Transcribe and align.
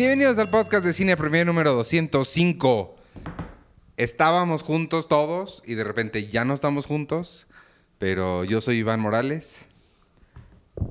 Bienvenidos 0.00 0.38
al 0.38 0.48
podcast 0.48 0.82
de 0.82 0.94
Cine 0.94 1.14
Premier 1.14 1.44
número 1.44 1.74
205. 1.74 2.96
Estábamos 3.98 4.62
juntos 4.62 5.08
todos 5.08 5.62
y 5.66 5.74
de 5.74 5.84
repente 5.84 6.26
ya 6.28 6.42
no 6.46 6.54
estamos 6.54 6.86
juntos, 6.86 7.46
pero 7.98 8.44
yo 8.44 8.62
soy 8.62 8.78
Iván 8.78 9.00
Morales 9.00 9.58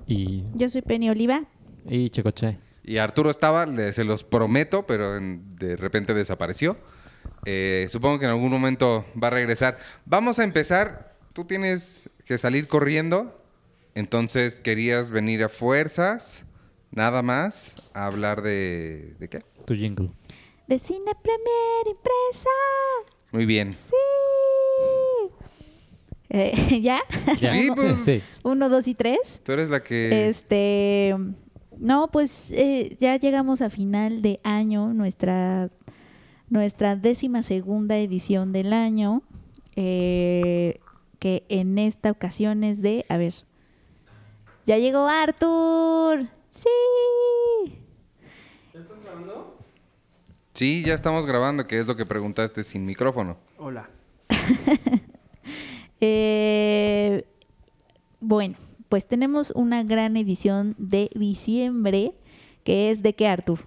Y, 0.05 0.43
Yo 0.53 0.69
soy 0.69 0.83
Penny 0.83 1.09
Oliva. 1.09 1.45
y 1.87 2.11
Checoche. 2.11 2.59
y 2.83 2.97
Arturo 2.97 3.31
estaba, 3.31 3.65
le- 3.65 3.93
se 3.93 4.03
los 4.03 4.23
prometo, 4.23 4.85
pero 4.85 5.17
en- 5.17 5.55
de 5.55 5.75
repente 5.75 6.13
desapareció. 6.13 6.77
Eh, 7.45 7.87
supongo 7.89 8.19
que 8.19 8.25
en 8.25 8.31
algún 8.31 8.51
momento 8.51 9.07
va 9.21 9.29
a 9.29 9.31
regresar. 9.31 9.79
Vamos 10.05 10.37
a 10.37 10.43
empezar. 10.43 11.15
Tú 11.33 11.45
tienes 11.45 12.07
que 12.25 12.37
salir 12.37 12.67
corriendo, 12.67 13.41
entonces 13.95 14.59
querías 14.59 15.09
venir 15.09 15.43
a 15.43 15.49
fuerzas, 15.49 16.45
nada 16.91 17.21
más, 17.21 17.75
a 17.93 18.05
hablar 18.05 18.41
de... 18.41 19.15
¿De 19.19 19.27
qué? 19.29 19.43
Tu 19.65 19.75
jingle. 19.75 20.11
De 20.67 20.79
Cine 20.79 21.11
Premier 21.21 21.87
Impresa. 21.87 22.49
Muy 23.31 23.45
bien. 23.45 23.75
Sí. 23.75 23.93
Eh, 26.29 26.79
¿Ya? 26.81 26.99
Ya. 27.39 27.53
Sí, 27.53 27.69
uno, 27.69 27.75
pues- 27.75 28.01
Sí. 28.01 28.21
uno, 28.43 28.69
dos 28.69 28.87
y 28.87 28.95
tres. 28.95 29.41
Tú 29.43 29.51
eres 29.51 29.69
la 29.69 29.81
que... 29.83 30.27
Este. 30.27 31.15
No, 31.77 32.09
pues 32.11 32.51
eh, 32.51 32.95
ya 32.99 33.15
llegamos 33.15 33.61
a 33.61 33.69
final 33.69 34.21
de 34.21 34.41
año, 34.43 34.93
nuestra, 34.93 35.69
nuestra 36.49 36.97
décima 36.97 37.41
segunda 37.41 37.97
edición 37.97 38.51
del 38.51 38.73
año, 38.73 39.23
eh, 39.77 40.81
que 41.19 41.45
en 41.47 41.77
esta 41.77 42.11
ocasión 42.11 42.65
es 42.65 42.81
de, 42.81 43.05
a 43.07 43.15
ver, 43.15 43.33
ya 44.65 44.77
llegó 44.77 45.07
Arthur, 45.07 46.27
sí, 46.49 46.69
Sí, 50.53 50.83
ya 50.85 50.93
estamos 50.93 51.25
grabando, 51.25 51.67
que 51.67 51.79
es 51.79 51.87
lo 51.87 51.95
que 51.95 52.05
preguntaste 52.05 52.65
sin 52.65 52.85
micrófono. 52.85 53.37
Hola. 53.57 53.89
Eh, 56.01 57.25
bueno, 58.21 58.55
pues 58.87 59.05
tenemos 59.05 59.51
una 59.51 59.83
gran 59.83 60.15
edición 60.15 60.73
de 60.77 61.09
diciembre, 61.13 62.13
que 62.63 62.89
es 62.89 63.03
de 63.03 63.13
qué 63.15 63.27
Arthur. 63.27 63.59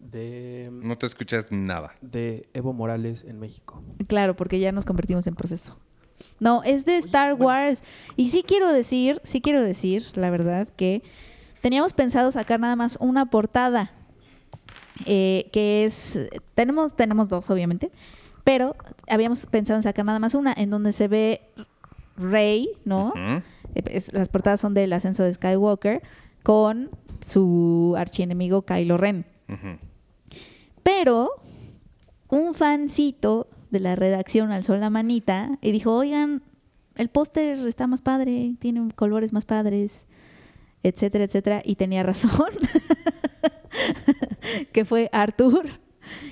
De, 0.00 0.70
No 0.72 0.96
te 0.96 1.04
escuchas 1.04 1.52
nada. 1.52 1.94
de 2.00 2.48
Evo 2.54 2.72
Morales 2.72 3.24
en 3.24 3.38
México. 3.38 3.82
Claro, 4.06 4.36
porque 4.36 4.58
ya 4.58 4.72
nos 4.72 4.86
convertimos 4.86 5.26
en 5.26 5.34
proceso. 5.34 5.78
No, 6.40 6.62
es 6.62 6.86
de 6.86 6.96
Star 6.96 7.34
Wars. 7.34 7.82
Y 8.16 8.28
sí 8.28 8.42
quiero 8.42 8.72
decir, 8.72 9.20
sí 9.22 9.42
quiero 9.42 9.60
decir, 9.60 10.06
la 10.14 10.30
verdad, 10.30 10.66
que 10.76 11.02
teníamos 11.66 11.92
pensado 11.94 12.30
sacar 12.30 12.60
nada 12.60 12.76
más 12.76 12.96
una 13.00 13.26
portada. 13.26 13.90
eh, 15.04 15.50
que 15.52 15.84
es. 15.84 16.16
Tenemos, 16.54 16.94
tenemos 16.94 17.28
dos, 17.28 17.50
obviamente. 17.50 17.90
Pero 18.44 18.76
habíamos 19.08 19.44
pensado 19.46 19.76
en 19.78 19.82
sacar 19.82 20.04
nada 20.04 20.20
más 20.20 20.34
una, 20.36 20.54
en 20.56 20.70
donde 20.70 20.92
se 20.92 21.08
ve 21.08 21.40
Rey, 22.16 22.68
¿no? 22.84 23.12
Eh, 23.74 23.82
es- 23.90 24.12
las 24.12 24.28
portadas 24.28 24.60
son 24.60 24.74
del 24.74 24.92
ascenso 24.92 25.24
de 25.24 25.34
Skywalker 25.34 26.02
con 26.44 26.90
su 27.24 27.94
archienemigo 27.98 28.62
Kylo 28.62 28.96
Ren. 28.96 29.26
Pero 30.84 31.30
un 32.28 32.54
fancito 32.54 33.48
de 33.70 33.80
la 33.80 33.96
redacción 33.96 34.52
alzó 34.52 34.76
la 34.76 34.88
manita 34.88 35.58
y 35.60 35.72
dijo, 35.72 35.92
oigan, 35.96 36.42
el 36.94 37.08
póster 37.08 37.58
está 37.66 37.88
más 37.88 38.00
padre, 38.02 38.54
tiene 38.60 38.88
colores 38.94 39.32
más 39.32 39.44
padres, 39.44 40.06
etcétera, 40.82 41.24
etcétera. 41.24 41.62
Y 41.64 41.76
tenía 41.76 42.02
razón, 42.02 42.50
que 44.72 44.84
fue 44.84 45.08
Arthur. 45.12 45.66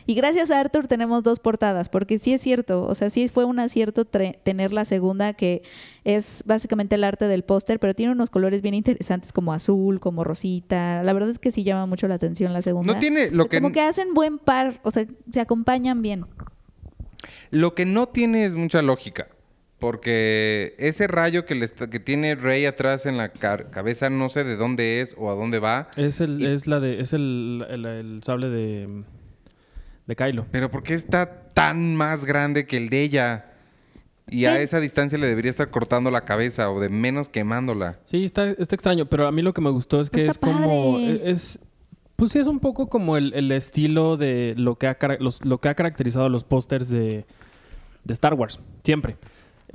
Y 0.06 0.14
gracias 0.14 0.52
a 0.52 0.60
Arthur 0.60 0.86
tenemos 0.86 1.24
dos 1.24 1.40
portadas, 1.40 1.88
porque 1.88 2.18
sí 2.18 2.32
es 2.32 2.40
cierto, 2.40 2.84
o 2.84 2.94
sea, 2.94 3.10
sí 3.10 3.26
fue 3.26 3.44
un 3.44 3.58
acierto 3.58 4.04
tener 4.04 4.72
la 4.72 4.84
segunda, 4.84 5.32
que 5.32 5.62
es 6.04 6.44
básicamente 6.46 6.94
el 6.94 7.02
arte 7.02 7.26
del 7.26 7.42
póster, 7.42 7.80
pero 7.80 7.92
tiene 7.92 8.12
unos 8.12 8.30
colores 8.30 8.62
bien 8.62 8.74
interesantes 8.74 9.32
como 9.32 9.52
azul, 9.52 9.98
como 9.98 10.22
rosita. 10.22 11.02
La 11.02 11.12
verdad 11.12 11.30
es 11.30 11.40
que 11.40 11.50
sí 11.50 11.64
llama 11.64 11.86
mucho 11.86 12.06
la 12.06 12.14
atención 12.14 12.52
la 12.52 12.62
segunda. 12.62 12.94
No 12.94 13.00
tiene 13.00 13.30
lo 13.32 13.48
que, 13.48 13.60
Como 13.60 13.72
que 13.72 13.80
hacen 13.80 14.14
buen 14.14 14.38
par, 14.38 14.78
o 14.84 14.92
sea, 14.92 15.06
se 15.32 15.40
acompañan 15.40 16.02
bien. 16.02 16.24
lo 17.50 17.74
que 17.74 17.84
no 17.84 18.08
tiene 18.08 18.44
es 18.44 18.54
mucha 18.54 18.80
lógica. 18.80 19.26
Porque 19.84 20.74
ese 20.78 21.06
rayo 21.08 21.44
que, 21.44 21.54
le 21.54 21.66
está- 21.66 21.90
que 21.90 22.00
tiene 22.00 22.36
Rey 22.36 22.64
atrás 22.64 23.04
en 23.04 23.18
la 23.18 23.28
cabeza, 23.28 24.08
no 24.08 24.30
sé 24.30 24.42
de 24.42 24.56
dónde 24.56 25.02
es 25.02 25.14
o 25.18 25.30
a 25.30 25.34
dónde 25.34 25.58
va. 25.58 25.90
Es 25.96 26.22
el, 26.22 26.40
Y- 26.40 26.46
es 26.46 26.66
la 26.66 26.80
de, 26.80 27.00
es 27.00 27.12
el, 27.12 27.66
el- 27.68 27.84
el 27.84 28.22
sable 28.22 28.48
de, 28.48 29.04
de 30.06 30.16
Kylo. 30.16 30.46
Pero 30.50 30.70
¿por 30.70 30.82
qué 30.82 30.94
está 30.94 31.48
tan 31.50 31.96
más 31.96 32.24
grande 32.24 32.64
que 32.66 32.78
el 32.78 32.88
de 32.88 33.02
ella? 33.02 33.50
Y 34.26 34.46
a 34.46 34.58
esa 34.58 34.80
distancia 34.80 35.18
le 35.18 35.26
debería 35.26 35.50
estar 35.50 35.68
cortando 35.70 36.10
la 36.10 36.22
cabeza 36.22 36.70
o 36.70 36.80
de 36.80 36.88
menos 36.88 37.28
quemándola. 37.28 37.98
Sí, 38.04 38.24
está, 38.24 38.48
está 38.52 38.74
extraño, 38.74 39.04
pero 39.04 39.26
a 39.26 39.32
mí 39.32 39.42
lo 39.42 39.52
que 39.52 39.60
me 39.60 39.68
gustó 39.68 40.00
es 40.00 40.08
que 40.08 40.20
Está 40.20 40.30
es 40.30 40.38
como. 40.38 40.94
padre. 40.94 41.30
Es. 41.30 41.58
Pues 42.16 42.32
sí, 42.32 42.38
es 42.38 42.46
un 42.46 42.58
poco 42.58 42.88
como 42.88 43.18
el, 43.18 43.34
el 43.34 43.52
estilo 43.52 44.16
de 44.16 44.54
lo 44.56 44.76
que 44.76 44.86
ha, 44.86 44.96
los- 45.20 45.44
lo 45.44 45.58
que 45.60 45.68
ha 45.68 45.74
caracterizado 45.74 46.30
los 46.30 46.42
pósters 46.42 46.88
de, 46.88 47.26
de 48.04 48.12
Star 48.14 48.32
Wars. 48.32 48.60
Siempre. 48.82 49.18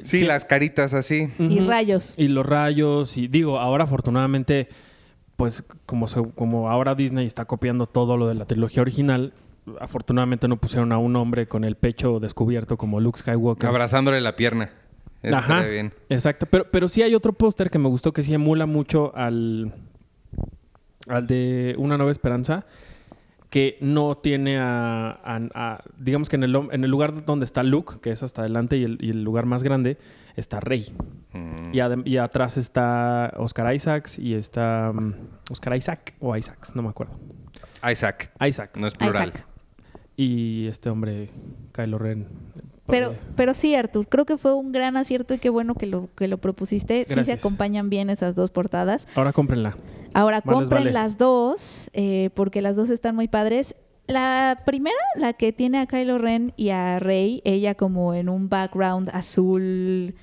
Sí, 0.04 0.20
Sí. 0.20 0.26
las 0.26 0.46
caritas 0.46 0.94
así. 0.94 1.30
Y 1.40 1.60
rayos. 1.60 2.14
Y 2.18 2.28
los 2.28 2.46
rayos, 2.46 3.18
y 3.18 3.28
digo, 3.28 3.60
ahora 3.60 3.84
afortunadamente, 3.86 4.68
pues 5.36 5.64
como, 5.86 6.08
se- 6.08 6.24
como 6.36 6.70
ahora 6.70 6.96
Disney 6.96 7.26
está 7.26 7.46
copiando 7.46 7.86
todo 7.88 8.18
lo 8.18 8.28
de 8.28 8.36
la 8.36 8.46
trilogía 8.46 8.82
original, 8.82 9.34
afortunadamente 9.80 10.48
no 10.48 10.58
pusieron 10.58 10.92
a 10.92 10.98
un 10.98 11.16
hombre 11.16 11.48
con 11.48 11.64
el 11.64 11.76
pecho 11.76 12.20
descubierto 12.20 12.78
como 12.78 13.00
Luke 13.00 13.20
Skywalker. 13.20 13.70
Abrazándole 13.70 14.20
la 14.22 14.36
pierna. 14.36 14.72
Eso 15.22 15.36
Ajá. 15.36 15.64
bien. 15.66 15.94
Exacto, 16.10 16.46
pero, 16.46 16.66
pero 16.72 16.88
sí 16.88 17.02
hay 17.02 17.14
otro 17.14 17.34
póster 17.34 17.70
que 17.70 17.78
me 17.78 17.90
gustó 17.90 18.14
que 18.14 18.24
sí 18.24 18.34
emula 18.34 18.66
mucho 18.66 19.12
al, 19.16 19.74
al 21.08 21.28
de 21.28 21.76
Una 21.78 21.98
Nueva 21.98 22.12
Esperanza, 22.12 22.66
que 23.50 23.78
no 23.82 24.16
tiene 24.18 24.60
a, 24.60 25.10
a- 25.24 25.50
a- 25.56 25.84
digamos 25.98 26.30
que 26.30 26.36
en 26.36 26.44
el, 26.44 26.54
hom- 26.56 26.70
en 26.72 26.84
el 26.84 26.92
lugar 26.92 27.26
donde 27.26 27.46
está 27.46 27.64
Luke, 27.64 27.96
que 28.02 28.12
es 28.12 28.22
hasta 28.22 28.42
adelante 28.42 28.78
y 28.78 28.84
el, 28.84 28.98
y 29.02 29.10
el 29.10 29.24
lugar 29.24 29.46
más 29.46 29.64
grande, 29.64 29.98
está 30.36 30.60
Rey. 30.60 30.94
Mm. 31.34 31.72
Y, 32.06 32.18
atrás 32.18 32.58
está 32.58 33.34
Oscar 33.38 33.74
Isaacs 33.74 34.20
y 34.20 34.34
está 34.36 34.92
mm, 34.94 35.14
Oscar 35.52 35.76
Isaac 35.76 36.14
o 36.20 36.36
Isaacs, 36.38 36.76
no 36.76 36.84
me 36.84 36.90
acuerdo. 36.90 37.20
Isaac. 37.90 38.32
Isaac. 38.46 38.78
No 38.78 38.88
es 38.88 38.94
plural. 38.94 39.30
Isaac. 39.30 39.46
Y 40.16 40.68
este 40.68 40.90
hombre, 40.90 41.30
Kylo 41.72 41.98
Ren. 41.98 42.28
Pero, 42.88 43.14
pero 43.36 43.54
sí, 43.54 43.74
Artur, 43.76 44.08
creo 44.10 44.26
que 44.26 44.36
fue 44.38 44.54
un 44.54 44.72
gran 44.72 44.98
acierto 44.98 45.34
y 45.34 45.38
qué 45.38 45.50
bueno 45.50 45.76
que 45.76 45.86
lo, 45.86 46.10
que 46.16 46.28
lo 46.28 46.40
propusiste. 46.40 47.04
Sí 47.08 47.10
se 47.10 47.16
Gracias. 47.16 47.40
acompañan 47.40 47.90
bien 47.90 48.10
esas 48.10 48.36
dos 48.36 48.50
portadas. 48.52 49.08
Ahora 49.16 49.32
cómprenla. 49.32 49.78
Ahora 50.14 50.42
Más 50.44 50.54
compren 50.56 50.84
vale. 50.84 50.92
las 50.92 51.18
dos, 51.18 51.90
eh, 51.94 52.30
porque 52.34 52.62
las 52.62 52.76
dos 52.76 52.90
están 52.90 53.16
muy 53.16 53.28
padres. 53.28 53.76
La 54.08 54.64
primera, 54.66 54.96
la 55.16 55.34
que 55.34 55.54
tiene 55.54 55.78
a 55.80 55.86
Kylo 55.86 56.18
Ren 56.18 56.54
y 56.58 56.70
a 56.70 56.98
Rey, 57.00 57.42
ella 57.46 57.76
como 57.76 58.14
en 58.16 58.28
un 58.28 58.50
background 58.50 59.10
azul 59.14 60.16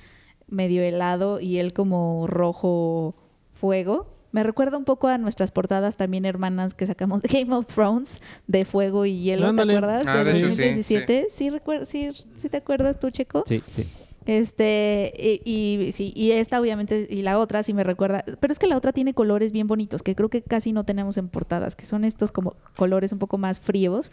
medio 0.47 0.81
helado 0.83 1.39
y 1.39 1.59
él 1.59 1.71
como 1.73 2.27
rojo 2.27 3.15
fuego. 3.51 4.13
Me 4.33 4.43
recuerda 4.43 4.77
un 4.77 4.83
poco 4.83 5.07
a 5.07 5.17
nuestras 5.17 5.51
portadas 5.51 5.95
también 5.95 6.25
hermanas 6.25 6.73
que 6.73 6.85
sacamos 6.85 7.21
de 7.21 7.29
Game 7.29 7.55
of 7.55 7.65
Thrones, 7.67 8.21
de 8.45 8.65
fuego 8.65 9.05
y 9.05 9.21
hielo, 9.21 9.47
Ándale. 9.47 9.71
¿te 9.73 9.77
acuerdas? 9.77 10.05
Ah, 10.05 10.17
de 10.17 10.23
de 10.25 10.31
hecho, 10.31 10.39
sí, 10.39 10.45
2017. 10.49 11.27
¿Sí, 11.29 11.49
recuer- 11.49 11.85
sí, 11.85 12.09
sí 12.35 12.49
te 12.49 12.57
acuerdas 12.57 12.99
tú, 12.99 13.09
Checo? 13.09 13.43
Sí, 13.47 13.63
sí. 13.69 13.87
Este, 14.27 15.13
y, 15.45 15.79
y 15.81 15.91
sí, 15.93 16.11
y 16.13 16.31
esta 16.31 16.59
obviamente, 16.59 17.07
y 17.09 17.21
la 17.21 17.39
otra 17.39 17.63
sí 17.63 17.73
me 17.73 17.85
recuerda, 17.85 18.25
pero 18.41 18.51
es 18.51 18.59
que 18.59 18.67
la 18.67 18.75
otra 18.75 18.91
tiene 18.91 19.13
colores 19.13 19.53
bien 19.53 19.67
bonitos, 19.67 20.03
que 20.03 20.15
creo 20.15 20.27
que 20.27 20.41
casi 20.41 20.73
no 20.73 20.83
tenemos 20.83 21.17
en 21.17 21.29
portadas, 21.29 21.77
que 21.77 21.85
son 21.85 22.03
estos 22.03 22.33
como 22.33 22.57
colores 22.75 23.13
un 23.13 23.19
poco 23.19 23.37
más 23.37 23.61
fríos, 23.61 24.11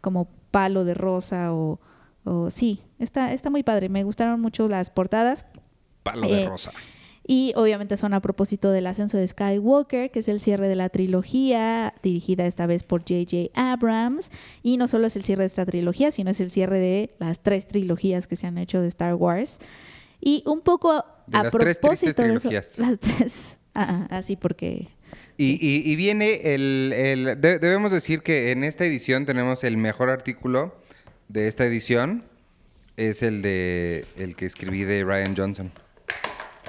como 0.00 0.28
palo 0.52 0.84
de 0.84 0.94
rosa 0.94 1.52
o, 1.52 1.80
o 2.22 2.48
sí, 2.48 2.80
está, 3.00 3.32
está 3.32 3.50
muy 3.50 3.64
padre, 3.64 3.88
me 3.88 4.04
gustaron 4.04 4.40
mucho 4.40 4.68
las 4.68 4.88
portadas. 4.90 5.46
Palo 6.04 6.28
de 6.28 6.44
Eh, 6.44 6.48
rosa. 6.48 6.70
Y 7.28 7.52
obviamente 7.56 7.96
son 7.96 8.14
a 8.14 8.20
propósito 8.20 8.70
del 8.70 8.86
ascenso 8.86 9.18
de 9.18 9.26
Skywalker, 9.26 10.10
que 10.12 10.20
es 10.20 10.28
el 10.28 10.38
cierre 10.38 10.68
de 10.68 10.76
la 10.76 10.88
trilogía, 10.90 11.92
dirigida 12.02 12.46
esta 12.46 12.66
vez 12.66 12.84
por 12.84 13.00
J.J. 13.00 13.50
Abrams. 13.54 14.30
Y 14.62 14.76
no 14.76 14.86
solo 14.86 15.08
es 15.08 15.16
el 15.16 15.24
cierre 15.24 15.42
de 15.42 15.48
esta 15.48 15.66
trilogía, 15.66 16.10
sino 16.12 16.30
es 16.30 16.40
el 16.40 16.50
cierre 16.50 16.78
de 16.78 17.10
las 17.18 17.40
tres 17.42 17.66
trilogías 17.66 18.26
que 18.28 18.36
se 18.36 18.46
han 18.46 18.58
hecho 18.58 18.80
de 18.80 18.86
Star 18.88 19.14
Wars. 19.14 19.58
Y 20.20 20.44
un 20.46 20.60
poco 20.60 21.04
De 21.26 21.38
a 21.38 21.42
las 21.44 21.52
propósito 21.52 22.22
de 22.22 22.34
eso. 22.34 22.50
Las 22.78 22.98
tres. 23.00 23.58
Ah, 23.74 24.06
ah, 24.10 24.16
así 24.16 24.36
porque. 24.36 24.88
Y, 25.36 25.58
y- 25.60 25.82
y 25.90 25.96
viene 25.96 26.54
el... 26.54 26.92
el- 26.96 27.40
de- 27.40 27.58
debemos 27.58 27.90
decir 27.90 28.22
que 28.22 28.52
en 28.52 28.64
esta 28.64 28.84
edición 28.84 29.26
tenemos 29.26 29.64
el 29.64 29.76
mejor 29.76 30.08
artículo 30.10 30.74
de 31.28 31.48
esta 31.48 31.66
edición. 31.66 32.24
Es 32.96 33.22
el 33.22 33.42
de 33.42 34.04
el 34.16 34.36
que 34.36 34.46
escribí 34.46 34.84
de 34.84 35.04
Ryan 35.04 35.36
Johnson. 35.36 35.72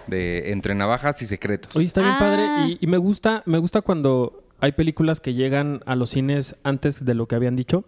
De 0.07 0.51
Entre 0.51 0.73
Navajas 0.75 1.21
y 1.21 1.25
Secretos. 1.25 1.75
Oye, 1.75 1.85
está 1.85 2.01
bien 2.01 2.13
Ah. 2.15 2.19
padre. 2.19 2.43
Y, 2.67 2.77
y 2.81 2.87
me 2.87 2.97
gusta, 2.97 3.43
me 3.45 3.57
gusta 3.57 3.81
cuando 3.81 4.43
hay 4.59 4.71
películas 4.71 5.19
que 5.19 5.33
llegan 5.33 5.81
a 5.85 5.95
los 5.95 6.11
cines 6.11 6.55
antes 6.63 7.05
de 7.05 7.13
lo 7.13 7.27
que 7.27 7.35
habían 7.35 7.55
dicho. 7.55 7.85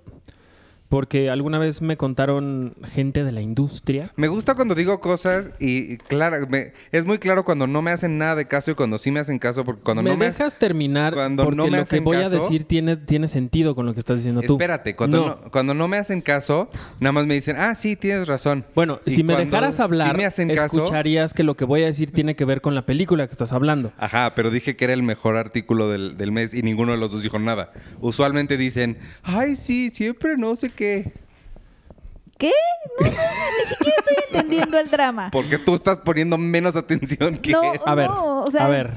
Porque 0.90 1.30
alguna 1.30 1.60
vez 1.60 1.82
me 1.84 1.98
contaron 1.98 2.74
gente 2.84 3.24
de 3.24 3.32
la 3.32 3.42
industria. 3.42 4.12
Me 4.16 4.28
gusta 4.28 4.56
cuando 4.56 4.74
digo 4.74 5.00
cosas 5.00 5.52
y, 5.60 5.94
y 5.94 5.98
claro, 5.98 6.48
me- 6.50 6.74
es 6.92 7.06
muy 7.06 7.20
claro 7.20 7.46
cuando 7.46 7.68
no 7.68 7.82
me 7.84 7.92
hacen 7.92 8.18
nada 8.18 8.36
de 8.36 8.48
caso 8.48 8.72
y 8.72 8.74
cuando 8.74 8.98
sí 8.98 9.12
me 9.12 9.20
hacen 9.20 9.38
caso, 9.38 9.64
porque 9.64 9.84
cuando 9.84 10.02
¿Me 10.02 10.10
no 10.10 10.18
me 10.18 10.26
dejas 10.26 10.58
terminar? 10.58 11.14
cuando 11.14 11.44
porque 11.44 11.56
no 11.58 11.68
me 11.68 11.78
lo 11.78 11.86
que 11.86 12.00
voy 12.00 12.18
a 12.18 12.30
decir 12.30 12.64
tiene, 12.64 12.98
tiene 12.98 13.28
sentido 13.28 13.76
con 13.76 13.86
lo 13.86 13.94
que 13.94 14.00
estás 14.00 14.18
diciendo 14.18 14.42
tú. 14.42 14.54
Espérate, 14.54 14.96
cuando 14.96 15.18
No. 15.20 15.26
no. 15.44 15.52
cuando 15.52 15.74
no 15.76 15.88
me 15.88 15.98
hacen 15.98 16.22
caso, 16.22 16.70
nada 17.00 17.12
más 17.14 17.28
me 17.28 17.36
dicen, 17.36 17.56
ah, 17.60 17.76
sí, 17.76 17.96
tienes 17.96 18.28
razón. 18.28 18.66
Bueno, 18.74 19.00
Y 19.06 19.12
si 19.12 19.24
me 19.24 19.36
dejaras 19.36 19.80
hablar, 19.80 20.12
sí 20.14 20.18
me 20.18 20.26
hacen 20.26 20.50
caso, 20.56 20.78
escucharías 20.84 21.36
que 21.36 21.44
lo 21.44 21.56
que 21.56 21.66
voy 21.66 21.84
a 21.84 21.86
decir 21.86 22.12
tiene 22.12 22.36
que 22.36 22.46
ver 22.46 22.62
con 22.62 22.74
la 22.74 22.88
película 22.88 23.28
que 23.28 23.32
estás 23.34 23.54
hablando. 23.54 23.94
Ajá, 23.98 24.34
pero 24.34 24.50
dije 24.50 24.76
que 24.76 24.86
era 24.86 24.94
el 24.96 25.04
mejor 25.04 25.38
artículo 25.38 25.88
del, 25.88 26.18
del 26.18 26.32
mes 26.32 26.56
y 26.56 26.64
ninguno 26.64 26.94
de 26.94 26.98
los 26.98 27.12
dos 27.12 27.22
dijo 27.22 27.38
nada. 27.38 27.74
Usualmente 28.02 28.58
dicen, 28.58 28.98
ay, 29.22 29.56
sí, 29.56 29.92
siempre 29.92 30.36
no 30.36 30.56
sé 30.56 30.72
qué. 30.72 30.79
¿Qué? 30.80 32.52
No, 33.00 33.06
no, 33.06 33.12
ni 33.12 33.66
siquiera 33.66 33.96
estoy 34.00 34.16
entendiendo 34.30 34.80
el 34.80 34.90
drama. 34.90 35.30
Porque 35.32 35.58
tú 35.58 35.76
estás 35.76 36.00
poniendo 36.00 36.38
menos 36.38 36.76
atención 36.76 37.38
que 37.38 37.52
No, 37.52 37.74
él. 37.74 37.80
A 37.86 37.96
ver, 37.96 38.10
No, 38.10 38.44
o 38.44 38.52
sea- 38.52 38.66
a 38.66 38.70
ver, 38.70 38.92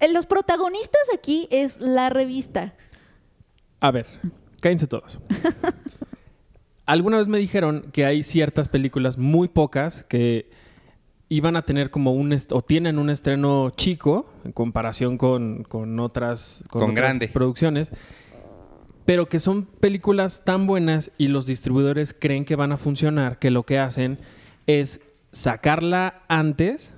Eh, 0.00 0.12
Los 0.12 0.26
protagonistas 0.26 1.02
aquí 1.14 1.46
es 1.52 1.78
la 1.80 2.10
revista. 2.10 2.72
a 3.80 3.90
ver, 3.92 4.06
cállense 4.60 4.86
todos. 4.88 5.20
Alguna 6.86 7.18
vez 7.18 7.28
me 7.28 7.38
dijeron 7.38 7.90
que 7.92 8.04
hay 8.04 8.22
ciertas 8.24 8.68
películas, 8.68 9.16
muy 9.16 9.46
pocas, 9.48 10.02
que 10.04 10.50
iban 11.28 11.56
a 11.56 11.62
tener 11.62 11.90
como 11.90 12.12
un 12.12 12.36
o 12.50 12.62
tienen 12.62 12.98
un 12.98 13.08
estreno 13.10 13.70
chico 13.76 14.30
en 14.44 14.52
comparación 14.52 15.16
con, 15.18 15.62
con 15.64 15.98
otras, 16.00 16.64
Con 16.68 16.82
otras 16.82 16.96
grande. 16.96 17.28
producciones, 17.28 17.92
pero 19.04 19.26
que 19.28 19.40
son 19.40 19.64
películas 19.64 20.42
tan 20.44 20.66
buenas 20.66 21.10
y 21.18 21.28
los 21.28 21.46
distribuidores 21.46 22.14
creen 22.18 22.44
que 22.44 22.56
van 22.56 22.72
a 22.72 22.76
funcionar 22.76 23.38
que 23.38 23.50
lo 23.50 23.64
que 23.64 23.78
hacen 23.78 24.18
es 24.66 25.00
sacarla 25.32 26.22
antes, 26.28 26.94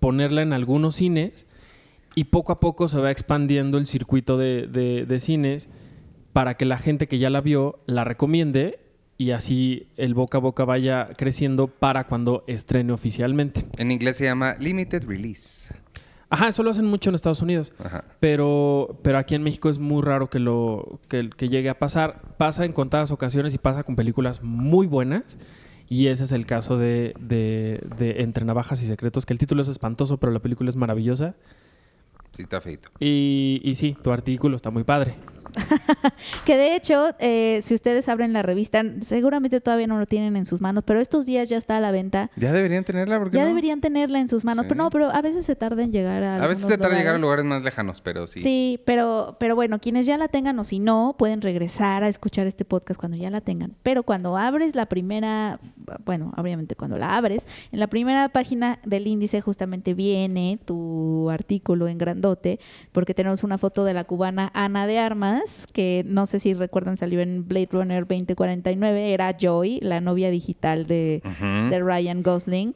ponerla 0.00 0.42
en 0.42 0.52
algunos 0.52 0.96
cines 0.96 1.46
y 2.14 2.24
poco 2.24 2.52
a 2.52 2.60
poco 2.60 2.88
se 2.88 2.98
va 2.98 3.10
expandiendo 3.10 3.78
el 3.78 3.86
circuito 3.86 4.36
de, 4.38 4.66
de- 4.66 5.20
cines 5.20 5.68
para 6.32 6.56
que 6.56 6.64
la 6.64 6.78
gente 6.78 7.06
que 7.08 7.18
ya 7.18 7.28
la 7.30 7.40
vio 7.40 7.80
la 7.86 8.04
recomiende 8.04 8.78
y 9.18 9.30
así 9.32 9.88
el 9.96 10.14
boca 10.14 10.38
a 10.38 10.40
boca 10.40 10.64
vaya 10.64 11.08
creciendo 11.16 11.68
para 11.68 12.04
cuando 12.06 12.44
estrene 12.46 12.92
oficialmente. 12.92 13.66
En 13.76 13.92
inglés 13.92 14.16
se 14.16 14.24
llama 14.24 14.56
Limited 14.58 15.04
Release. 15.06 15.68
Ajá, 16.32 16.48
eso 16.48 16.62
lo 16.62 16.70
hacen 16.70 16.86
mucho 16.86 17.10
en 17.10 17.14
Estados 17.14 17.42
Unidos. 17.42 17.72
Ajá. 17.78 18.04
Pero, 18.20 18.98
pero 19.02 19.18
aquí 19.18 19.34
en 19.34 19.42
México 19.42 19.68
es 19.68 19.78
muy 19.78 20.02
raro 20.02 20.30
que 20.30 20.38
lo 20.38 20.98
que, 21.08 21.28
que 21.30 21.48
llegue 21.48 21.68
a 21.68 21.78
pasar. 21.78 22.22
Pasa 22.38 22.64
en 22.64 22.72
contadas 22.72 23.10
ocasiones 23.10 23.52
y 23.54 23.58
pasa 23.58 23.82
con 23.84 23.96
películas 23.96 24.42
muy 24.42 24.86
buenas. 24.86 25.38
Y 25.88 26.06
ese 26.06 26.24
es 26.24 26.32
el 26.32 26.46
caso 26.46 26.78
de, 26.78 27.14
de- 27.20 27.84
de 27.98 28.22
Entre 28.22 28.44
Navajas 28.46 28.82
y 28.82 28.86
Secretos, 28.86 29.26
que 29.26 29.34
el 29.34 29.38
título 29.38 29.60
es 29.60 29.68
espantoso, 29.68 30.16
pero 30.16 30.32
la 30.32 30.38
película 30.38 30.70
es 30.70 30.76
maravillosa. 30.76 31.34
Sí, 32.32 32.42
está 32.44 32.62
feito. 32.62 32.88
Y, 32.98 33.60
y 33.62 33.74
sí, 33.74 33.94
tu 34.02 34.10
artículo 34.10 34.56
está 34.56 34.70
muy 34.70 34.84
padre. 34.84 35.16
Que 36.44 36.56
de 36.56 36.74
hecho, 36.76 37.14
eh, 37.18 37.60
si 37.62 37.74
ustedes 37.74 38.08
abren 38.08 38.32
la 38.32 38.42
revista, 38.42 38.82
seguramente 39.00 39.60
todavía 39.60 39.86
no 39.86 39.98
lo 39.98 40.06
tienen 40.06 40.36
en 40.36 40.46
sus 40.46 40.60
manos, 40.60 40.84
pero 40.86 41.00
estos 41.00 41.26
días 41.26 41.48
ya 41.48 41.56
está 41.56 41.76
a 41.76 41.80
la 41.80 41.90
venta. 41.90 42.30
Ya 42.36 42.52
deberían 42.52 42.84
tenerla 42.84 43.18
porque 43.18 43.36
Ya 43.36 43.42
no? 43.44 43.48
deberían 43.48 43.80
tenerla 43.80 44.18
en 44.20 44.28
sus 44.28 44.44
manos. 44.44 44.64
Sí. 44.64 44.68
Pero 44.68 44.82
no, 44.82 44.90
pero 44.90 45.10
a 45.10 45.20
veces 45.22 45.46
se 45.46 45.56
tarda 45.56 45.82
en 45.82 45.92
llegar 45.92 46.22
a. 46.22 46.42
A 46.42 46.46
veces 46.46 46.66
se 46.66 46.78
tarda 46.78 46.94
en 46.94 47.00
llegar 47.00 47.14
a 47.16 47.18
lugares 47.18 47.44
más 47.44 47.62
lejanos, 47.62 48.00
pero 48.00 48.26
sí. 48.26 48.40
Sí, 48.40 48.80
pero, 48.84 49.36
pero 49.38 49.54
bueno, 49.54 49.78
quienes 49.80 50.06
ya 50.06 50.18
la 50.18 50.28
tengan 50.28 50.58
o 50.58 50.64
si 50.64 50.78
no, 50.78 51.14
pueden 51.18 51.40
regresar 51.42 52.04
a 52.04 52.08
escuchar 52.08 52.46
este 52.46 52.64
podcast 52.64 52.98
cuando 52.98 53.16
ya 53.16 53.30
la 53.30 53.40
tengan. 53.40 53.74
Pero 53.82 54.02
cuando 54.02 54.36
abres 54.36 54.74
la 54.74 54.86
primera, 54.86 55.60
bueno, 56.04 56.32
obviamente 56.36 56.76
cuando 56.76 56.96
la 56.98 57.16
abres, 57.16 57.46
en 57.70 57.80
la 57.80 57.86
primera 57.86 58.28
página 58.28 58.78
del 58.84 59.06
índice 59.06 59.40
justamente 59.40 59.94
viene 59.94 60.58
tu 60.64 61.30
artículo 61.30 61.88
en 61.88 61.98
grandote, 61.98 62.58
porque 62.92 63.14
tenemos 63.14 63.42
una 63.42 63.58
foto 63.58 63.84
de 63.84 63.94
la 63.94 64.04
cubana 64.04 64.50
Ana 64.54 64.86
de 64.86 64.98
Armas, 64.98 65.41
que 65.72 66.04
no 66.06 66.26
sé 66.26 66.38
si 66.38 66.54
recuerdan, 66.54 66.96
salió 66.96 67.20
en 67.20 67.46
Blade 67.46 67.68
Runner 67.72 68.06
2049, 68.06 69.12
era 69.12 69.36
Joy, 69.38 69.80
la 69.82 70.00
novia 70.00 70.30
digital 70.30 70.86
de, 70.86 71.22
de 71.70 71.80
Ryan 71.80 72.22
Gosling. 72.22 72.74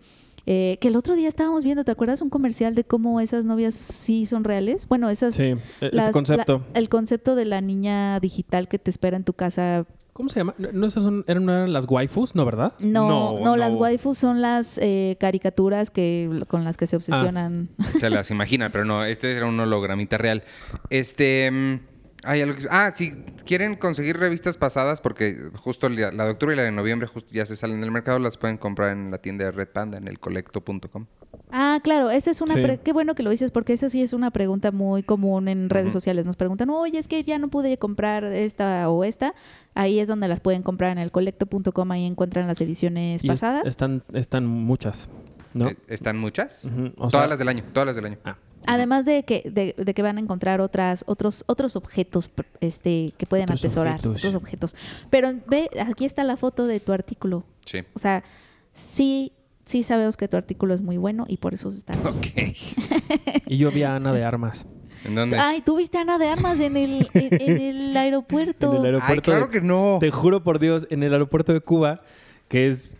Eh, 0.49 0.79
que 0.81 0.87
el 0.89 0.95
otro 0.95 1.17
día 1.17 1.27
estábamos 1.27 1.65
viendo, 1.65 1.83
¿te 1.85 1.91
acuerdas 1.91 2.23
un 2.23 2.31
comercial 2.31 2.77
de 2.77 2.85
cómo 2.85 3.21
esas 3.21 3.45
novias 3.45 3.75
sí 3.75 4.27
son 4.27 4.45
reales? 4.45 4.87
Bueno, 4.87 5.11
esas... 5.11 5.35
Sí, 5.35 5.43
e- 5.45 5.57
ese 5.81 5.91
las- 5.97 6.11
concepto. 6.11 6.63
la- 6.73 6.79
el 6.79 6.89
concepto 6.89 7.35
de 7.35 7.45
la 7.47 7.61
niña 7.61 8.21
digital 8.21 8.69
que 8.69 8.79
te 8.79 8.89
espera 8.91 9.17
en 9.17 9.25
tu 9.25 9.33
casa. 9.33 9.87
¿Cómo 10.13 10.29
se 10.29 10.39
llama? 10.39 10.55
¿No, 10.57 10.71
no 10.73 10.87
esas 10.87 11.03
son, 11.03 11.25
eran, 11.27 11.73
las 11.73 11.87
waifus, 11.91 12.37
no, 12.37 12.45
verdad? 12.45 12.73
No, 12.79 13.09
No, 13.09 13.41
no, 13.45 13.57
las 13.57 13.75
waifus 13.75 14.19
son 14.19 14.41
las 14.41 14.79
eh, 14.81 15.17
caricaturas 15.19 15.91
que 15.91 16.31
con 16.47 16.63
las 16.63 16.77
que 16.77 16.87
se 16.87 16.95
obsesionan. 16.95 17.69
Se 17.99 18.09
las 18.09 18.31
imaginan, 18.31 18.71
pero 18.71 18.85
no, 18.85 19.05
este 19.05 19.33
era 19.33 19.47
un 19.47 19.59
hologramita 19.59 20.17
real. 20.17 20.45
Este. 20.91 21.81
Hay 22.27 22.43
algo 22.43 22.57
que- 22.59 22.67
ah, 22.71 22.93
si 22.95 23.13
quieren 23.45 23.77
conseguir 23.77 24.19
revistas 24.19 24.57
pasadas, 24.59 25.01
porque 25.01 25.37
justo 25.57 25.89
la, 25.89 26.13
la 26.13 26.25
de 26.25 26.31
octubre 26.33 26.55
y 26.55 26.57
la 26.57 26.65
de 26.65 26.73
noviembre 26.73 27.07
justo 27.09 27.31
ya 27.33 27.47
se 27.47 27.57
salen 27.57 27.81
del 27.81 27.91
mercado, 27.91 28.19
las 28.19 28.37
pueden 28.37 28.57
comprar 28.59 28.91
en 28.93 29.11
la 29.11 29.19
tienda 29.19 29.45
de 29.45 29.53
Red 29.53 29.69
Panda, 29.69 29.97
en 29.99 30.09
el 30.09 30.19
colecto.com. 30.19 31.07
Ah, 31.53 31.79
claro, 31.83 32.11
esa 32.11 32.31
es 32.33 32.41
una... 32.41 32.55
Sí. 32.55 32.61
pre- 32.63 32.79
Qué 32.79 32.93
bueno 32.93 33.15
que 33.15 33.23
lo 33.23 33.31
dices 33.31 33.51
porque 33.53 33.73
esa 33.73 33.89
sí 33.89 34.03
es 34.03 34.13
una 34.13 34.31
pregunta 34.33 34.73
muy 34.73 35.03
común 35.05 35.47
en 35.49 35.71
redes 35.71 35.93
sociales. 35.93 36.27
Nos 36.27 36.35
preguntan, 36.37 36.71
oye, 36.71 36.99
es 36.99 37.07
que 37.09 37.23
ya 37.23 37.39
no 37.39 37.49
pude 37.49 37.79
comprar 37.79 38.25
esta 38.25 38.91
o 38.91 39.05
esta. 39.05 39.33
Ahí 39.75 40.01
es 40.01 40.09
donde 40.09 40.27
las 40.27 40.41
pueden 40.41 40.63
comprar 40.63 40.91
en 40.91 40.99
el 40.99 41.13
colecto.com. 41.13 41.91
Ahí 41.93 42.05
encuentran 42.05 42.47
las 42.49 42.61
ediciones 42.61 43.23
Y 43.23 43.29
es- 43.29 43.33
pasadas. 43.33 43.67
Están, 43.69 44.03
están 44.13 44.45
muchas, 44.47 45.09
¿no? 45.55 45.69
Eh, 45.69 45.77
¿Están 45.89 46.19
muchas? 46.19 46.65
O 46.97 47.09
todas 47.09 47.13
sea- 47.13 47.27
las 47.29 47.39
del 47.39 47.49
año, 47.49 47.63
todas 47.73 47.87
las 47.87 47.95
del 47.97 48.07
año. 48.07 48.19
Ah. 48.25 48.37
Además 48.67 49.05
de 49.05 49.25
que, 49.25 49.49
de, 49.51 49.75
de 49.83 49.95
que 49.95 50.03
van 50.03 50.17
a 50.19 50.21
encontrar 50.21 50.61
otras, 50.61 51.05
otros, 51.07 51.45
otros 51.47 51.77
objetos 51.77 52.31
este, 52.61 53.13
que 53.17 53.27
pueden 53.27 53.45
Otros 53.45 53.61
atesorar, 53.65 53.95
objetos. 53.95 54.17
otros 54.25 54.35
objetos. 54.35 54.77
Pero 55.11 55.33
ve, 55.47 55.71
aquí 55.87 56.05
está 56.05 56.25
la 56.25 56.37
foto 56.37 56.67
de 56.67 56.81
tu 56.81 56.93
artículo. 56.93 57.45
Sí. 57.65 57.79
O 57.95 57.99
sea, 57.99 58.25
sí, 58.73 59.33
sí 59.65 59.83
sabemos 59.83 60.17
que 60.17 60.29
tu 60.29 60.37
artículo 60.37 60.75
es 60.75 60.83
muy 60.83 60.97
bueno 60.97 61.25
y 61.29 61.37
por 61.39 61.55
eso 61.55 61.71
se 61.71 61.79
está. 61.79 61.93
Ok. 62.09 62.27
Y 63.47 63.59
yo 63.59 63.71
vi 63.71 63.83
a 63.85 63.95
Ana 63.97 64.13
de 64.13 64.25
Armas. 64.25 64.67
¿En 65.05 65.15
dónde? 65.15 65.39
Ay, 65.39 65.61
tú 65.61 65.77
viste 65.77 65.99
a 65.99 66.01
Ana 66.01 66.19
de 66.19 66.27
Armas 66.29 66.59
en 66.59 66.77
el, 66.77 67.07
en, 67.15 67.41
en 67.41 67.61
el 67.61 67.97
aeropuerto. 67.97 68.71
En 68.73 68.79
el 68.79 68.81
Ay, 68.81 68.87
aeropuerto 68.87 69.23
claro 69.23 69.47
de- 69.47 69.53
que 69.53 69.61
no. 69.61 69.99
Te 70.01 70.11
juro 70.11 70.43
por 70.43 70.59
Dios, 70.59 70.87
en 70.91 71.03
el 71.05 71.13
aeropuerto 71.13 71.53
de 71.53 71.61
Cuba, 71.61 72.01
que 72.49 72.67
es 72.69 72.91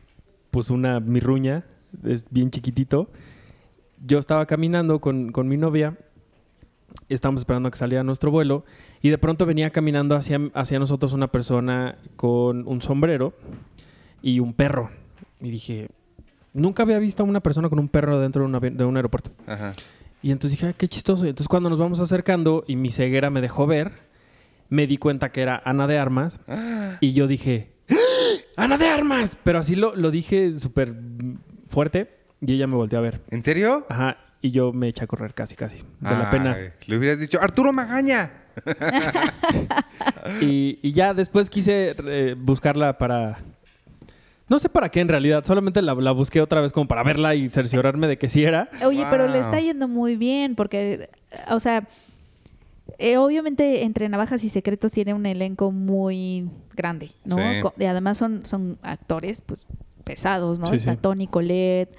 pues 0.53 0.71
una 0.71 1.01
mirruña, 1.01 1.65
es 2.05 2.25
bien 2.31 2.51
chiquitito. 2.51 3.11
Yo 4.05 4.19
estaba 4.19 4.47
caminando 4.47 5.01
con, 5.01 5.33
con 5.33 5.49
mi 5.49 5.57
novia, 5.57 5.97
estábamos 7.09 7.41
esperando 7.43 7.69
a 7.69 7.71
que 7.71 7.79
saliera 7.79 8.05
nuestro 8.05 8.31
vuelo, 8.31 8.65
y 9.03 9.11
de 9.11 9.19
pronto 9.19 9.47
venía 9.47 9.71
caminando 9.71 10.17
hacia, 10.17 10.41
hacia 10.55 10.79
nosotros 10.79 11.13
una 11.13 11.29
persona 11.29 11.99
con 12.17 12.67
un 12.67 12.83
sombrero 12.83 13.35
y 14.23 14.41
un 14.41 14.53
perro. 14.55 14.91
Y 15.41 15.51
dije, 15.51 15.89
nunca 16.53 16.83
había 16.83 16.99
visto 16.99 17.23
a 17.23 17.27
una 17.27 17.41
persona 17.41 17.69
con 17.69 17.79
un 17.79 17.89
perro 17.89 18.19
dentro 18.21 18.43
de 18.43 18.47
un, 18.49 18.55
avi- 18.55 18.75
de 18.75 18.85
un 18.85 18.97
aeropuerto. 18.97 19.31
Ajá. 19.47 19.75
Y 20.23 20.33
entonces 20.33 20.59
dije, 20.59 20.71
"Ah, 20.71 20.75
qué 20.77 20.89
chistoso. 20.89 21.25
Y 21.27 21.29
entonces 21.29 21.47
cuando 21.49 21.69
nos 21.71 21.79
vamos 21.79 22.01
acercando 22.01 22.65
y 22.67 22.75
mi 22.77 22.91
ceguera 22.91 23.31
me 23.31 23.41
dejó 23.41 23.67
ver, 23.67 23.93
me 24.69 24.87
di 24.87 24.97
cuenta 24.97 25.31
que 25.31 25.43
era 25.43 25.63
Ana 25.65 25.87
de 25.87 25.99
Armas. 25.99 26.41
Y 27.01 27.13
yo 27.13 27.27
dije, 27.29 27.71
¡Ah! 27.91 27.95
¡Ana 28.65 28.79
de 28.79 28.89
Armas! 28.89 29.39
Pero 29.45 29.59
así 29.61 29.77
lo, 29.77 29.95
lo 29.95 30.11
dije 30.11 30.59
súper 30.59 30.95
fuerte 31.69 32.16
y 32.41 32.53
ella 32.55 32.67
me 32.67 32.77
volteó 32.77 32.99
a 32.99 33.03
ver. 33.03 33.21
¿En 33.31 33.43
serio? 33.43 33.87
Ajá. 33.89 34.19
Y 34.43 34.51
yo 34.51 34.73
me 34.73 34.89
eché 34.89 35.05
a 35.05 35.07
correr 35.07 35.35
casi, 35.35 35.57
casi. 35.57 35.79
De 36.01 36.11
la 36.11 36.31
pena. 36.31 36.57
Le 36.87 36.99
hubieras 36.99 37.19
dicho, 37.19 37.41
Arturo 37.41 37.73
Magaña. 37.73 38.33
Y, 40.41 40.79
y 40.83 40.93
ya 40.93 41.15
después 41.15 41.49
quise 41.51 41.95
eh, 42.05 42.35
buscarla 42.37 42.99
para... 42.99 43.39
No 44.49 44.59
sé 44.59 44.69
para 44.69 44.89
qué 44.89 45.01
en 45.01 45.09
realidad. 45.09 45.45
Solamente 45.45 45.83
la, 45.83 45.95
la 45.95 46.13
busqué 46.13 46.41
otra 46.41 46.61
vez 46.61 46.73
como 46.73 46.87
para 46.89 47.03
verla 47.03 47.35
y 47.35 47.49
cerciorarme 47.49 48.07
de 48.07 48.19
que 48.19 48.29
sí 48.29 48.45
era. 48.45 48.69
Oye, 48.85 49.05
pero 49.11 49.27
le 49.29 49.39
está 49.39 49.61
yendo 49.61 49.89
muy 49.89 50.17
bien 50.17 50.55
porque, 50.55 51.11
o 51.51 51.59
sea, 51.61 51.87
eh, 52.99 53.17
obviamente 53.17 53.83
entre 53.83 54.09
Navajas 54.09 54.45
y 54.45 54.49
Secretos 54.49 54.93
tiene 54.93 55.15
un 55.15 55.27
elenco 55.27 55.73
muy 55.73 56.49
grande, 56.75 57.11
¿no? 57.25 57.37
Sí. 57.37 57.69
Y 57.79 57.85
además 57.85 58.19
son, 58.19 58.47
son 58.47 58.79
actores, 58.83 59.41
pues, 59.41 59.67
pesados, 60.05 60.61
¿no? 60.61 60.67
Sí, 60.69 60.77
Está 60.77 60.93
sí. 60.93 60.99
Tony 61.01 61.27
Collette, 61.27 61.95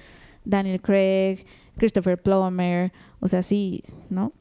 Daniel 0.47 0.81
Craig, 0.81 1.45
Christopher 1.77 2.21
Plummer, 2.21 2.91
o 3.19 3.27
sea, 3.27 3.41
sí, 3.43 3.83
¿no? 4.09 4.33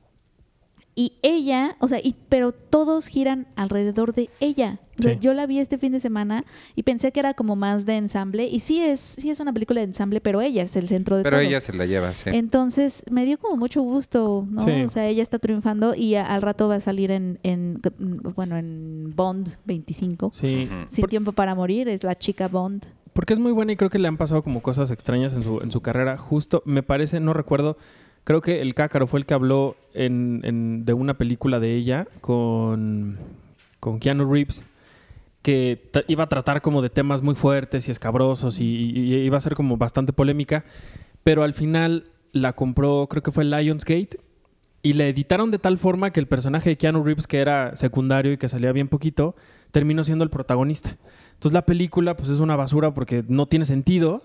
Y 0.98 1.12
ella, 1.20 1.76
o 1.80 1.88
sea, 1.88 1.98
y, 2.02 2.16
pero 2.30 2.52
todos 2.52 3.06
giran 3.08 3.46
alrededor 3.56 4.14
de 4.14 4.30
ella. 4.40 4.80
O 4.98 5.02
sea, 5.02 5.12
Sí. 5.12 5.18
yo 5.20 5.34
la 5.34 5.44
vi 5.44 5.58
este 5.58 5.76
fin 5.76 5.92
de 5.92 6.00
semana 6.00 6.46
y 6.74 6.84
pensé 6.84 7.12
que 7.12 7.20
era 7.20 7.34
como 7.34 7.54
más 7.54 7.84
de 7.84 7.98
ensamble. 7.98 8.46
Y 8.46 8.60
sí 8.60 8.80
es, 8.80 9.00
sí 9.00 9.28
es 9.28 9.38
una 9.38 9.52
película 9.52 9.80
de 9.80 9.88
ensamble, 9.88 10.22
pero 10.22 10.40
ella 10.40 10.62
es 10.62 10.74
el 10.74 10.88
centro 10.88 11.18
de 11.18 11.22
Pero 11.22 11.36
todo. 11.36 11.46
ella 11.46 11.60
se 11.60 11.74
la 11.74 11.84
lleva, 11.84 12.14
sí. 12.14 12.30
Entonces 12.32 13.04
me 13.10 13.26
dio 13.26 13.38
como 13.38 13.58
mucho 13.58 13.82
gusto, 13.82 14.46
¿no? 14.50 14.62
Sí. 14.62 14.70
O 14.84 14.88
sea, 14.88 15.06
ella 15.06 15.20
está 15.22 15.38
triunfando 15.38 15.94
y 15.94 16.14
a- 16.14 16.24
al 16.24 16.40
rato 16.40 16.66
va 16.66 16.76
a 16.76 16.80
salir 16.80 17.10
en, 17.10 17.40
en, 17.42 17.78
bueno, 18.34 18.56
en 18.56 19.12
Bond 19.14 19.50
25. 19.66 20.30
Sí. 20.32 20.66
Sin 20.88 21.02
Por- 21.02 21.10
tiempo 21.10 21.32
para 21.32 21.54
morir, 21.54 21.90
es 21.90 22.04
la 22.04 22.14
chica 22.14 22.48
Bond. 22.48 22.86
Porque 23.16 23.32
es 23.32 23.38
muy 23.40 23.50
buena 23.52 23.72
y 23.72 23.76
creo 23.76 23.90
que 23.90 23.98
le 23.98 24.06
han 24.08 24.18
pasado 24.18 24.42
como 24.42 24.62
cosas 24.62 24.90
extrañas 24.90 25.32
en 25.34 25.42
su, 25.42 25.60
en 25.62 25.72
su 25.72 25.80
carrera. 25.80 26.16
Justo, 26.18 26.62
me 26.66 26.82
parece, 26.82 27.18
no 27.18 27.32
recuerdo, 27.32 27.76
creo 28.24 28.42
que 28.42 28.60
el 28.60 28.74
Cácaro 28.74 29.06
fue 29.06 29.18
el 29.20 29.26
que 29.26 29.32
habló 29.34 29.74
en, 29.94 30.42
en- 30.44 30.84
de 30.84 30.92
una 30.92 31.14
película 31.14 31.58
de 31.58 31.74
ella 31.74 32.06
con, 32.20 33.18
con 33.80 33.98
Keanu 33.98 34.30
Reeves 34.30 34.62
que 35.42 35.90
iba 36.08 36.24
a 36.24 36.28
tratar 36.28 36.60
como 36.60 36.82
de 36.82 36.90
temas 36.90 37.22
muy 37.22 37.36
fuertes 37.36 37.88
y 37.88 37.90
escabrosos 37.90 38.60
y- 38.60 38.64
y 38.64 39.14
iba 39.14 39.36
a 39.38 39.40
ser 39.40 39.54
como 39.54 39.76
bastante 39.76 40.12
polémica, 40.12 40.64
pero 41.24 41.42
al 41.42 41.54
final 41.54 42.10
la 42.32 42.52
compró, 42.52 43.06
creo 43.08 43.22
que 43.22 43.30
fue 43.32 43.44
Lionsgate, 43.44 44.18
y 44.82 44.92
la 44.92 45.06
editaron 45.06 45.50
de 45.50 45.58
tal 45.58 45.78
forma 45.78 46.10
que 46.10 46.20
el 46.20 46.26
personaje 46.26 46.70
de 46.70 46.76
Keanu 46.76 47.02
Reeves, 47.02 47.26
que 47.26 47.38
era 47.38 47.74
secundario 47.76 48.32
y 48.32 48.36
que 48.36 48.48
salía 48.48 48.72
bien 48.72 48.88
poquito, 48.88 49.34
terminó 49.70 50.04
siendo 50.04 50.22
el 50.24 50.30
protagonista. 50.30 50.96
Entonces 51.36 51.52
la 51.52 51.66
película 51.66 52.16
pues 52.16 52.30
es 52.30 52.40
una 52.40 52.56
basura 52.56 52.94
porque 52.94 53.24
no 53.28 53.46
tiene 53.46 53.66
sentido. 53.66 54.22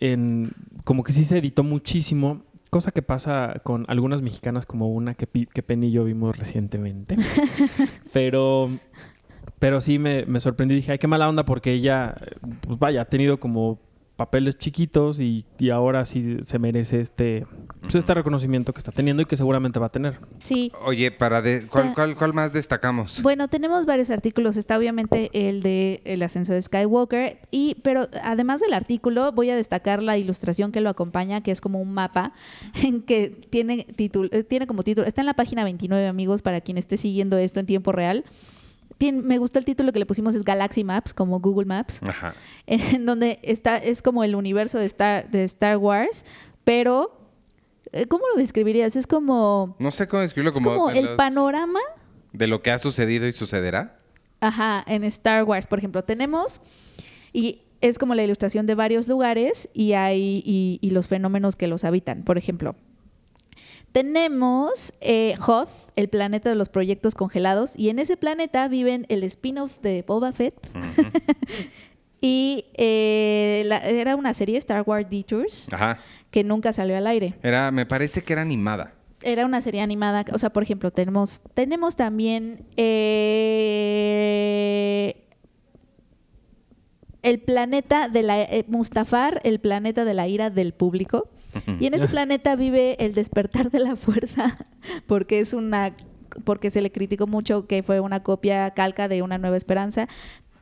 En, 0.00 0.50
como 0.84 1.04
que 1.04 1.12
sí 1.12 1.24
se 1.24 1.38
editó 1.38 1.62
muchísimo, 1.62 2.42
cosa 2.70 2.90
que 2.90 3.02
pasa 3.02 3.60
con 3.62 3.84
algunas 3.88 4.22
mexicanas 4.22 4.66
como 4.66 4.88
una 4.88 5.14
que, 5.14 5.26
que 5.26 5.62
Penny 5.62 5.88
y 5.88 5.92
yo 5.92 6.04
vimos 6.04 6.36
recientemente. 6.36 7.16
pero, 8.12 8.70
pero 9.58 9.80
sí 9.80 9.98
me, 9.98 10.24
me 10.24 10.40
sorprendí. 10.40 10.74
Dije, 10.74 10.92
ay, 10.92 10.98
qué 10.98 11.06
mala 11.06 11.28
onda 11.28 11.44
porque 11.44 11.72
ella, 11.72 12.16
pues 12.62 12.78
vaya, 12.78 13.02
ha 13.02 13.04
tenido 13.04 13.38
como 13.38 13.78
papeles 14.16 14.56
chiquitos 14.56 15.18
y, 15.18 15.44
y 15.58 15.70
ahora 15.70 16.04
sí 16.04 16.38
se 16.44 16.58
merece 16.60 17.00
este, 17.00 17.46
pues, 17.80 17.96
este 17.96 18.14
reconocimiento 18.14 18.72
que 18.72 18.78
está 18.78 18.92
teniendo 18.92 19.22
y 19.22 19.26
que 19.26 19.36
seguramente 19.36 19.80
va 19.80 19.86
a 19.86 19.90
tener. 19.90 20.18
Sí. 20.42 20.70
Oye, 20.84 21.10
para 21.10 21.42
de, 21.42 21.66
¿cuál, 21.66 21.88
Ta- 21.88 21.94
cuál, 21.94 22.16
cuál 22.16 22.32
más 22.34 22.52
destacamos? 22.52 23.20
Bueno, 23.22 23.48
tenemos 23.48 23.86
varios 23.86 24.10
artículos. 24.10 24.56
Está 24.56 24.78
obviamente 24.78 25.30
el 25.32 25.62
de 25.62 26.00
el 26.04 26.22
ascenso 26.22 26.52
de 26.52 26.62
Skywalker. 26.62 27.38
Y, 27.50 27.76
pero 27.82 28.08
además 28.22 28.60
del 28.60 28.72
artículo, 28.74 29.32
voy 29.32 29.50
a 29.50 29.56
destacar 29.56 30.02
la 30.02 30.16
ilustración 30.16 30.70
que 30.70 30.80
lo 30.80 30.90
acompaña, 30.90 31.42
que 31.42 31.50
es 31.50 31.60
como 31.60 31.80
un 31.80 31.92
mapa 31.92 32.32
en 32.84 33.02
que 33.02 33.30
tiene 33.50 33.84
título, 33.96 34.28
eh, 34.32 34.44
tiene 34.44 34.66
como 34.68 34.84
título. 34.84 35.06
Está 35.06 35.22
en 35.22 35.26
la 35.26 35.34
página 35.34 35.64
29, 35.64 36.06
amigos, 36.06 36.40
para 36.42 36.60
quien 36.60 36.78
esté 36.78 36.96
siguiendo 36.96 37.36
esto 37.36 37.58
en 37.58 37.66
tiempo 37.66 37.90
real. 37.90 38.24
Tiene- 39.04 39.20
me 39.22 39.36
gustó 39.38 39.58
el 39.58 39.66
título 39.66 39.92
que 39.92 39.98
le 39.98 40.06
pusimos 40.06 40.34
es 40.34 40.44
Galaxy 40.44 40.82
Maps, 40.84 41.12
como 41.12 41.40
Google 41.40 41.66
Maps. 41.66 42.02
Ajá. 42.02 42.34
en 42.66 43.04
donde 43.04 43.38
está, 43.42 43.76
es 43.76 44.00
como 44.00 44.24
el 44.24 44.34
universo 44.34 44.78
de 44.78 44.86
Star, 44.86 45.30
de 45.30 45.44
Star 45.44 45.76
Wars, 45.76 46.24
pero 46.64 47.20
eh, 47.92 48.06
¿cómo 48.06 48.24
lo 48.32 48.40
describirías? 48.40 48.96
Es 48.96 49.06
como, 49.06 49.76
No 49.78 49.90
sé 49.90 50.08
cómo 50.08 50.22
describirlo 50.22 50.50
es 50.52 50.56
como, 50.56 50.70
como 50.70 50.90
el 50.90 51.04
los- 51.04 51.16
panorama, 51.16 51.80
de 52.32 52.46
lo 52.46 52.62
que 52.62 52.70
ha 52.70 52.78
sucedido 52.78 53.26
y 53.28 53.32
sucederá. 53.34 53.98
ajá, 54.40 54.82
en 54.86 55.04
Star 55.04 55.44
Wars, 55.44 55.66
por 55.66 55.78
ejemplo, 55.78 56.02
tenemos 56.02 56.60
y 57.32 57.60
es 57.82 57.98
como 57.98 58.14
la 58.14 58.22
ilustración 58.24 58.64
de 58.66 58.74
varios 58.74 59.06
lugares 59.08 59.68
y 59.74 59.92
hay 59.92 60.42
y, 60.46 60.78
y 60.80 60.90
los 60.90 61.06
fenómenos 61.08 61.56
que 61.56 61.66
los 61.66 61.84
habitan. 61.84 62.22
Por 62.24 62.38
ejemplo, 62.38 62.74
tenemos 63.94 64.92
eh, 65.00 65.36
Hoth, 65.46 65.68
el 65.94 66.08
planeta 66.08 66.48
de 66.50 66.56
los 66.56 66.68
proyectos 66.68 67.14
congelados, 67.14 67.78
y 67.78 67.90
en 67.90 68.00
ese 68.00 68.16
planeta 68.16 68.66
viven 68.66 69.06
el 69.08 69.22
spin-off 69.22 69.78
de 69.82 70.02
Boba 70.06 70.32
Fett. 70.32 70.54
Ujú. 70.74 71.08
Y 72.26 72.64
eh, 72.78 73.64
la- 73.66 73.86
era 73.86 74.16
una 74.16 74.32
serie, 74.32 74.56
Star 74.56 74.82
Wars 74.86 75.06
Detours, 75.10 75.68
Ajá. 75.70 75.98
que 76.30 76.42
nunca 76.42 76.72
salió 76.72 76.96
al 76.96 77.06
aire. 77.06 77.34
Era, 77.42 77.70
me 77.70 77.84
parece 77.84 78.22
que 78.22 78.32
era 78.32 78.40
animada. 78.40 78.94
Era 79.22 79.44
una 79.44 79.60
serie 79.60 79.82
animada, 79.82 80.24
o 80.32 80.38
sea, 80.38 80.48
por 80.50 80.62
ejemplo, 80.62 80.90
tenemos, 80.90 81.42
tenemos 81.52 81.96
también 81.96 82.64
eh, 83.84 85.14
el 87.22 87.40
planeta 87.40 88.08
de 88.08 88.22
la 88.22 88.46
Mustafar, 88.68 89.42
el 89.44 89.60
planeta 89.60 90.06
de 90.06 90.14
la 90.14 90.26
ira 90.26 90.48
del 90.48 90.72
público. 90.72 91.28
Y 91.80 91.86
en 91.86 91.94
ese 91.94 92.08
planeta 92.08 92.56
vive 92.56 92.96
el 93.04 93.14
despertar 93.14 93.70
de 93.70 93.80
la 93.80 93.96
fuerza, 93.96 94.58
porque 95.06 95.40
es 95.40 95.52
una 95.52 95.94
porque 96.42 96.70
se 96.70 96.82
le 96.82 96.90
criticó 96.90 97.28
mucho 97.28 97.68
que 97.68 97.84
fue 97.84 98.00
una 98.00 98.24
copia 98.24 98.72
calca 98.72 99.06
de 99.06 99.22
Una 99.22 99.38
Nueva 99.38 99.56
Esperanza. 99.56 100.08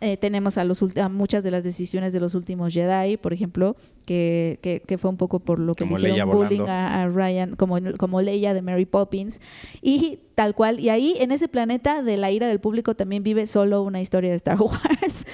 Eh, 0.02 0.16
tenemos 0.16 0.58
a, 0.58 0.64
los, 0.64 0.82
a 0.96 1.08
muchas 1.08 1.44
de 1.44 1.52
las 1.52 1.62
decisiones 1.62 2.12
de 2.12 2.18
los 2.18 2.34
últimos 2.34 2.74
Jedi, 2.74 3.16
por 3.16 3.32
ejemplo, 3.32 3.76
que, 4.04 4.58
que, 4.60 4.82
que 4.84 4.98
fue 4.98 5.08
un 5.08 5.16
poco 5.16 5.38
por 5.38 5.60
lo 5.60 5.76
que 5.76 5.84
Como 5.84 5.96
le 5.96 6.10
hicieron 6.10 6.36
bullying 6.36 6.66
a 6.66 7.06
Ryan, 7.06 7.54
como, 7.54 7.78
como 7.96 8.20
Leia 8.20 8.52
de 8.52 8.62
Mary 8.62 8.84
Poppins. 8.84 9.40
Y 9.80 10.18
tal 10.34 10.54
cual, 10.54 10.80
y 10.80 10.88
ahí 10.88 11.14
en 11.18 11.30
ese 11.32 11.46
planeta 11.48 12.02
de 12.02 12.16
la 12.16 12.30
ira 12.30 12.48
del 12.48 12.58
público 12.60 12.94
también 12.94 13.22
vive 13.22 13.46
solo 13.46 13.82
una 13.82 14.00
historia 14.00 14.30
de 14.30 14.36
Star 14.36 14.58
Wars, 14.60 15.26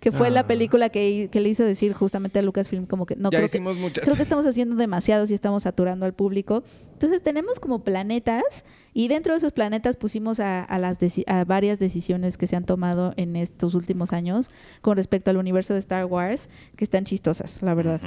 que 0.00 0.12
fue 0.12 0.30
la 0.30 0.40
Ah. 0.40 0.46
película 0.46 0.88
que, 0.90 1.28
que 1.32 1.40
le 1.40 1.48
hizo 1.48 1.64
decir 1.64 1.92
justamente 1.94 2.38
a 2.38 2.42
Lucasfilm 2.42 2.86
como 2.86 3.06
que 3.06 3.16
no 3.16 3.30
ya 3.30 3.38
creo 3.38 3.48
que 3.50 3.60
muchas. 3.60 4.04
creo 4.04 4.16
que 4.16 4.22
estamos 4.22 4.44
haciendo 4.46 4.76
demasiados 4.76 5.30
y 5.30 5.34
estamos 5.34 5.62
saturando 5.62 6.04
al 6.06 6.12
público. 6.14 6.62
Entonces 6.92 7.22
tenemos 7.22 7.58
como 7.60 7.82
planetas 7.84 8.64
y 8.94 9.08
dentro 9.08 9.32
de 9.32 9.38
esos 9.38 9.52
planetas 9.52 9.96
pusimos 9.96 10.40
a, 10.40 10.62
a 10.64 10.78
las 10.78 11.00
deci- 11.00 11.24
a 11.26 11.44
varias 11.44 11.78
decisiones 11.78 12.36
que 12.36 12.46
se 12.46 12.56
han 12.56 12.64
tomado 12.64 13.14
en 13.16 13.36
estos 13.36 13.74
últimos 13.74 14.12
años 14.12 14.50
con 14.82 14.96
respecto 14.96 15.30
al 15.30 15.36
universo 15.38 15.72
de 15.74 15.80
Star 15.80 16.04
Wars 16.04 16.48
que 16.76 16.84
están 16.84 17.04
chistosas, 17.04 17.62
la 17.62 17.74
verdad. 17.74 18.00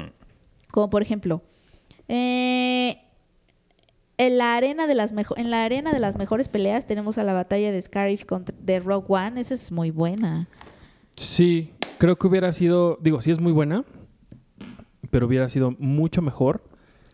Como 0.71 0.89
por 0.89 1.01
ejemplo, 1.01 1.41
eh, 2.07 3.00
en 4.27 4.37
la 4.37 4.55
arena 4.55 4.87
de 4.87 4.95
las 4.95 5.13
mejo- 5.13 5.37
en 5.37 5.49
la 5.51 5.63
arena 5.63 5.91
de 5.93 5.99
las 5.99 6.17
mejores 6.17 6.47
peleas 6.47 6.85
tenemos 6.85 7.17
a 7.17 7.23
la 7.23 7.33
batalla 7.33 7.71
de 7.71 7.81
Scarif 7.81 8.25
contra 8.25 8.55
de 8.59 8.79
Rogue 8.79 9.05
One, 9.09 9.39
esa 9.41 9.53
es 9.53 9.71
muy 9.71 9.91
buena. 9.91 10.47
Sí, 11.15 11.71
creo 11.97 12.17
que 12.17 12.27
hubiera 12.27 12.51
sido, 12.53 12.97
digo, 13.01 13.21
sí 13.21 13.31
es 13.31 13.39
muy 13.39 13.51
buena, 13.51 13.83
pero 15.09 15.27
hubiera 15.27 15.49
sido 15.49 15.75
mucho 15.79 16.21
mejor 16.21 16.63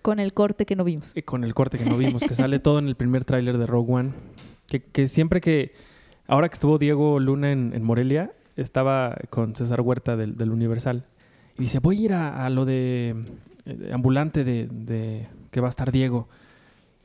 Con 0.01 0.19
el 0.19 0.33
corte 0.33 0.65
que 0.65 0.75
no 0.75 0.83
vimos. 0.83 1.11
eh, 1.15 1.23
con 1.23 1.43
el 1.43 1.53
corte 1.53 1.77
que 1.77 1.85
no 1.85 1.97
vimos, 1.97 2.23
que 2.23 2.35
sale 2.35 2.59
todo 2.59 2.79
en 2.79 2.87
el 2.87 2.95
primer 2.95 3.25
tráiler 3.25 3.57
de 3.57 3.65
Rogue 3.65 3.93
One. 3.93 4.11
Que, 4.67 4.81
que 4.83 5.07
siempre 5.07 5.41
que, 5.41 5.73
ahora 6.27 6.47
que 6.49 6.53
estuvo 6.53 6.77
Diego 6.77 7.19
Luna 7.19 7.51
en, 7.51 7.71
en 7.73 7.83
Morelia, 7.83 8.31
estaba 8.57 9.17
con 9.29 9.55
César 9.55 9.81
Huerta 9.81 10.15
del, 10.17 10.35
del 10.37 10.51
Universal. 10.51 11.05
Y 11.57 11.61
dice, 11.61 11.79
voy 11.79 11.97
a 11.97 12.01
ir 12.01 12.13
a, 12.13 12.45
a 12.45 12.49
lo 12.49 12.65
de 12.65 13.15
eh, 13.65 13.89
ambulante 13.93 14.43
de, 14.43 14.67
de 14.71 15.27
que 15.51 15.61
va 15.61 15.67
a 15.67 15.69
estar 15.69 15.91
Diego. 15.91 16.27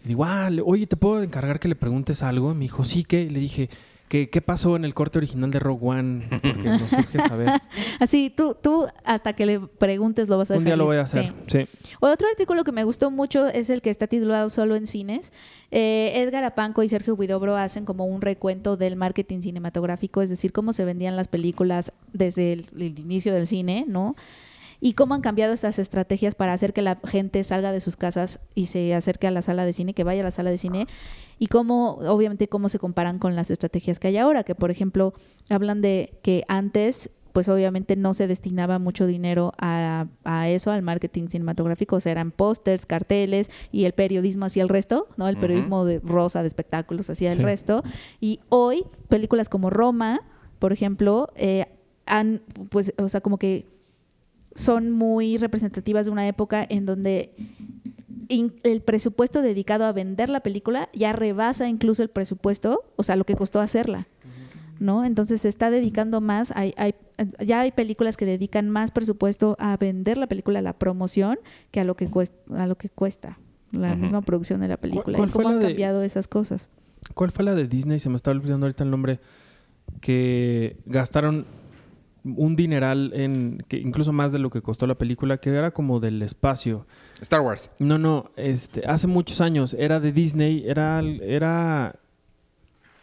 Y 0.05 0.09
digo, 0.09 0.25
ah, 0.25 0.51
le- 0.51 0.63
oye, 0.65 0.87
¿te 0.87 0.97
puedo 0.97 1.23
encargar 1.23 1.61
que 1.61 1.69
le 1.69 1.77
preguntes 1.77 2.23
algo? 2.23 2.55
Me 2.55 2.61
dijo, 2.63 2.85
sí, 2.85 3.05
¿qué? 3.05 3.31
Le 3.31 3.39
dije, 3.39 3.71
¿qué, 4.09 4.29
qué 4.29 4.41
pasó 4.43 4.75
en 4.77 4.85
el 4.85 4.95
corte 4.95 5.19
original 5.19 5.51
de 5.51 5.59
Rogue 5.61 5.87
One? 5.87 6.29
Porque 6.29 6.69
nos 6.69 6.83
surge 6.83 7.19
saber. 7.21 7.51
Así, 8.01 8.29
tú, 8.35 8.57
tú 8.61 8.87
hasta 9.05 9.33
que 9.35 9.47
le 9.47 9.61
preguntes 9.61 10.29
lo 10.29 10.39
vas 10.39 10.51
a 10.51 10.57
Un 10.59 10.65
día 10.65 10.77
lo 10.77 10.85
voy 10.87 10.97
a 10.97 11.03
hacer. 11.03 11.33
Sí. 11.47 11.61
Sí. 11.61 11.67
Otro 12.01 12.27
artículo 12.29 12.65
que 12.65 12.73
me 12.73 12.83
gustó 12.85 13.11
mucho 13.11 13.47
es 13.47 13.71
el 13.71 13.81
que 13.81 13.91
está 13.91 14.07
titulado 14.09 14.51
Solo 14.51 14.75
en 14.77 14.87
cines. 14.89 15.33
Eh, 15.71 16.13
Edgar 16.17 16.43
Apanco 16.45 16.83
y 16.83 16.89
Sergio 16.89 17.15
Huidobro 17.15 17.57
hacen 17.57 17.85
como 17.85 18.05
un 18.05 18.21
recuento 18.21 18.77
del 18.77 18.97
marketing 18.97 19.41
cinematográfico, 19.41 20.21
es 20.21 20.31
decir, 20.31 20.53
cómo 20.53 20.73
se 20.73 20.85
vendían 20.85 21.17
las 21.17 21.29
películas 21.29 21.93
desde 22.13 22.53
el, 22.55 22.67
el 22.77 22.99
inicio 22.99 23.33
del 23.33 23.47
cine, 23.47 23.85
¿no? 23.89 24.17
Y 24.85 24.95
cómo 24.95 25.15
han 25.15 25.21
cambiado 25.21 25.53
estas 25.53 25.79
estrategias 25.79 26.35
para 26.35 26.53
hacer 26.53 26.73
que 26.73 26.83
la 26.83 26.99
gente 27.05 27.45
salga 27.45 27.71
de 27.71 27.81
sus 27.81 27.95
casas 27.97 28.41
y 28.57 28.67
se 28.67 28.93
acerque 28.95 29.29
a 29.29 29.31
la 29.31 29.41
sala 29.41 29.65
de 29.65 29.73
cine, 29.73 29.95
que 29.95 30.03
vaya 30.03 30.23
a 30.23 30.25
la 30.25 30.33
sala 30.33 30.51
de 30.51 30.59
cine, 30.59 30.89
y 31.39 31.47
cómo, 31.47 31.99
obviamente, 32.01 32.49
cómo 32.49 32.69
se 32.69 32.81
comparan 32.81 33.21
con 33.21 33.37
las 33.37 33.53
estrategias 33.53 34.01
que 34.01 34.09
hay 34.09 34.17
ahora, 34.17 34.43
que 34.43 34.57
por 34.57 34.73
ejemplo, 34.73 35.15
hablan 35.49 35.83
de 35.83 36.19
que 36.23 36.43
antes 36.49 37.11
pues 37.33 37.49
obviamente 37.49 37.95
no 37.97 38.13
se 38.13 38.27
destinaba 38.27 38.79
mucho 38.79 39.07
dinero 39.07 39.53
a, 39.59 40.07
a 40.25 40.49
eso, 40.51 40.71
al 40.73 40.83
marketing 40.83 41.29
cinematográfico, 41.29 41.97
o 41.97 42.01
sea, 42.01 42.13
eran 42.13 42.31
pósters, 42.33 42.85
carteles 42.85 43.51
y 43.71 43.85
el 43.85 43.93
periodismo 43.93 44.45
hacía 44.47 44.65
el 44.65 44.69
resto, 44.69 45.07
¿no? 45.17 45.29
El 45.29 45.39
periodismo 45.39 45.85
de 45.87 46.01
rosa 46.01 46.43
de 46.43 46.49
espectáculos 46.49 47.09
hacía 47.09 47.33
el 47.33 47.39
Sí. 47.39 47.45
resto. 47.45 47.83
Y 48.21 48.41
hoy, 48.51 48.85
películas 49.09 49.49
como 49.49 49.71
Roma, 49.71 50.21
por 50.59 50.73
ejemplo, 50.75 51.29
eh, 51.37 51.67
han, 52.05 52.43
pues, 52.69 52.93
o 52.99 53.09
sea, 53.09 53.23
como 53.23 53.39
que 53.39 53.65
son 54.55 54.91
muy 54.91 55.39
representativas 55.39 56.07
de 56.07 56.13
una 56.13 56.27
época 56.29 56.67
en 56.69 56.87
donde 56.87 57.31
el 58.29 58.81
presupuesto 58.81 59.43
dedicado 59.43 59.85
a 59.85 59.93
vender 59.93 60.29
la 60.31 60.41
película 60.41 60.89
ya 60.95 61.13
rebasa 61.13 61.69
incluso 61.69 62.03
el 62.03 62.09
presupuesto, 62.09 62.85
o 62.97 63.03
sea, 63.03 63.17
lo 63.17 63.25
que 63.25 63.37
costó 63.37 63.61
hacerla. 63.61 64.07
¿no? 64.81 65.05
Entonces 65.05 65.43
se 65.43 65.49
está 65.49 65.71
dedicando 65.71 66.21
más, 66.21 66.53
hay, 66.57 66.75
hay, 66.77 66.95
ya 67.45 67.61
hay 67.61 67.71
películas 67.71 68.17
que 68.17 68.25
dedican 68.27 68.69
más 68.69 68.91
presupuesto 68.91 69.55
a 69.61 69.77
vender 69.77 70.19
la 70.19 70.27
película, 70.27 70.59
a 70.59 70.63
la 70.63 70.73
promoción, 70.73 71.39
que 71.71 71.79
a 71.79 71.85
lo 71.85 71.95
que 71.95 72.09
cuesta, 72.09 72.37
a 72.61 72.67
lo 72.67 72.77
que 72.77 72.89
cuesta 72.89 73.39
la 73.71 73.95
misma 73.95 74.23
producción 74.23 74.61
de 74.61 74.69
la 74.69 74.77
película. 74.79 75.17
cuál 75.17 75.31
cómo 75.31 75.49
la 75.51 75.55
han 75.55 75.61
de- 75.61 75.67
cambiado 75.69 76.03
esas 76.03 76.27
cosas. 76.27 76.69
¿Cuál 77.15 77.31
fue 77.31 77.45
la 77.45 77.55
de 77.55 77.69
Disney? 77.69 78.01
Se 78.01 78.09
me 78.09 78.17
está 78.17 78.31
olvidando 78.33 78.67
ahorita 78.67 78.83
el 78.85 78.91
nombre. 78.91 79.21
que 80.01 80.77
gastaron 80.87 81.47
un 82.25 82.55
dineral 82.55 83.13
en 83.15 83.65
que 83.69 83.79
incluso 83.79 84.13
más 84.13 84.33
de 84.33 84.39
lo 84.39 84.51
que 84.51 84.63
costó 84.63 84.87
la 84.87 84.97
película, 84.97 85.39
que 85.39 85.51
era 85.51 85.71
como 85.71 86.01
del 86.01 86.23
espacio. 86.23 86.87
Star 87.21 87.41
Wars. 87.41 87.71
No, 87.79 87.99
no, 87.99 88.31
este, 88.37 88.85
hace 88.87 89.07
muchos 89.07 89.41
años 89.41 89.75
era 89.79 90.01
de 90.01 90.13
Disney, 90.13 90.65
era, 90.67 91.01
era, 91.01 91.97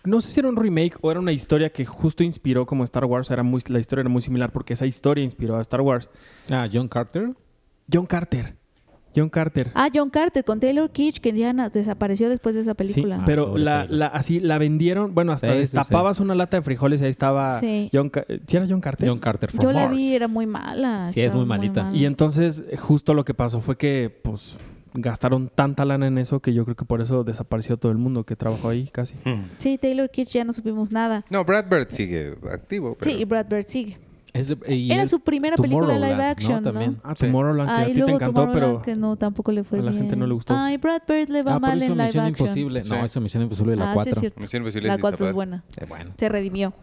no 0.04 0.22
sé 0.22 0.30
si 0.30 0.40
era 0.40 0.50
un 0.50 0.56
remake 0.56 0.98
o 1.02 1.12
era 1.12 1.20
una 1.20 1.32
historia 1.32 1.70
que 1.70 1.86
justo 1.86 2.24
inspiró 2.24 2.66
como 2.66 2.84
Star 2.84 3.06
Wars, 3.06 3.30
era 3.32 3.44
muy, 3.44 3.62
la 3.68 3.80
historia 3.80 4.02
era 4.02 4.10
muy 4.10 4.22
similar 4.22 4.52
porque 4.52 4.74
esa 4.74 4.86
historia 4.86 5.24
inspiró 5.24 5.58
a 5.58 5.62
Star 5.62 5.82
Wars. 5.82 6.10
Ah, 6.50 6.68
John 6.72 6.88
Carter. 6.88 7.34
John 7.92 8.06
Carter, 8.06 8.56
John 9.20 9.30
Carter. 9.30 9.72
Ah, 9.76 9.90
John 9.94 10.10
Carter 10.10 10.44
con 10.44 10.60
Taylor 10.60 10.90
Kitsch, 10.90 11.20
que 11.20 11.32
ya 11.34 11.54
desapareció 11.70 12.30
después 12.30 12.56
de 12.56 12.62
esa 12.62 12.74
película. 12.74 13.16
Sí, 13.18 13.22
Ah, 13.22 13.26
pero 13.26 13.58
la, 13.58 13.86
la- 13.90 14.08
así 14.08 14.40
la 14.40 14.58
vendieron, 14.58 15.14
bueno, 15.14 15.32
hasta 15.32 15.48
Sí, 15.48 15.54
sí, 15.54 15.60
destapabas 15.60 16.20
una 16.20 16.36
lata 16.36 16.58
de 16.58 16.64
frijoles 16.64 17.02
y 17.02 17.06
ahí 17.06 17.10
estaba 17.10 17.60
Sí. 17.60 17.90
John, 17.94 18.12
¿sí 18.48 18.58
era 18.58 18.66
John 18.70 18.82
Carter? 18.82 19.08
John 19.10 19.20
Carter 19.20 19.52
for 19.52 19.62
Yo 19.64 19.72
la 19.72 19.86
Mars. 19.88 19.98
vi, 19.98 20.14
era 20.14 20.28
muy 20.28 20.46
mala. 20.48 21.12
Sí, 21.12 21.22
es 21.22 21.36
muy 21.36 21.46
malita. 21.46 21.92
Y 21.94 22.06
entonces 22.06 22.64
justo 22.78 23.14
lo 23.14 23.26
que 23.26 23.34
pasó 23.34 23.62
fue 23.62 23.78
que 23.78 24.10
pues 24.24 24.58
gastaron 24.96 25.52
tanta 25.54 25.86
lana 25.86 26.08
en 26.08 26.18
eso 26.18 26.40
que 26.40 26.54
yo 26.54 26.64
creo 26.66 26.76
que 26.76 26.84
por 26.86 27.00
eso 27.02 27.24
desapareció 27.24 27.78
todo 27.78 27.92
el 27.92 27.98
mundo 28.00 28.24
que 28.26 28.36
trabajó 28.36 28.70
ahí 28.70 28.88
casi. 28.92 29.16
Sí, 29.58 29.78
Taylor 29.78 30.10
Kitsch 30.10 30.32
ya 30.34 30.44
no 30.44 30.52
supimos 30.54 30.92
nada. 30.92 31.24
No, 31.30 31.46
Brad 31.46 31.66
Bird 31.70 31.90
sigue 31.92 32.34
activo. 32.52 32.96
Pero... 33.00 33.12
Sí, 33.12 33.22
y 33.22 33.26
Brad 33.26 33.46
Bird 33.48 33.66
sigue. 33.68 33.98
Es 34.34 34.48
de- 34.50 34.76
y 34.76 34.92
Era 34.92 35.04
es 35.04 35.10
su 35.10 35.20
primera 35.20 35.56
película 35.56 35.88
live 35.96 36.00
Tomorrowland, 36.00 36.22
action, 36.32 36.64
¿no? 36.64 36.72
También. 36.72 36.98
Ah, 37.04 37.14
Sí. 37.16 37.26
Tomorrowland, 37.26 37.70
que 37.70 37.76
Ah, 37.76 37.80
a 37.82 37.86
ti 37.86 37.92
te 37.94 37.98
luego 38.00 38.16
encantó, 38.16 38.34
Tomorrowland, 38.42 38.72
pero 38.74 38.82
que 38.84 38.96
no, 38.96 39.16
tampoco 39.16 39.52
le 39.52 39.64
fue 39.64 39.80
a 39.80 39.82
la 39.82 39.92
gente 39.92 40.08
bien. 40.08 40.20
no 40.20 40.28
le 40.28 40.34
gustó. 40.34 40.56
Ay, 40.56 40.78
Brad 40.78 41.02
Bird 41.08 41.30
le 41.30 41.42
va 41.44 41.56
Ah, 41.56 41.60
mal 41.60 41.82
en 41.82 41.90
live 41.92 42.04
Misión 42.04 42.26
action. 42.26 42.28
Imposible. 42.48 42.84
Sí. 42.84 42.90
No, 42.92 43.06
esa 43.06 43.20
Misión 43.20 43.44
Imposible 43.44 43.76
la 43.76 43.86
ah, 43.86 43.88
sí, 43.88 43.96
4. 43.96 44.12
es 44.14 44.20
cierto. 44.20 44.40
Misión 44.40 44.62
Imposible 44.64 44.88
La 44.88 44.96
sí 44.96 45.02
4 45.02 45.16
está 45.18 45.30
es 45.30 45.36
buena. 45.36 45.64
Eh, 45.78 45.86
bueno. 45.90 46.12
Se 46.18 46.30
redimió. 46.30 46.74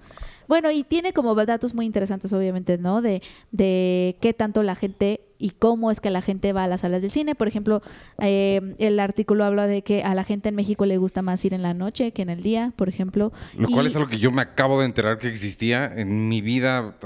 Bueno, 0.49 0.71
y 0.71 0.85
tiene 0.85 1.13
como 1.13 1.35
datos 1.35 1.75
muy 1.75 1.87
interesantes, 1.87 2.33
obviamente, 2.33 2.79
¿no? 2.79 3.03
De, 3.03 3.21
de 3.53 4.17
qué 4.21 4.33
tanto 4.33 4.63
la 4.63 4.75
gente 4.77 5.21
y 5.39 5.51
cómo 5.51 5.91
es 5.91 6.01
que 6.01 6.11
la 6.11 6.23
gente 6.23 6.53
va 6.53 6.65
a 6.65 6.69
las 6.69 6.83
salas 6.83 7.03
del 7.03 7.11
cine. 7.11 7.35
Por 7.35 7.49
ejemplo, 7.49 7.83
eh, 8.19 8.75
el 8.79 9.01
artículo 9.01 9.45
habla 9.45 9.67
de 9.67 9.83
que 9.83 10.03
a 10.03 10.15
la 10.15 10.25
gente 10.25 10.49
en 10.49 10.55
México 10.55 10.87
le 10.87 10.99
gusta 10.99 11.23
más 11.23 11.45
ir 11.45 11.55
en 11.55 11.63
la 11.63 11.75
noche 11.75 12.13
que 12.13 12.23
en 12.23 12.31
el 12.31 12.43
día, 12.43 12.73
por 12.77 12.89
ejemplo. 12.89 13.33
Lo 13.57 13.69
cual 13.69 13.87
es 13.87 13.97
algo 13.97 14.09
que 14.09 14.19
yo 14.19 14.31
me 14.31 14.43
acabo 14.43 14.81
de 14.81 14.87
enterar 14.87 15.19
que 15.19 15.29
existía 15.29 15.87
en 15.95 16.29
mi 16.29 16.41
vida. 16.41 16.97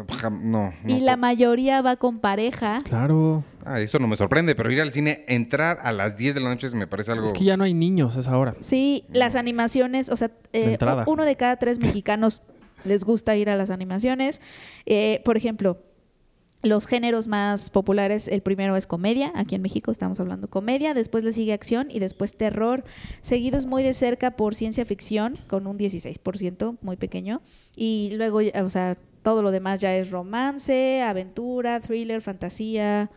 No. 0.42 0.72
no 0.84 0.96
Y 0.96 1.00
la 1.00 1.16
mayoría 1.16 1.82
va 1.82 1.96
con 1.96 2.18
pareja. 2.20 2.80
claro, 2.84 3.44
Ah, 3.64 3.80
eso 3.80 3.98
no 3.98 4.08
me 4.08 4.16
sorprende, 4.16 4.54
pero 4.54 4.72
ir 4.72 4.80
al 4.80 4.92
cine, 4.92 5.24
entrar 5.28 5.80
a 5.82 5.92
las 5.92 6.16
10 6.16 6.34
de 6.34 6.40
la 6.40 6.48
noche 6.48 6.68
me 6.70 6.86
parece 6.86 7.12
algo. 7.12 7.26
es 7.26 7.32
que 7.32 7.44
ya 7.44 7.56
no 7.56 7.64
hay 7.64 7.74
niños 7.74 8.16
a 8.16 8.20
esa 8.20 8.36
hora. 8.36 8.54
Sí, 8.60 9.04
las 9.12 9.36
animaciones, 9.36 10.08
o 10.08 10.16
sea, 10.16 10.30
eh, 10.52 10.78
uno 11.06 11.24
de 11.24 11.36
cada 11.36 11.56
tres 11.56 11.78
mexicanos 11.78 12.42
les 12.84 13.04
gusta 13.04 13.36
ir 13.36 13.50
a 13.50 13.56
las 13.56 13.70
animaciones. 13.70 14.40
Eh, 14.86 15.20
por 15.24 15.36
ejemplo, 15.36 15.78
los 16.62 16.86
géneros 16.86 17.26
más 17.26 17.70
populares, 17.70 18.28
el 18.28 18.42
primero 18.42 18.76
es 18.76 18.86
comedia, 18.86 19.32
aquí 19.34 19.54
en 19.54 19.62
México 19.62 19.90
estamos 19.90 20.20
hablando 20.20 20.48
comedia, 20.48 20.94
después 20.94 21.24
le 21.24 21.32
sigue 21.32 21.52
acción 21.52 21.88
y 21.90 22.00
después 22.00 22.34
terror, 22.34 22.84
seguidos 23.22 23.66
muy 23.66 23.82
de 23.82 23.94
cerca 23.94 24.32
por 24.32 24.54
ciencia 24.54 24.84
ficción, 24.84 25.38
con 25.48 25.66
un 25.66 25.78
16%, 25.78 26.76
muy 26.82 26.96
pequeño, 26.96 27.40
y 27.76 28.12
luego, 28.14 28.40
o 28.62 28.68
sea, 28.68 28.98
todo 29.22 29.42
lo 29.42 29.50
demás 29.50 29.80
ya 29.80 29.94
es 29.96 30.10
romance, 30.10 31.02
aventura, 31.02 31.80
thriller, 31.80 32.20
fantasía, 32.20 33.10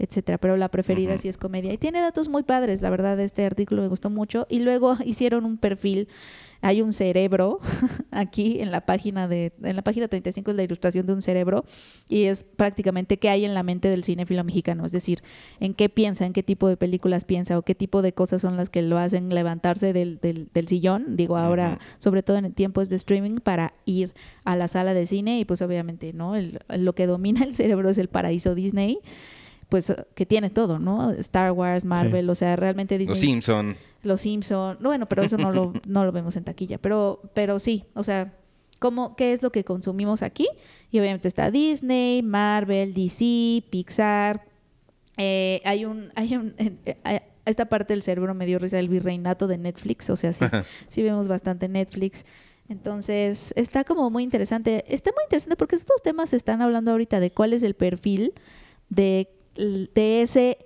etcétera, 0.00 0.38
pero 0.38 0.56
la 0.56 0.70
preferida 0.70 1.18
sí 1.18 1.28
es 1.28 1.36
comedia. 1.36 1.72
Y 1.72 1.78
tiene 1.78 2.00
datos 2.00 2.28
muy 2.28 2.42
padres, 2.42 2.80
la 2.80 2.88
verdad, 2.88 3.20
este 3.20 3.44
artículo 3.44 3.82
me 3.82 3.88
gustó 3.88 4.08
mucho. 4.08 4.46
Y 4.48 4.60
luego 4.60 4.96
hicieron 5.04 5.44
un 5.44 5.58
perfil, 5.58 6.08
hay 6.62 6.82
un 6.82 6.92
cerebro 6.92 7.60
aquí 8.10 8.60
en 8.60 8.70
la 8.70 8.84
página 8.86 9.28
de, 9.28 9.52
en 9.62 9.76
la 9.76 9.82
página 9.82 10.08
35 10.08 10.50
es 10.50 10.56
la 10.56 10.62
ilustración 10.62 11.06
de 11.06 11.12
un 11.12 11.22
cerebro, 11.22 11.64
y 12.08 12.24
es 12.24 12.44
prácticamente 12.44 13.18
qué 13.18 13.28
hay 13.30 13.44
en 13.44 13.54
la 13.54 13.62
mente 13.62 13.88
del 13.88 14.04
cinéfilo 14.04 14.44
mexicano, 14.44 14.84
es 14.84 14.92
decir, 14.92 15.22
en 15.60 15.74
qué 15.74 15.88
piensa, 15.88 16.26
en 16.26 16.32
qué 16.32 16.42
tipo 16.42 16.68
de 16.68 16.76
películas 16.76 17.24
piensa, 17.24 17.58
o 17.58 17.62
qué 17.62 17.74
tipo 17.74 18.02
de 18.02 18.12
cosas 18.12 18.42
son 18.42 18.56
las 18.56 18.68
que 18.70 18.82
lo 18.82 18.98
hacen 18.98 19.28
levantarse 19.34 19.92
del, 19.92 20.18
del, 20.20 20.48
del 20.52 20.68
sillón, 20.68 21.16
digo 21.16 21.36
ahora, 21.36 21.78
sobre 21.98 22.22
todo 22.22 22.36
en 22.38 22.52
tiempos 22.52 22.88
de 22.88 22.96
streaming, 22.96 23.36
para 23.36 23.72
ir 23.84 24.12
a 24.44 24.56
la 24.56 24.68
sala 24.68 24.94
de 24.94 25.06
cine, 25.06 25.38
y 25.40 25.44
pues 25.44 25.62
obviamente, 25.62 26.12
¿no? 26.12 26.36
El- 26.36 26.60
lo 26.68 26.94
que 26.94 27.06
domina 27.06 27.44
el 27.44 27.54
cerebro 27.54 27.90
es 27.90 27.98
el 27.98 28.08
paraíso 28.08 28.54
Disney 28.54 28.98
pues 29.70 29.92
que 30.14 30.26
tiene 30.26 30.50
todo, 30.50 30.78
¿no? 30.78 31.10
Star 31.12 31.52
Wars, 31.52 31.84
Marvel, 31.84 32.28
o 32.28 32.34
sea, 32.34 32.56
realmente 32.56 32.98
Disney. 32.98 33.14
Los 33.14 33.20
Simpson. 33.20 33.76
Los 34.02 34.20
Simpson. 34.20 34.76
Bueno, 34.80 35.06
pero 35.06 35.22
eso 35.22 35.38
no 35.38 35.52
lo, 35.52 35.72
no 35.86 36.04
lo 36.04 36.12
vemos 36.12 36.36
en 36.36 36.44
taquilla. 36.44 36.78
Pero, 36.78 37.22
pero 37.34 37.58
sí, 37.58 37.84
o 37.94 38.02
sea, 38.04 38.34
¿cómo, 38.78 39.16
¿qué 39.16 39.32
es 39.32 39.42
lo 39.42 39.50
que 39.52 39.64
consumimos 39.64 40.22
aquí? 40.22 40.48
Y 40.90 40.98
obviamente 40.98 41.28
está 41.28 41.50
Disney, 41.50 42.22
Marvel, 42.22 42.92
DC, 42.92 43.62
Pixar. 43.70 44.44
Eh, 45.16 45.62
hay 45.64 45.84
un, 45.84 46.10
hay 46.16 46.36
un, 46.36 46.54
en- 46.58 46.78
eh, 46.84 46.96
eh, 47.04 47.22
esta 47.46 47.66
parte 47.66 47.94
del 47.94 48.02
cerebro 48.02 48.34
me 48.34 48.46
dio 48.46 48.58
risa 48.58 48.78
el 48.78 48.88
virreinato 48.88 49.46
de 49.48 49.56
Netflix, 49.58 50.08
o 50.10 50.16
sea, 50.16 50.32
sí, 50.32 50.44
sí 50.88 51.02
vemos 51.02 51.26
bastante 51.26 51.68
Netflix. 51.68 52.24
Entonces, 52.68 53.52
está 53.56 53.82
como 53.82 54.10
muy 54.10 54.22
interesante. 54.22 54.84
Está 54.86 55.10
muy 55.10 55.24
interesante 55.24 55.56
porque 55.56 55.74
estos 55.74 56.00
temas 56.02 56.30
se 56.30 56.36
están 56.36 56.62
hablando 56.62 56.92
ahorita 56.92 57.18
de 57.18 57.32
cuál 57.32 57.52
es 57.52 57.64
el 57.64 57.74
perfil 57.74 58.32
de, 58.90 59.28
de 59.94 60.22
ese 60.22 60.58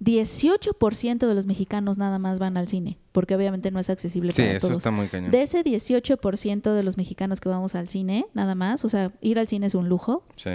18% 0.00 1.18
de 1.26 1.34
los 1.34 1.46
mexicanos 1.46 1.98
nada 1.98 2.18
más 2.18 2.38
van 2.38 2.56
al 2.56 2.68
cine, 2.68 2.98
porque 3.12 3.36
obviamente 3.36 3.70
no 3.70 3.78
es 3.78 3.90
accesible 3.90 4.32
Sí, 4.32 4.42
para 4.42 4.56
eso 4.56 4.66
todos. 4.68 4.78
está 4.78 4.90
muy 4.90 5.08
cañón. 5.08 5.30
De 5.30 5.42
ese 5.42 5.62
18% 5.62 6.72
de 6.72 6.82
los 6.82 6.96
mexicanos 6.96 7.40
que 7.40 7.48
vamos 7.48 7.74
al 7.74 7.88
cine, 7.88 8.26
nada 8.32 8.54
más, 8.54 8.84
o 8.84 8.88
sea, 8.88 9.12
ir 9.20 9.38
al 9.38 9.46
cine 9.46 9.66
es 9.66 9.74
un 9.74 9.88
lujo. 9.90 10.24
Sí. 10.36 10.50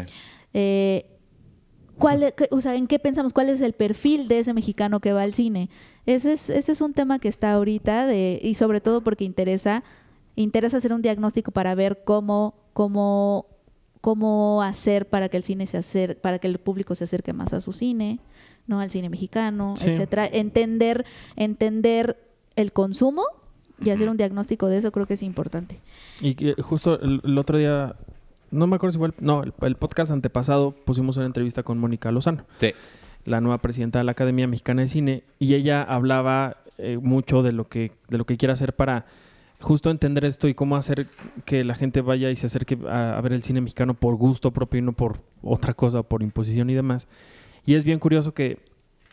Eh, 0.53 1.05
¿cuál, 1.99 2.33
o 2.49 2.61
sea, 2.61 2.75
¿En 2.75 2.87
qué 2.87 2.97
pensamos? 2.97 3.33
¿Cuál 3.33 3.49
es 3.49 3.61
el 3.61 3.73
perfil 3.73 4.27
de 4.27 4.39
ese 4.39 4.53
mexicano 4.53 4.99
que 4.99 5.13
va 5.13 5.21
al 5.21 5.33
cine? 5.33 5.69
Ese 6.07 6.33
es, 6.33 6.49
ese 6.49 6.71
es 6.71 6.81
un 6.81 6.93
tema 6.93 7.19
que 7.19 7.27
está 7.27 7.53
ahorita 7.53 8.07
de, 8.07 8.39
y 8.41 8.55
sobre 8.55 8.81
todo 8.81 9.01
porque 9.01 9.25
interesa, 9.25 9.83
interesa 10.35 10.77
hacer 10.77 10.91
un 10.91 11.03
diagnóstico 11.03 11.51
para 11.51 11.75
ver 11.75 12.01
cómo, 12.03 12.55
cómo, 12.73 13.45
cómo 14.05 14.61
hacer 14.61 15.07
para 15.09 15.29
que 15.29 15.37
el 15.37 15.41
cine 15.43 15.65
se 15.65 15.77
acer, 15.77 16.21
para 16.21 16.37
que 16.37 16.45
el 16.47 16.59
público 16.59 16.93
se 16.93 17.05
acerque 17.05 17.33
más 17.33 17.53
a 17.53 17.59
su 17.59 17.73
cine, 17.73 18.19
no 18.67 18.79
al 18.79 18.91
cine 18.91 19.09
mexicano, 19.09 19.73
Sí. 19.75 19.89
etcétera. 19.89 20.27
Entender, 20.31 21.05
entender 21.35 22.15
el 22.55 22.71
consumo 22.71 23.23
y 23.83 23.89
hacer 23.89 24.07
un 24.07 24.15
diagnóstico 24.17 24.67
de 24.67 24.77
eso 24.77 24.91
creo 24.91 25.07
que 25.07 25.15
es 25.15 25.23
importante. 25.23 25.79
Y 26.21 26.35
que 26.35 26.53
justo 26.61 26.99
el, 27.01 27.19
el 27.23 27.35
otro 27.39 27.57
día, 27.57 27.95
no 28.51 28.67
me 28.67 28.75
acuerdo 28.75 28.91
si 28.93 28.99
fue 28.99 29.07
el, 29.07 29.13
no, 29.21 29.41
el, 29.41 29.53
el 29.61 29.75
podcast 29.75 30.11
antepasado 30.11 30.69
pusimos 30.85 31.17
una 31.17 31.25
entrevista 31.25 31.63
con 31.63 31.79
Mónica 31.79 32.11
Lozano, 32.11 32.45
Sí. 32.59 32.73
la 33.25 33.41
nueva 33.41 33.57
presidenta 33.57 33.97
de 33.97 34.05
la 34.05 34.11
Academia 34.11 34.47
Mexicana 34.47 34.83
de 34.83 34.87
Cine, 34.87 35.23
y 35.39 35.55
ella 35.55 35.81
hablaba 35.81 36.57
eh, 36.77 36.99
mucho 37.01 37.41
de 37.41 37.53
lo 37.53 37.67
que 37.69 37.91
de 38.09 38.17
lo 38.19 38.25
que 38.25 38.37
quiere 38.37 38.53
hacer 38.53 38.73
para 38.75 39.05
justo 39.65 39.89
entender 39.89 40.25
esto 40.25 40.47
y 40.47 40.53
cómo 40.53 40.75
hacer 40.75 41.07
que 41.43 41.63
la 41.63 41.73
gente 41.73 42.01
vaya 42.01 42.29
y 42.29 42.35
se 42.35 42.45
acerque 42.45 42.77
a, 42.87 43.19
ver 43.21 43.33
el 43.33 43.41
cine 43.41 43.61
mexicano 43.61 43.95
por 43.95 44.15
gusto 44.15 44.51
propio 44.51 44.77
y 44.77 44.83
no 44.83 44.93
por 44.93 45.21
otra 45.41 45.73
cosa, 45.73 46.03
por 46.03 46.21
imposición 46.21 46.69
y 46.69 46.75
demás. 46.75 47.07
Y 47.65 47.73
es 47.73 47.83
bien 47.83 47.97
curioso 47.97 48.35
que 48.35 48.59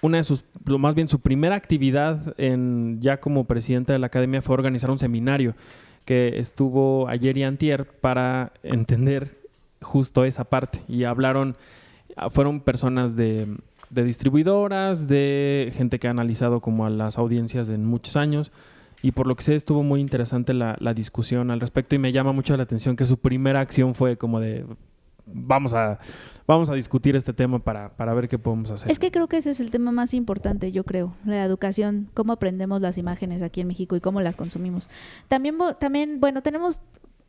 una 0.02 0.18
de 0.18 0.24
sus, 0.24 0.44
más 0.66 0.94
bien 0.94 1.08
su 1.08 1.20
primera 1.20 1.56
actividad 1.56 2.34
en, 2.36 3.00
ya 3.00 3.18
como 3.18 3.44
presidenta 3.44 3.94
de 3.94 3.98
la 3.98 4.08
academia 4.08 4.42
fue 4.42 4.52
organizar 4.52 4.90
un 4.90 4.98
seminario 4.98 5.54
que 6.04 6.38
estuvo 6.38 7.08
ayer 7.08 7.38
y 7.38 7.44
antier 7.44 7.86
para 7.86 8.52
entender 8.62 9.38
justo 9.80 10.26
esa 10.26 10.44
parte. 10.44 10.82
Y 10.86 11.04
hablaron, 11.04 11.56
ah, 12.14 12.28
fueron 12.28 12.60
personas 12.60 13.16
de, 13.16 13.48
de 13.88 14.04
distribuidoras, 14.04 15.08
de 15.08 15.72
gente 15.74 15.98
que 15.98 16.08
ha 16.08 16.10
analizado 16.10 16.60
como 16.60 16.84
a 16.84 16.90
las 16.90 17.16
audiencias 17.16 17.70
en 17.70 17.86
muchos 17.86 18.16
años. 18.16 18.52
Y 19.02 19.12
por 19.12 19.26
lo 19.26 19.34
que 19.36 19.42
sé, 19.42 19.54
estuvo 19.56 19.82
muy 19.82 20.00
interesante 20.00 20.54
la, 20.54 20.76
la 20.80 20.94
discusión 20.94 21.50
al 21.50 21.60
respecto 21.60 21.94
y 21.94 21.98
me 21.98 22.12
llama 22.12 22.32
mucho 22.32 22.56
la 22.56 22.62
atención 22.62 22.94
que 22.96 23.04
su 23.04 23.18
primera 23.18 23.60
acción 23.60 23.94
fue 23.94 24.16
como 24.16 24.38
de, 24.38 24.64
vamos 25.26 25.74
a, 25.74 25.98
vamos 26.46 26.70
a 26.70 26.74
discutir 26.74 27.16
este 27.16 27.32
tema 27.32 27.58
para, 27.58 27.90
para 27.96 28.14
ver 28.14 28.28
qué 28.28 28.38
podemos 28.38 28.70
hacer. 28.70 28.90
Es 28.90 28.98
que 28.98 29.10
creo 29.10 29.26
que 29.26 29.38
ese 29.38 29.50
es 29.50 29.60
el 29.60 29.70
tema 29.72 29.90
más 29.92 30.14
importante, 30.14 30.70
yo 30.72 30.84
creo, 30.84 31.14
la 31.24 31.44
educación, 31.44 32.08
cómo 32.14 32.32
aprendemos 32.32 32.80
las 32.80 32.96
imágenes 32.96 33.42
aquí 33.42 33.60
en 33.60 33.66
México 33.68 33.96
y 33.96 34.00
cómo 34.00 34.20
las 34.20 34.36
consumimos. 34.36 34.88
También, 35.28 35.56
también 35.80 36.20
bueno, 36.20 36.42
tenemos 36.42 36.80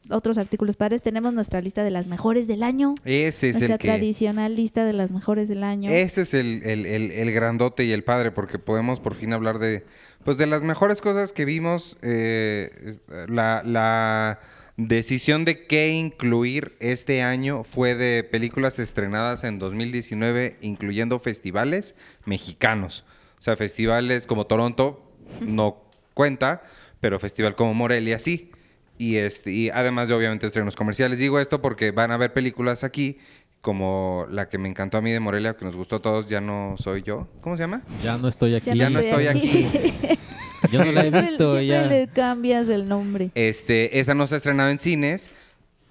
otros 0.09 0.37
artículos 0.37 0.75
padres, 0.75 1.01
tenemos 1.01 1.33
nuestra 1.33 1.61
lista 1.61 1.81
de 1.81 1.89
las 1.89 2.07
mejores 2.07 2.45
del 2.45 2.61
año, 2.61 2.93
Ese 3.05 3.49
es 3.51 3.55
nuestra 3.55 3.75
el 3.75 3.79
que. 3.79 3.87
tradicional 3.87 4.53
lista 4.53 4.83
de 4.83 4.91
las 4.91 5.11
mejores 5.11 5.47
del 5.47 5.63
año. 5.63 5.89
Ese 5.89 6.23
es 6.23 6.33
el, 6.33 6.61
el- 6.63 6.85
el- 6.85 7.09
el 7.11 7.31
grandote 7.31 7.85
y 7.85 7.93
el 7.93 8.03
padre, 8.03 8.31
porque 8.31 8.59
podemos 8.59 8.99
por 8.99 9.15
fin 9.15 9.31
hablar 9.31 9.59
de, 9.59 9.85
pues, 10.23 10.37
de 10.37 10.47
las 10.47 10.63
mejores 10.63 11.01
cosas 11.01 11.33
que 11.33 11.45
vimos. 11.45 11.97
eh, 12.01 12.69
es- 12.85 13.01
la, 13.29 13.61
la 13.65 14.39
decisión 14.77 15.45
de 15.45 15.67
qué 15.67 15.89
incluir 15.89 16.75
este 16.79 17.21
año 17.21 17.63
fue 17.63 17.95
de 17.95 18.23
películas 18.23 18.79
estrenadas 18.79 19.43
en 19.43 19.59
2019, 19.59 20.57
incluyendo 20.61 21.19
festivales 21.19 21.95
mexicanos. 22.25 23.05
O 23.39 23.41
sea, 23.43 23.55
festivales 23.55 24.25
como 24.25 24.47
Toronto 24.47 25.11
no 25.41 25.83
cuenta, 26.13 26.61
pero 27.01 27.19
festival 27.19 27.55
como 27.55 27.73
Morelia 27.73 28.19
sí. 28.19 28.51
Y, 28.97 29.17
este, 29.17 29.51
y 29.51 29.69
además 29.69 30.07
de 30.07 30.13
obviamente 30.13 30.47
estrenos 30.47 30.75
comerciales. 30.75 31.19
Digo 31.19 31.39
esto 31.39 31.61
porque 31.61 31.91
van 31.91 32.11
a 32.11 32.13
haber 32.15 32.31
películas 32.31 32.83
aquí, 32.83 33.19
como 33.63 34.27
la 34.29 34.49
que 34.49 34.57
me 34.57 34.67
encantó 34.67 34.97
a 34.97 35.01
mí 35.01 35.09
de 35.11 35.21
Morelia, 35.21 35.55
que 35.55 35.63
nos 35.63 35.73
gustó 35.73 35.95
a 35.95 36.01
todos, 36.01 36.27
Ya 36.27 36.41
no 36.41 36.75
soy 36.77 37.01
yo. 37.01 37.29
¿Cómo 37.39 37.55
se 37.55 37.63
llama? 37.63 37.81
Ya 38.03 38.17
no 38.17 38.27
estoy 38.27 38.55
aquí. 38.55 38.75
Ya 38.75 38.89
no 38.89 38.99
estoy 38.99 39.27
aquí. 39.27 39.67
Yo 40.71 40.83
no 40.83 40.91
la 40.91 41.05
he 41.05 41.11
visto. 41.11 41.57
siempre 41.59 41.65
Ya. 41.67 41.85
le 41.85 42.07
cambias 42.09 42.67
el 42.69 42.87
nombre. 42.89 43.31
Este, 43.35 43.99
esa 43.99 44.15
no 44.15 44.27
se 44.27 44.35
ha 44.35 44.37
estrenado 44.37 44.69
en 44.69 44.79
cines, 44.79 45.29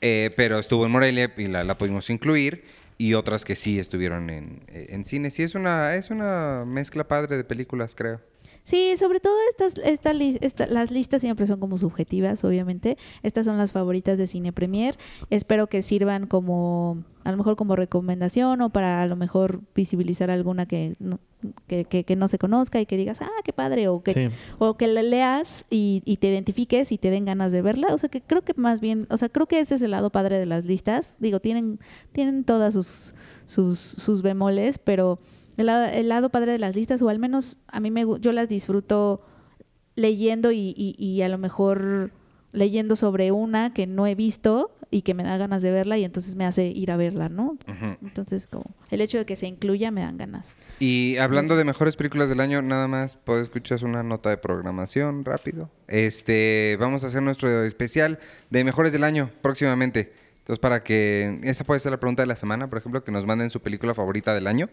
eh, 0.02 0.30
pero 0.36 0.58
estuvo 0.58 0.84
en 0.84 0.92
Morelia 0.92 1.32
y 1.36 1.46
la, 1.46 1.64
la 1.64 1.78
pudimos 1.78 2.08
incluir. 2.10 2.64
Y 2.98 3.14
otras 3.14 3.44
que 3.46 3.54
sí 3.56 3.78
estuvieron 3.78 4.28
en, 4.30 4.62
eh, 4.68 4.86
en 4.90 5.04
cines. 5.06 5.32
Sí, 5.34 5.42
es 5.42 5.54
una, 5.54 5.94
es 5.94 6.10
una 6.10 6.64
mezcla 6.66 7.08
padre 7.08 7.36
de 7.38 7.44
películas, 7.44 7.94
creo. 7.94 8.20
Sí, 8.64 8.96
sobre 8.96 9.18
todo 9.18 9.34
estas, 9.50 9.74
esta 9.84 10.12
las 10.66 10.90
listas 10.92 11.20
siempre 11.20 11.46
son 11.48 11.58
como 11.58 11.78
subjetivas, 11.78 12.44
obviamente. 12.44 12.96
Estas 13.24 13.44
son 13.44 13.58
las 13.58 13.72
favoritas 13.72 14.18
de 14.18 14.26
Cine 14.28 14.52
Premier. 14.52 14.96
Espero 15.30 15.66
que 15.66 15.82
sirvan 15.82 16.28
como, 16.28 17.02
a 17.24 17.32
lo 17.32 17.36
mejor 17.36 17.56
como 17.56 17.74
recomendación 17.74 18.60
o 18.62 18.70
para 18.70 19.02
a 19.02 19.06
lo 19.08 19.16
mejor 19.16 19.62
visibilizar 19.74 20.30
alguna 20.30 20.66
que 20.66 20.94
no, 21.00 21.18
que, 21.66 21.84
que- 21.86 22.04
que 22.04 22.14
no 22.14 22.28
se 22.28 22.38
conozca 22.38 22.80
y 22.80 22.86
que 22.86 22.96
digas, 22.96 23.20
ah, 23.20 23.28
qué 23.44 23.52
padre, 23.52 23.88
o 23.88 24.00
que, 24.04 24.12
Sí. 24.12 24.28
o 24.60 24.76
que 24.76 24.86
la 24.86 25.02
leas 25.02 25.66
y, 25.68 26.02
y 26.04 26.18
te 26.18 26.28
identifiques 26.28 26.92
y 26.92 26.98
te 26.98 27.10
den 27.10 27.24
ganas 27.24 27.50
de 27.50 27.62
verla. 27.62 27.88
O 27.92 27.98
sea, 27.98 28.08
que 28.10 28.20
creo 28.20 28.42
que 28.42 28.54
más 28.56 28.80
bien, 28.80 29.08
o 29.10 29.16
sea, 29.16 29.28
creo 29.28 29.46
que 29.46 29.58
ese 29.58 29.74
es 29.74 29.82
el 29.82 29.90
lado 29.90 30.10
padre 30.10 30.38
de 30.38 30.46
las 30.46 30.64
listas. 30.64 31.16
Digo, 31.18 31.40
tienen, 31.40 31.80
tienen 32.12 32.44
todas 32.44 32.74
sus, 32.74 33.14
sus, 33.44 33.80
sus 33.80 34.22
bemoles, 34.22 34.78
pero 34.78 35.18
el 35.56 35.66
lado, 35.66 35.84
el 35.86 36.08
lado 36.08 36.30
padre 36.30 36.52
de 36.52 36.58
las 36.58 36.74
listas, 36.76 37.02
o 37.02 37.08
al 37.08 37.18
menos 37.18 37.58
a 37.68 37.80
mí 37.80 37.90
me, 37.90 38.04
yo 38.20 38.32
las 38.32 38.48
disfruto 38.48 39.22
leyendo 39.94 40.52
y, 40.52 40.74
y- 40.76 40.94
y 40.98 41.22
a 41.22 41.28
lo 41.28 41.38
mejor 41.38 42.12
leyendo 42.52 42.96
sobre 42.96 43.32
una 43.32 43.72
que 43.72 43.86
no 43.86 44.06
he 44.06 44.14
visto 44.14 44.70
y 44.90 45.02
que 45.02 45.14
me 45.14 45.22
da 45.22 45.38
ganas 45.38 45.62
de 45.62 45.70
verla 45.70 45.96
y 45.96 46.04
entonces 46.04 46.36
me 46.36 46.44
hace 46.44 46.66
ir 46.66 46.90
a 46.90 46.98
verla, 46.98 47.30
¿no? 47.30 47.56
Entonces, 48.02 48.46
como 48.46 48.74
el 48.90 49.00
hecho 49.00 49.16
de 49.16 49.24
que 49.24 49.36
se 49.36 49.46
incluya 49.46 49.90
me 49.90 50.02
dan 50.02 50.18
ganas. 50.18 50.54
Y 50.78 51.16
hablando 51.16 51.56
de 51.56 51.64
mejores 51.64 51.96
películas 51.96 52.28
del 52.28 52.40
año, 52.40 52.60
nada 52.60 52.88
más 52.88 53.16
puedo 53.16 53.40
escuchar 53.42 53.82
una 53.86 54.02
nota 54.02 54.28
de 54.28 54.36
programación 54.36 55.24
rápido. 55.24 55.70
Este, 55.88 56.76
vamos 56.78 57.04
a 57.04 57.06
hacer 57.06 57.22
nuestro 57.22 57.64
especial 57.64 58.18
de 58.50 58.64
mejores 58.64 58.92
del 58.92 59.04
año 59.04 59.30
próximamente. 59.40 60.12
Entonces, 60.40 60.58
para 60.58 60.82
que 60.82 61.38
esa 61.44 61.64
puede 61.64 61.80
ser 61.80 61.92
la 61.92 62.00
pregunta 62.00 62.22
de 62.22 62.26
la 62.26 62.36
semana, 62.36 62.68
por 62.68 62.78
ejemplo, 62.78 63.02
que 63.02 63.12
nos 63.12 63.24
manden 63.24 63.48
su 63.48 63.60
película 63.60 63.94
favorita 63.94 64.34
del 64.34 64.46
año 64.46 64.68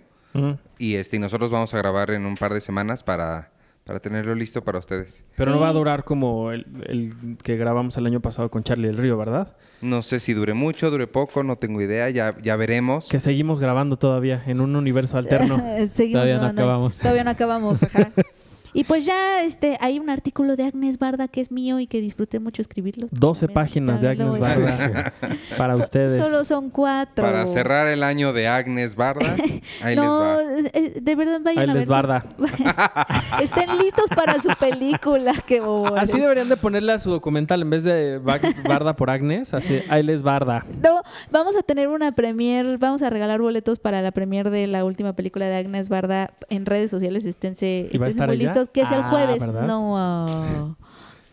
Y 0.78 0.96
este 0.96 1.18
y 1.18 1.20
nosotros 1.20 1.50
vamos 1.52 1.74
a 1.74 1.78
grabar 1.78 2.12
en 2.12 2.26
un 2.26 2.36
par 2.36 2.54
de 2.54 2.62
semanas 2.62 3.04
para 3.04 3.52
para 3.86 4.00
tenerlo 4.00 4.36
listo 4.36 4.64
para 4.64 4.78
ustedes. 4.78 5.24
Pero 5.36 5.50
no 5.50 5.60
va 5.60 5.70
a 5.70 5.74
durar 5.74 6.04
como 6.04 6.52
el, 6.52 6.68
el 6.86 7.38
que 7.42 7.58
grabamos 7.58 7.98
el 7.98 8.06
año 8.06 8.20
pasado 8.20 8.52
con 8.52 8.62
Charlie 8.62 8.88
del 8.88 8.98
Río, 8.98 9.18
¿verdad? 9.18 9.58
No 9.82 10.04
sé 10.04 10.20
si 10.20 10.34
dure 10.34 10.54
mucho, 10.54 10.92
dure 10.92 11.08
poco, 11.08 11.42
no 11.42 11.56
tengo 11.56 11.82
idea, 11.82 12.08
ya 12.12 12.36
ya 12.40 12.56
veremos. 12.56 13.10
Que 13.10 13.20
seguimos 13.20 13.60
grabando 13.60 13.98
todavía 13.98 14.44
en 14.46 14.62
un 14.62 14.76
universo 14.76 15.18
alterno. 15.18 15.58
Seguimos 15.94 16.22
Todavía 16.22 16.38
no 16.38 16.46
acabamos. 16.46 16.98
Todavía 17.00 17.24
no 17.24 17.32
acabamos, 17.32 17.82
ajá. 17.82 18.12
Y 18.74 18.84
pues 18.84 19.06
ya 19.06 19.44
este 19.44 19.78
hay 19.82 20.00
un 20.00 20.10
artículo 20.10 20.56
de 20.56 20.66
Agnes 20.66 21.00
Barda 21.00 21.28
que 21.28 21.42
es 21.42 21.52
mío 21.52 21.80
y 21.80 21.88
que 21.88 22.02
disfruté 22.02 22.40
mucho 22.40 22.62
escribirlo. 22.62 23.08
12 23.12 23.48
También, 23.48 23.54
páginas 23.56 24.02
de 24.02 24.10
Agnes 24.10 24.36
a- 24.36 24.40
Barda 24.40 25.14
para 25.58 25.76
ustedes. 25.76 26.16
Solo 26.16 26.46
son 26.46 26.70
cuatro. 26.70 27.24
Para 27.26 27.48
cerrar 27.48 27.88
el 27.88 28.04
año 28.04 28.34
de 28.34 28.48
Agnes 28.48 28.96
Barda, 28.96 29.36
ahí 29.82 29.96
no, 29.96 30.38
les 30.38 30.66
va. 30.66 30.70
eh, 30.74 31.00
de 31.02 31.16
verdad 31.16 31.40
vayan 31.44 31.64
Ahí 31.64 31.70
a 31.70 31.74
les 31.74 31.76
ver. 31.76 31.84
su- 31.86 31.90
Barda. 31.90 32.26
Estén 33.42 33.78
listos 33.78 34.06
para 34.16 34.40
su 34.40 34.50
película, 34.60 35.34
qué 35.46 35.62
bobones. 35.62 36.04
Así 36.04 36.20
deberían 36.20 36.50
de 36.50 36.58
ponerle 36.58 36.92
a 36.92 37.00
su 37.00 37.10
documental 37.10 37.62
en 37.62 37.70
vez 37.70 37.84
de 37.84 38.18
Ba- 38.20 38.40
Barda 38.68 38.96
por 38.96 39.10
Agnes, 39.10 39.54
así, 39.54 39.80
ahí 39.90 40.04
les 40.04 40.24
Barda. 40.24 40.66
No, 40.84 41.02
vamos 41.32 41.56
a 41.56 41.62
tener 41.64 41.88
una 41.88 42.12
premier, 42.14 42.78
vamos 42.78 43.02
a 43.02 43.10
regalar 43.10 43.40
boletos 43.42 43.80
para 43.80 44.02
la 44.02 44.12
premier 44.12 44.50
de 44.50 44.68
la 44.68 44.84
última 44.86 45.14
película 45.14 45.46
de 45.48 45.56
Agnes 45.56 45.90
Barda 45.90 46.32
en 46.50 46.66
redes 46.66 46.92
sociales, 46.92 47.26
esténse, 47.26 47.90
¿Y 47.92 47.98
va 47.98 48.06
a 48.06 48.10
esténse 48.10 48.10
estar 48.10 48.28
muy 48.28 48.38
listos, 48.38 48.59
que 48.68 48.82
es 48.82 48.92
el 48.92 49.02
Ah, 49.02 49.10
jueves. 49.10 49.40
¿verdad? 49.48 49.66
No, 49.66 49.94
ah, 49.98 50.76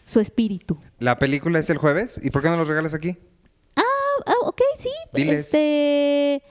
su 0.05 0.21
espíritu. 0.21 0.79
La 0.99 1.19
película 1.19 1.59
es 1.59 1.69
el 1.71 1.79
jueves, 1.79 2.21
¿y 2.23 2.31
por 2.31 2.43
qué 2.43 2.49
no 2.49 2.57
los 2.57 2.69
regalas 2.69 2.95
aquí? 2.95 3.19
Ah, 4.27 4.33
ok, 4.43 4.61
sí. 4.77 4.89
Diles. 5.13 5.45
Este, 5.47 6.43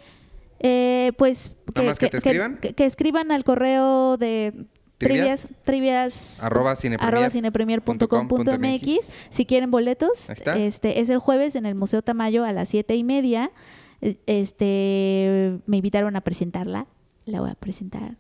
eh, 0.60 1.12
pues 1.18 1.52
¿Nada 1.74 1.88
más 1.90 2.00
que 2.00 2.10
te 2.10 2.18
escriban? 2.18 2.58
Que, 2.58 2.74
que 2.74 2.86
escriban 2.86 3.32
al 3.32 3.44
correo 3.44 4.18
de 4.18 4.54
¿Trivias? 4.98 5.48
trivias, 5.48 5.64
trivias 5.64 6.44
Arroba 6.44 6.76
cinepremier 6.76 7.16
arroba 7.16 7.30
cinepremier.com.mx 7.30 9.12
si 9.30 9.46
quieren 9.46 9.70
boletos 9.70 10.30
este 10.30 11.00
es 11.02 11.10
el 11.10 11.20
jueves 11.20 11.56
en 11.56 11.66
el 11.66 11.76
Museo 11.76 12.02
Tamayo 12.02 12.46
a 12.46 12.54
las 12.54 12.70
siete 12.70 12.96
y 12.96 13.04
media 13.04 13.52
este 14.26 15.60
me 15.66 15.78
invitaron 15.78 16.16
a 16.16 16.22
presentarla 16.22 16.88
la 17.26 17.42
voy 17.42 17.50
a 17.50 17.56
presentar 17.56 18.16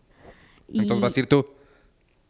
y 0.67 0.79
Entonces 0.81 1.01
vas 1.01 1.15
a 1.15 1.19
ir 1.19 1.27
tú. 1.27 1.45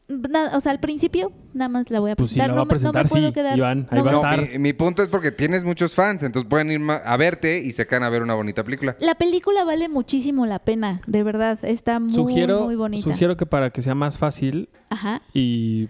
Nada, 0.08 0.56
o 0.56 0.62
sea 0.62 0.72
al 0.72 0.80
principio 0.80 1.32
nada 1.54 1.70
más 1.70 1.90
la 1.90 2.00
voy 2.00 2.12
a 2.12 2.16
Pues 2.16 2.30
si 2.32 2.36
presentar 2.36 2.50
la 2.50 2.56
va 2.56 2.62
a 2.62 2.64
no, 2.64 2.66
me- 2.66 2.66
no 2.66 2.70
presentar, 2.70 3.04
me 3.06 3.10
puedo 3.10 3.28
sí, 3.30 3.34
quedar 3.34 3.58
Iván, 3.58 3.88
ahí 3.90 3.98
no 4.00 4.04
va 4.06 4.12
a 4.12 4.14
me- 4.14 4.22
No, 4.22 4.32
estar. 4.44 4.52
mi, 4.54 4.60
mi 4.60 4.74
punto 4.74 5.02
es 5.04 5.10
porque 5.10 5.32
tienes 5.32 5.64
muchos 5.64 5.96
fans, 5.96 6.22
entonces 6.24 6.48
pueden 6.50 6.72
ir 6.72 6.82
a 6.90 7.18
verte 7.18 7.60
y 7.60 7.72
se 7.72 7.88
quedan 7.88 8.04
a 8.04 8.10
ver 8.10 8.22
una 8.22 8.36
bonita 8.36 8.64
película. 8.64 8.96
La 9.00 9.16
película 9.16 9.64
vale 9.64 9.90
muchísimo 9.90 10.46
la 10.46 10.60
pena, 10.60 11.02
de 11.08 11.24
verdad. 11.24 11.58
Está 11.64 12.00
muy, 12.00 12.14
sugiero, 12.14 12.66
muy 12.66 12.76
bonita. 12.76 13.04
sugiero 13.04 13.36
que 13.38 13.46
para 13.46 13.70
que 13.72 13.82
sea 13.82 13.96
más 13.96 14.18
fácil 14.18 14.70
Ajá. 14.90 15.22
y, 15.34 15.90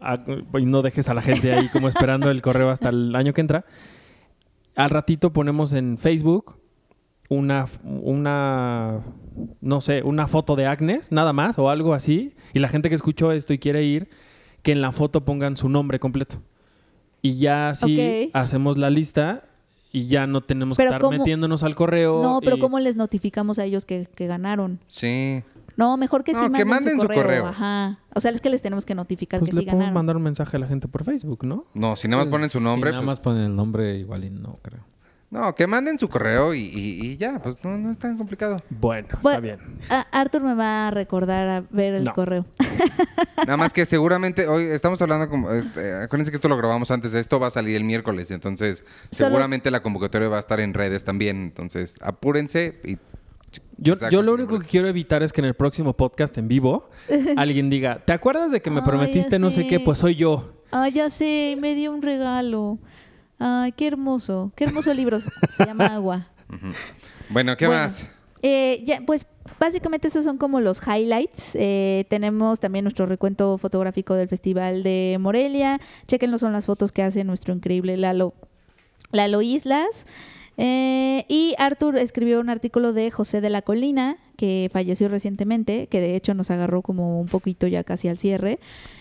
a- 0.00 0.18
y 0.58 0.64
no 0.66 0.82
dejes 0.82 1.08
a 1.08 1.14
la 1.14 1.22
gente 1.22 1.52
ahí 1.52 1.68
como 1.68 1.88
esperando 1.88 2.30
el 2.30 2.40
correo 2.42 2.70
hasta 2.70 2.88
el 2.88 3.14
año 3.14 3.32
que 3.34 3.40
entra, 3.40 3.64
al 4.76 4.90
ratito 4.90 5.32
ponemos 5.32 5.72
en 5.72 5.98
Facebook 5.98 6.56
una, 7.28 7.66
una, 7.84 9.00
no 9.68 9.80
sé, 9.82 10.02
una 10.02 10.26
foto 10.26 10.56
de 10.56 10.66
Agnes, 10.66 11.12
nada 11.12 11.32
más, 11.32 11.58
o 11.58 11.68
algo 11.68 11.92
así, 11.94 12.34
y 12.54 12.58
la 12.58 12.68
gente 12.68 12.88
que 12.88 12.94
escuchó 12.94 13.32
esto 13.32 13.52
y 13.52 13.58
quiere 13.58 13.84
ir, 13.84 14.08
que 14.62 14.72
en 14.72 14.80
la 14.80 14.92
foto 14.92 15.24
pongan 15.24 15.56
su 15.56 15.68
nombre 15.68 16.00
completo. 16.00 16.42
Y 17.20 17.36
ya 17.38 17.68
así 17.70 18.30
hacemos 18.32 18.78
la 18.78 18.90
lista 18.90 19.44
y 19.92 20.06
ya 20.06 20.26
no 20.26 20.40
tenemos 20.40 20.76
Pero 20.76 20.90
que 20.90 20.94
estar 20.94 21.02
¿cómo? 21.02 21.18
metiéndonos 21.18 21.62
al 21.62 21.74
correo. 21.74 22.22
No, 22.22 22.40
pero 22.40 22.56
y- 22.56 22.60
¿cómo 22.60 22.78
les 22.80 22.96
notificamos 22.96 23.58
a 23.58 23.64
ellos 23.64 23.84
que, 23.84 24.08
que 24.14 24.26
ganaron? 24.26 24.80
Sí. 24.88 25.42
No, 25.76 25.96
mejor 25.96 26.24
que 26.24 26.32
sí 26.34 26.40
No, 26.40 26.46
que 26.46 26.64
manden, 26.64 26.68
manden 26.68 26.94
su 26.96 27.02
su 27.02 27.08
correo. 27.08 27.46
Ajá. 27.46 27.98
O 28.14 28.20
sea, 28.20 28.30
es 28.32 28.40
que 28.40 28.50
les 28.50 28.62
tenemos 28.62 28.84
que 28.86 28.94
notificar 28.94 29.38
Pues 29.40 29.50
que 29.50 29.56
le 29.56 29.60
sí 29.62 29.66
podemos 29.66 29.80
ganaron. 29.80 29.94
mandar 29.94 30.16
un 30.16 30.22
mensaje 30.22 30.56
a 30.56 30.60
la 30.60 30.66
gente 30.66 30.88
por 30.88 31.04
Facebook, 31.04 31.44
¿no? 31.44 31.64
No, 31.74 31.94
si 31.96 32.08
nada 32.08 32.24
más 32.24 32.30
ponen 32.32 32.48
su 32.50 32.58
Si 32.58 32.64
nombre. 32.64 32.90
nada 32.90 33.00
pues- 33.02 33.06
más 33.06 33.20
ponen 33.20 33.42
el 33.44 33.54
nombre, 33.56 33.96
igual 33.98 34.24
y 34.24 34.30
no 34.30 34.54
creo. 34.62 34.80
No, 35.30 35.54
que 35.54 35.66
manden 35.66 35.98
su 35.98 36.08
correo 36.08 36.54
y, 36.54 36.60
y- 36.60 37.06
y 37.06 37.16
ya, 37.18 37.38
pues 37.42 37.62
no, 37.62 37.76
no 37.76 37.90
es 37.92 37.98
tan 37.98 38.16
complicado. 38.16 38.62
Bueno, 38.70 39.08
está 39.12 39.40
bien. 39.40 39.58
Arthur 40.10 40.40
me 40.42 40.54
va 40.54 40.88
a 40.88 40.90
recordar 40.90 41.46
a 41.48 41.64
ver 41.70 41.94
el 41.96 42.04
No. 42.04 42.14
correo. 42.14 42.46
Nada 43.46 43.58
más 43.58 43.74
que 43.74 43.84
seguramente 43.86 44.46
hoy 44.48 44.64
estamos 44.64 45.02
hablando 45.02 45.28
como 45.28 45.50
este, 45.50 45.94
acuérdense 45.96 46.30
que 46.30 46.36
esto 46.36 46.48
lo 46.48 46.56
grabamos 46.56 46.90
antes, 46.90 47.12
esto 47.12 47.38
va 47.38 47.48
a 47.48 47.50
salir 47.50 47.76
el 47.76 47.84
miércoles, 47.84 48.30
entonces 48.30 48.84
Solo- 49.10 49.28
seguramente 49.28 49.70
la 49.70 49.82
convocatoria 49.82 50.28
va 50.28 50.38
a 50.38 50.40
estar 50.40 50.60
en 50.60 50.72
redes 50.72 51.04
también, 51.04 51.36
entonces 51.42 51.96
apúrense 52.00 52.80
y 52.84 52.96
Yo, 53.76 53.94
yo 54.10 54.22
lo 54.22 54.32
único 54.32 54.58
que 54.58 54.66
quiero 54.66 54.88
evitar 54.88 55.22
es 55.22 55.32
que 55.32 55.40
en 55.42 55.44
el 55.46 55.54
próximo 55.54 55.92
podcast 55.94 56.36
en 56.38 56.48
vivo 56.48 56.88
alguien 57.36 57.68
diga, 57.68 58.02
¿te 58.04 58.12
acuerdas 58.14 58.50
de 58.50 58.62
que 58.62 58.70
me 58.70 58.80
Ay, 58.80 58.86
prometiste 58.86 59.38
no 59.38 59.50
sé 59.50 59.66
qué? 59.66 59.78
Pues 59.78 59.98
soy 59.98 60.14
yo. 60.16 60.54
Ah, 60.70 60.88
ya 60.88 61.08
sé, 61.08 61.56
me 61.58 61.74
dio 61.74 61.92
un 61.92 62.02
regalo. 62.02 62.78
Ay, 63.38 63.72
qué 63.72 63.86
hermoso. 63.86 64.52
Qué 64.56 64.64
hermoso 64.64 64.92
libro. 64.94 65.20
Se 65.56 65.64
llama 65.64 65.86
Agua. 65.86 66.28
Bueno, 67.28 67.56
¿qué 67.56 67.66
Bueno, 67.66 67.82
más? 67.82 68.06
Eh, 68.42 68.82
ya, 68.84 69.02
pues 69.04 69.26
básicamente 69.58 70.08
esos 70.08 70.24
son 70.24 70.38
como 70.38 70.60
los 70.60 70.80
highlights. 70.86 71.54
Eh, 71.54 72.04
tenemos 72.08 72.60
también 72.60 72.84
nuestro 72.84 73.06
recuento 73.06 73.58
fotográfico 73.58 74.14
del 74.14 74.28
Festival 74.28 74.82
de 74.82 75.16
Morelia. 75.20 75.80
Chequenlo, 76.06 76.38
son 76.38 76.52
las 76.52 76.66
fotos 76.66 76.92
que 76.92 77.02
hace 77.02 77.24
nuestro 77.24 77.54
increíble 77.54 77.96
Lalo, 77.96 78.34
Lalo 79.12 79.42
Islas. 79.42 80.06
Eh, 80.60 81.24
y 81.28 81.54
Arthur 81.58 81.96
escribió 81.98 82.40
un 82.40 82.50
artículo 82.50 82.92
de 82.92 83.12
José 83.12 83.40
de 83.40 83.48
la 83.48 83.62
Colina, 83.62 84.16
que 84.36 84.68
falleció 84.72 85.08
recientemente, 85.08 85.86
que 85.86 86.00
de 86.00 86.16
hecho 86.16 86.34
nos 86.34 86.50
agarró 86.50 86.82
como 86.82 87.20
un 87.20 87.28
poquito 87.28 87.68
ya 87.68 87.84
casi 87.84 88.08
al 88.08 88.18
cierre, 88.18 88.58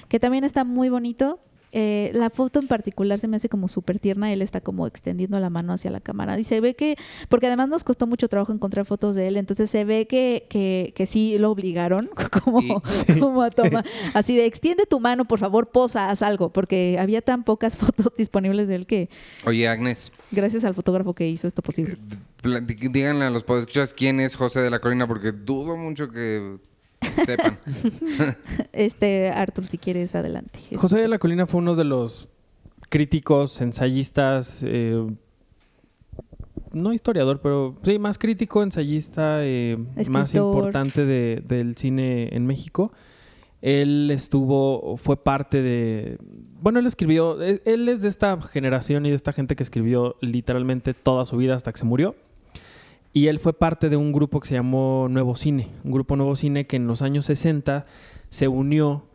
que 0.08 0.19
también 0.19 0.43
está 0.43 0.63
muy 0.63 0.89
bonito. 0.89 1.39
Eh, 1.73 2.12
la 2.13 2.30
foto 2.30 2.60
en 2.60 2.67
particular 2.67 3.19
se 3.19 3.27
me 3.27 3.36
hace 3.38 3.49
como 3.49 3.67
súper 3.67 3.99
tierna. 3.99 4.32
Él 4.32 4.41
está 4.41 4.62
como 4.62 4.88
extendiendo 4.88 5.39
la 5.39 5.49
mano 5.49 5.73
hacia 5.73 5.91
la 5.91 5.99
cámara. 5.99 6.39
Y 6.39 6.43
se 6.43 6.62
ve 6.62 6.75
que, 6.75 6.95
porque 7.30 7.47
además 7.47 7.67
nos 7.67 7.84
costó 7.84 8.08
mucho 8.08 8.30
trabajo 8.30 8.53
encontrar 8.53 8.86
fotos 8.86 9.15
de 9.15 9.27
él, 9.27 9.38
entonces 9.38 9.69
se 9.69 9.84
ve 9.84 10.08
que, 10.08 10.45
que, 10.49 10.93
que 10.95 11.06
sí 11.06 11.38
lo 11.38 11.51
obligaron, 11.51 12.10
como, 12.43 12.82
como 13.19 13.41
a 13.41 13.49
tomar. 13.51 13.86
Así 14.13 14.36
de 14.36 14.45
extiende 14.45 14.86
tu 14.86 14.99
mano, 14.99 15.25
por 15.25 15.39
favor, 15.39 15.67
posa, 15.71 16.10
haz 16.10 16.21
algo, 16.21 16.53
porque 16.53 16.97
había 16.99 17.21
tan 17.21 17.43
pocas 17.43 17.75
fotos 17.77 18.13
disponibles 18.17 18.67
de 18.67 18.75
él 18.75 18.86
que 18.86 19.10
Oye, 19.45 19.67
Agnes, 19.67 20.12
gracias 20.32 20.63
al 20.63 20.73
fotógrafo 20.73 21.13
que 21.13 21.27
hizo 21.27 21.47
esto 21.47 21.62
posible. 21.62 21.97
dí- 22.43 22.89
díganle 22.91 23.25
a 23.25 23.30
los 23.30 23.43
podescuchas 23.43 23.93
quién 23.93 24.19
es 24.19 24.36
José 24.36 24.62
de 24.62 24.69
la 24.69 24.80
Colina 24.80 25.08
porque 25.08 25.32
dudo 25.34 25.75
mucho 25.75 26.10
que 26.10 26.60
sepan. 27.25 27.58
Este, 28.73 29.30
Arthur, 29.30 29.65
si 29.67 29.77
quieres, 29.77 30.15
adelante. 30.15 30.60
José 30.75 30.99
de 30.99 31.08
la 31.08 31.17
Colina 31.17 31.45
fue 31.47 31.60
uno 31.62 31.75
de 31.75 31.84
los 31.84 32.27
críticos, 32.89 33.60
ensayistas, 33.62 34.63
eh, 34.65 35.06
no 36.73 36.93
historiador, 36.93 37.39
pero 37.41 37.75
sí, 37.84 37.97
más 37.99 38.17
crítico, 38.17 38.62
ensayista, 38.62 39.39
eh, 39.41 39.77
más 40.10 40.34
importante 40.36 41.06
de- 41.06 41.43
del 41.47 41.75
cine 41.77 42.30
en 42.36 42.45
México. 42.45 42.91
Él 43.62 44.12
estuvo, 44.12 44.97
fue 44.97 45.17
parte 45.23 45.62
de... 45.63 46.17
Bueno, 46.62 46.77
él 46.80 46.86
escribió, 46.86 47.41
él, 47.41 47.62
él 47.65 47.89
es 47.89 48.01
de 48.01 48.08
esta 48.10 48.39
generación 48.41 49.06
y 49.06 49.10
de 49.10 49.15
esta 49.15 49.34
gente 49.34 49.56
que 49.56 49.63
escribió 49.63 50.15
literalmente 50.21 50.93
toda 50.93 51.25
su 51.25 51.38
vida 51.38 51.56
hasta 51.56 51.71
que 51.71 51.80
se 51.80 51.86
murió. 51.86 52.15
Y 53.17 53.27
él 53.30 53.39
fue 53.39 53.53
parte 53.53 53.89
de 53.89 53.97
un 53.97 54.12
grupo 54.12 54.39
que 54.39 54.47
se 54.47 54.53
llamó 54.53 55.08
Nuevo 55.10 55.36
Cine, 55.36 55.69
un 55.84 55.91
grupo 55.91 56.15
Nuevo 56.15 56.36
Cine 56.36 56.67
que 56.67 56.75
en 56.75 56.86
los 56.86 57.01
años 57.01 57.25
60 57.25 57.86
se 58.30 58.47
unió 58.47 59.06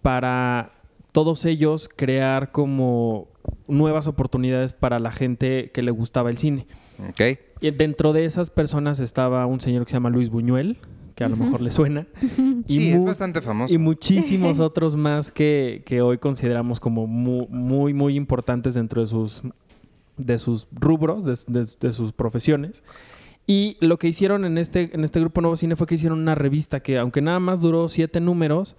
para 0.00 0.70
todos 1.12 1.44
ellos 1.44 1.90
crear 1.94 2.50
como 2.50 3.28
nuevas 3.68 4.06
oportunidades 4.06 4.72
para 4.72 4.98
la 4.98 5.12
gente 5.12 5.70
que 5.72 5.82
le 5.82 5.90
gustaba 5.90 6.30
el 6.30 6.38
cine. 6.38 6.66
Ok. 7.10 7.38
Y 7.60 7.70
dentro 7.72 8.12
de 8.12 8.24
esas 8.24 8.50
personas 8.50 9.00
estaba 9.00 9.44
un 9.46 9.60
señor 9.60 9.84
que 9.84 9.90
se 9.90 9.96
llama 9.96 10.08
Luis 10.10 10.30
Buñuel, 10.30 10.78
que 11.14 11.24
a 11.24 11.28
lo 11.28 11.36
mejor 11.36 11.60
le 11.60 11.70
suena. 11.70 12.06
y 12.66 12.72
Sí, 12.74 12.90
es 12.92 13.04
bastante 13.04 13.42
famoso. 13.42 13.72
y 13.74 13.78
muchísimos 13.78 14.60
otros 14.60 14.96
más 14.96 15.30
que, 15.30 15.82
que 15.84 16.00
hoy 16.00 16.16
consideramos 16.18 16.80
como 16.80 17.06
mu- 17.06 17.48
muy, 17.48 17.92
muy, 17.92 18.16
importantes 18.16 18.72
dentro 18.74 19.02
de 19.02 19.06
sus, 19.08 19.42
de 20.16 20.38
sus 20.38 20.66
rubros, 20.72 21.22
de, 21.24 21.36
de- 21.60 21.68
de 21.78 21.92
sus 21.92 22.12
profesiones. 22.12 22.82
Y 23.46 23.76
lo 23.80 23.98
que 23.98 24.08
hicieron 24.08 24.44
en 24.44 24.56
este, 24.58 24.90
en 24.94 25.04
este 25.04 25.20
grupo 25.20 25.40
Nuevo 25.40 25.56
Cine 25.56 25.76
fue 25.76 25.86
que 25.86 25.96
hicieron 25.96 26.20
una 26.20 26.34
revista 26.34 26.80
que, 26.80 26.98
aunque 26.98 27.20
nada 27.22 27.40
más 27.40 27.60
duró 27.60 27.88
siete 27.88 28.20
números, 28.20 28.76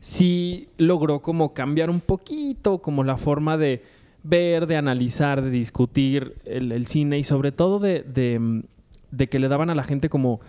sí 0.00 0.68
logró 0.76 1.20
como 1.20 1.54
cambiar 1.54 1.88
un 1.90 2.00
poquito 2.00 2.78
como 2.82 3.04
la 3.04 3.16
forma 3.16 3.56
de 3.56 3.82
ver, 4.22 4.66
de 4.66 4.76
analizar, 4.76 5.42
de 5.42 5.50
discutir 5.50 6.34
el, 6.44 6.86
cine 6.86 7.18
y 7.18 7.24
sobre 7.24 7.52
todo 7.52 7.78
de, 7.78 8.02
de- 8.02 8.62
de 9.10 9.28
que 9.28 9.38
le 9.38 9.48
daban 9.48 9.70
a 9.70 9.74
la 9.74 9.84
gente 9.84 10.08
como, 10.08 10.40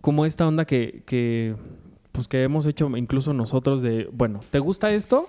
como 0.00 0.24
esta 0.26 0.48
onda 0.48 0.64
que, 0.64 1.02
que, 1.06 1.54
pues 2.12 2.28
que 2.28 2.42
hemos 2.42 2.66
hecho 2.66 2.88
incluso 2.96 3.34
nosotros 3.34 3.82
de, 3.82 4.08
bueno, 4.12 4.40
¿te 4.50 4.58
gusta 4.58 4.90
esto? 4.92 5.28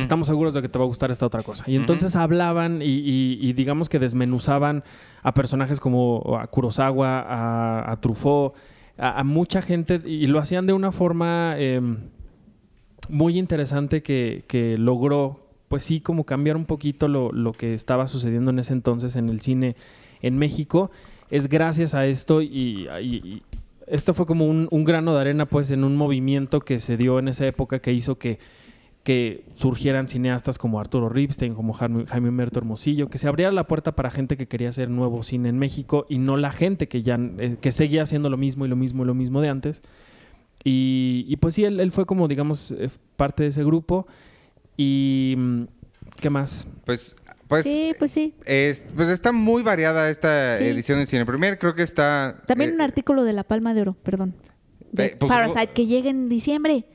Estamos 0.00 0.26
seguros 0.26 0.54
de 0.54 0.62
que 0.62 0.68
te 0.68 0.78
va 0.78 0.84
a 0.84 0.88
gustar 0.88 1.10
esta 1.10 1.26
otra 1.26 1.42
cosa. 1.42 1.64
Y 1.66 1.76
entonces 1.76 2.16
hablaban 2.16 2.80
y, 2.82 2.86
y- 2.86 3.38
y 3.40 3.52
digamos 3.52 3.88
que 3.88 3.98
desmenuzaban 3.98 4.84
a 5.22 5.34
personajes 5.34 5.80
como 5.80 6.38
a 6.40 6.46
Kurosawa, 6.46 7.20
a, 7.20 7.90
a 7.92 8.00
Truffaut, 8.00 8.54
a, 8.96 9.20
a 9.20 9.24
mucha 9.24 9.60
gente 9.62 10.00
y 10.06 10.26
lo 10.28 10.38
hacían 10.38 10.66
de 10.66 10.72
una 10.72 10.92
forma 10.92 11.54
eh, 11.58 11.80
muy 13.08 13.38
interesante 13.38 14.02
que, 14.02 14.44
que 14.48 14.78
logró, 14.78 15.40
pues 15.68 15.84
sí, 15.84 16.00
como 16.00 16.24
cambiar 16.24 16.56
un 16.56 16.64
poquito 16.66 17.08
lo, 17.08 17.30
lo 17.32 17.52
que 17.52 17.74
estaba 17.74 18.06
sucediendo 18.06 18.50
en 18.50 18.58
ese 18.58 18.72
entonces 18.72 19.16
en 19.16 19.28
el 19.28 19.40
cine 19.40 19.76
en 20.22 20.38
México. 20.38 20.90
Es 21.30 21.48
gracias 21.48 21.94
a 21.94 22.06
esto 22.06 22.40
y, 22.42 22.88
y- 23.00 23.16
y 23.16 23.42
esto 23.86 24.14
fue 24.14 24.26
como 24.26 24.46
un, 24.46 24.66
un 24.70 24.84
grano 24.84 25.14
de 25.14 25.20
arena 25.20 25.46
pues 25.46 25.70
en 25.70 25.84
un 25.84 25.94
movimiento 25.96 26.60
que 26.60 26.80
se 26.80 26.96
dio 26.96 27.18
en 27.20 27.28
esa 27.28 27.46
época 27.46 27.78
que 27.80 27.92
hizo 27.92 28.18
que 28.18 28.38
que 29.06 29.44
surgieran 29.54 30.08
cineastas 30.08 30.58
como 30.58 30.80
Arturo 30.80 31.08
Ripstein, 31.08 31.54
como 31.54 31.72
Jaime, 31.74 32.06
Jaime 32.06 32.28
Humberto 32.30 32.58
Hermosillo, 32.58 33.08
que 33.08 33.18
se 33.18 33.28
abriera 33.28 33.52
la 33.52 33.68
puerta 33.68 33.94
para 33.94 34.10
gente 34.10 34.36
que 34.36 34.48
quería 34.48 34.68
hacer 34.70 34.90
nuevo 34.90 35.22
cine 35.22 35.48
en 35.48 35.58
México 35.60 36.06
y 36.08 36.18
no 36.18 36.36
la 36.36 36.50
gente 36.50 36.88
que 36.88 37.04
ya 37.04 37.16
eh, 37.38 37.56
que 37.60 37.70
seguía 37.70 38.02
haciendo 38.02 38.30
lo 38.30 38.36
mismo 38.36 38.66
y 38.66 38.68
lo 38.68 38.74
mismo 38.74 39.04
y 39.04 39.06
lo 39.06 39.14
mismo 39.14 39.40
de 39.40 39.48
antes. 39.48 39.80
Y, 40.64 41.24
y 41.28 41.36
pues 41.36 41.54
sí, 41.54 41.62
él, 41.62 41.78
él 41.78 41.92
fue 41.92 42.04
como, 42.04 42.26
digamos, 42.26 42.72
eh, 42.72 42.88
parte 43.16 43.44
de 43.44 43.50
ese 43.50 43.62
grupo. 43.62 44.08
Y 44.76 45.34
mm, 45.38 45.62
¿qué 46.18 46.28
más? 46.28 46.66
Pues, 46.84 47.14
pues, 47.46 47.62
sí, 47.62 47.92
pues 48.00 48.10
sí. 48.10 48.34
es- 48.44 48.84
pues 48.96 49.08
está 49.08 49.30
muy 49.30 49.62
variada 49.62 50.10
esta 50.10 50.56
Sí. 50.58 50.64
edición 50.64 50.98
de 50.98 51.06
Cine 51.06 51.24
Premier. 51.24 51.60
Creo 51.60 51.76
que 51.76 51.84
está... 51.84 52.42
También 52.48 52.70
eh, 52.70 52.74
un 52.74 52.80
artículo 52.80 53.22
de 53.22 53.32
La 53.34 53.44
Palma 53.44 53.72
de 53.72 53.82
Oro, 53.82 53.96
perdón. 54.02 54.34
De 54.90 55.06
Eh, 55.06 55.16
pues, 55.16 55.28
Parasite, 55.30 55.68
que 55.68 55.86
llega 55.86 56.10
en 56.10 56.28
diciembre. 56.28 56.86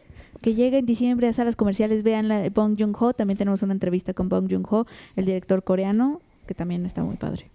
Que 0.41 0.55
llega 0.55 0.77
en 0.77 0.85
diciembre 0.85 1.27
a 1.27 1.33
salas 1.33 1.55
comerciales. 1.55 2.03
Vean 2.03 2.27
la 2.27 2.39
de 2.39 2.49
Bong 2.49 2.75
Joon-ho. 2.77 3.13
También 3.13 3.37
tenemos 3.37 3.61
una 3.61 3.73
entrevista 3.73 4.13
con 4.13 4.29
Bong 4.29 4.49
Joon-ho, 4.49 4.85
el 5.15 5.25
director 5.25 5.63
coreano, 5.63 6.21
que 6.47 6.53
también 6.53 6.85
está 6.85 7.03
muy 7.03 7.17
padre. 7.17 7.51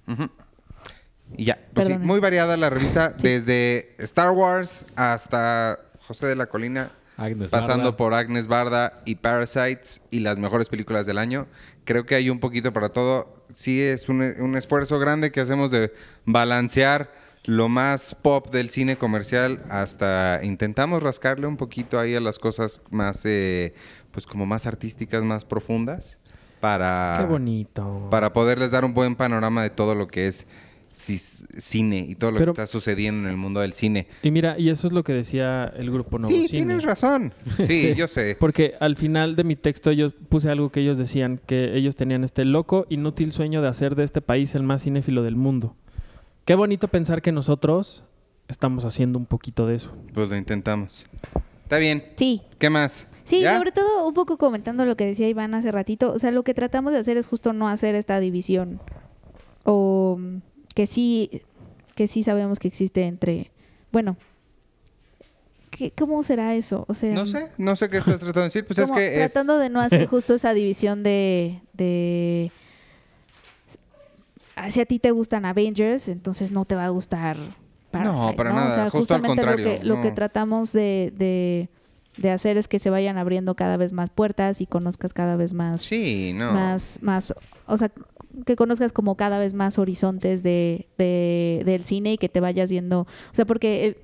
Y 1.37 1.47
ya, 1.47 1.59
pues 1.75 1.89
sí, 1.89 1.99
muy 1.99 2.21
variada 2.21 2.57
la 2.57 2.71
revista, 2.71 3.11
desde 3.11 3.97
Star 3.99 4.31
Wars 4.31 4.87
hasta 4.95 5.81
José 6.07 6.27
de 6.27 6.37
la 6.37 6.47
Colina, 6.47 6.93
Agnes 7.17 7.51
pasando 7.51 7.85
Barda. 7.85 7.97
por 7.97 8.15
Agnes 8.15 8.47
Barda 8.47 9.03
y 9.05 9.17
Parasites 9.17 10.01
y 10.11 10.21
las 10.21 10.39
mejores 10.39 10.69
películas 10.69 11.05
del 11.05 11.19
año. 11.19 11.49
Creo 11.85 12.07
que 12.07 12.15
hay 12.15 12.31
un 12.31 12.39
poquito 12.39 12.73
para 12.73 12.91
todo. 12.91 13.45
Sí 13.53 13.81
es 13.81 14.09
un, 14.09 14.23
un 14.23 14.57
esfuerzo 14.57 14.99
grande 15.01 15.33
que 15.33 15.41
hacemos 15.41 15.71
de 15.73 15.93
balancear 16.25 17.11
lo 17.47 17.69
más 17.69 18.15
pop 18.21 18.51
del 18.51 18.71
cine 18.71 18.97
comercial 18.99 19.63
hasta 19.71 20.41
intentamos 20.43 21.03
rascarle 21.03 21.47
un 21.47 21.57
poquito 21.57 21.99
ahí 21.99 22.15
a 22.15 22.21
las 22.21 22.39
cosas 22.39 22.83
más, 22.91 23.23
eh, 23.25 23.75
pues 24.11 24.27
como 24.27 24.47
más 24.47 24.67
artísticas, 24.67 25.23
más 25.23 25.45
profundas 25.45 26.19
para 26.61 27.19
Qué 27.21 27.27
bonito. 27.27 28.09
para 28.11 28.33
poderles 28.33 28.71
dar 28.73 28.85
un 28.85 28.95
buen 28.95 29.15
panorama 29.15 29.63
de 29.63 29.71
todo 29.71 29.95
lo 29.95 30.09
que 30.09 30.27
es 30.29 30.47
cine 30.99 31.99
y 32.09 32.15
todo 32.15 32.31
lo 32.31 32.39
Pero- 32.39 32.55
que 32.55 32.63
está 32.63 32.67
sucediendo 32.73 33.25
en 33.25 33.31
el 33.31 33.37
mundo 33.37 33.61
del 33.61 33.75
cine. 33.75 34.07
Y 34.23 34.31
mira, 34.31 34.59
y 34.59 34.71
eso 34.71 34.87
es 34.87 34.93
lo 34.95 35.05
que 35.05 35.13
decía 35.13 35.71
el 35.77 35.91
grupo 35.91 36.19
Nuevo 36.19 36.35
sí, 36.35 36.49
Cine. 36.49 36.65
tienes 36.65 36.85
razón. 36.85 37.35
Sí, 37.67 37.95
yo 37.95 38.09
sé. 38.09 38.37
Porque 38.41 38.75
al 38.81 38.97
final 38.97 39.37
de 39.37 39.45
mi 39.45 39.57
texto 39.57 39.91
ellos 39.91 40.15
puse 40.31 40.49
algo 40.51 40.71
que 40.71 40.81
ellos 40.81 40.97
decían, 40.97 41.39
que 41.47 41.77
ellos 41.77 41.97
tenían 41.97 42.25
este 42.25 42.45
loco, 42.47 42.87
inútil 42.89 43.33
sueño 43.33 43.61
de 43.61 43.69
hacer 43.69 43.95
de 43.95 44.05
este 44.05 44.23
país 44.23 44.55
el 44.55 44.63
más 44.63 44.85
cinéfilo 44.85 45.23
del 45.23 45.37
mundo. 45.37 45.77
Qué 46.47 46.55
bonito 46.55 46.89
pensar 46.89 47.21
que 47.23 47.33
nosotros 47.33 48.03
estamos 48.49 48.85
haciendo 48.85 49.19
un 49.19 49.27
poquito 49.27 49.67
de 49.67 49.75
eso. 49.75 49.93
Pues 50.15 50.31
lo 50.31 50.37
intentamos. 50.37 51.05
Está 51.65 51.77
bien. 51.79 52.05
Sí, 52.17 52.43
¿Qué 52.59 52.71
más? 52.71 53.09
Sí, 53.25 53.41
¿Ya? 53.41 53.59
sobre 53.59 53.73
todo 53.73 54.07
un 54.07 54.15
poco 54.15 54.39
comentando 54.39 54.85
lo 54.85 54.97
que 54.97 55.05
decía 55.05 55.29
Iván 55.29 55.55
hace 55.55 55.73
ratito. 55.73 56.13
O 56.13 56.19
sea, 56.21 56.31
lo 56.31 56.45
que 56.45 56.55
tratamos 56.55 56.93
de 56.93 57.01
hacer 57.01 57.17
es 57.17 57.27
justo 57.27 57.53
no 57.53 57.69
hacer 57.69 57.97
esta 57.97 58.21
división. 58.21 58.81
O 59.65 60.17
mm, 60.21 60.37
que 60.77 60.87
sí, 60.87 61.43
que 61.97 62.07
sí 62.07 62.23
sabemos 62.23 62.61
que 62.61 62.69
existe 62.69 63.03
entre. 63.07 63.51
Bueno, 63.91 64.17
¿qué- 65.71 65.91
¿cómo 65.91 66.23
será 66.23 66.55
eso? 66.55 66.85
O 66.87 66.95
sea, 66.95 67.13
No 67.13 67.27
sé, 67.27 67.51
no 67.59 67.75
sé 67.75 67.89
qué 67.89 67.97
estás 67.97 68.21
tratando 68.21 68.43
de 68.43 68.47
decir. 68.47 68.65
Pues 68.65 68.79
es 68.79 68.93
que 68.93 69.25
es... 69.25 69.33
tratando 69.33 69.59
de 69.59 69.69
no 69.71 69.81
hacer 69.81 70.07
justo 70.07 70.35
esa 70.35 70.55
división 70.55 71.03
de, 71.03 71.61
de 71.73 72.53
si 74.71 74.81
a 74.81 74.87
ti 74.87 74.99
te 74.99 75.11
gustan 75.11 75.45
Avengers, 75.45 76.09
entonces 76.09 76.51
no 76.53 76.65
te 76.65 76.75
va 76.75 76.87
a 76.87 76.89
gustar 76.91 77.37
Parasite, 77.91 78.35
para 78.35 78.51
¿no? 78.51 78.57
nada, 78.57 78.69
O 78.69 78.75
sea, 78.75 78.91
justo 78.91 79.15
al 79.15 79.21
justamente 79.21 79.43
lo 79.45 79.57
que, 79.57 79.85
lo 79.85 80.01
que 80.03 80.09
no. 80.09 80.15
tratamos 80.15 80.73
de, 80.73 81.13
de, 81.17 81.69
de 82.17 82.31
hacer 82.31 82.57
es 82.57 82.69
que 82.69 82.79
se 82.79 82.91
vayan 82.91 83.17
abriendo 83.19 83.55
cada 83.55 83.77
vez 83.77 83.93
más 83.93 84.11
puertas 84.11 84.61
y 84.61 84.67
conozcas 84.67 85.15
cada 85.15 85.37
vez 85.37 85.53
más, 85.55 85.81
Sí, 85.83 86.33
no. 86.35 86.53
más, 86.53 86.99
más, 87.03 87.35
o 87.67 87.77
sea, 87.77 87.91
que 88.45 88.57
conozcas 88.57 88.93
como 88.93 89.15
cada 89.17 89.39
vez 89.39 89.55
más 89.55 89.79
horizontes 89.79 90.43
de, 90.43 90.89
de- 90.99 91.63
del 91.65 91.85
cine 91.85 92.15
y 92.15 92.19
que 92.19 92.29
te 92.29 92.41
vayas 92.41 92.69
yendo, 92.71 93.01
o 93.03 93.07
sea, 93.35 93.45
porque 93.47 93.87
eh, 93.87 93.97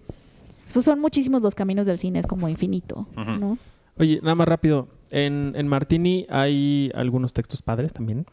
pues 0.72 0.84
son 0.86 1.00
muchísimos 1.00 1.42
los 1.42 1.54
caminos 1.54 1.86
del 1.86 1.98
cine, 1.98 2.18
es 2.18 2.26
como 2.26 2.48
infinito. 2.48 3.06
¿no? 3.16 3.58
Oye, 3.98 4.20
nada 4.22 4.34
más 4.36 4.48
rápido. 4.48 4.88
En, 5.10 5.52
en 5.54 5.68
Martini 5.68 6.26
hay 6.30 6.90
algunos 6.94 7.34
textos 7.34 7.60
padres 7.60 7.92
también. 7.92 8.24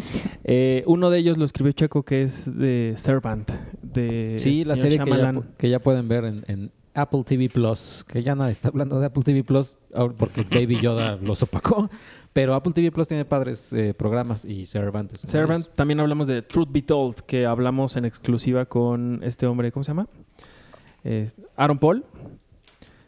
Sí. 0.00 0.28
Eh, 0.44 0.82
uno 0.86 1.10
de 1.10 1.18
ellos 1.18 1.38
lo 1.38 1.44
escribió 1.44 1.72
Checo, 1.72 2.02
que 2.02 2.22
es 2.22 2.50
de 2.58 2.94
Servant. 2.96 3.50
De 3.82 4.38
Sí, 4.38 4.64
la 4.64 4.76
serie 4.76 4.98
que 4.98 5.70
ya, 5.70 5.78
que 5.78 5.80
pueden 5.80 6.08
ver 6.08 6.24
en, 6.24 6.44
en 6.48 6.72
Apple 6.94 7.22
TV 7.24 7.48
Plus, 7.48 8.04
que 8.06 8.22
ya 8.22 8.34
nadie 8.34 8.52
está 8.52 8.68
hablando 8.68 9.00
de 9.00 9.06
Apple 9.06 9.22
TV 9.22 9.44
Plus 9.44 9.78
porque 10.18 10.42
Baby 10.50 10.80
Yoda 10.80 11.16
los 11.16 11.42
opacó, 11.42 11.88
pero 12.32 12.54
Apple 12.54 12.72
TV 12.72 12.90
Plus 12.92 13.08
tiene 13.08 13.24
padres 13.24 13.72
eh, 13.72 13.94
programas 13.94 14.44
y 14.44 14.66
Servant 14.66 15.14
Servant, 15.14 15.68
también 15.74 16.00
hablamos 16.00 16.26
de 16.26 16.42
Truth 16.42 16.68
Be 16.70 16.82
Told, 16.82 17.16
que 17.20 17.46
hablamos 17.46 17.96
en 17.96 18.04
exclusiva 18.04 18.66
con 18.66 19.20
este 19.22 19.46
hombre, 19.46 19.72
¿cómo 19.72 19.84
se 19.84 19.90
llama? 19.90 20.08
Eh, 21.04 21.30
Aaron 21.56 21.78
Paul, 21.78 22.04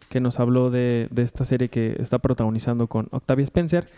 que 0.08 0.20
nos 0.20 0.40
habló 0.40 0.70
de, 0.70 1.08
de 1.10 1.22
esta 1.22 1.44
serie 1.44 1.68
que 1.68 1.96
está 1.98 2.18
protagonizando 2.18 2.86
con 2.86 3.08
Octavia 3.10 3.44
Spencer. 3.44 3.88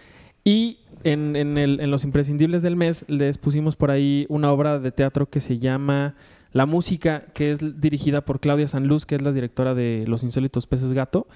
Y 0.46 0.78
en, 1.02 1.35
en 1.35 1.90
los 1.90 2.04
imprescindibles 2.04 2.62
del 2.62 2.76
mes 2.76 3.04
les 3.09 3.37
pusimos 3.37 3.74
por 3.74 3.90
ahí 3.90 4.26
una 4.28 4.52
obra 4.52 4.78
de 4.78 4.92
teatro 4.92 5.28
que 5.28 5.40
se 5.40 5.59
llama 5.59 6.14
La 6.52 6.66
Música, 6.66 7.24
que 7.35 7.50
es 7.50 7.80
dirigida 7.80 8.24
por 8.24 8.38
Claudia 8.38 8.68
Sanluz, 8.68 9.06
que 9.06 9.16
es 9.16 9.22
la 9.22 9.32
directora 9.32 9.74
de 9.74 10.04
Los 10.06 10.22
Insólitos 10.22 10.68
Peces 10.68 10.92
Gato. 10.92 11.26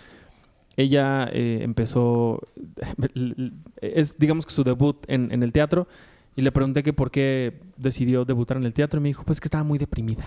Ella 0.77 1.29
eh, 1.33 1.59
empezó, 1.63 2.41
es 3.81 4.17
digamos 4.17 4.47
que 4.47 4.53
su 4.53 4.63
debut 4.63 4.99
en, 5.09 5.33
en 5.33 5.43
el 5.43 5.53
teatro, 5.53 5.89
y 6.37 6.43
le 6.43 6.53
pregunté 6.53 6.85
que 6.85 6.93
por 6.93 7.11
qué 7.11 7.59
decidió 7.79 8.25
debutar 8.25 8.59
en 8.59 8.65
el 8.65 8.75
teatro 8.75 9.01
y 9.01 9.03
me 9.03 9.09
dijo, 9.09 9.25
pues 9.25 9.41
que 9.41 9.49
estaba 9.49 9.65
muy 9.65 9.81
deprimida. 9.81 10.25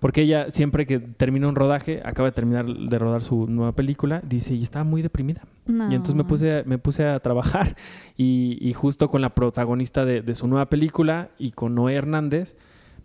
Porque 0.00 0.22
ella, 0.22 0.50
siempre 0.50 0.84
que 0.84 0.98
termina 0.98 1.48
un 1.48 1.54
rodaje, 1.54 2.02
acaba 2.04 2.28
de 2.28 2.32
terminar 2.32 2.66
de 2.66 2.98
rodar 2.98 3.22
su 3.22 3.46
nueva 3.46 3.72
película, 3.72 4.20
dice, 4.26 4.54
y 4.54 4.62
estaba 4.62 4.84
muy 4.84 5.00
deprimida. 5.00 5.42
No. 5.66 5.84
Y 5.90 5.94
entonces 5.94 6.14
me 6.14 6.24
puse, 6.24 6.64
me 6.66 6.76
puse 6.78 7.04
a 7.06 7.18
trabajar 7.20 7.76
y, 8.16 8.58
y 8.60 8.72
justo 8.74 9.08
con 9.08 9.22
la 9.22 9.30
protagonista 9.34 10.04
de, 10.04 10.20
de 10.20 10.34
su 10.34 10.48
nueva 10.48 10.66
película 10.66 11.30
y 11.38 11.52
con 11.52 11.74
Noé 11.74 11.94
Hernández, 11.94 12.56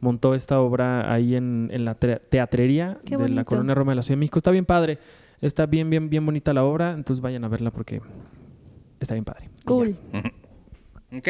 montó 0.01 0.35
esta 0.35 0.59
obra 0.59 1.13
ahí 1.13 1.35
en, 1.35 1.69
en 1.71 1.85
la 1.85 1.97
tre- 1.97 2.19
teatrería 2.29 2.97
de 3.05 3.29
la. 3.29 3.45
Colonia 3.45 3.73
Roma 3.73 3.93
de 3.93 3.95
la 3.97 4.01
Ciudad 4.01 4.17
de 4.17 4.19
México. 4.21 4.39
Está 4.39 4.51
bien 4.51 4.65
padre. 4.65 4.97
Está 5.39 5.65
bien, 5.67 5.89
bien, 5.89 6.09
bien 6.09 6.25
bonita 6.25 6.53
la 6.53 6.63
obra. 6.65 6.91
Entonces 6.91 7.21
vayan 7.21 7.43
a 7.45 7.47
verla 7.47 7.71
porque 7.71 8.01
está 8.99 9.13
bien 9.15 9.23
padre. 9.25 9.49
Cool. 9.63 9.95
¿Ok? 11.15 11.27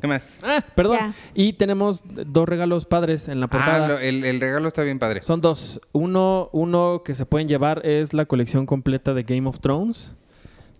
¿Qué 0.00 0.06
más? 0.06 0.38
Ah, 0.42 0.62
perdón. 0.74 0.98
Ya. 0.98 1.14
Y 1.34 1.54
tenemos 1.54 2.02
dos 2.04 2.48
regalos 2.48 2.84
padres 2.84 3.28
en 3.28 3.40
la 3.40 3.48
portada. 3.48 3.84
Ah, 3.84 3.88
lo- 3.88 3.98
el, 3.98 4.24
el 4.24 4.40
regalo 4.40 4.68
está 4.68 4.82
bien 4.82 4.98
padre. 4.98 5.22
Son 5.22 5.40
dos. 5.40 5.80
Uno, 5.92 6.48
uno 6.52 7.02
que 7.04 7.14
se 7.14 7.26
pueden 7.26 7.48
llevar 7.48 7.84
es 7.84 8.12
la 8.14 8.24
colección 8.26 8.66
completa 8.66 9.14
de 9.14 9.24
Game 9.24 9.48
of 9.48 9.60
Thrones. 9.60 10.14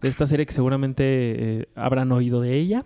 De 0.00 0.08
esta 0.08 0.26
serie 0.26 0.46
que 0.46 0.52
seguramente 0.52 1.04
eh, 1.06 1.68
habrán 1.74 2.12
oído 2.12 2.40
de 2.40 2.56
ella. 2.56 2.84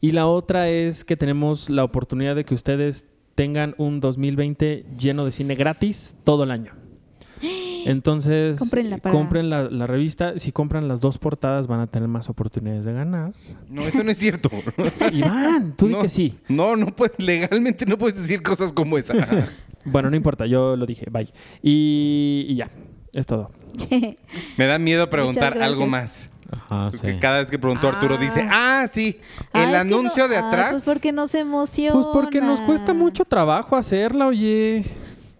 Y 0.00 0.12
la 0.12 0.26
otra 0.26 0.68
es 0.68 1.04
que 1.04 1.16
tenemos 1.16 1.70
la 1.70 1.84
oportunidad 1.84 2.36
de 2.36 2.44
que 2.44 2.54
ustedes 2.54 3.06
tengan 3.34 3.74
un 3.78 4.00
2020 4.00 4.84
lleno 4.98 5.24
de 5.24 5.32
cine 5.32 5.54
gratis 5.54 6.16
todo 6.24 6.44
el 6.44 6.50
año. 6.50 6.72
Entonces, 7.86 8.58
para- 9.00 9.12
compren 9.12 9.48
la, 9.50 9.64
la 9.70 9.86
revista. 9.86 10.38
Si 10.38 10.52
compran 10.52 10.88
las 10.88 11.00
dos 11.00 11.18
portadas, 11.18 11.66
van 11.66 11.80
a 11.80 11.86
tener 11.86 12.08
más 12.08 12.28
oportunidades 12.28 12.84
de 12.84 12.92
ganar. 12.92 13.32
No, 13.68 13.82
eso 13.82 14.02
no 14.02 14.10
es 14.10 14.18
cierto. 14.18 14.50
Iván, 15.12 15.74
tú 15.76 15.86
di 15.86 15.92
no, 15.94 16.02
que 16.02 16.08
sí. 16.08 16.36
No, 16.48 16.76
no 16.76 16.86
puedes, 16.94 17.14
legalmente 17.18 17.86
no 17.86 17.96
puedes 17.96 18.20
decir 18.20 18.42
cosas 18.42 18.72
como 18.72 18.98
esa. 18.98 19.14
Bueno, 19.88 20.10
no 20.10 20.16
importa, 20.16 20.46
yo 20.46 20.74
lo 20.74 20.84
dije. 20.84 21.06
Bye. 21.08 21.32
Y, 21.62 22.44
y 22.48 22.56
ya, 22.56 22.70
es 23.14 23.24
todo. 23.24 23.50
Me 24.56 24.66
da 24.66 24.80
miedo 24.80 25.08
preguntar 25.08 25.56
algo 25.62 25.86
más. 25.86 26.28
Ajá, 26.50 26.90
sí. 26.90 27.06
Cada 27.20 27.38
vez 27.38 27.50
que 27.52 27.58
pregunto 27.58 27.86
Arturo 27.88 28.16
Ah. 28.16 28.20
dice, 28.20 28.48
ah, 28.50 28.86
sí, 28.92 29.20
Ah, 29.52 29.62
el 29.62 29.74
anuncio 29.76 30.24
no- 30.24 30.28
de 30.28 30.38
ah, 30.38 30.48
atrás. 30.48 30.70
pues 30.72 30.84
porque 30.86 31.12
nos 31.12 31.32
emociona. 31.36 31.92
Pues 31.92 32.06
porque 32.12 32.40
nos 32.40 32.60
cuesta 32.62 32.94
mucho 32.94 33.24
trabajo 33.24 33.76
hacerla, 33.76 34.26
oye. 34.26 34.84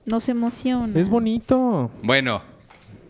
Nos 0.07 0.29
emociona. 0.29 0.99
Es 0.99 1.09
bonito. 1.09 1.91
Bueno, 2.03 2.41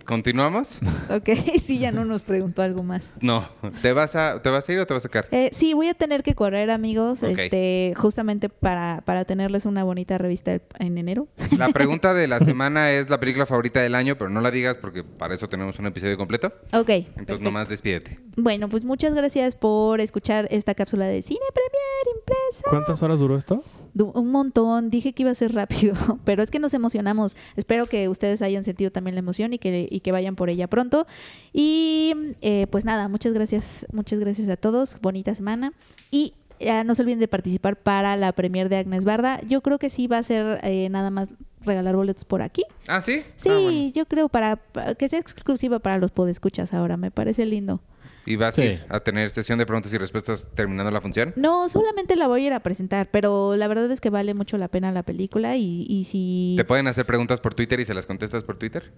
¿continuamos? 0.06 0.80
Ok, 1.08 1.28
sí, 1.60 1.78
ya 1.78 1.92
no 1.92 2.04
nos 2.04 2.22
preguntó 2.22 2.62
algo 2.62 2.82
más. 2.82 3.12
No. 3.20 3.48
¿Te 3.80 3.92
vas 3.92 4.16
a, 4.16 4.42
¿te 4.42 4.48
vas 4.50 4.68
a 4.68 4.72
ir 4.72 4.78
o 4.80 4.86
te 4.86 4.92
vas 4.92 5.02
a 5.02 5.08
sacar? 5.08 5.28
Eh, 5.30 5.50
sí, 5.52 5.72
voy 5.72 5.86
a 5.88 5.94
tener 5.94 6.24
que 6.24 6.34
correr, 6.34 6.70
amigos, 6.72 7.22
Ok. 7.22 7.38
este, 7.38 7.94
justamente 7.96 8.48
para, 8.48 9.02
para 9.04 9.24
tenerles 9.24 9.66
una 9.66 9.84
bonita 9.84 10.18
revista 10.18 10.58
en 10.80 10.98
enero. 10.98 11.28
La 11.56 11.68
pregunta 11.72 12.12
de 12.12 12.26
la 12.26 12.40
semana 12.40 12.90
es 12.90 13.08
la 13.08 13.20
película 13.20 13.46
favorita 13.46 13.80
del 13.80 13.94
año, 13.94 14.16
pero 14.16 14.30
no 14.30 14.40
la 14.40 14.50
digas 14.50 14.76
porque 14.78 15.04
para 15.04 15.34
eso 15.34 15.48
tenemos 15.48 15.78
un 15.78 15.86
episodio 15.86 16.16
completo. 16.16 16.48
Ok. 16.72 16.88
Entonces 16.90 17.14
perfecto. 17.14 17.40
nomás 17.44 17.68
despídete. 17.68 18.18
Bueno, 18.36 18.68
pues 18.68 18.84
muchas 18.84 19.14
gracias 19.14 19.54
por 19.54 20.00
escuchar 20.00 20.48
esta 20.50 20.74
cápsula 20.74 21.06
de 21.06 21.22
Cine 21.22 21.38
Premier 21.54 22.18
Impresa. 22.18 22.64
¿Cuántas 22.68 23.02
horas 23.02 23.18
duró 23.20 23.36
esto? 23.36 23.62
Du- 23.94 24.10
Un 24.14 24.30
montón, 24.30 24.90
dije 24.90 25.12
que 25.12 25.22
iba 25.22 25.30
a 25.30 25.34
ser 25.34 25.54
rápido, 25.54 25.94
pero 26.24 26.42
es 26.42 26.50
que 26.50 26.58
nos 26.58 26.74
emocionamos. 26.74 27.36
Espero 27.56 27.86
que 27.86 28.08
ustedes 28.08 28.42
hayan 28.42 28.64
sentido 28.64 28.90
también 28.90 29.14
la 29.14 29.20
emoción 29.20 29.52
y 29.52 29.58
que, 29.58 29.88
y 29.96 30.00
que 30.00 30.12
vayan 30.12 30.36
por 30.36 30.50
ella 30.50 30.66
pronto. 30.68 31.06
Y 31.52 32.14
eh, 32.42 32.66
pues 32.70 32.84
nada, 32.84 33.08
muchas 33.08 33.32
gracias, 33.32 33.86
muchas 33.92 34.20
gracias 34.20 34.48
a 34.48 34.56
todos. 34.56 35.00
Bonita 35.00 35.34
semana. 35.34 35.72
Y 36.10 36.34
ya 36.60 36.84
no 36.84 36.94
se 36.94 37.02
olviden 37.02 37.18
de 37.20 37.28
participar 37.28 37.76
para 37.76 38.16
la 38.16 38.32
premier 38.32 38.68
de 38.68 38.76
Agnes 38.76 39.04
Barda. 39.04 39.40
Yo 39.42 39.60
creo 39.62 39.78
que 39.78 39.90
sí 39.90 40.06
va 40.06 40.18
a 40.18 40.22
ser 40.22 40.60
eh, 40.62 40.88
nada 40.90 41.10
más 41.10 41.30
regalar 41.64 41.96
boletos 41.96 42.24
por 42.24 42.42
aquí. 42.42 42.62
¿Ah, 42.86 43.02
sí? 43.02 43.22
Sí, 43.34 43.48
Ah, 43.50 43.58
bueno. 43.58 43.90
yo 43.94 44.06
creo 44.06 44.28
para, 44.28 44.56
para 44.56 44.94
que 44.94 45.08
sea 45.08 45.18
exclusiva 45.18 45.80
para 45.80 45.98
los 45.98 46.12
podescuchas 46.12 46.72
ahora. 46.72 46.96
Me 46.96 47.10
parece 47.10 47.44
lindo. 47.44 47.80
¿Y 48.28 48.34
vas 48.36 48.56
Sí. 48.56 48.62
a 48.62 48.64
ir 48.64 48.84
a 48.88 49.00
tener 49.00 49.30
sesión 49.30 49.56
de 49.58 49.66
preguntas 49.66 49.92
y 49.92 49.98
respuestas 49.98 50.48
terminando 50.54 50.90
la 50.90 51.00
función? 51.00 51.32
No, 51.36 51.68
solamente 51.68 52.16
la 52.16 52.26
voy 52.26 52.42
a 52.42 52.46
ir 52.48 52.52
a 52.54 52.60
presentar, 52.60 53.08
pero 53.10 53.54
la 53.54 53.68
verdad 53.68 53.88
es 53.92 54.00
que 54.00 54.10
vale 54.10 54.34
mucho 54.34 54.58
la 54.58 54.66
pena 54.68 54.90
la 54.90 55.04
película 55.04 55.56
y, 55.56 55.86
y 55.88 56.04
si... 56.04 56.54
¿Te 56.56 56.64
pueden 56.64 56.88
hacer 56.88 57.06
preguntas 57.06 57.40
por 57.40 57.54
Twitter 57.54 57.78
y 57.78 57.84
se 57.84 57.94
las 57.94 58.04
contestas 58.06 58.42
por 58.42 58.58
Twitter? 58.58 58.92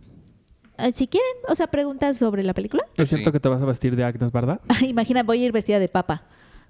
Eh, 0.78 0.92
Si 0.92 1.06
quieren, 1.08 1.30
o 1.48 1.54
sea, 1.54 1.66
preguntas 1.66 2.16
sobre 2.16 2.42
la 2.42 2.54
película. 2.54 2.84
¿Es 2.96 3.08
Sí. 3.08 3.16
cierto 3.16 3.32
que 3.32 3.40
te 3.40 3.48
vas 3.48 3.62
a 3.62 3.66
vestir 3.66 3.96
de 3.96 4.04
Agnes 4.04 4.30
Barda? 4.32 4.60
Imagina, 4.86 5.22
voy 5.22 5.42
a 5.42 5.46
ir 5.46 5.52
vestida 5.52 5.78
de 5.78 5.88
papa 5.88 6.24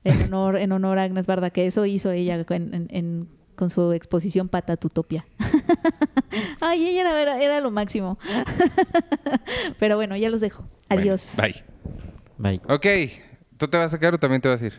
en 0.05 0.23
honor, 0.25 0.57
en 0.57 0.73
honor 0.73 0.99
a 0.99 1.03
Agnes 1.05 1.27
Barda, 1.27 1.51
que 1.51 1.66
eso 1.66 1.85
hizo 1.87 2.11
ella 2.11 2.44
en- 2.49 2.75
en- 2.75 2.88
en- 2.90 3.29
con 3.57 3.71
su 3.71 3.92
exposición 3.92 4.49
Patatutopia. 4.49 5.27
Ay, 6.61 6.87
ella 6.87 7.01
era, 7.01 7.21
era, 7.23 7.42
era 7.42 7.61
lo 7.61 7.71
máximo. 7.71 8.18
Pero 9.79 9.97
bueno, 9.97 10.16
ya 10.16 10.31
los 10.31 10.40
dejo. 10.40 10.64
Adiós. 10.88 11.35
Bueno, 11.37 11.55
bye. 12.38 12.61
Bye. 12.68 12.75
Ok. 12.75 12.87
¿Tú 13.57 13.66
te 13.68 13.77
vas 13.77 13.87
a 13.87 13.88
sacar 13.88 14.14
o 14.14 14.18
también 14.18 14.40
te 14.40 14.49
vas 14.49 14.62
a 14.62 14.66
ir? 14.66 14.75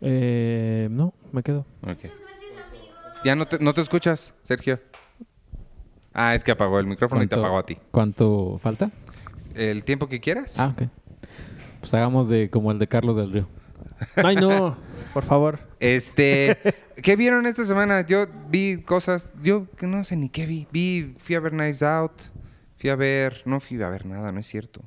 Eh, 0.00 0.88
no, 0.90 1.14
me 1.32 1.42
quedo. 1.42 1.64
Ok. 1.82 2.10
Ya 3.24 3.36
no 3.36 3.46
te, 3.46 3.58
no 3.60 3.72
te 3.72 3.80
escuchas, 3.80 4.34
Sergio. 4.42 4.80
Ah, 6.14 6.34
es 6.34 6.44
que 6.44 6.52
apagó 6.52 6.78
el 6.78 6.86
micrófono 6.86 7.22
y 7.22 7.26
te 7.26 7.34
apagó 7.34 7.58
a 7.58 7.66
ti. 7.66 7.76
¿Cuánto 7.90 8.58
falta? 8.62 8.90
El 9.54 9.84
tiempo 9.84 10.08
que 10.08 10.20
quieras. 10.20 10.58
Ah, 10.58 10.68
ok. 10.68 10.88
Pues 11.80 11.92
hagamos 11.92 12.28
de 12.28 12.48
como 12.50 12.70
el 12.70 12.78
de 12.78 12.86
Carlos 12.86 13.16
del 13.16 13.32
Río. 13.32 13.48
Ay, 14.16 14.36
no, 14.36 14.76
por 15.12 15.24
favor. 15.24 15.58
Este, 15.80 16.56
¿qué 17.02 17.16
vieron 17.16 17.46
esta 17.46 17.64
semana? 17.64 18.06
Yo 18.06 18.26
vi 18.48 18.80
cosas, 18.82 19.30
yo 19.42 19.66
que 19.76 19.86
no 19.86 20.04
sé 20.04 20.16
ni 20.16 20.28
qué 20.28 20.46
vi. 20.46 20.68
Vi, 20.72 21.14
fui 21.18 21.34
a 21.34 21.40
ver 21.40 21.52
Knives 21.52 21.82
Out, 21.82 22.12
fui 22.78 22.90
a 22.90 22.96
ver, 22.96 23.42
no 23.44 23.60
fui 23.60 23.82
a 23.82 23.88
ver 23.90 24.06
nada, 24.06 24.32
no 24.32 24.40
es 24.40 24.46
cierto. 24.46 24.82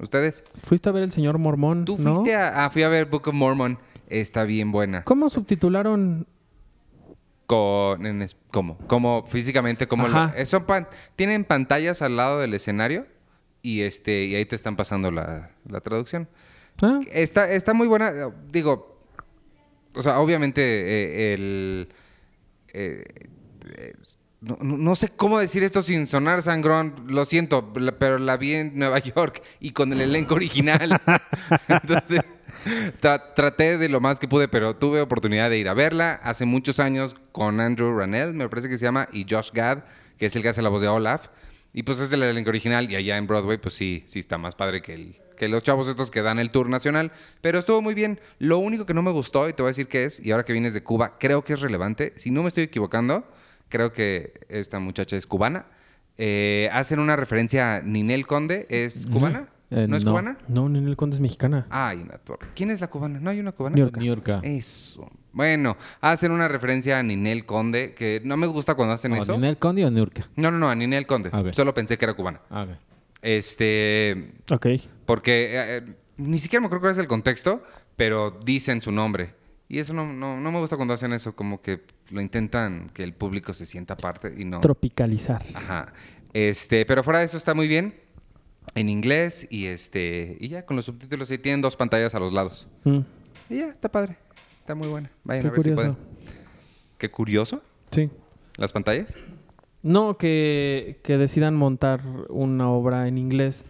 ¿Ustedes? 0.00 0.42
Fuiste 0.64 0.88
a 0.88 0.92
ver 0.92 1.04
el 1.04 1.12
señor 1.12 1.38
Mormón, 1.38 1.84
Tú 1.84 1.96
¿no? 1.98 2.16
fuiste 2.16 2.34
a, 2.34 2.64
ah, 2.64 2.70
fui 2.70 2.82
a 2.82 2.88
ver 2.88 3.06
Book 3.06 3.28
of 3.28 3.34
Mormon, 3.34 3.78
está 4.08 4.42
bien 4.44 4.72
buena. 4.72 5.04
¿Cómo 5.04 5.28
subtitularon? 5.30 6.26
Con, 7.46 8.06
en 8.06 8.26
¿cómo? 8.50 8.78
Como 8.86 9.26
físicamente, 9.26 9.86
como 9.86 10.06
eh, 10.34 10.46
son 10.46 10.64
pan- 10.64 10.88
tienen 11.16 11.44
pantallas 11.44 12.00
al 12.00 12.16
lado 12.16 12.38
del 12.40 12.54
escenario 12.54 13.06
y 13.60 13.82
este 13.82 14.24
y 14.24 14.34
ahí 14.34 14.46
te 14.46 14.56
están 14.56 14.76
pasando 14.76 15.10
la, 15.10 15.50
la 15.68 15.80
traducción. 15.80 16.28
Ah, 16.82 17.00
Está, 17.12 17.50
está 17.50 17.74
muy 17.74 17.86
buena. 17.86 18.10
Digo, 18.50 18.98
o 19.94 20.02
sea, 20.02 20.20
obviamente 20.20 20.62
eh, 20.62 21.34
el... 21.34 21.88
eh, 22.72 23.04
eh, 23.76 23.92
no, 24.40 24.58
no- 24.60 24.94
sé 24.94 25.08
cómo 25.10 25.38
decir 25.38 25.62
esto 25.62 25.82
sin 25.82 26.06
sonar 26.06 26.42
sangrón, 26.42 27.04
lo 27.08 27.24
siento, 27.24 27.72
pero 27.98 28.18
la 28.18 28.36
vi 28.36 28.54
en 28.54 28.78
Nueva 28.78 28.98
York 29.16 29.42
y 29.60 29.70
con 29.72 29.92
el 29.92 30.00
elenco 30.00 30.34
original. 30.34 31.00
Entonces, 31.68 32.20
tra- 33.00 33.34
traté 33.34 33.78
de 33.78 33.88
lo 33.88 34.00
más 34.00 34.18
que 34.18 34.28
pude, 34.28 34.48
pero 34.48 34.76
tuve 34.76 35.00
oportunidad 35.00 35.50
de 35.50 35.58
ir 35.58 35.68
a 35.68 35.74
verla 35.74 36.20
hace 36.22 36.44
muchos 36.44 36.80
años 36.80 37.16
con 37.32 37.60
Andrew 37.60 37.96
Ranell, 37.98 38.32
me 38.32 38.48
parece 38.48 38.68
que 38.68 38.78
se 38.78 38.84
llama, 38.84 39.08
y 39.12 39.26
Josh 39.28 39.50
Gad, 39.52 39.84
que 40.18 40.26
es 40.26 40.36
el 40.36 40.42
que 40.42 40.48
hace 40.48 40.62
la 40.62 40.68
voz 40.68 40.80
de 40.80 40.88
Olaf. 40.88 41.28
Y 41.72 41.82
pues 41.82 41.98
es 41.98 42.12
el 42.12 42.22
elenco 42.22 42.50
original 42.50 42.88
y 42.88 42.94
allá 42.94 43.16
en 43.16 43.26
Broadway 43.26 43.58
pues 43.58 43.74
sí, 43.74 44.04
sí 44.06 44.20
está 44.20 44.38
más 44.38 44.54
padre 44.54 44.80
que 44.80 45.48
los 45.48 45.62
chavos 45.64 45.88
estos 45.88 46.10
que 46.10 46.22
dan 46.22 46.38
el 46.38 46.52
tour 46.52 46.68
nacional. 46.68 47.10
Pero 47.40 47.58
estuvo 47.58 47.82
muy 47.82 47.94
bien. 47.94 48.20
Lo 48.38 48.58
único 48.58 48.86
que 48.86 48.94
no 48.94 49.02
me 49.02 49.10
gustó, 49.10 49.48
y 49.48 49.52
te 49.52 49.62
voy 49.62 49.70
a 49.70 49.72
decir 49.72 49.88
qué 49.88 50.04
es, 50.04 50.24
y 50.24 50.30
ahora 50.30 50.44
que 50.44 50.52
vienes 50.52 50.72
de 50.72 50.84
Cuba, 50.84 51.18
creo 51.18 51.42
que 51.42 51.52
es 51.52 51.60
relevante. 51.60 52.12
Si 52.16 52.30
no 52.30 52.42
me 52.42 52.48
estoy 52.48 52.62
equivocando, 52.62 53.28
creo 53.68 53.92
que 53.92 54.34
esta 54.48 54.78
muchacha 54.78 55.16
es 55.16 55.26
cubana. 55.26 55.66
Eh, 56.16 56.70
hacen 56.72 57.00
una 57.00 57.16
referencia 57.16 57.74
a 57.74 57.80
Ninel 57.80 58.24
Conde, 58.24 58.66
¿es 58.70 59.06
cubana? 59.06 59.48
Eh, 59.74 59.86
¿No 59.88 59.96
es 59.96 60.04
no. 60.04 60.12
cubana? 60.12 60.38
no, 60.48 60.68
Ninel 60.68 60.96
Conde 60.96 61.14
es 61.16 61.20
mexicana. 61.20 61.66
Ay, 61.70 62.00
en 62.02 62.08
la 62.08 62.18
torre. 62.18 62.46
¿Quién 62.54 62.70
es 62.70 62.80
la 62.80 62.88
cubana? 62.88 63.18
¿No 63.20 63.30
hay 63.30 63.40
una 63.40 63.52
cubana? 63.52 63.74
New 63.76 63.84
York. 63.86 63.96
New 63.98 64.06
York. 64.06 64.28
Eso. 64.44 65.10
Bueno, 65.32 65.76
hacen 66.00 66.30
una 66.30 66.46
referencia 66.46 66.98
a 66.98 67.02
Ninel 67.02 67.44
Conde, 67.44 67.92
que 67.94 68.20
no 68.24 68.36
me 68.36 68.46
gusta 68.46 68.74
cuando 68.76 68.94
hacen 68.94 69.10
No, 69.12 69.20
eso. 69.20 69.32
¿Ninel 69.34 69.56
Conde 69.58 69.84
o 69.84 69.90
Niurka? 69.90 70.28
No, 70.36 70.50
no, 70.52 70.58
no, 70.58 70.70
a 70.70 70.74
Ninel 70.76 71.06
Conde. 71.06 71.30
Ah, 71.32 71.40
ok. 71.40 71.52
Solo 71.52 71.74
pensé 71.74 71.98
que 71.98 72.04
era 72.04 72.14
cubana. 72.14 72.40
Ah, 72.50 72.62
ok. 72.62 72.76
Este, 73.22 74.32
Ok. 74.50 74.66
porque 75.06 75.46
eh, 75.54 75.76
eh, 75.78 75.94
ni 76.18 76.38
siquiera 76.38 76.60
me 76.60 76.66
acuerdo 76.66 76.82
cuál 76.82 76.92
es 76.92 76.98
el 76.98 77.08
contexto, 77.08 77.62
pero 77.96 78.38
dicen 78.44 78.80
su 78.80 78.92
nombre. 78.92 79.34
Y 79.68 79.78
eso 79.78 79.92
no, 79.94 80.06
no, 80.12 80.38
no 80.40 80.52
me 80.52 80.60
gusta 80.60 80.76
cuando 80.76 80.94
hacen 80.94 81.12
eso, 81.12 81.34
como 81.34 81.60
que 81.62 81.82
lo 82.10 82.20
intentan 82.20 82.90
que 82.92 83.02
el 83.02 83.12
público 83.14 83.54
se 83.54 83.66
sienta 83.66 83.96
parte 83.96 84.32
y 84.36 84.44
no. 84.44 84.60
Tropicalizar. 84.60 85.42
Ajá. 85.54 85.92
Este, 86.32 86.84
pero 86.86 87.02
fuera 87.02 87.20
de 87.20 87.24
eso 87.24 87.36
está 87.36 87.54
muy 87.54 87.66
bien. 87.66 87.94
En 88.74 88.88
inglés 88.88 89.46
y 89.50 89.66
este. 89.66 90.36
Y 90.40 90.48
ya 90.48 90.66
con 90.66 90.76
los 90.76 90.84
subtítulos 90.86 91.30
ahí 91.30 91.38
tienen 91.38 91.60
dos 91.62 91.76
pantallas 91.76 92.14
a 92.14 92.18
los 92.20 92.32
lados. 92.32 92.66
Mm, 92.84 92.98
Y 93.50 93.58
ya, 93.58 93.68
está 93.68 93.88
padre. 93.90 94.16
Está 94.60 94.74
muy 94.74 94.88
buena. 94.88 95.10
Vayan 95.24 95.42
Qué 95.42 95.48
a 95.48 95.50
ver 95.52 95.62
si 95.62 95.70
curioso. 95.70 95.76
pueden. 95.76 95.96
Qué 96.98 97.10
curioso. 97.10 97.62
Sí. 97.90 98.10
Las 98.56 98.72
pantallas. 98.72 99.14
No, 99.82 100.16
que, 100.16 100.98
que 101.02 101.18
decidan 101.18 101.54
montar 101.54 102.00
una 102.30 102.70
obra 102.70 103.06
en 103.06 103.18
inglés 103.18 103.64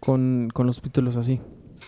con, 0.00 0.50
con 0.52 0.66
los 0.66 0.76
subtítulos 0.76 1.16
así. 1.16 1.40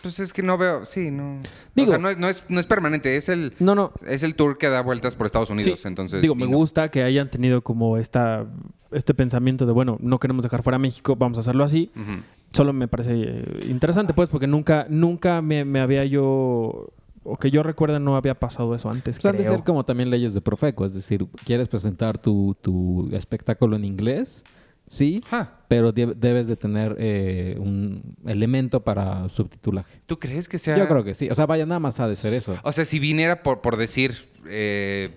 Pues 0.03 0.19
es 0.19 0.33
que 0.33 0.43
no 0.43 0.57
veo. 0.57 0.87
Sí, 0.87 1.11
no. 1.11 1.39
Digo- 1.75 1.89
o 1.89 1.91
sea, 1.91 1.99
no 1.99 2.09
es, 2.09 2.17
no 2.17 2.29
es, 2.29 2.43
no 2.49 2.59
es 2.59 2.67
permanente. 2.67 3.17
Es 3.17 3.29
el. 3.29 3.53
No, 3.59 3.75
no. 3.75 3.93
Es 4.07 4.23
el 4.23 4.35
tour 4.35 4.57
que 4.57 4.69
da 4.71 4.81
vueltas 4.81 5.15
por 5.15 5.27
Estados 5.27 5.51
Unidos, 5.51 5.81
Sí, 5.83 5.89
entonces... 5.89 6.23
Digo, 6.23 6.35
y 6.35 6.39
me 6.39 6.47
no. 6.49 6.57
gusta 6.57 6.91
que 6.91 7.03
hayan 7.03 7.29
tenido 7.31 7.63
como 7.63 7.99
esta 7.99 8.47
este 8.93 9.13
pensamiento 9.15 9.67
de, 9.67 9.73
bueno, 9.73 9.99
no 10.01 10.19
queremos 10.19 10.43
dejar 10.43 10.63
fuera 10.63 10.77
a 10.77 10.79
México, 10.79 11.15
vamos 11.17 11.37
a 11.37 11.41
hacerlo 11.43 11.63
así. 11.63 11.93
Ujú. 11.95 12.23
Solo 12.53 12.73
me 12.73 12.89
parece 12.89 13.13
eh, 13.15 13.45
interesante, 13.69 14.13
pues, 14.13 14.29
porque 14.29 14.47
nunca, 14.47 14.87
nunca 14.89 15.41
me, 15.41 15.65
me 15.65 15.81
había 15.81 16.05
yo, 16.05 16.93
o 17.23 17.37
que 17.39 17.51
yo 17.51 17.63
recuerda, 17.63 17.99
no 18.01 18.17
había 18.17 18.35
pasado 18.39 18.75
eso 18.75 18.91
antes. 18.91 19.17
Pues 19.19 19.25
han 19.27 19.37
de 19.37 19.45
creo. 19.45 19.55
ser 19.55 19.65
como 19.65 19.85
también 19.85 20.11
leyes 20.11 20.35
de 20.35 20.41
Profeco, 20.41 20.85
es 20.85 20.95
decir, 20.95 21.27
quieres 21.45 21.69
presentar 21.69 22.19
tu, 22.19 22.57
tu 22.61 23.09
espectáculo 23.13 23.77
en 23.77 23.85
inglés, 23.85 24.45
sí, 24.85 25.23
pero 25.69 25.93
de- 25.93 26.15
debes 26.17 26.49
de 26.49 26.57
tener 26.57 26.97
eh, 26.99 27.57
un 27.61 28.17
elemento 28.27 28.83
para 28.83 29.29
subtitulaje. 29.29 30.01
¿Tú 30.07 30.19
crees 30.19 30.49
que 30.49 30.59
sea...? 30.59 30.77
Yo 30.77 30.89
creo 30.89 31.05
que 31.05 31.15
sí. 31.15 31.31
O 31.31 31.35
sea, 31.37 31.47
vaya, 31.47 31.65
nada 31.67 31.79
más 31.79 32.01
ha 32.01 32.09
de 32.09 32.17
ser 32.17 32.35
eso. 32.35 32.57
O 32.65 32.73
sea, 32.73 32.85
si 32.85 32.99
viniera 32.99 33.45
por, 33.45 33.61
por 33.61 33.77
decir, 33.77 34.29
eh, 34.49 35.17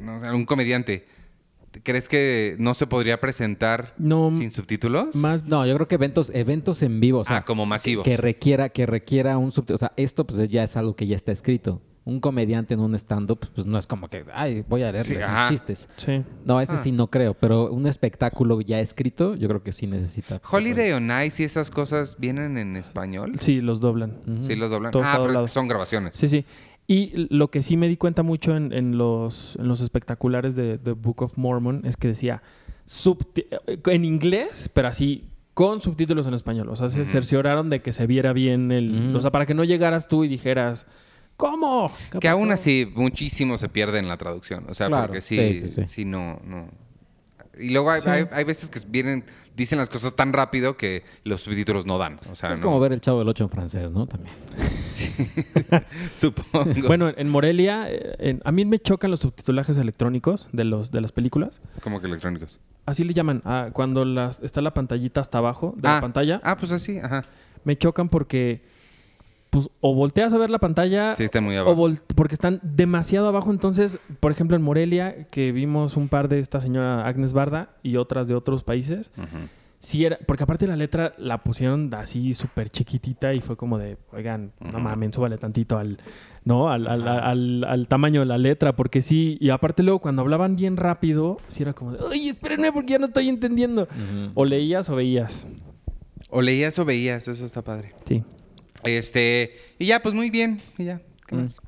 no 0.00 0.20
sé, 0.24 0.30
un 0.30 0.46
comediante, 0.46 1.06
¿crees 1.82 2.08
que 2.08 2.56
no 2.58 2.74
se 2.74 2.86
podría 2.86 3.20
presentar 3.20 3.94
No, 3.98 4.30
sin 4.30 4.50
subtítulos? 4.50 5.14
Más 5.14 5.44
No, 5.44 5.66
yo 5.66 5.74
creo 5.74 5.88
que 5.88 5.94
eventos, 5.96 6.30
eventos 6.34 6.82
en 6.82 7.00
vivo, 7.00 7.20
o 7.20 7.24
sea, 7.24 7.38
ah, 7.38 7.44
como 7.44 7.66
masivos. 7.66 8.04
que 8.04 8.16
requiera, 8.16 8.68
que 8.68 8.86
requiera 8.86 9.38
un 9.38 9.50
subtítulo. 9.52 9.76
O 9.76 9.78
sea, 9.78 9.92
esto 9.96 10.26
pues 10.26 10.48
ya 10.50 10.64
es 10.64 10.76
algo 10.76 10.94
que 10.96 11.06
ya 11.06 11.16
está 11.16 11.32
escrito. 11.32 11.80
Un 12.04 12.18
comediante 12.18 12.74
en 12.74 12.80
un 12.80 12.96
stand-up, 12.96 13.46
pues 13.54 13.64
no 13.64 13.78
es 13.78 13.86
como 13.86 14.08
que, 14.08 14.24
ay, 14.34 14.64
voy 14.68 14.82
a 14.82 14.86
leerles 14.90 15.06
Sí, 15.06 15.14
mis 15.14 15.48
chistes. 15.48 15.88
Sí. 15.98 16.24
No, 16.44 16.60
ese 16.60 16.72
Ah. 16.74 16.78
sí 16.78 16.90
no 16.90 17.08
creo, 17.08 17.34
pero 17.34 17.70
un 17.70 17.86
espectáculo 17.86 18.60
ya 18.60 18.80
escrito, 18.80 19.36
yo 19.36 19.46
creo 19.46 19.62
que 19.62 19.70
sí 19.70 19.86
necesita. 19.86 20.42
Holiday 20.50 20.90
on 20.94 21.08
Ice 21.24 21.40
y 21.44 21.46
esas 21.46 21.70
cosas 21.70 22.16
vienen 22.18 22.58
en 22.58 22.76
español. 22.76 23.34
Sí, 23.38 23.60
los 23.60 23.78
doblan. 23.78 24.18
Sí, 24.40 24.56
los 24.56 24.70
doblan. 24.72 24.90
Todo 24.90 25.04
ah, 25.06 25.16
pero 25.22 25.32
es 25.32 25.40
que 25.42 25.46
son 25.48 25.68
grabaciones. 25.68 26.16
Sí, 26.16 26.28
sí. 26.28 26.44
Y 26.86 27.28
lo 27.34 27.48
que 27.50 27.62
sí 27.62 27.76
me 27.76 27.88
di 27.88 27.96
cuenta 27.96 28.22
mucho 28.22 28.56
en, 28.56 28.72
en 28.72 28.98
los, 28.98 29.56
en 29.56 29.68
los 29.68 29.80
espectaculares 29.80 30.56
de 30.56 30.78
The 30.78 30.92
Book 30.92 31.22
of 31.22 31.38
Mormon 31.38 31.82
es 31.84 31.96
que 31.96 32.08
decía 32.08 32.42
eh, 33.36 33.78
en 33.86 34.04
inglés, 34.04 34.68
pero 34.74 34.88
así 34.88 35.24
con 35.54 35.80
subtítulos 35.80 36.26
en 36.26 36.34
español. 36.34 36.68
O 36.70 36.76
sea, 36.76 36.88
se 36.88 37.04
cercioraron 37.04 37.70
de 37.70 37.80
que 37.82 37.92
se 37.92 38.06
viera 38.06 38.32
bien 38.32 38.72
el... 38.72 39.14
O 39.14 39.20
sea, 39.20 39.30
para 39.30 39.46
que 39.46 39.54
no 39.54 39.64
llegaras 39.64 40.08
tú 40.08 40.24
y 40.24 40.28
dijeras, 40.28 40.86
¿cómo? 41.36 41.92
Que 42.20 42.28
aún 42.28 42.50
así 42.50 42.90
muchísimo 42.94 43.58
se 43.58 43.68
pierde 43.68 43.98
en 43.98 44.08
la 44.08 44.16
traducción. 44.16 44.64
O 44.68 44.74
sea, 44.74 44.88
Claro, 44.88 45.06
porque 45.06 45.20
sí, 45.20 45.36
sí, 45.36 45.56
sí, 45.56 45.68
sí, 45.68 45.82
sí. 45.86 46.04
no, 46.04 46.40
no. 46.44 46.68
Y 47.60 47.68
luego 47.68 47.90
hay, 47.90 48.00
Sí. 48.00 48.08
hay- 48.08 48.26
hay 48.32 48.44
veces 48.44 48.70
que 48.70 48.80
vienen, 48.88 49.24
dicen 49.54 49.78
las 49.78 49.90
cosas 49.90 50.16
tan 50.16 50.32
rápido 50.32 50.78
que 50.78 51.04
los 51.24 51.42
subtítulos 51.42 51.84
no 51.84 51.98
dan. 51.98 52.18
O 52.30 52.34
sea, 52.34 52.54
Es 52.54 52.58
no. 52.60 52.64
como 52.64 52.80
ver 52.80 52.94
el 52.94 53.00
Chavo 53.02 53.18
del 53.18 53.28
Ocho 53.28 53.44
en 53.44 53.50
francés, 53.50 53.92
¿no? 53.92 54.06
También. 54.06 54.34
Supongo. 56.14 56.64
Bueno, 56.86 57.10
en 57.16 57.28
Morelia, 57.28 57.90
eh, 57.90 58.14
en- 58.18 58.42
a 58.44 58.52
mí 58.52 58.64
me 58.64 58.78
chocan 58.78 59.10
los 59.10 59.20
subtitulajes 59.20 59.78
electrónicos 59.78 60.48
de, 60.52 60.64
los, 60.64 60.90
de 60.90 61.00
las 61.00 61.12
películas. 61.12 61.60
Como 61.82 62.00
que 62.00 62.06
electrónicos. 62.06 62.60
Así 62.86 63.04
le 63.04 63.14
llaman. 63.14 63.42
a 63.44 63.70
cuando 63.72 64.04
las, 64.04 64.40
está 64.42 64.60
la 64.60 64.74
pantallita 64.74 65.20
hasta 65.20 65.38
abajo 65.38 65.74
de 65.76 65.88
ah, 65.88 65.94
la 65.94 66.00
pantalla. 66.00 66.40
Ah, 66.44 66.56
pues 66.56 66.72
así, 66.72 66.98
ajá. 66.98 67.24
me 67.64 67.76
chocan 67.76 68.08
porque 68.08 68.62
pues 69.50 69.68
o 69.82 69.94
volteas 69.94 70.32
a 70.32 70.38
ver 70.38 70.48
la 70.48 70.58
pantalla 70.58 71.14
Sí, 71.14 71.24
está 71.24 71.42
muy 71.42 71.54
o 71.56 71.60
abajo. 71.60 71.76
vol- 71.88 72.00
porque 72.16 72.34
están 72.34 72.58
demasiado 72.62 73.28
abajo. 73.28 73.50
Entonces, 73.50 73.98
por 74.18 74.32
ejemplo, 74.32 74.56
en 74.56 74.62
Morelia, 74.62 75.26
que 75.28 75.52
vimos 75.52 75.96
un 75.98 76.08
par 76.08 76.28
de 76.28 76.38
esta 76.38 76.60
señora 76.60 77.06
Agnes 77.06 77.34
Barda 77.34 77.68
y 77.82 77.96
otras 77.96 78.28
de 78.28 78.34
otros 78.34 78.64
países, 78.64 79.12
Ujú. 79.18 79.48
Sí 79.82 80.04
era, 80.06 80.16
porque 80.26 80.44
aparte 80.44 80.66
la 80.68 80.76
letra 80.76 81.12
la 81.18 81.42
pusieron 81.42 81.92
así 81.94 82.32
súper 82.34 82.70
chiquitita 82.70 83.34
y 83.34 83.40
fue 83.40 83.56
como 83.56 83.76
de, 83.78 83.98
oigan, 84.12 84.52
no 84.60 84.78
mames, 84.78 85.14
súbale 85.14 85.36
tantito 85.38 85.76
al, 85.76 85.98
¿no? 86.44 86.70
Al, 86.70 86.86
al- 86.86 87.06
al- 87.08 87.64
al 87.64 87.88
tamaño 87.88 88.20
de 88.20 88.26
la 88.26 88.38
letra, 88.38 88.76
porque 88.76 89.02
sí, 89.02 89.36
y 89.40 89.50
aparte 89.50 89.82
luego 89.82 89.98
cuando 89.98 90.22
hablaban 90.22 90.54
bien 90.54 90.76
rápido, 90.76 91.38
sí 91.48 91.62
era 91.64 91.72
como 91.72 91.92
de, 91.92 91.98
oye, 91.98 92.30
espérenme 92.30 92.72
porque 92.72 92.92
ya 92.92 92.98
no 93.00 93.06
estoy 93.06 93.28
entendiendo. 93.28 93.88
O 94.34 94.44
leías 94.44 94.88
o 94.88 94.94
veías. 94.94 95.46
O 96.30 96.40
leías 96.40 96.78
o 96.78 96.84
veías, 96.84 97.26
eso 97.28 97.44
está 97.44 97.62
padre. 97.62 97.92
Sí. 98.06 98.22
Este, 98.84 99.52
y 99.78 99.86
ya, 99.86 100.00
pues 100.00 100.14
muy 100.14 100.30
bien. 100.30 100.62
Y 100.78 100.84
ya, 100.84 101.02
¿qué 101.26 101.34
Mm. 101.34 101.38
más? 101.42 101.60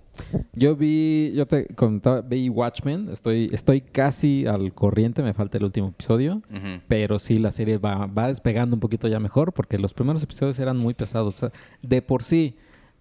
Yo 0.54 0.76
vi, 0.76 1.32
yo 1.34 1.46
te 1.46 1.66
comentaba, 1.74 2.20
vi 2.20 2.48
Watchmen. 2.48 3.08
Estoy, 3.10 3.50
estoy 3.52 3.80
casi 3.80 4.46
al 4.46 4.72
corriente, 4.72 5.22
me 5.22 5.34
falta 5.34 5.58
el 5.58 5.64
último 5.64 5.88
episodio. 5.88 6.42
Pero 6.88 7.18
sí, 7.18 7.38
la 7.38 7.52
serie 7.52 7.78
va, 7.78 8.06
va 8.06 8.28
despegando 8.28 8.76
un 8.76 8.80
poquito 8.80 9.08
ya 9.08 9.20
mejor 9.20 9.52
porque 9.52 9.78
los 9.78 9.94
primeros 9.94 10.22
episodios 10.22 10.58
eran 10.58 10.76
muy 10.76 10.94
pesados. 10.94 11.34
O 11.34 11.38
sea, 11.38 11.52
de 11.82 12.02
por 12.02 12.22
sí, 12.22 12.56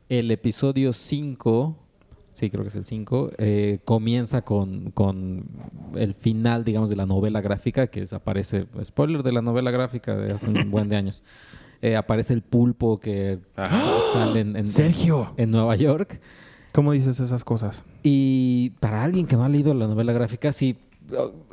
el 0.09 0.30
episodio 0.32 0.93
5, 0.93 1.78
sí, 2.32 2.49
creo 2.49 2.64
que 2.64 2.70
es 2.70 2.76
el 2.76 2.86
5, 2.86 3.32
eh, 3.38 3.80
comienza 3.86 4.41
con, 4.41 4.91
con 4.91 5.45
el 5.95 6.14
final, 6.16 6.64
digamos, 6.66 6.89
de 6.89 6.95
la 6.95 7.05
novela 7.05 7.41
gráfica, 7.41 7.88
que 7.88 8.01
es- 8.01 8.14
aparece, 8.14 8.66
spoiler 8.84 9.24
de 9.24 9.32
la 9.32 9.41
novela 9.41 9.72
gráfica 9.72 10.16
de 10.16 10.32
hace 10.34 10.49
un 10.49 10.70
buen 10.72 10.89
de 10.89 10.95
años. 10.95 11.24
Eh, 11.82 11.95
aparece 11.97 12.34
el 12.34 12.41
pulpo 12.43 12.97
que 12.97 13.39
sale 14.14 14.39
en, 14.39 14.55
en- 14.55 14.68
Sergio. 14.68 15.34
en 15.38 15.51
Nueva 15.51 15.76
York. 15.76 16.22
¿Cómo 16.74 16.91
dices 16.91 17.19
esas 17.19 17.43
cosas? 17.43 17.84
Y 18.01 18.71
para 18.80 19.03
alguien 19.03 19.28
que 19.28 19.36
no 19.36 19.45
ha 19.45 19.49
leído 19.49 19.74
la 19.74 19.88
novela 19.88 20.11
gráfica, 20.11 20.51
si, 20.51 20.76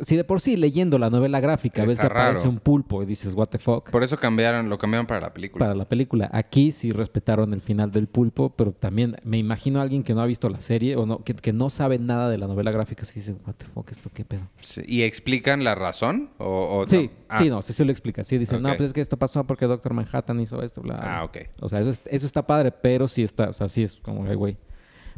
si 0.00 0.16
de 0.16 0.24
por 0.24 0.40
sí 0.40 0.56
leyendo 0.56 0.98
la 0.98 1.10
novela 1.10 1.40
gráfica 1.40 1.82
ves 1.82 1.92
Está 1.92 2.06
que 2.08 2.12
aparece 2.14 2.38
raro. 2.38 2.50
un 2.50 2.58
pulpo 2.58 3.02
y 3.02 3.06
dices, 3.06 3.34
what 3.34 3.48
the 3.48 3.58
fuck, 3.58 3.90
Por 3.90 4.02
eso 4.02 4.16
cambiaron, 4.18 4.70
lo 4.70 4.78
cambiaron 4.78 5.06
para 5.06 5.20
la 5.20 5.34
película. 5.34 5.58
para 5.62 5.74
la 5.74 5.84
película. 5.86 6.30
Aquí 6.32 6.72
sí 6.72 6.90
respetaron 6.92 7.52
el 7.52 7.60
final 7.60 7.90
del 7.90 8.06
pulpo, 8.06 8.48
pero 8.56 8.72
también 8.72 9.16
me 9.22 9.36
imagino 9.36 9.78
a 9.78 9.82
alguien 9.82 10.02
que 10.04 10.14
no 10.14 10.22
ha 10.22 10.26
visto 10.26 10.48
la 10.48 10.62
serie 10.62 10.96
o 10.96 11.04
no, 11.04 11.18
que, 11.22 11.34
que 11.34 11.52
no 11.52 11.68
sabe 11.68 11.98
nada 11.98 12.30
de 12.30 12.38
la 12.38 12.46
novela 12.46 12.70
gráfica, 12.70 13.04
si 13.04 13.20
dice, 13.20 13.34
what 13.46 13.54
the 13.58 13.66
fuck, 13.66 13.90
¿esto 13.90 14.08
qué 14.14 14.24
pedo? 14.24 14.48
Sí, 14.62 14.80
¿Y 14.86 15.02
explican 15.02 15.64
la 15.64 15.74
razón? 15.74 16.30
¿O, 16.38 16.78
o 16.78 16.86
Sí, 16.86 17.10
no? 17.12 17.24
Ah, 17.28 17.36
sí, 17.36 17.50
no, 17.50 17.60
sí 17.60 17.74
se 17.74 17.84
lo 17.84 17.90
explica. 17.92 18.24
Sí, 18.24 18.38
dicen, 18.38 18.62
no, 18.62 18.70
Ok. 18.70 18.76
pues 18.78 18.86
es 18.86 18.92
que 18.94 19.02
esto 19.02 19.18
pasó 19.18 19.44
porque 19.44 19.66
Doctor 19.66 19.92
Manhattan 19.92 20.40
hizo 20.40 20.62
esto, 20.62 20.80
bla. 20.80 20.98
Ah, 21.02 21.24
ok. 21.24 21.36
O 21.60 21.68
sea, 21.68 21.80
eso, 21.80 21.90
es- 21.90 22.02
eso 22.06 22.24
está 22.24 22.46
padre, 22.46 22.72
pero 22.72 23.06
sí 23.06 23.22
está, 23.22 23.50
o 23.50 23.52
sea, 23.52 23.68
sí 23.68 23.82
es 23.82 23.96
como, 23.98 24.24
güey. 24.34 24.56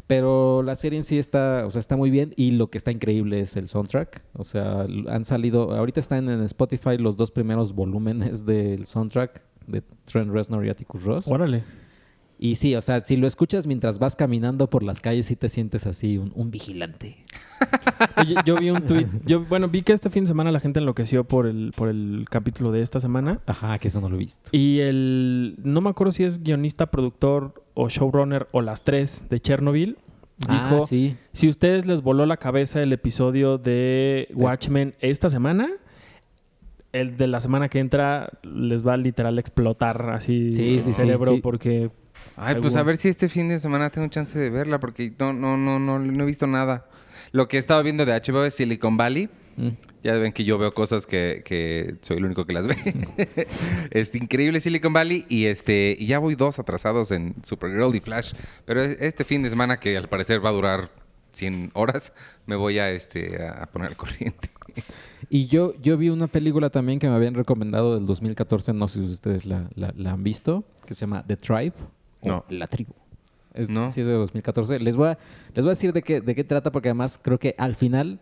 Pero 0.07 0.63
la 0.63 0.75
serie 0.75 0.97
en 0.97 1.03
sí 1.03 1.17
está, 1.17 1.65
o 1.65 1.71
sea, 1.71 1.79
está 1.79 1.95
muy 1.95 2.09
bien 2.09 2.33
y 2.35 2.51
lo 2.51 2.69
que 2.69 2.77
está 2.77 2.91
increíble 2.91 3.39
es 3.39 3.55
el 3.55 3.67
soundtrack. 3.67 4.21
O 4.33 4.43
sea, 4.43 4.85
han 5.07 5.25
salido, 5.25 5.73
ahorita 5.75 5.99
están 5.99 6.29
en 6.29 6.43
Spotify 6.43 6.97
los 6.97 7.15
dos 7.15 7.31
primeros 7.31 7.73
volúmenes 7.73 8.45
del 8.45 8.85
soundtrack 8.85 9.41
de 9.67 9.81
Trent 10.05 10.31
Reznor 10.31 10.65
y 10.65 10.69
Atticus 10.69 11.03
Ross. 11.03 11.27
Órale. 11.27 11.63
Y 12.43 12.55
sí, 12.55 12.75
o 12.75 12.81
sea, 12.81 12.99
si 12.99 13.15
lo 13.15 13.25
escuchas 13.25 13.67
mientras 13.67 13.99
vas 13.99 14.17
caminando 14.17 14.69
por 14.69 14.83
las 14.83 14.99
calles, 14.99 15.27
sí 15.27 15.37
te 15.37 15.47
sientes 15.47 15.87
así, 15.87 16.17
un, 16.17 16.33
un 16.35 16.51
vigilante. 16.51 17.23
Oye, 18.17 18.35
yo 18.45 18.57
vi 18.57 18.69
un 18.69 18.81
tweet. 18.81 19.07
Yo, 19.25 19.45
bueno, 19.45 19.69
vi 19.69 19.81
que 19.81 19.93
este 19.93 20.09
fin 20.09 20.25
de 20.25 20.27
semana 20.27 20.51
la 20.51 20.59
gente 20.59 20.81
enloqueció 20.81 21.23
por 21.23 21.47
el, 21.47 21.71
por 21.73 21.87
el 21.87 22.25
capítulo 22.29 22.73
de 22.73 22.81
esta 22.81 22.99
semana. 22.99 23.39
Ajá, 23.45 23.79
que 23.79 23.87
eso 23.87 24.01
no 24.01 24.09
lo 24.09 24.15
he 24.15 24.19
visto. 24.19 24.49
Y 24.51 24.79
el. 24.81 25.55
No 25.63 25.79
me 25.79 25.89
acuerdo 25.89 26.11
si 26.11 26.25
es 26.25 26.43
guionista, 26.43 26.87
productor 26.91 27.63
o 27.75 27.87
showrunner 27.87 28.49
o 28.51 28.61
las 28.61 28.83
tres 28.83 29.23
de 29.29 29.39
Chernobyl. 29.39 29.97
Dijo: 30.39 30.51
ah, 30.83 30.85
sí. 30.85 31.15
Si 31.31 31.47
ustedes 31.47 31.85
les 31.85 32.01
voló 32.01 32.25
la 32.25 32.35
cabeza 32.35 32.83
el 32.83 32.91
episodio 32.91 33.57
de 33.57 34.27
Watchmen 34.33 34.95
esta 34.99 35.29
semana, 35.29 35.69
el 36.91 37.15
de 37.15 37.27
la 37.27 37.39
semana 37.39 37.69
que 37.69 37.79
entra 37.79 38.31
les 38.43 38.85
va 38.85 38.95
a 38.95 38.97
literal 38.97 39.39
explotar 39.39 40.09
así 40.09 40.53
Sí, 40.55 40.75
el 40.75 40.81
sí, 40.81 40.91
cerebro 40.93 41.35
sí. 41.35 41.39
porque. 41.41 41.89
Ay, 42.35 42.55
pues 42.61 42.75
a 42.75 42.83
ver 42.83 42.97
si 42.97 43.09
este 43.09 43.29
fin 43.29 43.49
de 43.49 43.59
semana 43.59 43.89
tengo 43.89 44.07
chance 44.07 44.37
de 44.37 44.49
verla, 44.49 44.79
porque 44.79 45.13
no, 45.19 45.33
no, 45.33 45.57
no, 45.57 45.79
no, 45.79 45.99
no 45.99 46.23
he 46.23 46.25
visto 46.25 46.47
nada. 46.47 46.87
Lo 47.31 47.47
que 47.47 47.57
he 47.57 47.59
estado 47.59 47.81
viendo 47.83 48.05
de 48.05 48.13
HBO 48.13 48.43
es 48.45 48.55
Silicon 48.55 48.97
Valley. 48.97 49.29
Mm. 49.55 49.69
Ya 50.03 50.13
ven 50.15 50.33
que 50.33 50.43
yo 50.43 50.57
veo 50.57 50.73
cosas 50.73 51.05
que, 51.05 51.43
que 51.45 51.95
soy 52.01 52.17
el 52.17 52.25
único 52.25 52.45
que 52.45 52.53
las 52.53 52.65
ve. 52.67 52.75
es 53.91 54.13
increíble 54.15 54.59
Silicon 54.59 54.93
Valley 54.93 55.25
y 55.29 55.45
este 55.45 55.95
y 55.99 56.07
ya 56.07 56.17
voy 56.19 56.33
dos 56.35 56.57
atrasados 56.59 57.11
en 57.11 57.35
Supergirl 57.43 57.95
y 57.95 57.99
Flash. 57.99 58.33
Pero 58.65 58.83
e- 58.83 58.97
este 59.01 59.23
fin 59.23 59.43
de 59.43 59.49
semana 59.49 59.79
que 59.79 59.95
al 59.95 60.09
parecer 60.09 60.43
va 60.43 60.49
a 60.49 60.53
durar 60.53 60.89
100 61.33 61.71
horas, 61.73 62.13
me 62.47 62.55
voy 62.55 62.79
a 62.79 62.89
este 62.91 63.45
a 63.45 63.67
poner 63.67 63.89
al 63.89 63.95
corriente. 63.97 64.49
Y 65.29 65.45
yo, 65.47 65.73
yo 65.81 65.97
vi 65.97 66.09
una 66.09 66.27
película 66.27 66.69
también 66.71 66.97
que 66.99 67.07
me 67.07 67.15
habían 67.15 67.35
recomendado 67.35 67.93
del 67.95 68.05
2014, 68.07 68.73
no 68.73 68.87
sé 68.87 68.99
si 68.99 69.05
ustedes 69.11 69.45
la, 69.45 69.69
la- 69.75 69.93
la 69.95 70.11
han 70.11 70.23
visto, 70.23 70.63
que 70.87 70.93
se 70.95 71.01
llama 71.01 71.23
The 71.27 71.37
Tribe. 71.37 71.73
O 72.25 72.29
No. 72.29 72.45
La 72.49 72.67
Tribu. 72.67 72.93
Es, 73.53 73.69
No. 73.69 73.91
sí 73.91 74.01
es 74.01 74.07
de 74.07 74.13
2014. 74.13 74.79
Les 74.79 74.95
voy 74.95 75.09
a, 75.09 75.17
les 75.53 75.63
voy 75.63 75.69
a 75.69 75.75
decir 75.75 75.93
de 75.93 76.01
qué, 76.01 76.21
de 76.21 76.33
qué 76.35 76.43
trata, 76.43 76.71
porque 76.71 76.89
además 76.89 77.19
creo 77.21 77.37
que 77.39 77.53
al 77.57 77.75
final, 77.75 78.19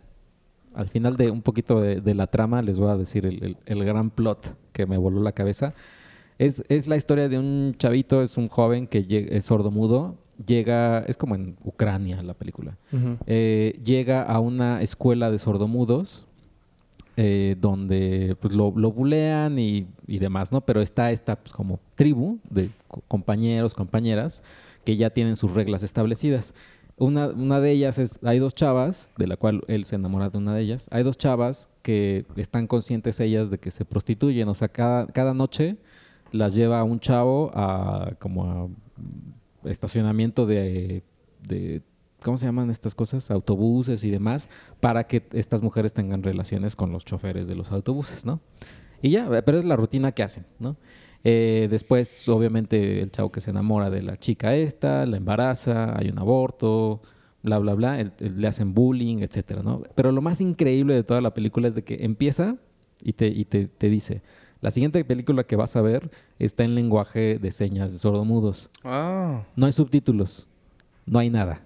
al 0.74 0.88
final 0.88 1.16
de 1.16 1.30
un 1.30 1.42
poquito 1.42 1.80
de, 1.80 2.00
de 2.00 2.14
la 2.14 2.26
trama, 2.26 2.60
les 2.62 2.78
voy 2.78 2.90
a 2.90 2.96
decir 2.96 3.24
el, 3.26 3.42
el- 3.42 3.56
el 3.66 3.84
gran 3.84 4.10
plot 4.10 4.56
que 4.72 4.86
me 4.86 4.98
voló 4.98 5.22
la 5.22 5.32
cabeza. 5.32 5.74
Es, 6.38 6.64
es 6.68 6.86
la 6.86 6.96
historia 6.96 7.28
de 7.28 7.38
un 7.38 7.74
chavito, 7.78 8.22
es 8.22 8.36
un 8.36 8.48
joven 8.48 8.86
que 8.86 9.06
lleg- 9.06 9.28
es 9.30 9.44
sordomudo, 9.44 10.16
llega, 10.44 11.00
es 11.00 11.16
como 11.16 11.34
en 11.34 11.56
Ucrania 11.62 12.22
la 12.22 12.34
película 12.34 12.76
eh, 13.26 13.78
llega 13.84 14.22
a 14.22 14.40
una 14.40 14.80
escuela 14.82 15.30
de 15.30 15.38
sordomudos 15.38 16.26
eh, 17.16 17.56
donde 17.60 18.36
pues 18.40 18.54
lo, 18.54 18.72
lo 18.76 18.90
bulean 18.92 19.58
y, 19.58 19.86
y 20.06 20.18
demás, 20.18 20.52
¿no? 20.52 20.60
Pero 20.62 20.80
está 20.80 21.10
esta 21.12 21.36
pues, 21.36 21.52
como 21.52 21.78
tribu 21.94 22.38
de 22.48 22.70
co- 22.88 23.02
compañeros, 23.08 23.74
compañeras 23.74 24.42
que 24.84 24.96
ya 24.96 25.10
tienen 25.10 25.36
sus 25.36 25.52
reglas 25.52 25.82
establecidas. 25.82 26.54
una, 26.96 27.28
una 27.28 27.60
de 27.60 27.70
ellas 27.72 27.98
es, 27.98 28.18
hay 28.24 28.38
dos 28.38 28.54
chavas, 28.54 29.10
de 29.18 29.26
la 29.26 29.36
cual 29.36 29.62
él 29.68 29.84
se 29.84 29.96
enamora 29.96 30.30
de 30.30 30.38
una 30.38 30.54
de 30.54 30.62
ellas. 30.62 30.88
Hay 30.90 31.02
dos 31.02 31.18
chavas 31.18 31.68
que 31.82 32.24
están 32.36 32.66
conscientes 32.66 33.20
ellas 33.20 33.50
de 33.50 33.58
que 33.58 33.70
se 33.70 33.84
prostituyen. 33.84 34.48
O 34.48 34.54
sea, 34.54 34.68
cada, 34.68 35.06
cada 35.06 35.34
noche 35.34 35.76
las 36.32 36.54
lleva 36.54 36.82
un 36.82 36.98
chavo 36.98 37.50
a 37.54 38.12
como 38.18 38.44
a 38.44 38.66
mm, 38.66 39.68
estacionamiento 39.68 40.46
de, 40.46 41.02
de 41.46 41.82
¿cómo 42.22 42.38
se 42.38 42.46
llaman 42.46 42.70
estas 42.70 42.94
cosas? 42.94 43.30
Autobuses 43.30 44.04
y 44.04 44.10
demás, 44.10 44.48
para 44.80 45.06
que 45.06 45.22
estas 45.32 45.62
mujeres 45.62 45.92
tengan 45.94 46.22
relaciones 46.22 46.76
con 46.76 46.92
los 46.92 47.04
choferes 47.04 47.48
de 47.48 47.54
los 47.54 47.70
autobuses, 47.72 48.24
¿no? 48.24 48.40
Y 49.02 49.10
ya, 49.10 49.28
pero 49.44 49.58
es 49.58 49.64
la 49.64 49.76
rutina 49.76 50.12
que 50.12 50.22
hacen, 50.22 50.46
¿no? 50.58 50.76
Eh, 51.24 51.68
después, 51.70 52.28
obviamente, 52.28 53.00
el 53.00 53.10
chavo 53.10 53.30
que 53.30 53.40
se 53.40 53.50
enamora 53.50 53.90
de 53.90 54.02
la 54.02 54.16
chica 54.18 54.54
esta, 54.56 55.06
la 55.06 55.16
embaraza, 55.16 55.96
hay 55.98 56.08
un 56.08 56.18
aborto, 56.18 57.00
bla, 57.42 57.58
bla, 57.58 57.74
bla, 57.74 58.00
el- 58.00 58.12
el- 58.18 58.40
le 58.40 58.48
hacen 58.48 58.74
bullying, 58.74 59.18
etcétera, 59.18 59.62
¿no? 59.62 59.82
Pero 59.94 60.10
lo 60.12 60.20
más 60.20 60.40
increíble 60.40 60.94
de 60.94 61.02
toda 61.04 61.20
la 61.20 61.34
película 61.34 61.68
es 61.68 61.74
de 61.74 61.82
que 61.84 62.04
empieza 62.04 62.56
y 63.02 63.12
te, 63.14 63.26
y 63.28 63.44
te, 63.44 63.66
te 63.68 63.88
dice, 63.88 64.22
la 64.60 64.70
siguiente 64.70 65.04
película 65.04 65.42
que 65.44 65.56
vas 65.56 65.74
a 65.74 65.82
ver 65.82 66.10
está 66.38 66.62
en 66.62 66.74
lenguaje 66.76 67.38
de 67.40 67.50
señas 67.50 67.92
de 67.92 67.98
sordomudos. 67.98 68.70
Ah. 68.84 69.44
No 69.56 69.66
hay 69.66 69.72
subtítulos, 69.72 70.46
no 71.06 71.18
hay 71.18 71.30
nada. 71.30 71.62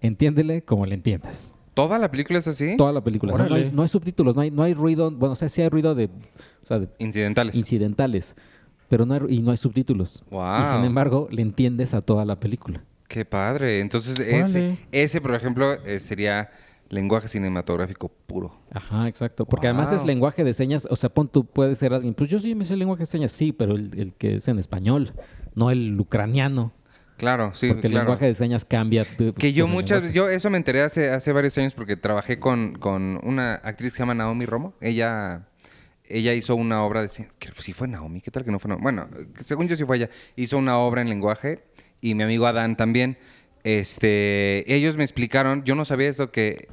Entiéndele 0.00 0.62
como 0.62 0.86
le 0.86 0.94
entiendas. 0.94 1.54
¿Toda 1.74 1.98
la 1.98 2.10
película 2.10 2.38
es 2.38 2.48
así? 2.48 2.76
Toda 2.76 2.92
la 2.92 3.02
película. 3.02 3.34
O 3.34 3.36
sea, 3.36 3.46
no, 3.46 3.54
hay, 3.54 3.60
Órale. 3.62 3.74
no 3.76 3.82
hay 3.82 3.88
subtítulos, 3.88 4.34
no 4.34 4.42
hay, 4.42 4.50
no 4.50 4.62
hay 4.62 4.74
ruido, 4.74 5.10
bueno, 5.10 5.32
o 5.32 5.36
sea, 5.36 5.48
sí 5.48 5.62
hay 5.62 5.68
ruido 5.68 5.94
de, 5.94 6.06
o 6.06 6.66
sea, 6.66 6.78
de 6.80 6.88
Incidentales. 6.98 7.54
incidentales, 7.54 8.36
pero 8.88 9.06
no 9.06 9.14
hay, 9.14 9.20
y 9.28 9.40
no 9.40 9.50
hay 9.50 9.56
subtítulos. 9.56 10.22
Wow. 10.30 10.62
Y 10.62 10.64
sin 10.66 10.84
embargo, 10.84 11.28
le 11.30 11.42
entiendes 11.42 11.94
a 11.94 12.00
toda 12.02 12.24
la 12.24 12.38
película. 12.40 12.82
Qué 13.08 13.24
padre. 13.24 13.80
Entonces, 13.80 14.18
ese, 14.20 14.78
ese, 14.92 15.20
por 15.20 15.34
ejemplo, 15.34 15.72
eh, 15.84 16.00
sería 16.00 16.50
lenguaje 16.88 17.28
cinematográfico 17.28 18.08
puro. 18.26 18.52
Ajá, 18.72 19.06
exacto. 19.08 19.46
Porque 19.46 19.68
además 19.68 19.92
es 19.92 20.04
lenguaje 20.04 20.42
de 20.44 20.52
señas, 20.52 20.86
o 20.90 20.96
sea, 20.96 21.08
pon 21.08 21.28
tú, 21.28 21.44
puede 21.44 21.76
ser 21.76 21.94
alguien, 21.94 22.14
pues 22.14 22.28
yo 22.28 22.40
sí 22.40 22.54
me 22.54 22.66
sé 22.66 22.76
lenguaje 22.76 23.02
de 23.02 23.06
señas, 23.06 23.30
sí, 23.32 23.52
pero 23.52 23.74
el, 23.76 23.90
el 23.98 24.14
que 24.14 24.36
es 24.36 24.48
en 24.48 24.58
español, 24.58 25.12
no 25.54 25.70
el 25.70 25.98
ucraniano. 25.98 26.72
Claro, 27.20 27.52
sí, 27.54 27.68
porque 27.68 27.88
el 27.88 27.92
claro. 27.92 28.06
lenguaje 28.06 28.24
de 28.24 28.34
señas 28.34 28.64
cambia. 28.64 29.04
Que 29.36 29.52
yo 29.52 29.66
muchas 29.66 30.00
lenguaje. 30.00 30.16
yo 30.16 30.28
eso 30.30 30.48
me 30.48 30.56
enteré 30.56 30.80
hace, 30.80 31.10
hace 31.10 31.32
varios 31.32 31.58
años 31.58 31.74
porque 31.74 31.94
trabajé 31.94 32.38
con, 32.38 32.78
con 32.78 33.20
una 33.22 33.56
actriz 33.56 33.92
que 33.92 33.96
se 33.96 34.02
llama 34.02 34.14
Naomi 34.14 34.46
Romo. 34.46 34.72
Ella, 34.80 35.46
ella 36.06 36.32
hizo 36.32 36.56
una 36.56 36.82
obra 36.82 37.02
de... 37.02 37.08
que 37.38 37.50
Sí 37.58 37.74
fue 37.74 37.88
Naomi, 37.88 38.22
¿qué 38.22 38.30
tal 38.30 38.42
que 38.42 38.50
no 38.50 38.58
fue 38.58 38.70
Naomi? 38.70 38.82
Bueno, 38.82 39.06
según 39.44 39.68
yo 39.68 39.76
sí 39.76 39.84
fue 39.84 39.98
ella. 39.98 40.08
Hizo 40.34 40.56
una 40.56 40.78
obra 40.78 41.02
en 41.02 41.10
lenguaje 41.10 41.62
y 42.00 42.14
mi 42.14 42.22
amigo 42.22 42.46
Adán 42.46 42.74
también. 42.74 43.18
Este, 43.64 44.64
ellos 44.74 44.96
me 44.96 45.04
explicaron, 45.04 45.62
yo 45.64 45.74
no 45.74 45.84
sabía 45.84 46.08
eso, 46.08 46.30
que 46.30 46.68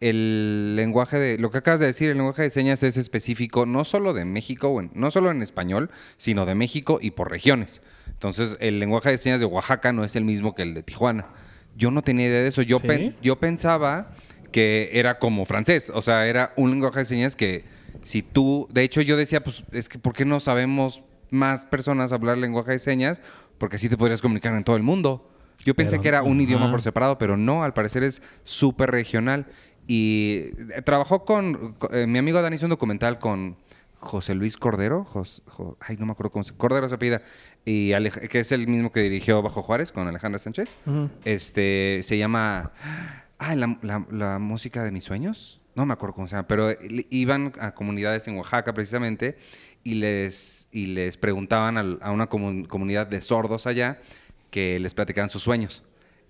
el 0.00 0.76
lenguaje 0.76 1.18
de... 1.18 1.38
Lo 1.38 1.50
que 1.50 1.58
acabas 1.58 1.80
de 1.80 1.86
decir, 1.86 2.10
el 2.10 2.16
lenguaje 2.16 2.42
de 2.42 2.50
señas 2.50 2.82
es 2.82 2.96
específico 2.96 3.66
no 3.66 3.84
solo 3.84 4.14
de 4.14 4.24
México, 4.24 4.70
bueno, 4.70 4.90
no 4.94 5.10
solo 5.10 5.30
en 5.30 5.42
español, 5.42 5.90
sino 6.16 6.46
de 6.46 6.54
México 6.54 6.98
y 7.00 7.10
por 7.12 7.30
regiones. 7.30 7.82
Entonces, 8.08 8.56
el 8.60 8.78
lenguaje 8.80 9.10
de 9.10 9.18
señas 9.18 9.40
de 9.40 9.46
Oaxaca 9.46 9.92
no 9.92 10.04
es 10.04 10.16
el 10.16 10.24
mismo 10.24 10.54
que 10.54 10.62
el 10.62 10.74
de 10.74 10.82
Tijuana. 10.82 11.26
Yo 11.76 11.90
no 11.90 12.02
tenía 12.02 12.26
idea 12.26 12.42
de 12.42 12.48
eso. 12.48 12.62
Yo, 12.62 12.78
¿Sí? 12.78 12.86
pen- 12.86 13.16
yo 13.22 13.38
pensaba 13.38 14.12
que 14.52 14.90
era 14.92 15.18
como 15.18 15.44
francés. 15.44 15.90
O 15.94 16.02
sea, 16.02 16.26
era 16.26 16.52
un 16.56 16.70
lenguaje 16.70 17.00
de 17.00 17.04
señas 17.04 17.36
que 17.36 17.64
si 18.02 18.22
tú... 18.22 18.66
De 18.70 18.82
hecho, 18.82 19.00
yo 19.02 19.16
decía, 19.16 19.42
pues, 19.42 19.64
es 19.72 19.88
que 19.88 19.98
¿por 19.98 20.14
qué 20.14 20.24
no 20.24 20.40
sabemos 20.40 21.02
más 21.30 21.66
personas 21.66 22.10
hablar 22.12 22.38
lenguaje 22.38 22.72
de 22.72 22.78
señas? 22.78 23.20
Porque 23.58 23.76
así 23.76 23.88
te 23.88 23.96
podrías 23.96 24.22
comunicar 24.22 24.54
en 24.54 24.64
todo 24.64 24.76
el 24.76 24.82
mundo. 24.82 25.30
Yo 25.64 25.74
pensé 25.74 25.92
Pero- 25.96 26.02
que 26.02 26.08
era 26.08 26.22
un 26.22 26.40
idioma 26.40 26.70
por 26.70 26.80
separado, 26.82 27.18
pero 27.18 27.36
no, 27.36 27.64
al 27.64 27.74
parecer 27.74 28.02
es 28.04 28.22
súper 28.44 28.90
regional. 28.92 29.46
Y 29.88 30.50
eh, 30.74 30.82
trabajó 30.84 31.24
con, 31.24 31.72
co- 31.78 31.92
eh, 31.92 32.06
mi 32.06 32.18
amigo 32.18 32.40
Dani 32.42 32.54
hizo 32.56 32.66
un 32.66 32.70
documental 32.70 33.18
con 33.18 33.56
José 34.00 34.34
Luis 34.36 34.56
Cordero, 34.56 35.04
Jos- 35.04 35.42
Jo- 35.46 35.76
ay, 35.80 35.96
no 35.96 36.06
me 36.06 36.12
acuerdo 36.12 36.30
cómo 36.30 36.44
se 36.44 36.52
Cordero 36.54 36.88
se 36.88 36.94
apellida, 36.94 37.22
y 37.64 37.90
Alej- 37.90 38.28
que 38.28 38.38
es 38.40 38.52
el 38.52 38.68
mismo 38.68 38.92
que 38.92 39.00
dirigió 39.00 39.42
Bajo 39.42 39.62
Juárez 39.62 39.90
con 39.90 40.06
Alejandra 40.06 40.38
Sánchez. 40.38 40.76
Este, 41.24 42.02
se 42.04 42.16
llama, 42.18 42.70
ah, 43.38 43.54
la, 43.56 43.78
la- 43.82 44.06
la 44.10 44.38
música 44.38 44.84
de 44.84 44.92
mis 44.92 45.04
sueños. 45.04 45.60
No 45.74 45.86
me 45.86 45.92
acuerdo 45.94 46.14
cómo 46.14 46.28
se 46.28 46.34
llama, 46.36 46.46
pero 46.48 46.68
iban 47.10 47.52
a 47.60 47.72
comunidades 47.72 48.26
en 48.28 48.36
Oaxaca 48.36 48.74
precisamente 48.74 49.38
y 49.84 49.94
les, 49.94 50.68
y 50.72 50.86
les 50.86 51.16
preguntaban 51.16 51.78
a, 52.02 52.10
una 52.10 52.28
comun- 52.28 52.66
comunidad 52.66 53.06
de 53.06 53.20
sordos 53.22 53.66
allá 53.66 54.00
que 54.50 54.78
les 54.80 54.92
platicaban 54.94 55.30
sus 55.30 55.42
sueños. 55.42 55.84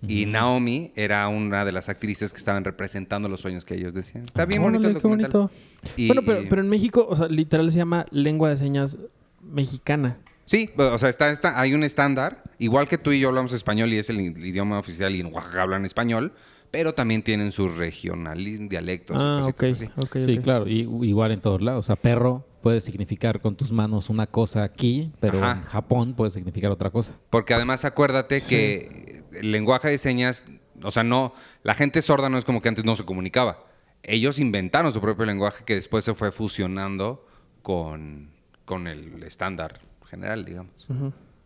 Y 0.07 0.25
Naomi 0.25 0.91
era 0.95 1.27
una 1.27 1.65
de 1.65 1.71
las 1.73 1.89
actrices 1.89 2.31
que 2.31 2.37
estaban 2.37 2.63
representando 2.63 3.27
los 3.27 3.41
sueños 3.41 3.65
que 3.65 3.75
ellos 3.75 3.93
decían. 3.93 4.23
Está 4.23 4.45
bien 4.45 4.61
bonito 4.61 4.87
el 4.87 4.95
Órale, 4.95 5.01
qué 5.01 5.07
documental. 5.07 5.41
bonito. 5.41 5.51
Y- 5.97 6.07
Bueno, 6.07 6.21
pero, 6.25 6.41
pero 6.49 6.61
en 6.61 6.69
México, 6.69 7.05
o 7.09 7.15
sea, 7.15 7.27
literal 7.27 7.69
se 7.71 7.77
llama 7.79 8.05
lengua 8.11 8.49
de 8.49 8.57
señas 8.57 8.97
mexicana. 9.41 10.17
Sí, 10.45 10.69
o 10.77 10.97
sea, 10.97 11.09
está, 11.09 11.29
está- 11.31 11.59
hay 11.59 11.73
un 11.73 11.83
estándar, 11.83 12.43
igual 12.57 12.87
que 12.87 12.97
tú 12.97 13.11
y 13.11 13.19
yo 13.19 13.27
hablamos 13.29 13.53
español 13.53 13.93
y 13.93 13.97
es 13.97 14.09
el, 14.09 14.19
idioma 14.19 14.79
oficial 14.79 15.13
y 15.15 15.19
en 15.19 15.27
Oaxaca 15.33 15.61
hablan 15.61 15.85
español, 15.85 16.31
pero 16.71 16.93
también 16.93 17.21
tienen 17.21 17.51
sus 17.51 17.77
regionales, 17.77 18.59
dialectos 18.69 19.17
Ah, 19.19 19.41
ok. 19.43 19.55
cositas 19.57 19.81
así. 19.81 19.91
ok, 19.97 20.17
Sí, 20.25 20.37
ok. 20.37 20.43
claro, 20.43 20.67
y, 20.67 20.79
igual 21.07 21.31
en 21.31 21.41
todos 21.41 21.61
lados. 21.61 21.85
O 21.85 21.87
sea, 21.87 21.95
perro 21.95 22.45
puede 22.61 22.81
significar 22.81 23.41
con 23.41 23.55
tus 23.55 23.71
manos 23.71 24.09
una 24.09 24.27
cosa 24.27 24.63
aquí, 24.63 25.11
pero 25.19 25.37
Ajá. 25.43 25.57
en 25.57 25.63
Japón 25.63 26.13
puede 26.15 26.31
significar 26.31 26.71
otra 26.71 26.89
cosa. 26.89 27.15
Porque 27.29 27.53
además 27.53 27.85
acuérdate 27.85 28.39
Sí. 28.39 28.49
que 28.49 29.23
el 29.33 29.51
lenguaje 29.51 29.89
de 29.89 29.97
señas, 29.97 30.45
o 30.83 30.91
sea, 30.91 31.03
no, 31.03 31.33
la 31.63 31.73
gente 31.75 32.01
sorda 32.01 32.29
no 32.29 32.37
es 32.37 32.45
como 32.45 32.61
que 32.61 32.69
antes 32.69 32.85
no 32.85 32.95
se 32.95 33.05
comunicaba. 33.05 33.65
Ellos 34.03 34.39
inventaron 34.39 34.93
su 34.93 35.01
propio 35.01 35.25
lenguaje 35.25 35.63
que 35.65 35.75
después 35.75 36.03
se 36.05 36.13
fue 36.15 36.31
fusionando 36.31 37.25
con, 37.61 38.31
con 38.65 38.87
el 38.87 39.21
estándar 39.23 39.79
general, 40.09 40.45
digamos. 40.45 40.87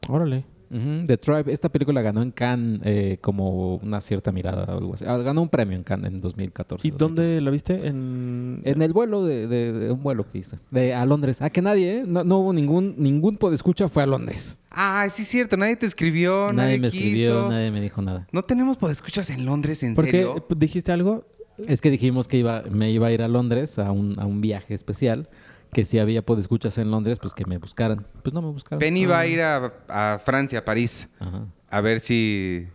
Órale. 0.07 0.45
Ujú, 0.74 1.05
The 1.05 1.17
Tribe, 1.17 1.53
esta 1.53 1.69
película 1.69 2.01
ganó 2.01 2.21
en 2.21 2.32
Cannes 2.32 2.82
eh, 2.84 3.17
como 3.21 3.76
una 3.76 4.01
cierta 4.01 4.32
mirada 4.32 4.65
o 4.74 4.78
algo 4.80 4.93
así. 4.95 5.05
Ah, 5.07 5.17
ganó 5.17 5.41
un 5.43 5.49
premio 5.49 5.78
en 5.78 5.84
Cannes 5.84 6.11
en 6.11 6.19
2014. 6.21 6.88
¿Y 6.88 6.91
2015. 6.91 7.21
dónde 7.24 7.41
la 7.41 7.51
viste? 7.51 7.88
En... 7.88 8.61
En 8.63 8.82
el 8.82 8.91
vuelo 8.93 9.24
de, 9.24 9.47
de- 9.47 9.71
de 9.71 9.91
un 9.91 10.01
vuelo 10.01 10.28
que 10.28 10.39
hice. 10.39 10.57
De, 10.71 10.93
a 10.93 11.05
Londres. 11.05 11.41
Ah, 11.41 11.49
que 11.49 11.61
nadie, 11.61 11.99
¿eh? 11.99 12.03
No, 12.05 12.24
no 12.24 12.39
hubo 12.39 12.53
ningún, 12.53 12.95
ningún 12.97 13.36
podescucha, 13.38 13.88
fue 13.88 14.03
a 14.03 14.05
Londres. 14.07 14.57
Ah, 14.71 15.07
sí 15.11 15.21
es 15.21 15.28
cierto, 15.28 15.55
nadie 15.55 15.76
te 15.76 15.86
escribió, 15.86 16.51
nadie, 16.51 16.55
nadie 16.55 16.78
me 16.80 16.89
quiso. 16.89 16.97
escribió, 17.05 17.49
nadie 17.49 17.69
me 17.71 17.80
dijo 17.82 18.01
nada. 18.01 18.28
No 18.32 18.41
tenemos 18.41 18.78
podescuchas 18.78 19.30
en 19.30 19.45
Londres, 19.45 19.84
¿en 19.84 19.93
¿Por 19.93 20.05
qué? 20.05 20.11
serio? 20.11 20.45
¿Dijiste 20.57 20.91
algo? 20.91 21.26
Es 21.67 21.82
que 21.82 21.91
dijimos 21.91 22.28
que 22.28 22.38
iba, 22.38 22.63
me 22.71 22.89
iba 22.89 23.05
a 23.05 23.11
ir 23.11 23.21
a 23.21 23.28
Londres 23.28 23.78
a 23.78 23.91
un, 23.91 24.19
a 24.19 24.26
un 24.26 24.41
viaje 24.41 24.74
especial. 24.74 25.30
Que 25.74 25.86
si 25.86 25.99
había 25.99 26.21
podescuchas 26.24 26.78
en 26.78 26.91
Londres, 26.91 27.19
pues 27.19 27.34
que 27.34 27.45
me 27.45 27.57
buscaran. 27.57 28.05
Pues 28.24 28.34
no 28.34 28.41
me 28.41 28.49
buscaron. 28.49 28.80
Penny 28.80 29.05
va 29.05 29.19
a 29.19 29.26
ir 29.28 29.41
a, 29.41 29.74
a 29.89 30.19
Francia, 30.19 30.59
a 30.59 30.65
París, 30.65 31.09
Ajá. 31.19 31.45
a 31.69 31.82
ver 31.82 31.99
si... 31.99 32.67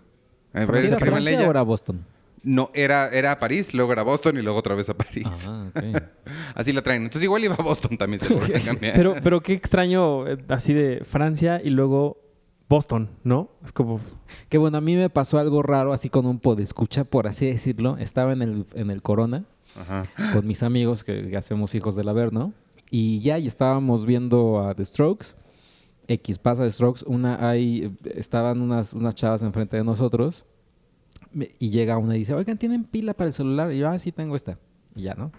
A 0.53 0.65
ver, 0.65 0.85
¿Era 0.87 0.99
Francia 0.99 1.31
ella. 1.33 1.47
o 1.47 1.51
era 1.51 1.63
Boston? 1.63 2.05
No, 2.43 2.71
era, 2.73 3.09
era 3.11 3.33
a 3.33 3.39
París, 3.39 3.75
luego 3.75 3.93
era 3.93 4.03
a 4.03 4.05
Boston 4.05 4.39
y 4.39 4.43
luego 4.43 4.59
otra 4.59 4.75
vez 4.75 4.89
a 4.89 4.95
París. 4.97 5.49
Ah. 5.49 5.71
Así 6.55 6.73
la 6.73 6.83
traen. 6.83 7.03
Entonces 7.03 7.23
igual 7.25 7.45
iba 7.45 7.55
a 7.55 7.63
Boston 7.63 7.99
también. 7.99 8.21
Se 8.23 8.33
podría 8.35 8.61
cambiar. 8.65 8.95
Pero, 8.95 9.17
pero 9.23 9.41
qué 9.43 9.53
extraño, 9.53 10.27
eh, 10.27 10.39
así 10.49 10.73
de 10.73 11.03
Francia 11.05 11.61
y 11.63 11.71
luego 11.71 12.19
Boston, 12.69 13.11
¿no? 13.25 13.51
Es 13.65 13.73
como... 13.73 14.01
Que 14.49 14.57
bueno, 14.59 14.79
a 14.79 14.81
mí 14.81 14.95
me 14.97 15.11
pasó 15.11 15.39
algo 15.39 15.63
raro 15.63 15.93
así 15.93 16.09
con 16.09 16.27
un 16.27 16.39
podescucha, 16.39 17.05
por 17.05 17.27
así 17.27 17.47
decirlo. 17.47 17.97
Estaba 17.99 18.33
en 18.33 18.43
el, 18.43 18.67
en 18.75 18.91
el 18.91 19.03
Corona 19.03 19.45
Ajá. 19.79 20.05
con 20.33 20.47
mis 20.47 20.63
amigos 20.63 21.05
que, 21.05 21.29
que 21.29 21.37
hacemos 21.37 21.75
hijos 21.75 21.97
del 21.97 22.09
Averno. 22.09 22.53
Y 22.91 23.21
ya, 23.21 23.39
estábamos 23.39 24.07
viendo 24.07 24.61
a 24.67 24.75
The 24.75 24.85
Strokes. 24.85 25.37
X 26.07 26.39
pasa 26.39 26.65
The 26.65 26.73
Strokes. 26.73 27.05
Una, 27.07 27.49
hay, 27.49 27.97
estaban 28.15 28.61
unas, 28.61 28.93
unas 28.93 29.15
chavas 29.15 29.43
enfrente 29.43 29.77
de 29.77 29.85
nosotros. 29.85 30.45
Y 31.59 31.71
llega 31.71 31.99
una 31.99 32.17
y 32.17 32.21
dice, 32.21 32.35
oigan, 32.35 32.57
¿tienen 32.57 32.85
pila 32.85 33.15
para 33.15 33.29
el 33.29 33.35
celular? 33.35 33.73
Y 33.73 33.79
yo, 33.79 33.89
ah, 33.89 33.99
sí, 33.99 34.13
tengo 34.13 34.35
esta. 34.35 34.59
Y 34.95 35.03
ya, 35.03 35.15
¿no? 35.15 35.31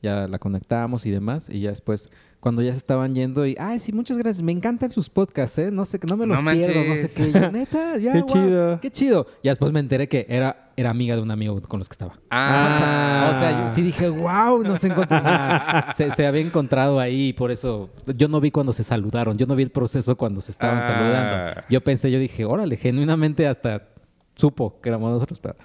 Ya 0.00 0.28
la 0.28 0.38
conectamos 0.38 1.06
y 1.06 1.10
demás. 1.10 1.48
Y 1.50 1.60
ya 1.60 1.70
después, 1.70 2.12
cuando 2.38 2.62
ya 2.62 2.70
se 2.70 2.78
estaban 2.78 3.14
yendo, 3.16 3.44
y, 3.46 3.56
ay, 3.58 3.80
sí, 3.80 3.92
muchas 3.92 4.16
gracias. 4.16 4.42
Me 4.44 4.52
encantan 4.52 4.92
sus 4.92 5.10
podcasts, 5.10 5.58
¿eh? 5.58 5.70
No 5.72 5.84
sé, 5.84 5.98
no 6.08 6.16
me 6.16 6.24
No 6.24 6.34
los 6.40 6.54
pierdo, 6.54 6.84
no 6.84 6.94
sé 6.96 7.10
qué. 7.10 7.32
Yo, 7.32 7.50
neta, 7.52 7.96
ya, 7.98 8.12
Qué 8.12 8.22
chido. 8.24 8.80
Qué 8.80 8.90
chido. 8.92 9.26
Y 9.42 9.48
después 9.48 9.72
me 9.72 9.80
enteré 9.80 10.06
que 10.08 10.24
era, 10.28 10.70
era 10.76 10.90
amiga 10.90 11.16
de 11.16 11.22
un 11.22 11.32
amigo 11.32 11.60
con 11.62 11.80
los 11.80 11.88
que 11.88 11.94
estaba. 11.94 12.14
Ah, 12.30 13.32
O 13.34 13.40
sea, 13.40 13.62
yo 13.66 13.74
sí 13.74 13.82
dije, 13.82 14.08
wow, 14.08 14.62
no 14.62 14.76
se 14.76 14.86
encontró 14.86 15.20
nada. 15.20 15.92
Se, 15.96 16.12
se 16.12 16.26
había 16.26 16.42
encontrado 16.42 17.00
ahí 17.00 17.28
y 17.28 17.32
por 17.32 17.50
eso 17.50 17.90
yo 18.16 18.28
no 18.28 18.40
vi 18.40 18.52
cuando 18.52 18.72
se 18.72 18.84
saludaron. 18.84 19.36
Yo 19.36 19.46
no 19.46 19.56
vi 19.56 19.64
el 19.64 19.70
proceso 19.70 20.16
cuando 20.16 20.40
se 20.40 20.52
estaban 20.52 20.78
Ah. 20.78 20.86
saludando. 20.86 21.62
Yo 21.70 21.80
pensé, 21.82 22.08
yo 22.12 22.20
dije, 22.20 22.44
órale, 22.44 22.76
genuinamente 22.76 23.48
hasta 23.48 23.88
supo 24.36 24.80
que 24.80 24.90
éramos 24.90 25.10
nosotros. 25.10 25.40
Pero, 25.40 25.56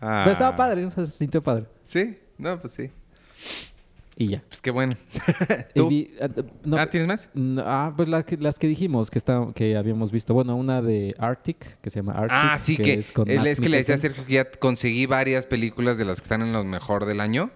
Ah. 0.00 0.22
pero 0.24 0.32
estaba 0.32 0.56
padre, 0.56 0.86
o 0.86 0.90
sea, 0.90 1.04
se 1.04 1.12
sintió 1.12 1.42
padre. 1.42 1.66
Sí, 1.84 2.18
no, 2.38 2.58
pues 2.58 2.72
sí. 2.72 2.90
Y 4.16 4.26
ya. 4.28 4.42
Pues 4.48 4.60
qué 4.60 4.70
bueno. 4.70 4.94
¿Tú? 5.74 5.88
vi- 5.88 6.10
ah, 6.20 6.28
no, 6.64 6.76
ah, 6.76 6.86
¿tienes 6.90 7.08
más? 7.08 7.30
no, 7.34 7.62
ah, 7.64 7.94
pues 7.96 8.08
las 8.08 8.24
que, 8.24 8.36
las 8.36 8.58
que 8.58 8.66
dijimos 8.66 9.10
que, 9.10 9.18
está, 9.18 9.46
que 9.54 9.76
habíamos 9.76 10.12
visto. 10.12 10.34
Bueno, 10.34 10.54
una 10.56 10.82
de 10.82 11.14
Arctic, 11.18 11.80
que 11.80 11.88
se 11.90 12.00
llama 12.00 12.12
Arctic. 12.12 12.30
Ah, 12.32 12.58
sí, 12.60 12.76
que, 12.76 12.94
es 12.94 13.10
con 13.12 13.28
él- 13.30 13.38
Mads 13.38 13.48
es 13.48 13.60
que 13.60 13.68
le 13.70 13.78
decía 13.78 13.94
a. 13.94 13.98
Sergio 13.98 14.26
que 14.26 14.32
ya 14.34 14.50
conseguí 14.50 15.06
varias 15.06 15.46
películas 15.46 15.96
de 15.98 16.04
las 16.04 16.20
que 16.20 16.24
están 16.26 16.42
en 16.42 16.52
lo 16.52 16.62
mejor 16.64 17.06
del 17.06 17.20
año. 17.20 17.50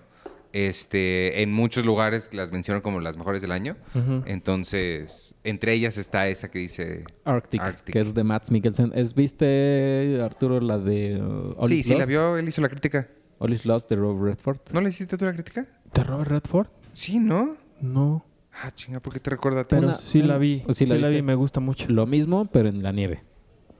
Este, 0.53 1.43
en 1.43 1.53
muchos 1.53 1.85
lugares 1.85 2.31
las 2.33 2.51
mencionan 2.51 2.81
como 2.81 3.01
las 3.01 3.19
mejores 3.19 3.43
del 3.43 3.53
año. 3.53 3.77
Entonces, 4.25 5.37
entre 5.45 5.75
ellas 5.75 5.99
está 5.99 6.29
esa 6.29 6.51
que 6.51 6.59
dice 6.61 7.05
Arctic, 7.25 7.61
Arctic. 7.61 7.93
que 7.93 8.01
es 8.01 8.15
de 8.15 8.25
Mads 8.25 8.51
Mikkelsen. 8.51 8.93
¿Es, 8.95 9.15
¿Viste, 9.15 10.19
Arturo, 10.23 10.61
la 10.61 10.79
de 10.79 11.21
uh, 11.21 11.55
All 11.59 11.69
Sí, 11.69 11.81
Is 11.81 11.87
sí, 11.87 11.95
la 11.95 12.07
vio, 12.07 12.37
él 12.39 12.49
hizo 12.49 12.63
la 12.63 12.69
crítica. 12.69 13.09
All 13.39 13.53
Is 13.53 13.67
Lost 13.67 13.91
de 13.91 13.97
Rob 13.97 14.23
Redford. 14.23 14.59
¿No 14.73 14.81
le 14.81 14.89
hiciste 14.89 15.19
tú 15.19 15.27
la 15.27 15.35
crítica? 15.35 15.67
¿De 15.95 16.05
Robert 16.05 16.31
Redford? 16.31 16.67
Sí, 16.93 17.19
¿no? 17.19 17.57
No. 17.81 18.25
Ah, 18.63 18.71
chinga, 18.75 19.01
¿por 19.01 19.13
qué 19.13 19.21
te 19.21 19.31
recuerda 19.31 19.61
a 19.61 19.65
ti? 19.65 19.75
Pero 19.77 19.89
Una- 19.89 19.97
sí 19.97 20.23
la 20.23 20.39
vi. 20.39 20.63
¿o 20.67 20.73
sí 20.73 20.85
Sí, 20.87 20.91
la 20.91 20.99
la, 20.99 21.09
vi, 21.09 21.23
me 21.23 21.35
gusta 21.35 21.61
mucho. 21.61 21.87
Lo 21.91 22.07
mismo, 22.07 22.47
pero 22.47 22.69
en 22.69 22.83
la 22.83 22.93
nieve. 22.93 23.23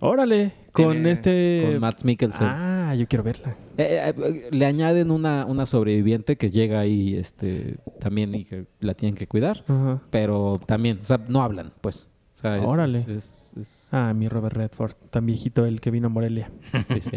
Órale, 0.01 0.53
con 0.73 0.93
Tiene- 0.93 1.11
este... 1.11 1.63
Con 1.71 1.81
Mads 1.81 2.05
Mikkelsen. 2.05 2.47
Ah, 2.47 2.95
yo 2.95 3.07
quiero 3.09 3.23
verla. 3.25 3.57
Eh, 3.79 4.13
eh, 4.15 4.49
le 4.51 4.67
añaden 4.67 5.11
una, 5.11 5.47
una 5.47 5.65
sobreviviente 5.65 6.37
que 6.37 6.51
llega 6.51 6.81
ahí 6.81 7.15
este, 7.17 7.79
también 7.99 8.35
y 8.35 8.45
que 8.45 8.67
la 8.81 8.93
tienen 8.93 9.15
que 9.15 9.27
cuidar. 9.27 9.65
Ajá. 9.67 10.03
Pero 10.11 10.61
también, 10.67 10.99
o 11.01 11.05
sea, 11.05 11.19
no 11.29 11.43
hablan, 11.43 11.73
pues. 11.81 12.11
O 12.35 12.39
sea, 12.39 12.59
es- 12.59 12.65
Órale. 12.67 12.99
es- 13.01 13.09
es- 13.09 13.57
es- 13.57 13.89
Ah, 13.95 14.13
mi 14.15 14.29
Robert 14.29 14.55
Redford, 14.55 14.93
tan 15.09 15.25
viejito 15.25 15.65
el 15.65 15.81
que 15.81 15.91
vino 15.91 16.09
a 16.09 16.11
Morelia. 16.11 16.51
sí, 16.89 17.01
sí. 17.01 17.17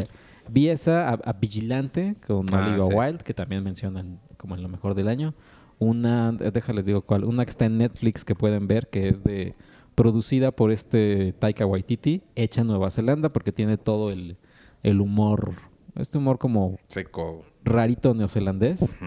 Vi 0.49 0.69
esa 0.69 1.09
a, 1.09 1.13
a 1.15 1.33
Vigilante 1.33 2.15
con 2.25 2.45
Ah, 2.53 2.65
Olivia 2.65 2.85
sí. 2.87 2.93
Wilde, 2.93 3.23
que 3.25 3.33
también 3.33 3.61
mencionan 3.61 4.19
como 4.39 4.55
en 4.55 4.63
lo 4.63 4.69
mejor 4.69 4.95
del 4.95 5.07
año. 5.09 5.35
Una, 5.77 6.35
eh, 6.39 6.49
déjales 6.51 6.85
digo 6.85 7.01
cuál, 7.03 7.23
una 7.23 7.45
que 7.45 7.51
está 7.51 7.65
en 7.65 7.77
Netflix 7.77 8.25
que 8.25 8.33
pueden 8.35 8.67
ver, 8.67 8.89
que 8.89 9.07
es 9.09 9.23
de 9.23 9.53
producida 9.95 10.51
por 10.51 10.71
este 10.71 11.33
Taika 11.39 11.65
Waititi, 11.65 12.21
hecha 12.35 12.61
en 12.61 12.67
Nueva 12.67 12.89
Zelanda, 12.89 13.29
porque 13.31 13.51
tiene 13.51 13.77
todo 13.77 14.11
el, 14.11 14.37
el 14.83 14.99
humor, 15.01 15.53
este 15.95 16.17
humor 16.17 16.37
como 16.39 16.77
Seco. 16.87 17.43
rarito 17.63 18.13
neozelandés. 18.13 18.97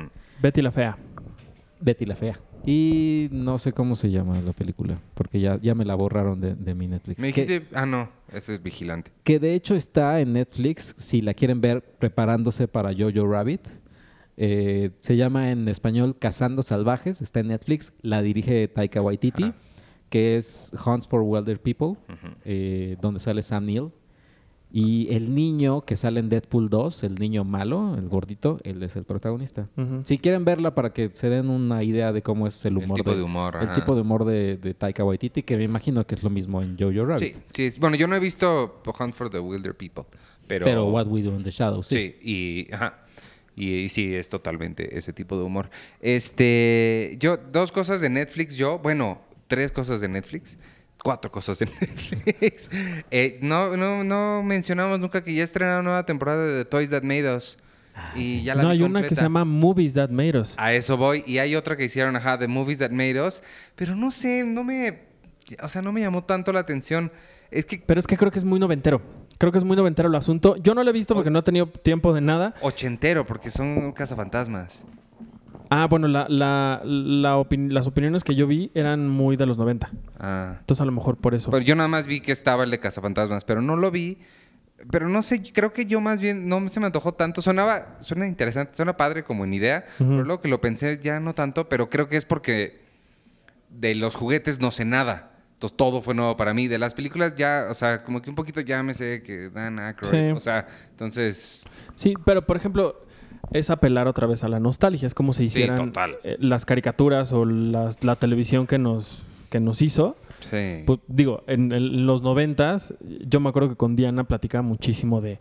Betty 0.41 0.63
la 0.63 0.71
Fea. 0.73 0.97
Betty 1.81 2.07
la 2.07 2.15
Fea. 2.17 2.39
Y 2.65 3.29
no 3.33 3.59
sé 3.59 3.73
cómo 3.73 3.97
se 3.97 4.11
llama 4.11 4.41
la 4.41 4.53
película, 4.53 4.97
porque 5.15 5.41
ya, 5.41 5.59
ya 5.61 5.75
me 5.75 5.85
la 5.85 5.95
borraron 5.97 6.41
de, 6.41 6.55
de 6.55 6.75
mi 6.77 6.87
Netflix. 6.87 7.21
Me 7.21 7.33
Que- 7.33 7.45
dijiste... 7.45 7.69
Ah, 7.77 7.87
no. 7.87 8.09
Ese 8.33 8.55
es 8.55 8.63
Vigilante. 8.63 9.11
que 9.25 9.39
de 9.41 9.55
hecho 9.55 9.75
está 9.75 10.21
en 10.21 10.33
Netflix, 10.35 10.95
si 10.97 11.21
la 11.23 11.35
quieren 11.35 11.61
ver 11.61 11.83
preparándose 11.83 12.69
para 12.69 12.93
Jojo 12.97 13.27
Rabbit. 13.27 13.67
Eh, 14.37 14.91
se 14.99 15.17
llama 15.17 15.51
en 15.51 15.69
español 15.69 16.17
Cazando 16.19 16.63
Salvajes, 16.63 17.21
está 17.23 17.41
en 17.41 17.49
Netflix, 17.49 17.93
la 18.03 18.23
dirige 18.23 18.67
Taika 18.69 19.01
Waititi, 19.03 19.45
Ajá. 19.45 19.55
que 20.09 20.37
es 20.37 20.73
Hunts 20.85 21.07
for 21.07 21.23
Wilder 21.23 21.61
People, 21.61 21.97
eh, 22.45 22.97
donde 23.01 23.21
sale 23.21 23.43
Sam 23.43 23.67
Neill. 23.67 23.89
Y 24.75 25.13
el 25.15 25.35
niño 25.35 25.83
que 25.83 25.97
sale 25.97 26.19
en 26.19 26.31
Deadpool 26.31 26.71
2, 26.71 27.05
el 27.05 27.17
niño 27.17 27.45
malo, 27.45 27.95
el 27.99 28.09
gordito, 28.09 28.59
él 28.65 28.83
es 28.83 28.97
el 28.97 29.05
protagonista. 29.05 29.69
Si 30.05 30.17
quieren 30.17 30.47
verla 30.47 30.75
para 30.75 30.95
que 30.95 31.11
se 31.11 31.29
den 31.29 31.51
una 31.51 31.83
idea 31.83 32.11
de 32.11 32.23
cómo 32.23 32.47
es 32.47 32.65
el 32.65 32.79
El 32.79 32.85
humor. 32.85 32.97
tipo 32.97 33.15
de 33.15 33.21
humor, 33.23 33.57
El 33.61 33.65
ajá. 33.69 33.75
tipo 33.75 33.95
de 33.95 34.01
humor 34.01 34.25
de, 34.25 34.57
de 34.57 34.73
Taika 34.73 35.05
Waititi, 35.05 35.43
que 35.43 35.59
me 35.59 35.65
imagino 35.65 36.07
que 36.07 36.15
es 36.15 36.23
lo 36.23 36.31
mismo 36.31 36.63
en 36.63 36.79
Jojo 36.79 37.05
Rabbit. 37.05 37.37
Sí, 37.53 37.71
Bueno, 37.81 37.97
yo 37.97 38.09
no 38.09 38.17
he 38.17 38.19
visto 38.21 38.81
Hunt 38.99 39.13
for 39.15 39.29
the 39.29 39.41
Wilder 39.41 39.77
People. 39.77 40.05
Pero... 40.47 40.65
Pero 40.65 40.87
What 40.89 41.07
We 41.07 41.21
Do 41.23 41.35
in 41.37 41.43
the 41.45 41.51
Shadows, 41.51 41.87
sí. 41.89 42.15
Sí, 42.23 42.67
y, 42.71 42.73
ajá. 42.73 43.02
Y, 43.55 43.75
y 43.75 43.89
sí, 43.89 44.15
es 44.15 44.29
totalmente 44.29 44.97
ese 44.97 45.13
tipo 45.13 45.37
de 45.37 45.45
humor. 45.45 45.71
Este, 46.01 47.17
yo, 47.19 47.37
dos 47.37 47.73
cosas 47.73 48.01
de 48.01 48.09
Netflix, 48.09 48.55
yo, 48.57 48.79
bueno, 48.79 49.21
tres 49.47 49.71
cosas 49.71 50.01
de 50.01 50.09
Netflix, 50.09 50.57
cuatro 51.03 51.31
cosas 51.31 51.59
de 51.59 51.67
Netflix. 51.81 52.71
Eh, 53.11 53.39
no, 53.43 53.77
no, 53.77 54.05
no 54.05 54.43
mencionamos 54.43 54.99
nunca 55.01 55.23
que 55.23 55.35
ya 55.35 55.45
estrenaron 55.45 55.85
nueva 55.85 56.07
temporada 56.07 56.47
de 56.47 56.65
The 56.65 56.71
Toys 56.71 56.91
That 56.91 57.03
Made 57.03 57.37
Us. 57.37 57.59
y 58.15 58.43
ya 58.43 58.55
la 58.55 58.63
no, 58.63 58.69
hay 58.71 58.83
una 58.83 59.03
que 59.03 59.15
se 59.15 59.21
llama 59.21 59.45
Movies 59.45 59.95
That 59.95 60.09
Made 60.09 60.39
Us. 60.39 60.55
A 60.59 60.73
eso 60.73 60.97
voy. 60.97 61.23
Y 61.27 61.39
hay 61.39 61.55
otra 61.55 61.77
que 61.77 61.85
hicieron, 61.85 62.17
ajá, 62.17 62.39
The 62.39 62.49
Movies 62.49 62.79
That 62.79 62.91
Made 62.91 63.21
Us. 63.21 63.43
Pero 63.77 63.95
no 63.95 64.11
sé, 64.11 64.45
no 64.45 64.65
me... 64.65 65.13
O 65.61 65.69
sea, 65.69 65.83
no 65.83 65.93
me 65.93 66.01
llamó 66.01 66.25
tanto 66.25 66.53
la 66.53 66.61
atención. 66.61 67.13
Es 67.51 67.67
que 67.67 67.83
Pero 67.85 68.01
es 68.01 68.07
que 68.07 68.17
creo 68.17 68.31
que 68.31 68.39
es 68.39 68.45
muy 68.45 68.59
noventero. 68.59 69.03
Creo 69.43 69.51
que 69.51 69.59
es 69.59 69.65
muy 69.65 69.77
noventero 69.77 70.09
el 70.09 70.15
asunto. 70.15 70.55
Yo 70.63 70.73
no 70.73 70.85
lo 70.85 70.91
he 70.91 70.93
visto 70.93 71.17
porque 71.17 71.29
no 71.29 71.41
he 71.41 71.43
tenido 71.43 71.67
tiempo 71.67 72.15
de 72.15 72.21
nada. 72.21 72.55
ochentero, 72.61 73.27
porque 73.27 73.51
son 73.51 73.91
cazafantasmas. 73.91 74.85
Ah, 75.69 75.89
bueno, 75.91 76.07
la, 76.07 76.27
la, 76.29 76.81
la 76.85 77.37
opin- 77.37 77.71
las 77.73 77.89
opiniones 77.89 78.23
que 78.23 78.37
yo 78.37 78.47
vi 78.47 78.71
eran 78.73 79.09
muy 79.09 79.35
de 79.37 79.47
los 79.47 79.59
90. 79.59 79.91
Ah. 80.21 80.59
Entonces 80.61 80.81
a 80.81 80.85
lo 80.85 80.93
mejor 80.93 81.17
por 81.17 81.35
eso. 81.35 81.51
Pero 81.51 81.65
yo 81.65 81.75
nada 81.75 81.89
más 81.89 82.07
vi 82.07 82.21
que 82.21 82.31
estaba 82.31 82.63
el 82.63 82.71
de 82.71 82.79
Cazafantasmas, 82.79 83.43
pero 83.43 83.61
no 83.63 83.75
lo 83.75 83.91
vi. 83.91 84.19
Pero 84.93 85.09
no 85.09 85.25
sé, 85.25 85.43
creo 85.53 85.73
que 85.73 85.87
yo 85.87 86.01
más 86.01 86.21
bien 86.21 86.47
no 86.49 86.69
se 86.69 86.79
me 86.79 86.87
antojó 86.87 87.15
tanto. 87.15 87.43
Sonaba, 87.43 87.97
suena 87.99 88.29
interesante, 88.29 88.77
suena 88.77 88.97
padre 88.97 89.25
como 89.25 89.43
en 89.45 89.55
idea, 89.55 89.87
Ujú. 89.99 90.09
pero 90.09 90.23
luego 90.23 90.41
que 90.41 90.47
lo 90.49 90.61
pensé 90.61 91.01
ya 91.03 91.19
no 91.19 91.35
tanto, 91.35 91.69
pero 91.69 91.91
creo 91.91 92.09
que 92.09 92.17
es 92.17 92.25
porque 92.27 92.81
de 93.71 93.97
los 93.97 94.15
juguetes 94.15 94.61
no 94.61 94.71
sé 94.71 94.85
nada. 94.85 95.32
Entonces 95.63 95.77
todo 95.77 96.03
fue 96.03 96.13
nuevo 96.15 96.37
para 96.37 96.53
mí. 96.53 96.67
De 96.67 96.77
las 96.79 96.93
películas 96.95 97.35
ya, 97.37 97.69
o 97.71 97.75
sea, 97.75 98.03
como 98.03 98.21
que 98.21 98.31
un 98.31 98.35
poquito 98.37 98.61
ya 98.61 98.83
me 98.83 98.95
sé 98.95 99.23
que 99.23 99.49
Dan 99.49 99.79
Aykroyd. 99.79 100.11
Sí. 100.11 100.31
O 100.33 100.41
sea, 100.41 100.67
entonces, 100.91 101.63
Sí, 101.95 102.15
pero 102.25 102.45
por 102.45 102.57
ejemplo, 102.57 102.97
es 103.53 103.71
apelar 103.71 104.09
otra 104.09 104.27
vez 104.27 104.43
a 104.43 104.49
la 104.49 104.59
nostalgia. 104.59 105.07
Es 105.07 105.15
como 105.15 105.33
si 105.33 105.45
hicieran 105.45 105.93
eh, 106.25 106.37
las 106.41 106.65
caricaturas 106.65 107.33
o 107.33 107.45
las- 107.45 108.03
la 108.03 108.17
televisión 108.17 108.67
que 108.67 108.79
nos, 108.79 109.23
que 109.51 109.61
nos 109.61 109.83
hizo. 109.83 110.17
sí. 110.41 110.83
Pues, 110.85 110.99
digo, 111.07 111.45
en, 111.47 111.71
en 111.71 112.07
los 112.07 112.23
noventas, 112.23 112.95
yo 113.01 113.39
me 113.39 113.49
acuerdo 113.51 113.69
que 113.69 113.77
con 113.77 113.95
Diana 113.95 114.25
platicaba 114.25 114.63
muchísimo 114.63 115.21
de 115.21 115.39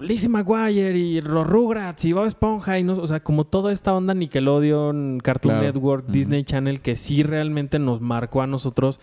Lizzie 0.00 0.28
McGuire 0.28 0.96
y 0.96 1.20
los 1.20 1.44
Rugrats 1.44 2.04
y 2.04 2.12
Bob 2.12 2.26
Esponja 2.26 2.78
y 2.78 2.84
no, 2.84 2.92
o 2.98 3.06
sea, 3.08 3.18
como 3.20 3.44
toda 3.44 3.72
esta 3.72 3.92
onda 3.92 4.14
Nickelodeon, 4.14 5.18
Cartoon 5.20 5.54
Claro. 5.56 5.66
Network. 5.66 6.06
Disney 6.06 6.44
Channel 6.44 6.80
que 6.80 6.94
sí 6.94 7.24
realmente 7.24 7.80
nos 7.80 8.00
marcó 8.00 8.42
a 8.42 8.46
nosotros 8.46 9.00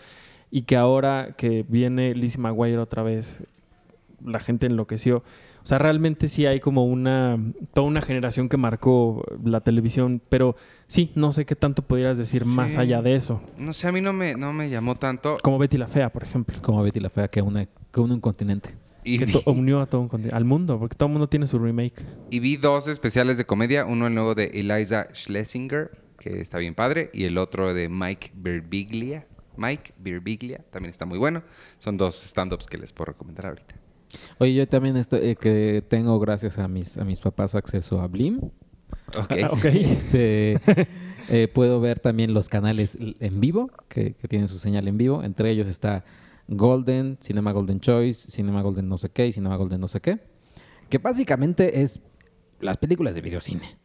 y 0.51 0.63
que 0.63 0.75
ahora 0.77 1.35
que 1.37 1.65
viene 1.67 2.13
Lizzie 2.15 2.41
McGuire 2.41 2.77
otra 2.77 3.03
vez, 3.03 3.41
la 4.23 4.39
gente 4.39 4.65
enloqueció. 4.67 5.23
O 5.63 5.67
sea, 5.69 5.79
realmente 5.79 6.29
sí 6.29 6.45
hay 6.45 6.61
como 6.61 6.85
una 6.85 7.37
toda 7.73 7.85
una 7.87 8.01
generación 8.01 8.47
que 8.47 8.55
marcó 8.55 9.23
la 9.43 9.59
televisión, 9.59 10.21
pero 10.29 10.55
sí, 10.87 11.11
no 11.15 11.33
sé 11.33 11.45
qué 11.45 11.57
tanto 11.57 11.81
pudieras 11.81 12.17
decir 12.17 12.45
más 12.45 12.73
Sí. 12.73 12.79
allá 12.79 13.01
de 13.01 13.15
eso. 13.15 13.41
No 13.57 13.73
sé, 13.73 13.87
a 13.87 13.91
mí 13.91 13.99
no 13.99 14.13
me, 14.13 14.35
no 14.35 14.53
me 14.53 14.69
llamó 14.69 14.95
tanto. 14.95 15.37
Como 15.43 15.57
Betty 15.57 15.77
la 15.77 15.89
Fea, 15.89 16.09
por 16.09 16.23
ejemplo. 16.23 16.55
Como 16.61 16.81
Betty 16.83 17.01
la 17.01 17.09
Fea 17.09 17.27
que 17.27 17.41
une, 17.41 17.67
que 17.91 17.99
une 17.99 18.13
un 18.13 18.21
continente. 18.21 18.69
Y 19.03 19.19
que 19.19 19.25
vi, 19.25 19.33
unió 19.45 19.81
a 19.81 19.85
todo 19.87 19.99
un 20.01 20.09
conti- 20.09 20.31
al 20.31 20.45
mundo, 20.45 20.79
porque 20.79 20.95
todo 20.95 21.07
el 21.07 21.13
mundo 21.13 21.27
tiene 21.27 21.47
su 21.47 21.59
remake. 21.59 22.05
y 22.29 22.39
vi 22.39 22.55
dos 22.55 22.87
especiales 22.87 23.37
de 23.37 23.43
comedia. 23.45 23.85
Uno 23.85 24.07
el 24.07 24.13
nuevo 24.13 24.35
de 24.35 24.45
Eliza 24.53 25.07
Schlesinger, 25.13 25.91
que 26.17 26.39
está 26.39 26.57
bien 26.59 26.75
padre, 26.75 27.09
y 27.13 27.25
el 27.25 27.37
otro 27.37 27.73
de 27.73 27.89
Mike 27.89 28.31
Birbiglia. 28.35 29.27
Mike 29.57 29.93
Birbiglia, 29.97 30.63
también 30.71 30.91
está 30.91 31.05
muy 31.05 31.17
bueno. 31.17 31.43
Son 31.79 31.97
dos 31.97 32.23
stand-ups 32.23 32.67
que 32.67 32.77
les 32.77 32.93
puedo 32.93 33.07
recomendar 33.07 33.47
ahorita. 33.47 33.75
Oye, 34.39 34.53
yo 34.53 34.67
también 34.67 34.95
estoy, 34.97 35.19
eh, 35.29 35.35
que 35.35 35.83
tengo, 35.87 36.19
gracias 36.19 36.57
a 36.57 36.67
mis, 36.67 36.97
a 36.97 37.03
mis 37.03 37.19
papás, 37.19 37.55
acceso 37.55 37.99
a 38.01 38.07
Blim. 38.07 38.37
Ok. 39.17 39.35
Ah, 39.43 39.49
ok. 39.51 39.65
Este, 39.65 40.59
eh, 41.29 41.47
puedo 41.47 41.81
ver 41.81 41.99
también 41.99 42.33
los 42.33 42.49
canales 42.49 42.97
en 42.99 43.39
vivo, 43.39 43.69
que, 43.89 44.13
que 44.13 44.27
tienen 44.27 44.47
su 44.47 44.59
señal 44.59 44.87
en 44.87 44.97
vivo. 44.97 45.23
Entre 45.23 45.49
ellos 45.51 45.67
está 45.67 46.05
Golden, 46.47 47.17
Cinema 47.21 47.51
Golden 47.51 47.79
Choice, 47.79 48.31
Cinema 48.31 48.61
Golden 48.61 48.87
no 48.87 48.97
sé 48.97 49.09
qué 49.09 49.27
y 49.27 49.33
Cinema 49.33 49.55
Golden 49.57 49.81
no 49.81 49.87
sé 49.87 49.99
qué. 49.99 50.19
Que 50.89 50.99
básicamente 50.99 51.81
es 51.81 51.99
las 52.59 52.77
películas 52.77 53.15
de 53.15 53.21
videocine. 53.21 53.77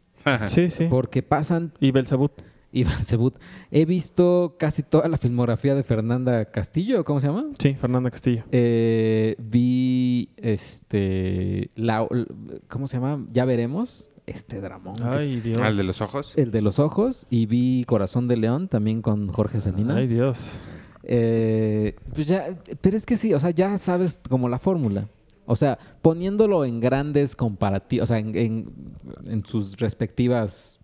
Sí, 0.47 0.71
sí. 0.71 0.87
Porque 0.89 1.23
pasan 1.23 1.73
Y 1.81 1.91
Belzebut. 1.91 2.33
Y 2.73 2.85
Belzebut. 2.85 3.39
He 3.71 3.85
visto 3.85 4.57
casi 4.59 4.83
toda 4.83 5.09
la 5.09 5.19
filmografía 5.19 5.75
de 5.75 5.83
Fernanda 5.83 6.47
Castillo, 6.47 7.05
¿cómo 7.05 7.21
se 7.21 7.27
llama? 7.29 7.47
Sí, 7.59 7.75
Fernanda 7.75 8.11
Castillo. 8.11 8.45
Eh, 8.51 9.37
vi 9.39 10.31
este 10.37 11.71
la, 11.77 12.07
¿cómo 12.69 12.87
se 12.89 12.97
llama? 12.97 13.25
Ya 13.31 13.45
veremos 13.45 14.11
este 14.27 14.61
dramón. 14.61 14.97
que- 14.97 15.05
Ay, 15.05 15.41
Dios. 15.41 15.61
¿Al 15.61 15.77
de 15.77 15.85
los 15.85 16.01
ojos? 16.01 16.33
El 16.37 16.51
de 16.51 16.63
los 16.63 16.79
ojos 16.79 17.27
y 17.31 17.47
vi 17.47 17.85
Corazón 17.87 18.29
de 18.29 18.37
León 18.37 18.69
también 18.69 19.03
con 19.03 19.29
Jorge 19.29 19.61
Salinas. 19.61 19.97
Ay, 19.97 20.07
Dios. 20.07 20.69
Eh, 21.05 21.97
pues 22.15 22.27
ya, 22.27 22.57
pero 22.81 22.97
es 22.97 23.05
que 23.07 23.17
sí, 23.17 23.35
o 23.35 23.41
sea, 23.41 23.51
ya 23.51 23.77
sabes 23.79 24.21
como 24.29 24.49
la 24.49 24.59
fórmula. 24.59 25.09
O 25.45 25.57
sea, 25.57 25.77
poniéndolo 26.03 26.65
en 26.65 26.79
grandes 26.79 27.35
comparativos, 27.35 28.05
o 28.05 28.07
sea, 28.07 28.19
en, 28.19 28.37
en- 28.37 28.71
en 29.27 29.45
sus 29.45 29.77
respectivas 29.79 30.79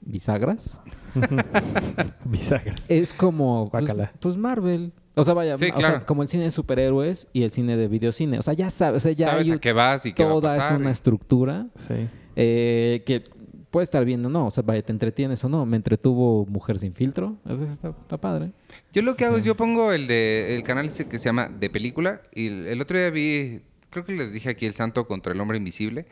bisagras, 0.00 0.80
Bisagra. 2.24 2.74
es 2.88 3.12
como 3.12 3.68
pues, 3.70 3.92
pues 4.20 4.36
Marvel. 4.36 4.92
O 5.16 5.24
sea, 5.24 5.34
vaya, 5.34 5.56
Sí, 5.58 5.64
o 5.64 5.68
sea, 5.68 5.74
claro. 5.76 6.06
como 6.06 6.22
el 6.22 6.28
cine 6.28 6.44
de 6.44 6.50
superhéroes 6.50 7.26
y 7.32 7.42
el 7.42 7.50
cine 7.50 7.76
de 7.76 7.88
videocine. 7.88 8.38
O 8.38 8.42
sea, 8.42 8.54
ya 8.54 8.70
sabes, 8.70 8.98
o 8.98 9.08
sea, 9.08 9.12
ya 9.12 9.30
¿Sabes 9.30 9.48
hay 9.48 9.54
a 9.54 9.58
qué 9.58 9.72
vas 9.72 10.06
y 10.06 10.12
qué 10.12 10.22
va 10.24 10.30
a 10.30 10.34
toda 10.34 10.56
es 10.56 10.70
una 10.72 10.90
estructura 10.90 11.66
Sí. 11.74 12.08
eh, 12.36 13.02
que 13.04 13.22
puede 13.70 13.84
estar 13.84 14.04
bien 14.04 14.24
o 14.24 14.28
no, 14.28 14.46
o 14.46 14.50
sea, 14.50 14.62
vaya, 14.62 14.82
te 14.82 14.92
entretienes 14.92 15.44
o 15.44 15.48
no. 15.48 15.66
Me 15.66 15.76
entretuvo 15.76 16.46
Mujer 16.46 16.78
sin 16.78 16.94
filtro, 16.94 17.36
eso 17.44 17.64
está, 17.64 17.88
está 17.90 18.16
padre. 18.18 18.52
Yo 18.92 19.02
lo 19.02 19.16
que 19.16 19.24
hago 19.24 19.36
es 19.36 19.44
yo 19.44 19.56
pongo 19.56 19.92
el 19.92 20.06
de 20.06 20.56
el 20.56 20.62
canal 20.62 20.90
que 20.90 21.18
se 21.18 21.24
llama 21.24 21.48
de 21.48 21.68
película 21.70 22.22
y 22.34 22.46
el, 22.46 22.66
el 22.68 22.80
otro 22.80 22.96
día 22.96 23.10
vi 23.10 23.60
creo 23.90 24.04
que 24.04 24.12
les 24.12 24.32
dije 24.32 24.48
aquí 24.50 24.66
el 24.66 24.74
Santo 24.74 25.06
contra 25.06 25.32
el 25.32 25.40
hombre 25.40 25.58
invisible 25.58 26.06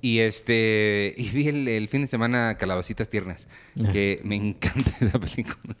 y 0.00 0.18
este 0.20 1.14
y 1.18 1.28
vi 1.30 1.48
el, 1.48 1.66
el 1.68 1.88
fin 1.88 2.02
de 2.02 2.06
semana 2.06 2.56
Calabacitas 2.58 3.08
tiernas 3.08 3.48
Ah. 3.84 3.90
que 3.92 4.20
me 4.24 4.36
encanta 4.36 4.90
esa 5.00 5.18
película. 5.18 5.74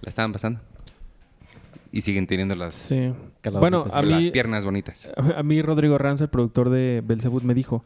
La 0.00 0.08
estaban 0.08 0.32
pasando 0.32 0.60
y 1.90 2.02
siguen 2.02 2.26
teniendo 2.26 2.54
las 2.54 2.74
Sí. 2.74 3.12
Calabacitas. 3.40 3.60
Bueno, 3.60 3.86
a 3.92 4.02
las 4.02 4.20
mí, 4.22 4.30
piernas 4.30 4.64
bonitas. 4.64 5.10
a 5.36 5.42
mí 5.42 5.62
Rodrigo 5.62 5.96
Ranz, 5.98 6.20
el 6.20 6.28
productor 6.28 6.70
de 6.70 7.02
Belzebut, 7.04 7.42
me 7.42 7.54
dijo 7.54 7.84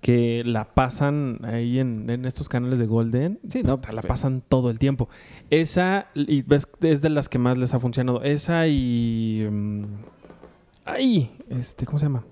que 0.00 0.42
la 0.44 0.74
pasan 0.74 1.40
ahí 1.44 1.80
en, 1.80 2.08
en 2.08 2.24
estos 2.24 2.48
canales 2.48 2.78
de 2.78 2.86
Golden. 2.86 3.40
Sí, 3.48 3.62
no, 3.64 3.80
la 3.92 4.02
pasan 4.02 4.42
todo 4.48 4.70
el 4.70 4.78
tiempo. 4.78 5.08
Esa, 5.50 6.06
y 6.14 6.42
ves, 6.42 6.68
es 6.82 7.02
de 7.02 7.08
las 7.10 7.28
que 7.28 7.38
más 7.38 7.58
les 7.58 7.74
ha 7.74 7.80
funcionado. 7.80 8.22
Esa 8.22 8.68
y. 8.68 9.44
mm, 9.50 9.82
ay, 10.88 11.30
este, 11.48 11.86
¿cómo 11.86 11.98
se 11.98 12.06
llama? 12.06 12.24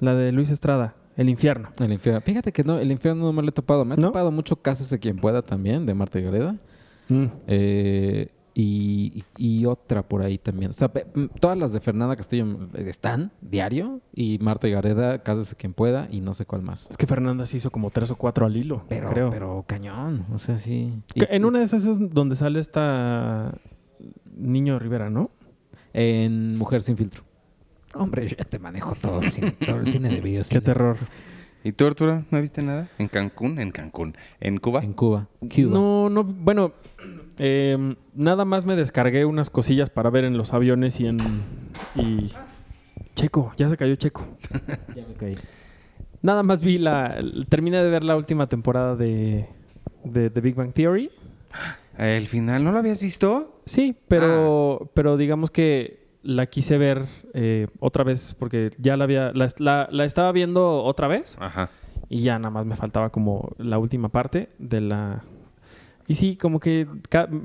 La 0.00 0.14
de 0.14 0.32
Luis 0.32 0.50
Estrada, 0.50 0.94
El 1.16 1.28
Infierno. 1.28 1.68
El 1.80 1.92
infierno. 1.92 2.20
Fíjate 2.20 2.52
que 2.52 2.64
no, 2.64 2.78
el 2.78 2.90
infierno 2.90 3.24
no 3.24 3.32
me 3.32 3.42
lo 3.42 3.48
he 3.48 3.52
topado. 3.52 3.84
Me 3.84 3.94
ha 3.94 3.96
¿No? 3.96 4.08
topado 4.08 4.30
mucho 4.32 4.56
casos 4.56 4.90
de 4.90 4.98
quien 4.98 5.16
pueda 5.16 5.42
también, 5.42 5.86
de 5.86 5.94
Marta 5.94 6.18
y 6.18 6.22
Gareda. 6.22 6.56
Mm. 7.08 7.24
Eh, 7.46 8.28
y, 8.56 9.66
otra 9.66 10.02
por 10.06 10.22
ahí 10.22 10.38
también. 10.38 10.70
O 10.70 10.74
sea, 10.74 10.88
todas 11.40 11.58
las 11.58 11.72
de 11.72 11.80
Fernanda 11.80 12.14
Castillo 12.16 12.46
mm, 12.46 12.70
están 12.76 13.32
diario. 13.40 14.00
Y 14.14 14.38
Marta 14.40 14.68
y 14.68 14.72
Gareda, 14.72 15.22
casos 15.22 15.50
de 15.50 15.56
quien 15.56 15.74
pueda. 15.74 16.06
Y 16.10 16.20
no 16.20 16.34
sé 16.34 16.46
cuál 16.46 16.62
más. 16.62 16.88
Es 16.90 16.96
que 16.96 17.06
Fernanda 17.06 17.46
se 17.46 17.56
hizo 17.56 17.70
como 17.70 17.90
tres 17.90 18.10
o 18.10 18.16
cuatro 18.16 18.46
al 18.46 18.56
hilo, 18.56 18.84
Pero, 18.88 19.08
creo. 19.08 19.30
pero 19.30 19.64
cañón. 19.66 20.26
O 20.32 20.38
sea, 20.38 20.56
sí. 20.56 20.92
Y- 21.14 21.24
en 21.28 21.44
una 21.44 21.58
de 21.58 21.64
esas 21.64 21.84
es 21.84 21.96
donde 22.10 22.36
sale 22.36 22.60
esta 22.60 23.54
Niño 24.36 24.78
Rivera, 24.78 25.10
¿no? 25.10 25.30
En 25.94 26.58
Mujer 26.58 26.82
sin 26.82 26.96
filtro. 26.96 27.24
Hombre, 27.94 28.28
yo 28.28 28.36
ya 28.36 28.44
te 28.44 28.58
manejo 28.58 28.94
todo 28.96 29.22
el 29.22 29.30
cine, 29.30 29.52
todo 29.52 29.76
el 29.76 29.88
cine 29.88 30.08
de 30.08 30.20
videos. 30.20 30.48
Qué 30.48 30.60
terror. 30.60 30.98
¿Y 31.62 31.72
tú 31.72 31.86
Arturo 31.86 32.24
no 32.30 32.42
viste 32.42 32.62
nada? 32.62 32.90
En 32.98 33.08
Cancún, 33.08 33.58
en 33.58 33.70
Cancún, 33.70 34.14
en 34.38 34.58
Cuba. 34.58 34.82
En 34.82 34.92
Cuba. 34.92 35.28
Cuba. 35.40 35.70
No, 35.70 36.10
no, 36.10 36.22
bueno, 36.22 36.72
eh, 37.38 37.96
nada 38.14 38.44
más 38.44 38.66
me 38.66 38.76
descargué 38.76 39.24
unas 39.24 39.48
cosillas 39.48 39.88
para 39.88 40.10
ver 40.10 40.24
en 40.24 40.36
los 40.36 40.52
aviones 40.52 41.00
y 41.00 41.06
en... 41.06 41.20
Y... 41.94 42.32
Checo, 43.14 43.54
ya 43.56 43.68
se 43.70 43.76
cayó 43.78 43.94
Checo. 43.94 44.26
Ya 44.94 45.06
me 45.06 45.14
caí. 45.14 45.36
Nada 46.20 46.42
más 46.42 46.62
vi 46.62 46.76
la... 46.76 47.18
Terminé 47.48 47.82
de 47.82 47.88
ver 47.88 48.04
la 48.04 48.16
última 48.16 48.46
temporada 48.46 48.94
de, 48.94 49.46
de 50.04 50.28
The 50.28 50.40
Big 50.42 50.56
Bang 50.56 50.72
Theory. 50.72 51.10
El 51.98 52.26
final, 52.26 52.64
¿no 52.64 52.72
lo 52.72 52.78
habías 52.78 53.00
visto? 53.00 53.60
Sí, 53.66 53.96
pero, 54.08 54.90
pero 54.94 55.16
digamos 55.16 55.50
que 55.50 56.04
la 56.22 56.46
quise 56.46 56.78
ver 56.78 57.06
eh, 57.34 57.66
otra 57.80 58.02
vez 58.04 58.34
porque 58.38 58.70
ya 58.78 58.96
la 58.96 59.04
había... 59.04 59.32
La, 59.32 59.48
la- 59.58 59.88
la 59.90 60.04
estaba 60.04 60.32
viendo 60.32 60.82
otra 60.82 61.06
vez 61.06 61.36
Ajá. 61.38 61.70
y 62.08 62.22
ya 62.22 62.38
nada 62.38 62.50
más 62.50 62.66
me 62.66 62.76
faltaba 62.76 63.10
como 63.10 63.52
la 63.58 63.78
última 63.78 64.08
parte 64.08 64.48
de 64.58 64.80
la... 64.80 65.22
Y 66.06 66.16
sí, 66.16 66.36
como 66.36 66.60
que 66.60 66.86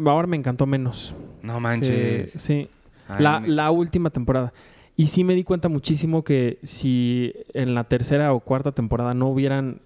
ahora 0.05 0.27
me 0.27 0.35
encantó 0.37 0.65
menos. 0.65 1.15
No 1.41 1.55
que- 1.55 1.59
manches. 1.61 2.31
sí, 2.33 2.69
Ay, 3.07 3.23
la, 3.23 3.39
me- 3.39 3.47
la 3.49 3.71
última 3.71 4.09
temporada. 4.09 4.51
Y 4.97 5.07
sí 5.07 5.23
me 5.23 5.33
di 5.35 5.43
cuenta 5.45 5.69
muchísimo 5.69 6.23
que 6.25 6.59
si 6.63 7.33
en 7.53 7.73
la 7.75 7.85
tercera 7.85 8.33
o 8.33 8.41
cuarta 8.41 8.73
temporada 8.73 9.13
no 9.13 9.27
hubieran 9.29 9.81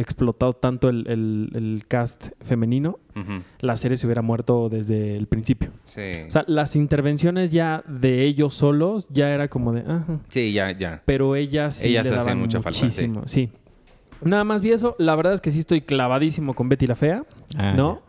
explotado 0.00 0.52
tanto 0.54 0.88
el, 0.88 1.06
el- 1.08 1.50
el 1.54 1.84
cast 1.88 2.30
femenino, 2.40 2.98
la 3.60 3.76
serie 3.76 3.96
se 3.96 4.06
hubiera 4.06 4.22
muerto 4.22 4.68
desde 4.68 5.16
el 5.16 5.26
principio. 5.26 5.70
Sí. 5.84 6.00
O 6.26 6.30
sea, 6.30 6.44
las 6.48 6.74
intervenciones 6.76 7.50
ya 7.50 7.82
de 7.86 8.24
ellos 8.24 8.54
solos 8.54 9.06
ya 9.10 9.30
era 9.30 9.48
como 9.48 9.72
de... 9.72 9.80
Ajá. 9.80 10.20
sí, 10.28 10.52
ya, 10.52 10.70
ya. 10.76 11.02
Pero 11.04 11.36
ellas 11.36 11.76
sí 11.76 11.88
Ellas 11.88 12.06
le 12.06 12.10
hacen 12.16 12.24
daban 12.26 12.38
mucha 12.40 12.60
falta, 12.60 12.78
sí. 12.78 12.84
muchísimo. 12.86 13.22
sí. 13.26 13.50
Nada 14.22 14.44
más 14.44 14.62
vi 14.62 14.70
eso. 14.72 14.96
La 14.98 15.14
verdad 15.16 15.34
es 15.34 15.40
que 15.40 15.50
sí 15.50 15.58
estoy 15.58 15.82
clavadísimo 15.82 16.54
con 16.54 16.68
Betty 16.68 16.86
la 16.86 16.94
Fea. 16.96 17.24
Ah, 17.58 17.74
¿no? 17.76 18.02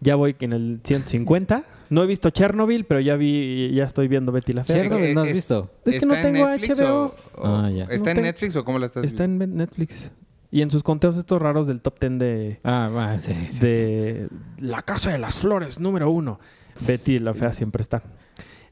Ya 0.00 0.16
voy 0.16 0.34
en 0.40 0.52
el 0.52 0.80
150. 0.82 1.62
No 1.90 2.02
he 2.02 2.06
visto 2.06 2.30
Chernobyl, 2.30 2.84
pero 2.86 3.00
ya 3.00 3.16
vi, 3.16 3.70
ya 3.72 3.84
estoy 3.84 4.08
viendo 4.08 4.32
Betty 4.32 4.52
la 4.52 4.64
Fea. 4.64 4.76
Chernobyl, 4.76 5.14
¿no 5.14 5.20
has 5.22 5.32
visto? 5.32 5.70
Es 5.84 6.00
que 6.00 6.06
no 6.06 6.14
¿Está 6.14 6.28
en 6.28 6.34
tengo 6.34 6.48
Netflix 6.48 6.78
HBO. 6.80 7.04
o- 7.36 7.40
o- 7.42 7.46
Ah, 7.46 7.70
ya. 7.70 7.84
¿Está 7.84 7.96
No 7.96 8.10
en 8.10 8.14
tengo- 8.16 8.22
Netflix 8.22 8.56
o 8.56 8.64
cómo 8.64 8.78
la 8.78 8.86
estás 8.86 9.04
Está 9.04 9.24
en 9.24 9.38
Netflix. 9.56 10.10
Y 10.50 10.62
en 10.62 10.70
sus 10.70 10.82
conteos 10.82 11.16
estos 11.16 11.40
raros 11.40 11.66
del 11.68 11.80
top 11.80 12.00
10 12.00 12.18
de, 12.18 12.60
Ah, 12.64 13.16
sí, 13.20 13.32
sí. 13.48 13.60
de 13.60 14.28
La 14.58 14.82
Casa 14.82 15.12
de 15.12 15.18
las 15.18 15.36
Flores, 15.36 15.78
número 15.78 16.10
uno. 16.10 16.40
Betty 16.86 17.18
la 17.20 17.34
Fea 17.34 17.52
siempre 17.52 17.82
está. 17.82 18.02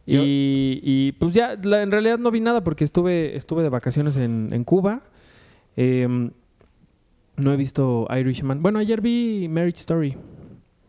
Yo- 0.07 0.23
Y, 0.25 1.13
pues 1.21 1.35
ya, 1.35 1.57
la- 1.63 1.83
en 1.83 1.91
realidad 1.93 2.19
no 2.19 2.31
vi 2.31 2.41
nada 2.41 2.65
porque 2.65 2.83
estuve, 2.83 3.37
estuve 3.37 3.63
de 3.63 3.69
vacaciones 3.69 4.17
en, 4.17 4.49
en 4.53 4.65
Cuba. 4.65 5.03
Em, 5.77 6.31
no 7.37 7.53
he 7.53 7.57
visto 7.57 8.09
Irishman. 8.11 8.63
Bueno, 8.63 8.79
ayer 8.81 9.01
vi 9.01 9.47
Marriage 9.49 9.79
Story. 9.81 10.17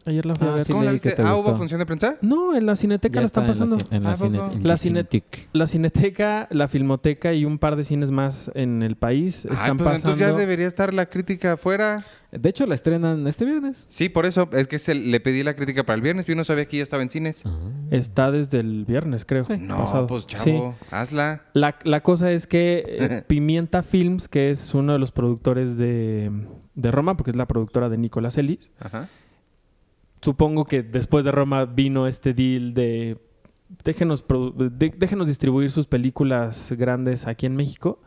Ayer 0.10 0.26
la 0.26 0.36
fui 0.36 0.48
a 0.48 0.52
Ah, 0.52 0.56
ver. 0.56 0.66
sí 0.66 0.72
¿Cómo 0.72 0.84
la 0.84 0.92
viste? 0.92 1.16
Ah, 1.20 1.36
¿hubo 1.36 1.56
función 1.56 1.80
de 1.80 1.86
prensa? 1.86 2.18
No, 2.22 2.56
en 2.56 2.66
la 2.66 2.76
Cineteca 2.76 3.16
Ya 3.16 3.22
la 3.22 3.26
están 3.28 3.50
está 3.50 3.64
en 3.64 3.70
la 3.70 3.76
pasando. 3.76 3.96
En 3.96 4.04
la, 4.04 4.54
en 4.54 4.68
La 4.68 4.78
Cinetic. 4.78 5.48
La 5.54 5.68
Cineteca, 5.68 6.48
la 6.52 6.68
Filmoteca 6.68 7.34
y 7.34 7.46
un 7.46 7.60
par 7.60 7.76
de 7.76 7.84
cines 7.86 8.12
más 8.12 8.52
en 8.56 8.82
el 8.84 8.96
país 8.96 9.46
Ay, 9.50 9.54
están 9.56 9.78
pues 9.78 9.90
pasando. 9.90 10.12
entonces 10.14 10.28
ya 10.28 10.34
debería 10.38 10.68
estar 10.68 10.94
la 10.94 11.06
crítica 11.08 11.54
afuera. 11.54 12.04
De 12.32 12.48
hecho, 12.50 12.66
la 12.68 12.76
estrenan 12.76 13.26
este 13.28 13.46
viernes. 13.46 13.86
Sí, 13.90 14.08
por 14.10 14.26
eso. 14.26 14.50
Es 14.54 14.68
que 14.68 14.78
se, 14.80 14.94
le 14.96 15.20
pedí 15.20 15.42
la 15.44 15.56
crítica 15.56 15.84
para 15.84 15.96
el 15.96 16.02
viernes. 16.02 16.26
Yo 16.26 16.36
no 16.36 16.44
sabía 16.44 16.66
que 16.68 16.78
ya 16.78 16.84
estaba 16.84 17.02
en 17.04 17.10
cines. 17.10 17.44
Está 17.92 18.32
desde 18.32 18.60
el 18.60 18.86
viernes, 18.86 19.26
creo. 19.26 19.44
Sí. 19.44 19.58
No, 19.60 19.78
pasado. 19.78 20.08
pues 20.08 20.26
Sí. 20.28 20.36
chavo, 20.52 20.76
hazla. 20.92 21.44
La, 21.54 21.76
la 21.84 22.02
cosa 22.02 22.32
es 22.32 22.46
que 22.48 22.84
eh, 22.88 23.24
Pimienta 23.28 23.82
Films, 23.84 24.28
que 24.28 24.52
es 24.52 24.74
uno 24.74 24.94
de 24.94 25.00
los 25.00 25.12
productores 25.12 25.78
de, 25.78 26.32
de 26.76 26.92
Roma, 26.92 27.18
porque 27.18 27.32
es 27.32 27.38
la 27.38 27.48
productora 27.48 27.90
de 27.90 27.98
Nicolás 27.98 28.38
Ellis, 28.38 28.72
Ajá. 28.80 29.08
Supongo 30.22 30.66
que 30.66 30.84
después 30.84 31.24
de 31.26 31.32
Roma 31.32 31.66
vino 31.66 32.08
este 32.08 32.34
deal 32.34 32.74
de 32.74 33.18
déjenos, 33.84 34.26
de- 34.28 34.94
déjenos 34.98 35.28
distribuir 35.28 35.70
sus 35.72 35.86
películas 35.88 36.74
grandes 36.78 37.28
aquí 37.28 37.46
en 37.46 37.56
México, 37.56 38.00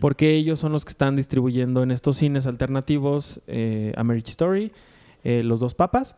porque 0.00 0.34
ellos 0.34 0.60
son 0.60 0.72
los 0.72 0.84
que 0.84 0.90
están 0.90 1.16
distribuyendo 1.16 1.82
en 1.82 1.90
estos 1.90 2.18
cines 2.18 2.46
alternativos 2.46 3.40
eh, 3.46 3.92
A 3.96 4.04
Marriage 4.04 4.28
Story, 4.30 4.72
eh, 5.24 5.42
Los 5.42 5.58
Dos 5.60 5.74
Papas 5.74 6.16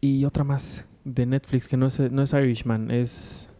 y 0.00 0.24
otra 0.24 0.44
más 0.44 0.86
de 1.04 1.26
Netflix 1.26 1.68
que 1.68 1.76
no 1.76 1.86
es, 1.86 1.98
no 1.98 2.22
es 2.22 2.32
Irishman, 2.32 2.90
es... 2.90 3.50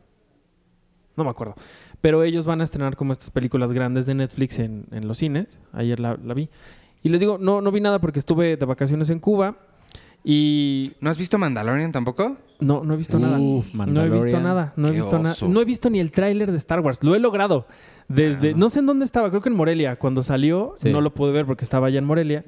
No 1.16 1.24
me 1.24 1.30
acuerdo. 1.30 1.54
Pero 2.00 2.22
ellos 2.22 2.46
van 2.46 2.60
a 2.60 2.64
estrenar 2.64 2.96
como 2.96 3.12
estas 3.12 3.30
películas 3.30 3.72
grandes 3.72 4.06
de 4.06 4.14
Netflix 4.14 4.58
en, 4.58 4.86
en 4.90 5.06
los 5.06 5.18
cines. 5.18 5.60
Ayer 5.72 6.00
la, 6.00 6.16
la 6.24 6.32
vi. 6.34 6.48
Y 7.02 7.10
les 7.10 7.20
digo, 7.20 7.36
no, 7.38 7.60
no 7.60 7.70
vi 7.70 7.80
nada 7.80 8.00
porque 8.00 8.18
estuve 8.18 8.56
de 8.56 8.66
vacaciones 8.66 9.10
en 9.10 9.18
Cuba 9.20 9.56
y 10.24 10.92
¿No 11.00 11.10
has 11.10 11.18
visto 11.18 11.38
Mandalorian 11.38 11.92
tampoco? 11.92 12.36
no, 12.60 12.84
no 12.84 12.94
he 12.94 12.96
visto 12.96 13.18
nada. 13.18 13.38
Uf, 13.38 13.74
No 13.74 13.82
he 13.84 14.10
visto 14.10 14.36
Mandalorian. 14.36 14.42
nada, 14.42 14.72
no 14.76 14.88
he 14.88 14.90
visto 14.92 15.18
nada. 15.18 15.34
No 15.48 15.60
he 15.60 15.64
visto 15.64 15.88
ni 15.90 15.98
el 16.00 16.10
tráiler 16.10 16.50
de 16.50 16.58
Star 16.58 16.80
Wars. 16.80 17.02
Lo 17.02 17.14
he 17.14 17.18
logrado. 17.20 17.66
Desde, 18.08 18.50
Ah. 18.50 18.54
no 18.56 18.68
sé 18.70 18.80
en 18.80 18.86
dónde 18.86 19.04
estaba, 19.04 19.30
creo 19.30 19.40
que 19.40 19.48
en 19.48 19.56
Morelia. 19.56 19.96
Cuando 19.96 20.22
salió, 20.22 20.74
Sí. 20.76 20.90
no 20.92 21.00
lo 21.00 21.14
pude 21.14 21.32
ver 21.32 21.46
porque 21.46 21.64
estaba 21.64 21.86
allá 21.86 21.98
en 21.98 22.04
Morelia. 22.04 22.44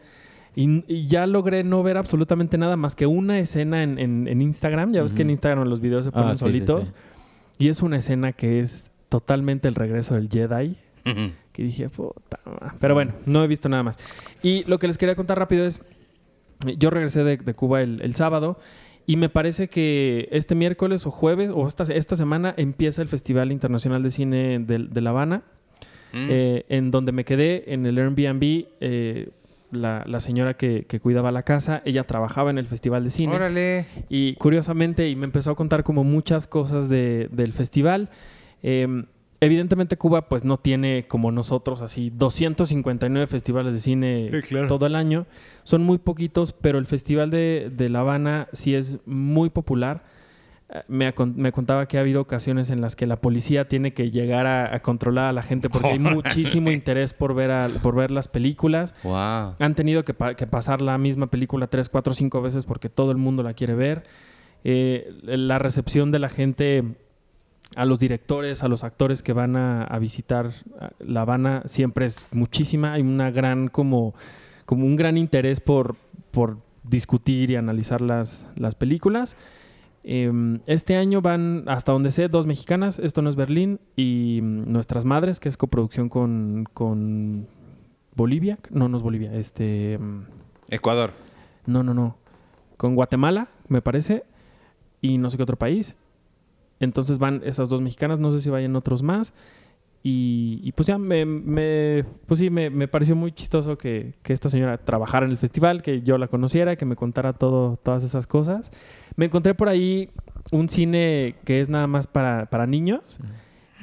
Y, 0.55 0.85
y 0.93 1.07
ya 1.07 1.27
logré 1.27 1.64
no 1.64 1.83
ver 1.83 1.97
absolutamente 1.97 2.59
nada 2.59 2.77
más 2.77 2.95
que 2.95 3.07
una 3.07 3.39
escena 3.39 3.83
en, 3.83 3.99
en- 3.99 4.29
en 4.29 4.43
Instagram. 4.43 4.93
Ya 4.93 5.01
ves 5.03 5.14
que 5.14 5.23
en. 5.23 5.31
Instagram 5.31 5.66
los 5.66 5.81
videos 5.81 6.05
se 6.05 6.11
Ah, 6.11 6.12
ponen 6.12 6.37
sí, 6.37 6.41
solitos. 6.41 6.89
sí. 6.89 6.95
Y 7.64 7.68
es 7.68 7.81
una 7.81 7.97
escena 7.97 8.33
que 8.33 8.61
es 8.61 8.91
totalmente 9.09 9.66
el 9.68 9.75
regreso 9.77 10.14
del 10.14 10.29
Jedi. 10.29 10.77
Que 11.53 11.62
dije, 11.62 11.89
puta. 11.89 12.39
ma-". 12.45 12.75
Pero 12.81 12.93
bueno, 12.95 13.12
no 13.25 13.43
he 13.43 13.47
visto 13.47 13.68
nada 13.70 13.83
más. 13.83 13.99
Y 14.43 14.64
lo 14.64 14.79
que 14.79 14.89
les 14.89 14.99
quería 14.99 15.14
contar 15.14 15.39
rápido 15.39 15.64
es: 15.64 15.81
yo 16.79 16.91
regresé 16.91 17.25
de, 17.25 17.37
de 17.37 17.55
Cuba 17.55 17.83
el, 17.83 18.01
el 18.03 18.15
sábado. 18.15 18.59
Y 19.05 19.17
me 19.17 19.29
parece 19.29 19.69
que 19.69 20.29
este 20.31 20.55
miércoles 20.55 21.07
o 21.07 21.11
jueves 21.11 21.51
o 21.53 21.67
esta, 21.67 21.83
esta 21.93 22.15
semana 22.15 22.55
empieza 22.57 23.03
el 23.03 23.09
Festival 23.09 23.51
Internacional 23.51 24.03
de 24.03 24.11
Cine 24.13 24.59
de, 24.61 24.79
de 24.79 25.01
La 25.01 25.11
Habana, 25.11 25.43
Mm. 26.15 26.29
eh, 26.31 26.65
en 26.69 26.91
donde 26.91 27.11
me 27.11 27.25
quedé 27.25 27.73
en 27.73 27.87
el 27.87 27.97
Airbnb. 27.99 28.67
eh, 28.81 29.31
la, 29.71 30.05
la 30.07 30.21
señora 30.21 30.53
que, 30.55 30.85
que 30.85 31.01
cuidaba 31.01 31.33
la 31.33 31.43
casa, 31.45 31.81
ella 31.87 32.05
trabajaba 32.05 32.51
en 32.51 32.59
el 32.59 32.67
Festival 32.67 33.03
de 33.05 33.09
Cine. 33.11 33.35
Órale. 33.35 33.87
Y 34.11 34.35
curiosamente, 34.35 35.09
y 35.09 35.17
me 35.17 35.25
empezó 35.25 35.51
a 35.53 35.55
contar 35.57 35.83
como 35.83 36.05
muchas 36.05 36.47
cosas 36.47 36.91
de- 36.91 37.29
del 37.33 37.55
festival. 37.55 38.11
Eh, 38.63 39.05
evidentemente 39.43 39.97
Cuba 39.99 40.28
pues 40.28 40.45
no 40.45 40.57
tiene 40.57 41.05
como 41.09 41.30
nosotros 41.32 41.82
así 41.82 42.11
259 42.11 43.26
festivales 43.26 43.74
de 43.74 43.80
cine 43.80 44.30
todo 44.68 44.86
el 44.86 44.95
año. 44.95 45.26
Son 45.64 45.82
muy 45.82 45.99
poquitos, 45.99 46.53
pero 46.53 46.78
el 46.78 46.86
Festival 46.86 47.28
de, 47.30 47.70
de 47.74 47.88
La 47.88 48.01
Habana 48.01 48.49
sí 48.53 48.74
es 48.74 48.99
muy 49.05 49.51
popular. 49.51 50.05
eh, 50.70 50.82
me, 50.88 51.12
me 51.36 51.53
contaba 51.53 51.86
que 51.86 51.99
ha 51.99 52.01
habido 52.01 52.20
ocasiones 52.20 52.70
en 52.70 52.80
las 52.80 52.97
que 52.97 53.07
la 53.07 53.16
policía 53.16 53.68
tiene 53.68 53.93
que 53.93 54.11
llegar 54.11 54.47
a, 54.47 54.74
a 54.74 54.80
controlar 54.80 55.26
a 55.26 55.32
la 55.32 55.43
gente 55.43 55.68
porque 55.68 55.88
hay 55.88 55.99
muchísimo 55.99 56.70
interés 56.70 57.12
por 57.12 57.34
ver, 57.34 57.51
a- 57.51 57.68
por 57.82 57.95
ver 57.97 58.11
las 58.11 58.28
películas. 58.28 58.95
Wow. 59.03 59.55
Han 59.59 59.74
tenido 59.74 60.05
que, 60.05 60.14
pa- 60.14 60.34
que 60.34 60.47
pasar 60.47 60.80
la 60.82 60.97
misma 60.99 61.26
película 61.26 61.66
tres, 61.66 61.88
cuatro, 61.88 62.14
cinco 62.14 62.40
veces 62.43 62.64
porque 62.64 62.88
todo 62.88 63.11
el 63.11 63.18
mundo 63.18 63.43
la 63.43 63.55
quiere 63.55 63.74
ver. 63.74 64.05
Eh, 64.64 65.12
la 65.24 65.59
recepción 65.59 66.12
de 66.12 66.20
la 66.20 66.28
gente 66.28 66.84
a 67.77 67.85
los 67.85 67.99
directores, 67.99 68.62
a 68.62 68.68
los 68.68 68.85
actores 68.85 69.23
que 69.23 69.33
van 69.33 69.57
a, 69.57 69.85
a 69.85 69.99
visitar 69.99 70.51
La 70.99 71.23
Habana 71.23 71.62
siempre 71.66 72.05
es 72.05 72.27
muchísima. 72.33 72.93
Hay 72.93 73.03
una 73.03 73.31
gran 73.31 73.68
como, 73.68 74.14
como 74.66 74.87
un 74.87 74.97
gran 74.97 75.16
interés 75.16 75.61
por, 75.61 75.97
por 76.31 76.59
discutir 76.85 77.51
y 77.51 77.57
analizar 77.57 78.01
las, 78.01 78.47
las 78.57 78.75
películas. 78.75 79.37
Eh, 80.05 80.33
este 80.66 80.97
año 80.97 81.23
van, 81.23 81.64
hasta 81.68 81.93
donde 81.93 82.11
sé, 82.11 82.29
dos 82.29 82.47
mexicanas, 82.47 82.99
Esto 82.99 83.23
no 83.23 83.31
es 83.31 83.37
Berlín, 83.37 83.79
y 83.97 84.41
mm, 84.43 84.73
Nuestras 84.73 85.05
Madres, 85.05 85.39
que 85.39 85.49
es 85.49 85.57
coproducción 85.57 86.09
con, 86.09 86.66
con 86.75 87.47
Bolivia. 88.16 88.59
No, 88.70 88.89
no 88.89 88.97
es 88.97 89.03
Bolivia, 89.03 89.33
este... 89.35 89.99
mm, 89.99 90.25
Ecuador. 90.70 91.12
no, 91.66 91.83
no, 91.83 91.95
no. 91.95 92.16
Con 92.77 92.97
Guatemala, 92.97 93.49
me 93.68 93.81
parece. 93.81 94.25
Y 95.01 95.18
no 95.18 95.31
sé 95.31 95.37
qué 95.37 95.45
otro 95.45 95.57
país. 95.57 95.95
Entonces 96.83 97.18
van 97.18 97.41
esas 97.45 97.70
dos 97.70 97.80
mexicanas. 97.80 98.18
No 98.18 98.30
sé 98.33 98.41
si 98.41 98.51
vayan 98.51 98.76
otros 98.76 99.03
más. 99.03 99.33
Y, 100.05 100.59
y 100.64 100.72
pues 100.72 100.89
ya 100.89 100.99
me, 100.99 101.24
me- 101.24 102.05
pues 102.26 102.41
sí, 102.41 102.51
me, 102.51 102.70
me 102.70 102.89
pareció 102.89 103.14
muy 103.14 103.30
chistoso 103.30 103.78
que, 103.78 104.14
que 104.22 104.33
esta 104.33 104.49
señora 104.49 104.76
trabajara 104.78 105.24
en 105.26 105.30
el 105.33 105.39
festival, 105.39 105.80
que 105.80 106.03
yo 106.03 106.18
la 106.18 106.26
conociera, 106.26 106.74
que 106.74 106.85
me 106.85 106.97
contara 106.97 107.33
todo, 107.35 107.76
todas 107.76 108.03
esas 108.03 108.26
cosas. 108.26 108.72
Me 109.14 109.26
encontré 109.26 109.55
por 109.55 109.68
ahí 109.68 110.11
un 110.51 110.68
cine 110.68 111.37
que 111.45 111.61
es 111.61 111.68
nada 111.68 111.87
más 111.87 112.09
para, 112.09 112.47
para 112.47 112.66
niños. 112.66 113.20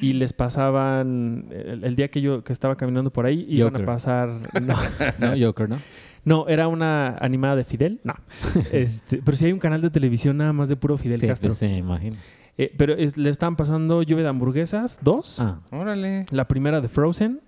Y 0.01 0.13
les 0.13 0.31
pasaban, 0.33 1.47
el, 1.51 1.83
el 1.83 1.95
día 1.95 2.09
que 2.09 2.21
yo 2.21 2.41
que 2.43 2.53
estaba 2.53 2.75
caminando 2.75 3.11
por 3.11 3.25
ahí, 3.25 3.45
iban 3.49 3.71
Joker. 3.71 3.83
a 3.83 3.85
pasar... 3.85 4.29
No, 4.61 4.75
No, 5.19 5.33
Joker, 5.45 5.69
¿no? 5.69 5.77
no, 6.25 6.47
era 6.49 6.67
una 6.67 7.17
animada 7.21 7.55
de 7.55 7.63
Fidel. 7.63 7.99
No. 8.03 8.13
Este, 8.73 9.21
pero 9.23 9.37
sí 9.37 9.45
hay 9.45 9.53
un 9.53 9.59
canal 9.59 9.81
de 9.81 9.89
televisión 9.89 10.35
nada 10.37 10.51
más 10.53 10.67
de 10.67 10.75
puro 10.75 10.97
Fidel 10.97 11.19
Sí, 11.21 11.27
Castro. 11.27 11.53
sí, 11.53 11.65
imagino. 11.65 12.17
Eh, 12.61 12.73
pero 12.77 12.93
es- 12.93 13.15
le 13.17 13.29
estaban 13.29 13.55
pasando 13.55 14.03
Lluvia 14.03 14.23
de 14.25 14.29
Hamburguesas, 14.31 14.99
dos. 15.01 15.39
Ah, 15.39 15.61
Órale. 15.71 16.25
La 16.31 16.45
primera 16.47 16.81
de 16.81 16.89
Frozen. 16.89 17.39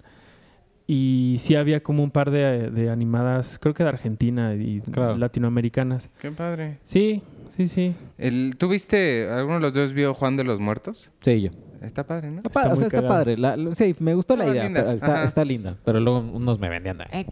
Y 0.88 1.36
sí 1.40 1.56
había 1.56 1.84
como 1.84 2.02
un 2.04 2.12
par 2.12 2.32
de, 2.32 2.70
de 2.72 2.90
animadas, 2.90 3.60
creo 3.60 3.74
que 3.74 3.84
de 3.84 3.90
Argentina 3.90 4.56
y 4.56 4.82
Claro. 4.82 5.18
latinoamericanas. 5.18 6.10
Qué 6.20 6.32
padre. 6.32 6.80
Sí, 6.84 7.22
sí, 7.50 7.68
sí. 7.68 7.94
El, 8.18 8.56
¿Tú 8.58 8.68
viste, 8.68 9.30
alguno 9.30 9.56
de 9.56 9.62
los 9.62 9.74
dos 9.74 9.94
vio 9.94 10.14
Juan 10.14 10.38
de 10.38 10.44
los 10.44 10.60
Muertos? 10.60 11.12
sí, 11.22 11.42
yo. 11.42 11.52
Está 11.82 12.06
padre, 12.06 12.30
¿no? 12.30 12.38
Está 12.38 12.50
pa- 12.50 12.64
muy 12.66 12.74
o 12.74 12.76
sea, 12.76 12.88
está 12.88 13.08
padre. 13.08 13.38
La- 13.38 13.58
sí, 13.74 13.96
me 14.00 14.14
gustó 14.14 14.36
la 14.38 14.44
Ah, 14.44 14.48
idea. 14.50 14.64
linda. 14.66 14.82
pero 15.02 15.24
está, 15.26 15.44
linda. 15.44 15.78
Pero 15.84 16.00
luego 16.00 16.20
unos 16.20 16.60
me 16.60 16.70
vendían. 16.70 17.00
de, 17.00 17.06
"Eh, 17.12 17.26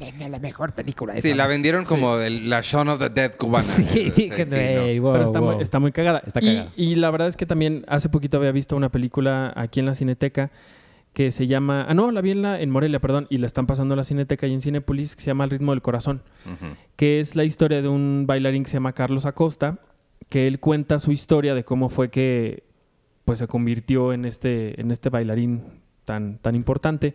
Sí, 1.21 1.33
la 1.33 1.47
vendieron 1.47 1.85
como 1.85 2.17
el- 2.17 2.49
la 2.49 2.61
Shaun 2.61 2.89
of 2.89 2.99
the 2.99 3.09
Dead 3.09 3.35
cubana. 3.35 3.63
Sí, 3.63 4.09
dije, 4.15 4.45
Sí, 4.45 4.55
"Ey, 4.55 4.99
wow, 4.99 5.11
Pero 5.13 5.23
está, 5.25 5.39
wow". 5.39 5.53
Muy, 5.53 5.61
está 5.61 5.79
muy 5.79 5.91
cagada. 5.91 6.21
Está 6.25 6.39
Y- 6.41 6.45
cagada. 6.45 6.71
Y, 6.75 6.95
la 6.95 7.11
verdad 7.11 7.27
es 7.27 7.35
que 7.37 7.45
también 7.45 7.85
hace 7.87 8.09
poquito 8.09 8.37
había 8.37 8.51
visto 8.51 8.75
una 8.75 8.89
película 8.89 9.53
aquí 9.55 9.79
en 9.79 9.85
la 9.85 9.93
Cineteca 9.93 10.51
que 11.13 11.31
se 11.31 11.47
llama... 11.47 11.85
Ah, 11.89 11.93
no, 11.93 12.11
la 12.11 12.21
vi 12.21 12.31
en, 12.31 12.41
la, 12.41 12.61
en 12.61 12.69
Morelia, 12.69 12.99
perdón. 12.99 13.27
Y 13.29 13.39
la 13.39 13.47
están 13.47 13.65
pasando 13.67 13.93
en 13.93 13.97
la 13.97 14.03
Cineteca 14.03 14.47
y 14.47 14.53
en 14.53 14.61
Cinepolis 14.61 15.15
que 15.15 15.21
se 15.21 15.27
llama 15.27 15.43
Al 15.43 15.49
ritmo 15.49 15.71
del 15.73 15.81
corazón. 15.81 16.21
Que 16.95 17.19
es 17.19 17.35
la 17.35 17.43
historia 17.43 17.81
de 17.81 17.87
un 17.87 18.25
bailarín 18.27 18.63
que 18.63 18.69
se 18.69 18.77
llama 18.77 18.93
Carlos 18.93 19.25
Acosta, 19.25 19.79
que 20.29 20.47
él 20.47 20.59
cuenta 20.59 20.99
su 20.99 21.11
historia 21.11 21.55
de 21.55 21.63
cómo 21.63 21.89
fue 21.89 22.09
que 22.09 22.63
pues 23.29 23.37
se 23.37 23.47
convirtió 23.47 24.11
en 24.11 24.25
este, 24.25 24.81
en 24.81 24.89
este 24.89 25.11
bailarín 25.11 25.61
tan, 26.03 26.39
tan 26.39 26.55
importante. 26.55 27.13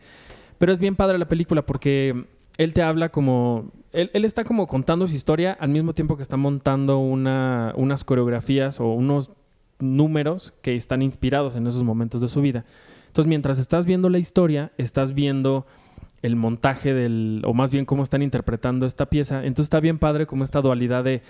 Pero 0.58 0.70
es 0.70 0.78
bien 0.78 0.94
padre 0.94 1.18
la 1.18 1.26
película 1.26 1.66
porque 1.66 2.26
él 2.56 2.72
te 2.72 2.82
habla 2.82 3.08
como... 3.08 3.72
Él, 3.90 4.12
él 4.14 4.24
está 4.24 4.44
como 4.44 4.68
contando 4.68 5.08
su 5.08 5.16
historia 5.16 5.56
al 5.58 5.70
mismo 5.70 5.92
tiempo 5.92 6.16
que 6.16 6.22
está 6.22 6.36
montando 6.36 6.98
una, 6.98 7.72
unas 7.74 8.04
coreografías 8.04 8.78
o 8.78 8.92
unos 8.92 9.32
números 9.80 10.54
que 10.62 10.76
están 10.76 11.02
inspirados 11.02 11.56
en 11.56 11.66
esos 11.66 11.82
momentos 11.82 12.20
de 12.20 12.28
su 12.28 12.40
vida. 12.40 12.64
Entonces, 13.08 13.28
mientras 13.28 13.58
estás 13.58 13.84
viendo 13.84 14.08
la 14.08 14.18
historia, 14.18 14.70
estás 14.78 15.14
viendo 15.14 15.66
el 16.22 16.36
montaje 16.36 16.94
del, 16.94 17.42
o 17.44 17.54
más 17.54 17.72
bien 17.72 17.86
cómo 17.86 18.04
están 18.04 18.22
interpretando 18.22 18.86
esta 18.86 19.06
pieza. 19.06 19.38
Entonces 19.38 19.64
está 19.64 19.80
bien 19.80 19.98
padre 19.98 20.26
como 20.26 20.44
esta 20.44 20.62
dualidad 20.62 21.02
de, 21.02 21.22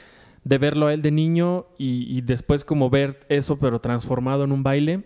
de 0.45 0.59
verlo 0.59 0.86
a 0.86 0.95
él 0.95 1.03
de 1.03 1.11
niño 1.11 1.66
y, 1.78 2.07
y 2.16 2.20
después 2.20 2.64
como 2.64 2.90
ver 2.90 3.20
eso 3.28 3.59
pero 3.59 3.80
transformado 3.80 4.45
en 4.45 4.53
un 4.53 4.62
baile. 4.62 5.05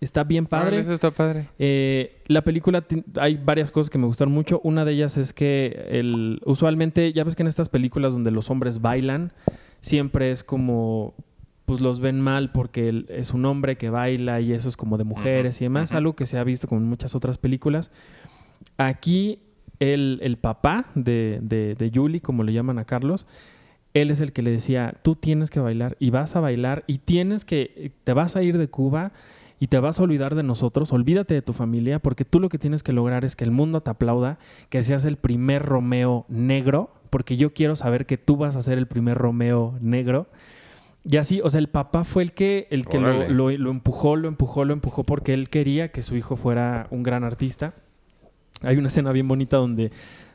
Está 0.00 0.22
bien 0.22 0.46
padre. 0.46 0.80
Eso 0.80 0.92
está 0.92 1.10
padre. 1.10 1.48
Eh, 1.58 2.22
la 2.26 2.42
película 2.42 2.84
hay 3.18 3.36
varias 3.36 3.70
cosas 3.70 3.90
que 3.90 3.98
me 3.98 4.06
gustaron 4.06 4.32
mucho. 4.32 4.60
Una 4.62 4.84
de 4.84 4.92
ellas 4.92 5.16
es 5.16 5.32
que 5.32 5.86
el, 5.90 6.40
usualmente, 6.44 7.12
ya 7.12 7.24
ves 7.24 7.34
que 7.34 7.42
en 7.42 7.48
estas 7.48 7.68
películas 7.68 8.12
donde 8.12 8.30
los 8.30 8.50
hombres 8.50 8.80
bailan, 8.80 9.32
siempre 9.80 10.30
es 10.30 10.44
como, 10.44 11.14
pues 11.64 11.80
los 11.80 12.00
ven 12.00 12.20
mal 12.20 12.52
porque 12.52 12.88
él 12.88 13.06
es 13.08 13.32
un 13.32 13.44
hombre 13.44 13.76
que 13.76 13.90
baila 13.90 14.40
y 14.40 14.52
eso 14.52 14.68
es 14.68 14.76
como 14.76 14.98
de 14.98 15.04
mujeres 15.04 15.60
y 15.60 15.64
demás, 15.64 15.92
algo 15.92 16.14
que 16.14 16.26
se 16.26 16.38
ha 16.38 16.44
visto 16.44 16.68
como 16.68 16.80
en 16.80 16.86
muchas 16.86 17.14
otras 17.14 17.38
películas. 17.38 17.90
Aquí 18.76 19.40
el, 19.80 20.20
el 20.22 20.36
papá 20.36 20.86
de, 20.94 21.40
de, 21.42 21.74
de 21.74 21.90
Julie, 21.92 22.20
como 22.20 22.44
le 22.44 22.52
llaman 22.52 22.78
a 22.78 22.84
Carlos, 22.84 23.26
él 23.94 24.10
es 24.10 24.20
el 24.20 24.32
que 24.32 24.42
le 24.42 24.50
decía, 24.50 24.94
tú 25.02 25.14
tienes 25.14 25.50
que 25.50 25.60
bailar 25.60 25.96
y 25.98 26.10
vas 26.10 26.36
a 26.36 26.40
bailar 26.40 26.84
y 26.86 26.98
tienes 26.98 27.44
que, 27.44 27.92
te 28.04 28.12
vas 28.12 28.36
a 28.36 28.42
ir 28.42 28.58
de 28.58 28.68
Cuba 28.68 29.12
y 29.60 29.68
te 29.68 29.78
vas 29.78 29.98
a 29.98 30.02
olvidar 30.02 30.34
de 30.34 30.42
nosotros, 30.42 30.92
olvídate 30.92 31.34
de 31.34 31.42
tu 31.42 31.52
familia, 31.52 31.98
porque 31.98 32.24
tú 32.24 32.38
lo 32.38 32.48
que 32.48 32.58
tienes 32.58 32.82
que 32.82 32.92
lograr 32.92 33.24
es 33.24 33.34
que 33.34 33.44
el 33.44 33.50
mundo 33.50 33.80
te 33.80 33.90
aplauda, 33.90 34.38
que 34.68 34.82
seas 34.82 35.04
el 35.04 35.16
primer 35.16 35.64
Romeo 35.64 36.26
negro, 36.28 36.90
porque 37.10 37.36
yo 37.36 37.52
quiero 37.52 37.74
saber 37.74 38.06
que 38.06 38.18
tú 38.18 38.36
vas 38.36 38.54
a 38.56 38.62
ser 38.62 38.78
el 38.78 38.86
primer 38.86 39.18
Romeo 39.18 39.76
negro. 39.80 40.28
Y 41.04 41.16
así, 41.16 41.40
o 41.42 41.50
sea, 41.50 41.58
el 41.58 41.68
papá 41.68 42.04
fue 42.04 42.22
el 42.22 42.32
que, 42.32 42.68
el 42.70 42.86
que 42.86 43.00
lo, 43.00 43.50
lo 43.50 43.70
empujó, 43.70 44.14
lo 44.14 44.28
empujó, 44.28 44.64
lo 44.64 44.74
empujó, 44.74 45.04
porque 45.04 45.32
él 45.32 45.48
quería 45.48 45.90
que 45.90 46.02
su 46.02 46.16
hijo 46.16 46.36
fuera 46.36 46.86
un 46.90 47.02
gran 47.02 47.24
artista. 47.24 47.74
Hay 48.62 48.76
una 48.76 48.88
escena 48.88 49.10
bien 49.12 49.26
bonita 49.26 49.56
donde, 49.56 49.90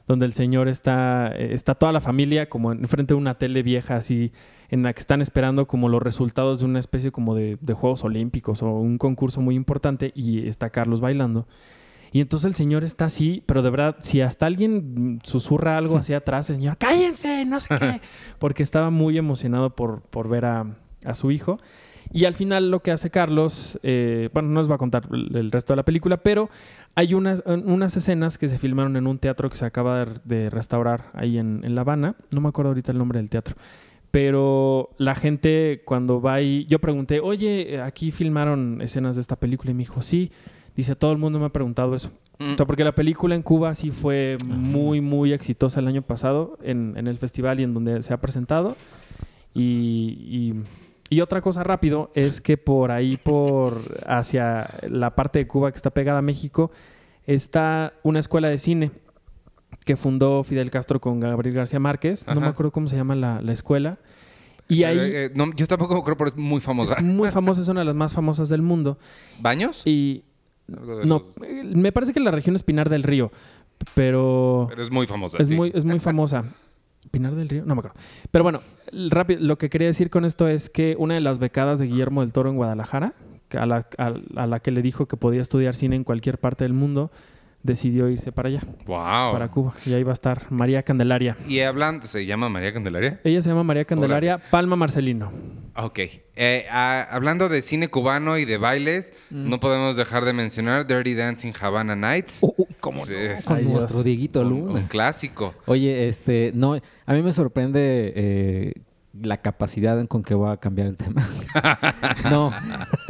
donde 0.07 0.25
el 0.25 0.33
señor 0.33 0.67
está, 0.67 1.31
eh, 1.35 1.53
está 1.53 1.75
toda 1.75 1.91
la 1.91 2.01
familia 2.01 2.49
como 2.49 2.71
enfrente 2.71 3.13
de 3.13 3.17
una 3.19 3.37
tele 3.37 3.63
vieja 3.63 3.95
así, 3.95 4.31
en 4.69 4.83
la 4.83 4.93
que 4.93 4.99
están 4.99 5.21
esperando 5.21 5.67
como 5.67 5.89
los 5.89 6.01
resultados 6.01 6.59
de 6.59 6.65
una 6.65 6.79
especie 6.79 7.11
como 7.11 7.35
de, 7.35 7.57
de 7.61 7.73
Juegos 7.73 8.03
Olímpicos 8.03 8.63
o 8.63 8.71
un 8.71 8.97
concurso 8.97 9.39
muy 9.41 9.55
importante 9.55 10.11
y 10.15 10.47
está 10.47 10.69
Carlos 10.69 10.99
bailando. 10.99 11.47
Y 12.11 12.21
entonces 12.21 12.45
el 12.45 12.53
señor 12.53 12.83
está 12.83 13.05
así, 13.05 13.43
pero 13.47 13.63
de 13.63 13.71
verdad, 13.71 13.95
si 13.99 14.21
hasta 14.21 14.45
alguien 14.45 15.19
susurra 15.23 15.77
algo 15.77 15.97
hacia 15.97 16.17
atrás, 16.17 16.47
el 16.51 16.57
señor, 16.57 16.77
cállense, 16.77 17.43
no 17.43 17.59
sé 17.59 17.75
qué, 17.79 18.01
porque 18.39 18.61
estaba 18.61 18.91
muy 18.91 19.17
emocionado 19.17 19.75
por, 19.75 20.01
por 20.01 20.29
ver 20.29 20.45
a, 20.45 20.77
a 21.05 21.15
su 21.15 21.31
hijo. 21.31 21.57
Y 22.13 22.25
al 22.25 22.35
final 22.35 22.69
lo 22.69 22.81
que 22.81 22.91
hace 22.91 23.09
Carlos, 23.09 23.79
eh, 23.81 24.29
bueno, 24.33 24.49
no 24.49 24.59
les 24.59 24.67
voy 24.67 24.75
a 24.75 24.77
contar 24.77 25.07
el, 25.11 25.51
resto 25.51 25.73
de 25.73 25.77
la 25.77 25.83
película, 25.83 26.17
pero 26.17 26.49
hay 26.93 27.15
unas, 27.15 27.41
unas 27.45 27.97
escenas 27.97 28.37
que 28.37 28.47
se 28.47 28.59
filmaron 28.59 28.95
en 28.95 29.07
un 29.07 29.17
teatro 29.17 29.49
que 29.49 29.57
se 29.57 29.65
acaba 29.65 30.05
de, 30.23 30.49
restaurar 30.51 31.09
ahí 31.13 31.39
en, 31.39 31.61
en 31.63 31.73
La 31.73 31.81
Habana. 31.81 32.15
No 32.31 32.39
me 32.39 32.49
acuerdo 32.49 32.69
ahorita 32.69 32.91
el 32.91 32.99
nombre 32.99 33.17
del 33.17 33.31
teatro. 33.31 33.55
Pero 34.11 34.91
la 34.99 35.15
gente 35.15 35.81
cuando 35.85 36.21
va 36.21 36.35
ahí, 36.35 36.67
yo 36.69 36.77
pregunté, 36.77 37.19
oye, 37.19 37.81
aquí 37.81 38.11
filmaron 38.11 38.79
escenas 38.83 39.15
de 39.15 39.21
esta 39.21 39.37
película 39.37 39.71
y 39.71 39.73
me 39.73 39.79
dijo, 39.79 40.03
sí. 40.03 40.31
Dice, 40.75 40.95
todo 40.95 41.11
el 41.11 41.17
mundo 41.17 41.39
me 41.39 41.47
ha 41.47 41.49
preguntado 41.49 41.95
eso. 41.95 42.11
Mm. 42.37 42.53
O 42.53 42.57
sea, 42.57 42.67
porque 42.67 42.83
la 42.83 42.93
película 42.93 43.35
en 43.35 43.41
Cuba 43.41 43.73
sí 43.73 43.89
fue 43.89 44.37
muy, 44.45 45.01
muy 45.01 45.33
exitosa 45.33 45.79
el 45.79 45.87
año 45.87 46.03
pasado 46.03 46.59
en, 46.61 46.93
en 46.95 47.07
el 47.07 47.17
festival 47.17 47.59
y 47.59 47.63
en 47.63 47.73
donde 47.73 48.03
se 48.03 48.13
ha 48.13 48.21
presentado. 48.21 48.75
Y, 49.55 50.17
y- 50.19 50.53
y 51.13 51.21
otra 51.21 51.41
cosa 51.41 51.63
rápido 51.63 52.11
es 52.15 52.41
que 52.41 52.57
por 52.57 52.91
ahí, 52.91 53.17
por 53.17 53.81
hacia 54.07 54.69
la 54.87 55.15
parte 55.15 55.39
de 55.39 55.47
Cuba 55.47 55.71
que 55.71 55.77
está 55.77 55.89
pegada 55.91 56.19
a 56.19 56.21
México, 56.21 56.71
está 57.25 57.93
una 58.03 58.19
escuela 58.19 58.49
de 58.49 58.59
cine 58.59 58.91
que 59.85 59.95
fundó 59.95 60.43
Fidel 60.43 60.71
Castro 60.71 60.99
con 61.01 61.19
Gabriel 61.19 61.55
García 61.55 61.79
Márquez. 61.79 62.25
No 62.27 62.39
me 62.41 62.47
acuerdo 62.47 62.71
cómo 62.71 62.87
se 62.87 62.95
llama 62.95 63.15
la, 63.15 63.41
la 63.41 63.51
escuela. 63.53 63.97
Y 64.69 64.83
ahí 64.83 64.97
Eh, 64.97 65.25
eh, 65.25 65.31
no, 65.35 65.53
yo 65.55 65.67
tampoco 65.67 66.03
creo, 66.03 66.17
pero 66.17 66.29
es 66.29 66.37
muy 66.37 66.61
famosa. 66.61 66.95
es 66.97 67.03
muy 67.03 67.29
famosa, 67.31 67.61
es 67.61 67.67
una 67.67 67.81
de 67.81 67.85
las 67.85 67.95
más 67.95 68.13
famosas 68.13 68.49
del 68.49 68.61
mundo. 68.61 68.97
¿Baños? 69.41 69.81
Y 69.85 70.23
no, 70.67 71.23
eh, 71.43 71.63
me 71.75 71.91
parece 71.91 72.13
que 72.13 72.19
la 72.19 72.31
región 72.31 72.55
es 72.55 72.63
Pinar 72.63 72.89
del 72.89 73.03
Río, 73.03 73.31
pero 73.93 74.67
Pero 74.69 74.81
es 74.81 74.89
muy 74.91 75.05
famosa. 75.05 75.37
es 75.39 75.49
sí. 75.49 75.55
muy, 75.55 75.71
es 75.75 75.83
muy 75.85 75.99
famosa. 75.99 76.45
Pinar 77.11 77.35
del 77.35 77.49
Río, 77.49 77.65
no 77.65 77.75
me 77.75 77.79
acuerdo. 77.79 77.99
Pero 78.31 78.43
bueno, 78.43 78.61
rápido, 79.09 79.41
lo 79.41 79.57
que 79.57 79.69
quería 79.69 79.87
decir 79.87 80.09
con 80.09 80.25
esto 80.25 80.47
es 80.47 80.69
que 80.69 80.95
una 80.97 81.15
de 81.15 81.21
las 81.21 81.39
becadas 81.39 81.79
de 81.79 81.87
Guillermo 81.87 82.21
del 82.21 82.31
Toro 82.31 82.49
en 82.49 82.55
Guadalajara, 82.55 83.13
a, 83.57 83.65
la, 83.65 83.87
a 83.97 84.47
la 84.47 84.59
que 84.59 84.71
le 84.71 84.81
dijo 84.81 85.07
que 85.07 85.17
podía 85.17 85.41
estudiar 85.41 85.75
cine 85.75 85.95
en 85.95 86.03
cualquier 86.03 86.39
parte 86.39 86.63
del 86.63 86.73
mundo, 86.73 87.11
decidió 87.63 88.09
irse 88.09 88.31
para 88.31 88.49
allá, 88.49 88.61
Wow. 88.85 89.31
para 89.33 89.49
Cuba. 89.49 89.73
Y 89.85 89.93
ahí 89.93 90.03
va 90.03 90.11
a 90.11 90.13
estar 90.13 90.51
María 90.51 90.83
Candelaria. 90.83 91.37
Y 91.47 91.61
hablando, 91.61 92.07
¿se 92.07 92.25
llama 92.25 92.49
María 92.49 92.73
Candelaria? 92.73 93.19
Ella 93.23 93.41
se 93.41 93.49
llama 93.49 93.63
María 93.63 93.85
Candelaria 93.85 94.37
Palma 94.51 94.75
Marcelino. 94.75 95.31
Ok. 95.75 95.99
Eh, 96.35 96.65
hablando 96.69 97.49
de 97.49 97.61
cine 97.61 97.87
cubano 97.87 98.37
y 98.37 98.45
de 98.45 98.57
bailes, 98.57 99.13
Mm. 99.31 99.49
no 99.49 99.59
podemos 99.59 99.95
dejar 99.95 100.25
de 100.25 100.33
mencionar 100.33 100.85
Dirty 100.85 101.15
Dancing 101.15 101.53
Havana 101.59 101.95
Nights. 101.95 102.41
¿Cómo 102.79 103.05
Es 103.05 103.49
Ay, 103.49 103.63
Dios. 103.63 103.73
nuestro 103.73 104.03
Dieguito 104.03 104.41
un, 104.41 104.49
Luna. 104.49 104.73
un 104.81 104.87
clásico. 104.87 105.55
Oye, 105.65 106.07
este, 106.07 106.51
no, 106.53 106.75
a 107.05 107.13
mí 107.13 107.21
me 107.23 107.31
sorprende 107.33 108.13
eh, 108.15 108.73
la 109.13 109.41
capacidad 109.41 109.99
en 109.99 110.07
con 110.07 110.23
que 110.23 110.33
voy 110.33 110.51
a 110.51 110.57
cambiar 110.57 110.87
el 110.87 110.97
tema. 110.97 111.21
no, 112.31 112.51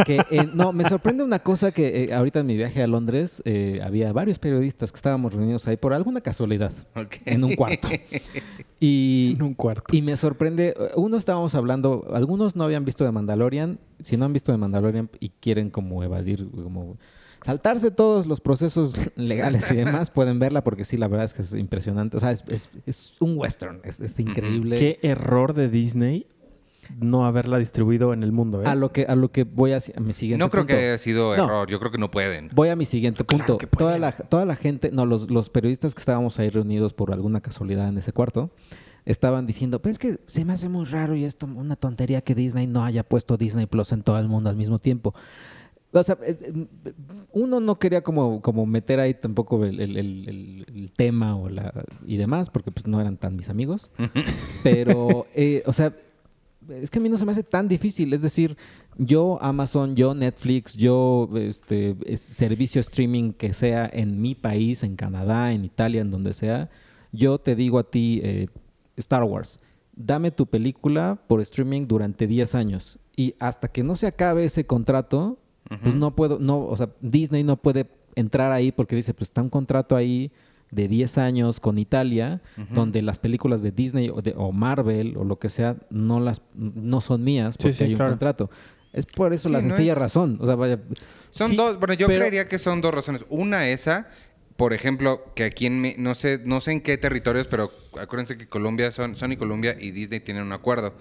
que, 0.05 0.21
eh, 0.31 0.49
no, 0.53 0.73
me 0.73 0.83
sorprende 0.83 1.23
una 1.23 1.39
cosa 1.39 1.71
que 1.71 2.03
eh, 2.03 2.13
ahorita 2.13 2.41
en 2.41 2.45
mi 2.45 2.57
viaje 2.57 2.83
a 2.83 2.87
Londres 2.87 3.41
eh, 3.45 3.79
había 3.83 4.11
varios 4.11 4.37
periodistas 4.37 4.91
que 4.91 4.97
estábamos 4.97 5.33
reunidos 5.33 5.65
ahí 5.67 5.77
por 5.77 5.93
alguna 5.93 6.19
casualidad 6.21 6.71
en 7.25 7.43
un 7.43 7.55
cuarto. 7.55 7.87
Y, 8.79 9.35
En 9.37 9.43
un 9.43 9.53
cuarto. 9.53 9.95
y 9.95 10.01
me 10.01 10.17
sorprende, 10.17 10.75
uno 10.95 11.15
estábamos 11.15 11.55
hablando, 11.55 12.05
algunos 12.13 12.57
no 12.57 12.65
habían 12.65 12.83
visto 12.83 13.05
de 13.05 13.11
Mandalorian, 13.13 13.79
si 14.01 14.17
no 14.17 14.25
han 14.25 14.33
visto 14.33 14.51
de 14.51 14.57
Mandalorian 14.57 15.09
y 15.21 15.29
quieren 15.29 15.69
como 15.69 16.03
evadir, 16.03 16.49
como 16.51 16.97
saltarse 17.43 17.91
todos 17.91 18.25
los 18.25 18.41
procesos 18.41 19.09
legales 19.15 19.69
y 19.71 19.75
demás, 19.75 20.09
pueden 20.09 20.39
verla 20.39 20.63
porque 20.63 20.85
sí, 20.85 20.97
la 20.97 21.07
verdad 21.07 21.25
es 21.25 21.33
que 21.33 21.41
es 21.43 21.53
impresionante. 21.53 22.17
O 22.17 22.19
sea, 22.19 22.31
es, 22.31 22.43
es- 22.47 22.69
es 22.85 23.15
un 23.19 23.37
western, 23.37 23.81
es, 23.83 23.99
es 23.99 24.19
increíble. 24.19 24.77
Qué 24.77 24.99
error 25.03 25.53
de 25.53 25.69
Disney 25.69 26.27
no 26.99 27.25
haberla 27.25 27.57
distribuido 27.59 28.11
en 28.13 28.23
el 28.23 28.33
mundo. 28.33 28.61
¿eh? 28.61 28.65
A 28.67 28.75
lo 28.75 28.91
que, 28.91 29.05
a 29.05 29.15
lo 29.15 29.31
que 29.31 29.45
voy 29.45 29.71
a, 29.71 29.77
a 29.77 29.99
mi 30.01 30.11
siguiente 30.11 30.43
No 30.43 30.49
creo 30.49 30.63
punto. 30.63 30.75
que 30.75 30.85
haya 30.89 30.97
sido 30.97 31.35
No. 31.37 31.45
error. 31.45 31.69
Yo 31.69 31.79
creo 31.79 31.91
que 31.91 31.97
no 31.97 32.11
pueden. 32.11 32.49
Voy 32.53 32.67
a 32.69 32.75
mi 32.75 32.83
siguiente 32.85 33.23
punto. 33.23 33.57
que 33.57 33.67
toda, 33.67 33.97
la, 33.97 34.11
toda 34.11 34.45
la 34.45 34.55
gente, 34.57 34.91
no, 34.91 35.05
los, 35.05 35.31
los 35.31 35.49
periodistas 35.49 35.95
que 35.95 35.99
estábamos 35.99 36.39
ahí 36.39 36.49
reunidos 36.49 36.93
por 36.93 37.13
alguna 37.13 37.39
casualidad 37.39 37.87
en 37.87 37.97
ese 37.97 38.11
cuarto, 38.11 38.51
estaban 39.05 39.45
diciendo, 39.45 39.81
pues 39.81 39.93
es 39.93 39.99
que 39.99 40.17
se 40.27 40.43
me 40.43 40.51
hace 40.53 40.67
muy 40.67 40.83
raro 40.85 41.15
y 41.15 41.23
esto, 41.23 41.45
una 41.45 41.75
tontería 41.77 42.21
que 42.21 42.35
Disney 42.35 42.67
no 42.67 42.83
haya 42.83 43.03
puesto 43.03 43.37
Disney 43.37 43.65
Plus 43.65 43.91
en 43.93 44.01
todo 44.03 44.19
el 44.19 44.27
mundo 44.27 44.49
al 44.49 44.57
mismo 44.57 44.77
tiempo. 44.79 45.13
O 45.93 46.03
sea, 46.03 46.17
eh, 46.25 46.37
eh, 46.41 46.93
uno 47.33 47.59
no 47.59 47.77
quería 47.77 48.01
como, 48.01 48.41
como 48.41 48.65
meter 48.65 48.99
ahí 48.99 49.13
tampoco 49.13 49.63
el, 49.63 49.79
el- 49.79 49.97
el- 49.97 50.27
el- 50.29 50.65
el 50.75 50.91
tema 50.91 51.35
o 51.35 51.49
la, 51.49 51.71
y 52.05 52.17
demás, 52.17 52.49
porque 52.49 52.71
pues 52.71 52.87
no 52.87 52.99
eran 52.99 53.17
tan 53.17 53.35
mis 53.35 53.49
amigos. 53.49 53.91
Pero, 54.63 55.27
eh, 55.35 55.63
o 55.65 55.73
sea, 55.73 55.95
es 56.69 56.89
que 56.89 56.99
a 56.99 57.01
mí 57.01 57.09
no 57.09 57.17
se 57.17 57.25
me 57.25 57.31
hace 57.31 57.43
tan 57.43 57.67
difícil. 57.67 58.13
Es 58.13 58.21
decir, 58.21 58.57
yo 58.97 59.37
Amazon, 59.41 59.95
yo 59.95 60.13
Netflix, 60.15 60.73
yo 60.75 61.29
este 61.35 61.95
es- 62.05 62.21
servicio 62.21 62.81
streaming 62.81 63.33
que 63.33 63.53
sea 63.53 63.89
en 63.91 64.21
mi 64.21 64.33
país, 64.35 64.83
en 64.83 64.95
Canadá, 64.95 65.51
en 65.53 65.65
Italia, 65.65 66.01
en 66.01 66.11
donde 66.11 66.33
sea, 66.33 66.69
yo 67.11 67.37
te 67.37 67.55
digo 67.55 67.79
a 67.79 67.83
ti, 67.89 68.21
eh, 68.23 68.47
Star 68.97 69.23
Wars, 69.23 69.59
dame 69.95 70.31
tu 70.31 70.45
película 70.47 71.19
por 71.27 71.41
streaming 71.41 71.85
durante 71.87 72.25
10 72.27 72.55
años. 72.55 72.99
Y 73.15 73.35
hasta 73.39 73.67
que 73.67 73.83
no 73.83 73.95
se 73.95 74.07
acabe 74.07 74.45
ese 74.45 74.65
contrato, 74.65 75.37
pues 75.81 75.95
no 75.95 76.15
puedo, 76.15 76.39
no, 76.39 76.59
o 76.65 76.75
sea, 76.75 76.89
Disney 77.01 77.43
no 77.43 77.57
puede 77.57 77.87
entrar 78.15 78.51
ahí 78.51 78.71
porque 78.71 78.95
dice, 78.95 79.13
pues 79.13 79.29
está 79.29 79.41
un 79.41 79.49
contrato 79.49 79.95
ahí 79.95 80.31
de 80.71 80.87
10 80.87 81.17
años 81.19 81.59
con 81.59 81.77
Italia, 81.77 82.41
donde 82.71 83.01
las 83.01 83.19
películas 83.19 83.61
de 83.61 83.71
Disney 83.71 84.09
o, 84.09 84.21
de- 84.21 84.33
o 84.37 84.51
Marvel 84.51 85.15
o 85.17 85.23
lo 85.23 85.37
que 85.39 85.49
sea 85.49 85.75
no 85.89 86.19
las 86.19 86.41
no 86.55 86.99
son 87.01 87.23
mías 87.23 87.57
porque 87.57 87.73
sí, 87.73 87.83
hay 87.83 87.91
un 87.91 87.95
claro. 87.97 88.11
contrato. 88.11 88.49
Es 88.91 89.05
por 89.07 89.33
eso 89.33 89.49
Sí, 89.49 89.53
la 89.53 89.61
no 89.61 89.69
sencilla 89.69 89.93
es- 89.93 89.97
razón. 89.97 90.37
O 90.41 90.45
sea, 90.45 90.55
vaya, 90.55 90.79
Son 91.31 91.49
Sí, 91.49 91.55
dos, 91.55 91.79
bueno, 91.79 91.93
yo 91.95 92.05
pero- 92.07 92.19
creería 92.19 92.47
que 92.47 92.59
son 92.59 92.81
dos 92.81 92.93
razones. 92.93 93.23
Una 93.29 93.67
esa, 93.69 94.07
por 94.57 94.73
ejemplo, 94.73 95.23
que 95.35 95.45
aquí 95.45 95.65
en 95.65 95.95
no 96.03 96.13
sé, 96.13 96.39
no 96.45 96.61
sé 96.61 96.71
en 96.73 96.81
qué 96.81 96.97
territorios, 96.97 97.47
pero 97.47 97.71
acuérdense 97.99 98.37
que 98.37 98.47
Colombia 98.47 98.91
son 98.91 99.15
Sony 99.15 99.35
Colombia 99.37 99.75
y 99.79 99.89
Disney 99.91 100.19
tienen 100.19 100.43
un 100.43 100.53
acuerdo 100.53 100.93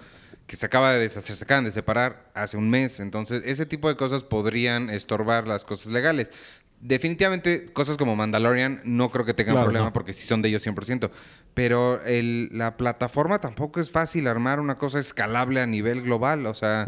que 0.47 0.57
se 0.57 0.67
acaba 0.67 0.93
de 0.93 0.99
deshacer, 1.01 1.37
se 1.37 1.45
acaban 1.45 1.65
de 1.65 1.71
separar 1.71 2.31
hace 2.35 2.57
un 2.57 2.69
mes. 2.71 3.01
Entonces, 3.01 3.43
ese 3.47 3.65
tipo 3.67 3.89
de 3.89 3.97
cosas 3.97 4.23
podrían 4.23 4.91
estorbar 4.91 5.47
las 5.47 5.65
cosas 5.65 5.93
legales. 5.93 6.31
Definitivamente, 6.81 7.73
cosas 7.73 7.97
como 7.97 8.17
Mandalorian 8.17 8.81
no 8.85 9.11
creo 9.13 9.25
que 9.25 9.35
tengan 9.35 9.55
Claro, 9.55 9.67
problema 9.67 9.87
no. 9.87 9.93
porque 9.93 10.13
sí 10.13 10.27
son 10.27 10.43
de 10.43 10.49
ellos 10.49 10.63
100%. 10.67 11.11
Pero 11.55 12.03
el- 12.05 12.49
la 12.51 12.77
plataforma 12.77 13.39
tampoco 13.39 13.81
es 13.81 13.91
fácil 13.91 14.27
armar 14.27 14.59
una 14.59 14.79
cosa 14.79 14.99
escalable 14.99 15.61
a 15.61 15.67
nivel 15.67 16.03
global. 16.03 16.45
O 16.47 16.55
sea, 16.55 16.87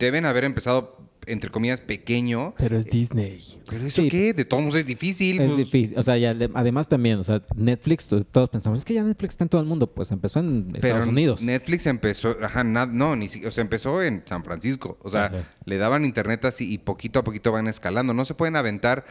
deben 0.00 0.24
haber 0.26 0.42
empezado, 0.44 0.98
entre 1.26 1.50
comillas, 1.50 1.80
pequeño. 1.80 2.54
Pero 2.56 2.76
es 2.78 2.86
Disney. 2.86 3.42
¿Pero 3.68 3.86
eso 3.86 4.02
Sí. 4.02 4.08
qué? 4.08 4.32
De 4.32 4.44
todos 4.44 4.62
modos 4.62 4.76
es 4.80 4.86
difícil. 4.86 5.40
es 5.40 5.46
pues. 5.46 5.56
difícil. 5.58 5.98
O 5.98 6.02
sea, 6.02 6.16
y 6.18 6.22
ade- 6.24 6.50
además 6.54 6.88
también, 6.88 7.18
o 7.18 7.24
sea, 7.24 7.42
Netflix, 7.54 8.06
to- 8.08 8.24
todos 8.24 8.48
pensamos, 8.50 8.78
es 8.78 8.84
que 8.84 8.94
ya 8.94 9.02
Netflix 9.02 9.34
está 9.34 9.44
en 9.44 9.48
todo 9.48 9.60
el 9.60 9.66
mundo. 9.66 9.86
Pues 9.92 10.10
empezó 10.12 10.40
en 10.40 10.68
Pero 10.72 10.86
Estados 10.86 11.08
Unidos. 11.08 11.42
Netflix 11.42 11.86
empezó, 11.86 12.34
ajá, 12.42 12.64
na- 12.64 12.86
no, 12.86 13.16
ni 13.16 13.26
o 13.26 13.50
sea, 13.50 13.62
empezó 13.62 14.02
en 14.02 14.22
San 14.26 14.44
Francisco. 14.44 14.98
O 15.02 15.10
sea, 15.10 15.26
Ajá. 15.26 15.36
le 15.64 15.76
daban 15.78 16.04
internet 16.04 16.44
así 16.44 16.70
y 16.72 16.78
poquito 16.78 17.18
a 17.18 17.24
poquito 17.24 17.52
van 17.52 17.66
escalando. 17.66 18.14
No 18.14 18.24
se 18.24 18.34
pueden 18.34 18.56
aventar, 18.56 19.04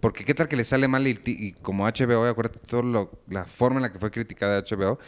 porque 0.00 0.24
qué 0.24 0.34
tal 0.34 0.48
que 0.48 0.56
les 0.56 0.68
sale 0.68 0.88
mal 0.88 1.06
y, 1.06 1.18
y 1.26 1.52
como 1.52 1.86
HBO, 1.86 2.24
acuérdate 2.26 2.58
toda 2.66 3.08
la 3.28 3.44
forma 3.44 3.78
en 3.78 3.82
la 3.82 3.92
que 3.92 3.98
fue 3.98 4.10
criticada 4.10 4.62
HBO. 4.62 4.98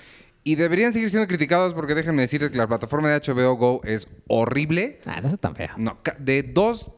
Y 0.44 0.56
deberían 0.56 0.92
seguir 0.92 1.08
siendo 1.10 1.28
criticados 1.28 1.72
porque 1.72 1.94
déjenme 1.94 2.22
decirles 2.22 2.50
que 2.50 2.58
la 2.58 2.66
plataforma 2.66 3.08
de 3.08 3.20
HBO 3.20 3.54
Go 3.54 3.80
es 3.84 4.08
horrible. 4.26 4.98
Ah, 5.06 5.20
no 5.20 5.28
es 5.28 5.38
tan 5.38 5.54
fea. 5.54 5.74
No, 5.76 5.98
de 6.18 6.42
dos, 6.42 6.90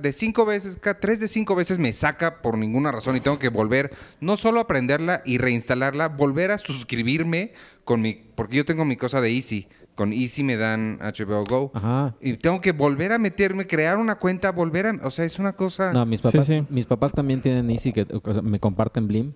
de 0.00 0.12
cinco 0.12 0.44
veces, 0.44 0.78
tres 1.00 1.18
de 1.18 1.28
cinco 1.28 1.54
veces 1.54 1.78
me 1.78 1.92
saca 1.92 2.42
por 2.42 2.58
ninguna 2.58 2.92
razón 2.92 3.16
y 3.16 3.20
tengo 3.20 3.38
que 3.38 3.48
volver, 3.48 3.90
no 4.20 4.36
solo 4.36 4.60
a 4.60 4.64
aprenderla 4.64 5.22
y 5.24 5.38
reinstalarla, 5.38 6.08
volver 6.08 6.50
a 6.50 6.58
suscribirme 6.58 7.52
con 7.84 8.02
mi, 8.02 8.14
porque 8.34 8.58
yo 8.58 8.64
tengo 8.64 8.84
mi 8.84 8.96
cosa 8.96 9.20
de 9.20 9.30
Easy. 9.30 9.68
Con 9.94 10.12
Easy 10.12 10.42
me 10.42 10.56
dan 10.56 10.98
HBO 11.00 11.44
Go. 11.44 11.70
Ajá. 11.74 12.14
Y 12.20 12.36
tengo 12.36 12.60
que 12.60 12.72
volver 12.72 13.12
a 13.12 13.18
meterme, 13.18 13.66
crear 13.66 13.98
una 13.98 14.16
cuenta, 14.16 14.50
volver 14.50 14.86
a, 14.86 14.92
o 15.02 15.10
sea, 15.10 15.24
es 15.24 15.38
una 15.38 15.52
cosa. 15.52 15.92
No, 15.92 16.06
mis 16.06 16.22
papás, 16.22 16.46
sí. 16.46 16.64
mis 16.70 16.86
papás 16.86 17.12
también 17.12 17.42
tienen 17.42 17.70
Easy 17.70 17.92
que 17.92 18.06
o 18.10 18.32
sea, 18.32 18.42
me 18.42 18.58
comparten 18.58 19.06
Blim. 19.06 19.32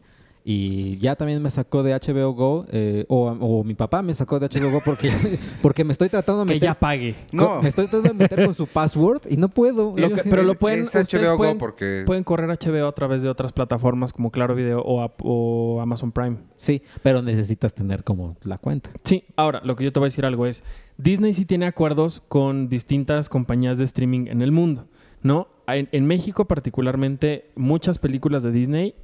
Y 0.48 0.96
ya 0.98 1.16
también 1.16 1.42
me 1.42 1.50
sacó 1.50 1.82
de 1.82 1.92
HBO 1.92 2.32
Go, 2.32 2.66
eh, 2.70 3.04
o, 3.08 3.26
o 3.32 3.64
mi 3.64 3.74
papá 3.74 4.00
me 4.02 4.14
sacó 4.14 4.38
de 4.38 4.46
HBO 4.46 4.70
Go 4.70 4.80
porque, 4.84 5.10
porque 5.60 5.82
me 5.82 5.90
estoy 5.90 6.08
tratando 6.08 6.44
de 6.44 6.46
Que 6.50 6.54
meter. 6.54 6.68
ya 6.68 6.74
pague. 6.78 7.16
No. 7.32 7.60
me 7.60 7.68
estoy 7.68 7.86
tratando 7.88 8.10
de 8.10 8.14
meter 8.14 8.44
con 8.46 8.54
su 8.54 8.66
password 8.72 9.22
y 9.28 9.36
no 9.38 9.48
puedo. 9.48 9.94
Lo 9.96 10.08
que- 10.08 10.22
pero 10.22 10.44
lo 10.44 10.54
pueden, 10.54 10.84
es 10.84 10.92
Go 10.94 11.36
pueden, 11.36 11.58
porque- 11.58 12.04
pueden 12.06 12.22
correr 12.22 12.48
HBO 12.48 12.86
a 12.86 12.92
través 12.94 13.22
de 13.22 13.28
otras 13.28 13.52
plataformas 13.52 14.12
como 14.12 14.30
Claro 14.30 14.54
Video 14.54 14.84
o, 14.86 15.80
Amazon 15.80 16.12
Prime. 16.12 16.36
Sí, 16.54 16.80
pero 17.02 17.22
necesitas 17.22 17.74
tener 17.74 18.04
como 18.04 18.36
la 18.44 18.58
cuenta. 18.58 18.90
Sí, 19.02 19.24
ahora 19.34 19.60
lo 19.64 19.74
que 19.74 19.82
yo 19.82 19.92
te 19.92 19.98
voy 19.98 20.06
a 20.06 20.10
decir 20.10 20.24
algo 20.26 20.46
es, 20.46 20.62
Disney 20.96 21.32
sí 21.32 21.44
tiene 21.44 21.66
acuerdos 21.66 22.22
con 22.28 22.68
distintas 22.68 23.28
compañías 23.28 23.78
de 23.78 23.84
streaming 23.84 24.28
en 24.28 24.42
el 24.42 24.52
mundo, 24.52 24.86
¿no? 25.22 25.48
En, 25.66 25.88
en 25.90 26.06
México 26.06 26.44
particularmente, 26.46 27.50
muchas 27.56 27.98
películas 27.98 28.44
de 28.44 28.52
Disney, 28.52 28.94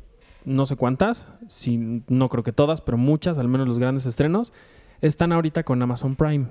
no 0.44 0.66
sé 0.66 0.76
cuántas, 0.76 1.28
sí, 1.46 2.02
no 2.08 2.28
creo 2.28 2.42
que 2.42 2.52
todas, 2.52 2.80
pero 2.80 2.98
muchas, 2.98 3.38
al 3.38 3.48
menos 3.48 3.68
los 3.68 3.78
grandes 3.78 4.06
estrenos, 4.06 4.52
están 5.00 5.32
ahorita 5.32 5.62
con 5.64 5.82
Amazon 5.82 6.16
Prime. 6.16 6.46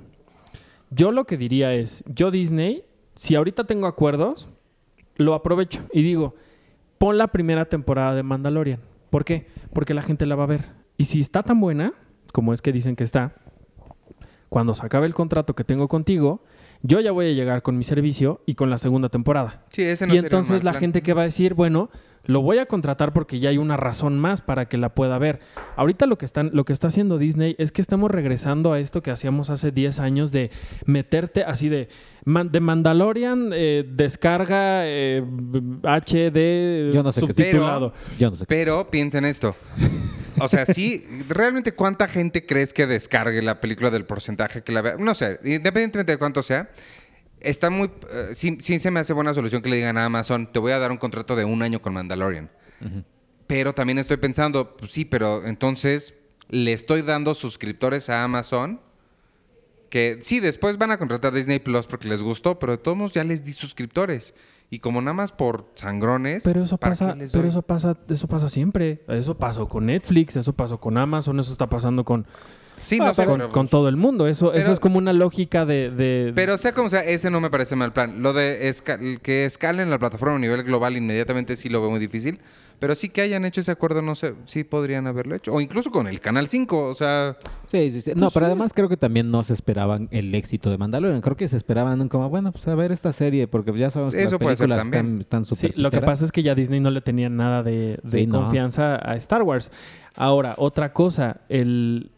Yo 0.89 1.12
lo 1.12 1.26
que 1.26 1.38
diría 1.38 1.74
es, 1.74 2.04
yo 2.08 2.32
Disney, 2.32 2.84
si 3.16 3.36
ahorita 3.36 3.66
tengo 3.66 3.88
acuerdos, 3.88 4.50
lo 5.16 5.34
aprovecho 5.34 5.82
y 5.94 6.02
digo, 6.02 6.36
pon 6.98 7.18
la 7.18 7.28
primera 7.28 7.66
temporada 7.66 8.16
de 8.16 8.24
Mandalorian. 8.24 8.80
¿Por 9.10 9.26
qué? 9.26 9.48
Porque 9.74 9.94
la 9.94 10.02
gente 10.02 10.26
la 10.26 10.36
va 10.36 10.44
a 10.44 10.48
ver. 10.48 10.70
Y 10.98 11.06
si 11.06 11.20
está 11.20 11.44
tan 11.44 11.60
buena, 11.60 11.94
como 12.34 12.54
es 12.54 12.62
que 12.62 12.72
dicen 12.72 12.96
que 12.96 13.04
está, 13.04 13.34
cuando 14.50 14.74
se 14.74 14.86
acabe 14.86 15.08
el 15.08 15.14
contrato 15.14 15.56
que 15.56 15.64
tengo 15.64 15.88
contigo, 15.88 16.44
yo 16.84 17.00
ya 17.00 17.12
voy 17.12 17.28
a 17.28 17.34
llegar 17.34 17.62
con 17.62 17.78
mi 17.78 17.84
servicio 17.84 18.42
y 18.46 18.56
con 18.56 18.70
la 18.70 18.78
segunda 18.78 19.10
temporada. 19.10 19.66
Sí, 19.70 19.84
ese 19.84 20.08
no 20.08 20.14
y 20.14 20.18
entonces 20.18 20.64
la 20.64 20.72
plan. 20.72 20.82
gente 20.82 21.02
que 21.02 21.14
va 21.14 21.22
a 21.22 21.26
decir, 21.26 21.54
bueno, 21.54 21.89
lo 22.26 22.42
voy 22.42 22.60
a 22.60 22.66
contratar 22.66 23.14
porque 23.14 23.40
ya 23.40 23.50
hay 23.50 23.58
una 23.58 23.78
razón 23.78 24.20
más 24.20 24.42
para 24.42 24.68
que 24.68 24.78
la 24.78 24.94
pueda 24.94 25.18
ver. 25.18 25.40
Ahorita 25.76 26.06
lo 26.06 26.18
que 26.18 26.26
están 26.26 26.52
lo 26.54 26.66
que 26.66 26.74
está 26.74 26.88
haciendo 26.88 27.18
Disney 27.18 27.56
es 27.58 27.72
que 27.72 27.82
estamos 27.82 28.12
regresando 28.12 28.74
a 28.74 28.80
esto 28.80 29.02
que 29.02 29.12
hacíamos 29.12 29.50
hace 29.50 29.72
10 29.72 30.00
años 30.00 30.32
de 30.32 30.52
meterte 30.86 31.44
así 31.44 31.70
de 31.70 31.90
de 32.26 32.60
Mandalorian 32.60 33.50
eh, 33.54 33.84
descarga 33.88 34.86
eh, 34.86 35.24
HD 35.84 36.94
Yo 36.94 37.02
no 37.02 37.12
sé 37.12 37.22
qué 37.22 37.32
es 37.32 37.40
eso. 37.40 37.44
subtitulado. 37.44 37.94
Yo 38.20 38.30
no 38.30 38.36
sé 38.36 38.46
qué 38.46 38.48
Pero 38.48 38.90
piensa 38.92 39.18
en 39.18 39.26
esto. 39.26 39.56
O 40.40 40.48
sea, 40.48 40.66
sí, 40.66 41.04
realmente 41.30 41.74
cuánta 41.74 42.08
gente 42.08 42.46
crees 42.46 42.74
que 42.74 42.88
descargue 42.88 43.42
la 43.42 43.62
película 43.62 43.90
del 43.92 44.06
porcentaje 44.06 44.64
que 44.64 44.72
la 44.72 44.82
vea. 44.82 44.96
No 44.98 45.14
sé, 45.14 45.40
independientemente 45.44 46.14
de 46.14 46.18
cuánto 46.18 46.42
sea, 46.42 46.70
está 47.44 47.70
muy. 47.70 47.89
eh, 48.10 48.30
sí, 48.34 48.58
sí 48.62 48.80
se 48.80 48.92
me 48.92 49.00
hace 49.00 49.14
buena 49.14 49.34
solución 49.34 49.62
que 49.62 49.70
le 49.70 49.78
digan 49.78 49.98
a 49.98 50.06
Amazon: 50.06 50.52
te 50.52 50.60
voy 50.60 50.72
a 50.72 50.80
dar 50.80 50.92
un 50.92 50.98
contrato 50.98 51.36
de 51.36 51.46
un 51.46 51.62
año 51.62 51.82
con 51.82 51.94
Mandalorian. 51.94 52.50
Pero 53.48 53.74
también 53.74 54.00
estoy 54.00 54.18
pensando, 54.18 54.76
pues 54.78 54.92
sí, 54.92 55.06
pero 55.06 55.46
entonces 55.46 56.14
le 56.50 56.74
estoy 56.74 57.02
dando 57.02 57.34
suscriptores 57.36 58.10
a 58.10 58.24
Amazon. 58.24 58.80
Que 59.89 60.20
sí, 60.22 60.39
después 60.39 60.78
van 60.78 60.92
a 60.92 60.98
contratar 60.98 61.34
Disney 61.34 61.60
Plus 61.60 61.86
porque 61.86 62.08
les 62.08 62.22
gustó, 62.22 62.60
pero 62.60 62.72
de 62.72 62.78
todos 62.78 62.98
modos 62.98 63.12
ya 63.12 63.26
les 63.26 63.44
di 63.44 63.52
suscriptores. 63.52 64.34
Y 64.70 64.80
como 64.80 65.02
nada 65.02 65.14
más 65.14 65.34
por 65.34 65.70
sangrones. 65.76 66.44
Pero 66.46 66.64
eso 66.64 66.78
¿para 66.78 66.92
pasa, 66.92 67.18
pero 67.34 67.46
eso 67.46 67.62
pasa, 67.62 67.98
eso 68.08 68.28
pasa 68.28 68.48
siempre. 68.48 69.04
Eso 69.10 69.38
pasó 69.38 69.68
con 69.68 69.88
Netflix, 69.88 70.38
eso 70.38 70.54
pasó 70.54 70.80
con 70.80 70.98
Amazon, 70.98 71.38
eso 71.42 71.52
está 71.52 71.70
pasando 71.70 72.06
con, 72.06 72.26
Sí, 72.84 72.98
no 73.00 73.14
sé, 73.14 73.26
con, 73.26 73.38
pero, 73.40 73.52
con 73.52 73.68
todo 73.68 73.88
el 73.90 73.96
mundo. 73.98 74.28
Eso, 74.28 74.54
eso 74.54 74.72
es 74.72 74.80
como 74.80 74.98
una 74.98 75.14
lógica 75.14 75.66
de, 75.66 75.92
de- 75.92 76.32
pero 76.36 76.58
sea 76.58 76.74
como 76.74 76.90
sea, 76.90 77.02
ese 77.06 77.30
no 77.30 77.40
me 77.40 77.50
parece 77.50 77.76
mal 77.76 77.94
plan. 77.94 78.22
Lo 78.22 78.34
de 78.34 78.70
esca- 78.70 79.20
que 79.22 79.46
escalen 79.46 79.90
la 79.90 80.00
plataforma 80.00 80.36
a 80.36 80.40
nivel 80.40 80.64
global 80.64 80.98
inmediatamente 80.98 81.56
sí 81.56 81.70
lo 81.70 81.82
veo 81.82 81.90
muy 81.92 82.00
difícil. 82.00 82.40
Pero 82.80 82.96
sí 82.96 83.10
que 83.10 83.22
hayan 83.22 83.46
hecho 83.46 83.62
ese 83.62 83.70
acuerdo, 83.70 84.02
no 84.02 84.16
sé, 84.16 84.34
sí 84.46 84.64
podrían 84.64 85.06
haberlo 85.06 85.36
hecho. 85.36 85.54
O 85.54 85.62
incluso 85.62 85.92
con 85.92 86.08
el 86.08 86.20
Canal 86.20 86.48
5, 86.48 86.90
o 86.90 86.96
sea... 86.96 87.38
Sí, 87.68 87.92
sí, 87.92 88.02
sí. 88.02 88.14
No, 88.16 88.32
pero 88.32 88.48
además 88.48 88.72
creo 88.74 88.90
que 88.90 88.98
también 88.98 89.30
no 89.30 89.44
se 89.44 89.54
esperaban 89.54 90.08
el 90.10 90.34
éxito 90.34 90.72
de 90.72 90.80
Mandalorian. 90.80 91.22
Creo 91.22 91.38
que 91.38 91.48
se 91.48 91.58
esperaban 91.58 92.10
como, 92.10 92.28
bueno, 92.30 92.52
pues 92.52 92.68
a 92.68 92.74
ver 92.74 92.92
esta 92.92 93.14
serie, 93.14 93.48
porque 93.48 93.72
ya 93.78 93.92
sabemos 93.92 94.16
que 94.16 94.24
Eso 94.24 94.40
las 94.40 94.58
películas 94.58 94.86
están, 94.86 95.20
están 95.22 95.46
Sí, 95.46 95.54
súper 95.56 95.78
lo 95.78 95.92
que 95.92 96.02
pasa 96.02 96.26
es 96.26 96.32
que 96.32 96.42
ya 96.42 96.56
Disney 96.56 96.80
no 96.80 96.90
le 96.90 97.02
tenía 97.02 97.30
nada 97.30 97.62
de, 97.62 98.00
de 98.02 98.20
Sí, 98.22 98.26
no. 98.26 98.42
confianza 98.42 98.96
a 98.96 99.16
Star 99.18 99.44
Wars. 99.44 99.70
Ahora, 100.16 100.56
otra 100.58 100.92
cosa, 100.92 101.42
el. 101.50 102.10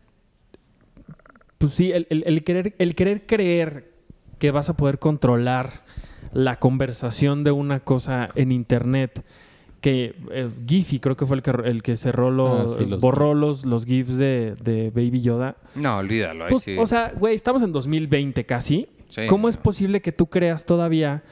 Pues 1.68 1.74
sí, 1.76 1.92
el, 1.92 2.08
el- 2.10 2.24
el 2.26 2.44
querer, 2.44 2.76
el 2.78 2.96
querer 2.96 3.26
creer 3.26 3.92
que 4.40 4.52
vas 4.52 4.70
a 4.70 4.76
poder 4.78 5.00
controlar 5.00 5.84
la 6.34 6.58
conversación 6.58 7.44
de 7.44 7.52
una 7.52 7.80
cosa 7.80 8.30
en 8.36 8.52
internet. 8.52 9.24
Que 9.82 10.16
eh, 10.32 10.50
Giphy 10.66 11.00
creo 11.00 11.18
que 11.18 11.26
fue 11.26 11.36
el 11.36 11.42
que, 11.44 11.52
el 11.52 11.84
que 11.84 11.98
cerró 11.98 12.32
los, 12.32 12.76
Ah, 12.76 12.78
sí, 12.80 12.86
los 12.86 13.02
borró 13.02 13.34
los, 13.34 13.66
los 13.66 13.86
GIFs 13.86 14.16
de, 14.18 14.56
de 14.64 14.92
Baby 14.92 15.22
Yoda. 15.22 15.58
No, 15.76 15.98
olvídalo. 15.98 16.46
ahí 16.46 16.52
Pues, 16.52 16.64
sí. 16.64 16.76
O 16.80 16.86
sea, 16.88 17.12
güey, 17.20 17.36
estamos 17.36 17.62
en 17.64 17.74
2020 17.74 18.46
casi. 18.46 18.88
Sí, 19.10 19.26
¿Cómo 19.28 19.50
es 19.50 19.58
posible 19.58 20.02
que 20.02 20.12
tú 20.14 20.28
creas 20.28 20.66
todavía 20.66 21.24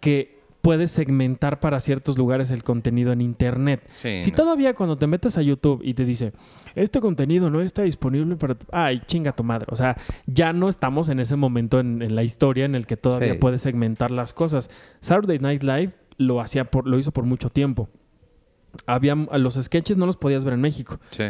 que 0.00 0.38
puedes 0.62 0.90
segmentar 0.92 1.60
para 1.60 1.80
ciertos 1.80 2.16
lugares 2.16 2.50
el 2.50 2.62
contenido 2.62 3.12
en 3.12 3.20
Internet? 3.20 3.82
Sí, 3.96 4.20
si 4.20 4.30
no. 4.30 4.36
todavía 4.36 4.72
cuando 4.74 4.96
te 4.96 5.06
metes 5.06 5.36
a 5.36 5.42
YouTube 5.42 5.80
y 5.84 5.94
te 5.94 6.04
dice, 6.04 6.32
este 6.74 7.00
contenido 7.00 7.50
no 7.50 7.60
está 7.60 7.82
disponible 7.82 8.36
para... 8.36 8.54
tu-". 8.54 8.66
Ay, 8.72 9.02
chinga 9.06 9.32
tu 9.32 9.44
madre. 9.44 9.66
O 9.70 9.76
sea, 9.76 9.96
ya 10.26 10.52
no 10.52 10.68
estamos 10.68 11.08
en 11.10 11.20
ese 11.20 11.36
momento 11.36 11.80
en, 11.80 12.00
en 12.00 12.14
la 12.14 12.22
historia 12.22 12.64
en 12.64 12.74
el 12.74 12.86
que 12.86 12.96
todavía 12.96 13.32
Sí. 13.34 13.38
puedes 13.38 13.60
segmentar 13.60 14.10
las 14.10 14.32
cosas. 14.32 14.70
Saturday 15.00 15.38
Night 15.40 15.62
Live 15.64 15.92
lo, 16.16 16.40
hacía 16.40 16.64
por, 16.64 16.86
lo 16.86 16.98
hizo 16.98 17.10
por 17.12 17.24
mucho 17.24 17.48
tiempo. 17.50 17.88
Había, 18.86 19.14
los 19.14 19.54
sketches 19.60 19.98
no 19.98 20.06
los 20.06 20.16
podías 20.16 20.44
ver 20.44 20.54
en 20.54 20.60
México. 20.60 20.98
Sí. 21.10 21.24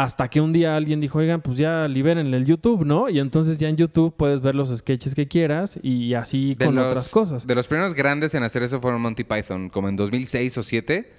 Hasta 0.00 0.28
que 0.28 0.40
un 0.40 0.52
día 0.52 0.76
alguien 0.76 1.00
dijo, 1.00 1.18
oigan, 1.18 1.40
pues 1.40 1.58
ya 1.58 1.88
liberen 1.88 2.32
el 2.32 2.44
YouTube, 2.44 2.84
¿no? 2.84 3.08
Y 3.08 3.18
entonces 3.18 3.58
ya 3.58 3.68
en 3.68 3.76
YouTube 3.76 4.14
puedes 4.16 4.40
ver 4.40 4.54
los 4.54 4.68
sketches 4.76 5.12
que 5.14 5.26
quieras 5.26 5.76
y 5.82 6.14
así 6.14 6.54
De 6.54 6.66
con 6.66 6.76
los- 6.76 6.86
otras 6.86 7.08
cosas. 7.08 7.46
De 7.48 7.54
los 7.56 7.66
primeros 7.66 7.94
grandes 7.94 8.32
en 8.36 8.44
hacer 8.44 8.62
eso 8.62 8.80
fueron 8.80 9.00
Monty 9.02 9.24
Python, 9.24 9.68
como 9.70 9.88
en 9.88 9.96
2006 9.96 10.56
o 10.56 10.60
2007. 10.60 11.12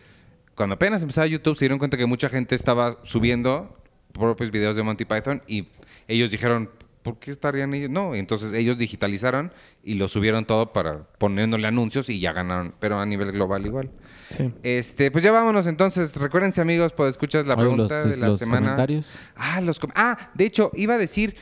Cuando 0.56 0.76
apenas 0.76 1.02
empezaba 1.02 1.28
YouTube, 1.28 1.56
se 1.58 1.66
dieron 1.66 1.78
cuenta 1.78 1.98
que 1.98 2.06
mucha 2.06 2.30
gente 2.30 2.56
estaba 2.56 3.00
subiendo 3.04 3.76
propios 4.14 4.50
videos 4.50 4.78
de 4.78 4.84
Monty 4.84 5.04
Python 5.04 5.42
y 5.46 5.68
ellos 6.08 6.32
dijeron, 6.32 6.70
¿por 7.04 7.18
qué 7.20 7.32
estarían 7.32 7.74
ellos? 7.74 7.89
No, 7.89 8.14
entonces 8.16 8.54
ellos 8.54 8.78
digitalizaron 8.78 9.54
y 9.84 9.95
lo 9.95 10.08
subieron 10.08 10.45
todo 10.45 10.74
para 10.74 11.04
poniéndole 11.18 11.68
anuncios 11.68 12.10
y 12.10 12.20
ya 12.20 12.34
ganaron, 12.34 12.74
pero 12.80 13.00
a 13.00 13.06
nivel 13.06 13.32
global 13.32 13.66
igual. 13.66 13.89
Sí. 14.30 14.54
Este, 14.64 15.10
pues 15.12 15.24
ya 15.24 15.32
vámonos 15.32 15.66
entonces. 15.68 16.16
Recuérdense, 16.16 16.62
amigos, 16.62 16.93
pues 16.93 17.12
escuchas 17.12 17.45
la 17.47 17.56
pregunta 17.56 18.02
los- 18.04 18.10
de 18.12 18.18
la 18.18 18.28
los 18.28 18.38
semana. 18.38 18.60
comentarios. 18.68 19.16
Ah, 19.36 19.62
los 19.62 19.80
com- 19.80 19.91
ah, 19.95 20.18
de 20.34 20.45
hecho, 20.45 20.72
iba 20.76 20.95
a 20.95 20.97
decir, 20.97 21.36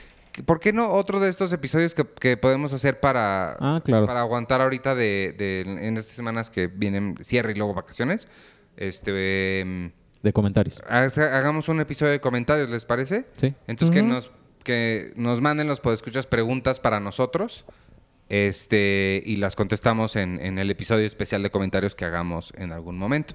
¿por 0.46 0.60
qué 0.60 0.72
no 0.72 0.90
otro 0.92 1.20
de 1.20 1.30
estos 1.30 1.52
episodios 1.52 1.94
que, 1.96 2.06
que 2.06 2.38
podemos 2.38 2.72
hacer 2.72 3.00
para, 3.00 3.58
Ah, 3.60 3.82
claro. 3.84 4.06
para 4.06 4.22
aguantar 4.22 4.62
ahorita 4.62 4.94
de, 4.96 5.34
de- 5.38 5.62
en 5.88 5.98
estas 5.98 6.16
semanas 6.16 6.50
que 6.52 6.68
vienen 6.68 7.16
cierre 7.24 7.52
y 7.54 7.56
luego 7.56 7.74
vacaciones? 7.74 8.28
Este, 8.78 9.60
em, 9.62 9.92
De 10.24 10.32
comentarios. 10.34 10.80
haga- 10.88 11.38
hagamos 11.38 11.68
un 11.70 11.80
episodio 11.82 12.12
de 12.12 12.20
comentarios, 12.22 12.70
¿les 12.70 12.86
parece? 12.86 13.26
Sí. 13.38 13.54
Entonces 13.68 13.94
que 13.96 14.04
nos 14.04 14.32
que 14.68 15.14
nos 15.16 15.40
manden 15.40 15.68
los 15.68 15.80
podescuchas 15.80 16.28
preguntas 16.28 16.82
para 16.82 17.00
nosotros. 17.00 17.64
Este, 18.28 19.24
y 19.26 19.38
las 19.38 19.56
contestamos 19.56 20.18
en, 20.18 20.42
en 20.42 20.60
el 20.60 20.70
episodio 20.70 21.08
especial 21.08 21.42
de 21.42 21.50
comentarios 21.50 21.96
que 21.96 22.04
hagamos 22.04 22.52
en 22.58 22.74
algún 22.74 22.98
momento. 22.98 23.34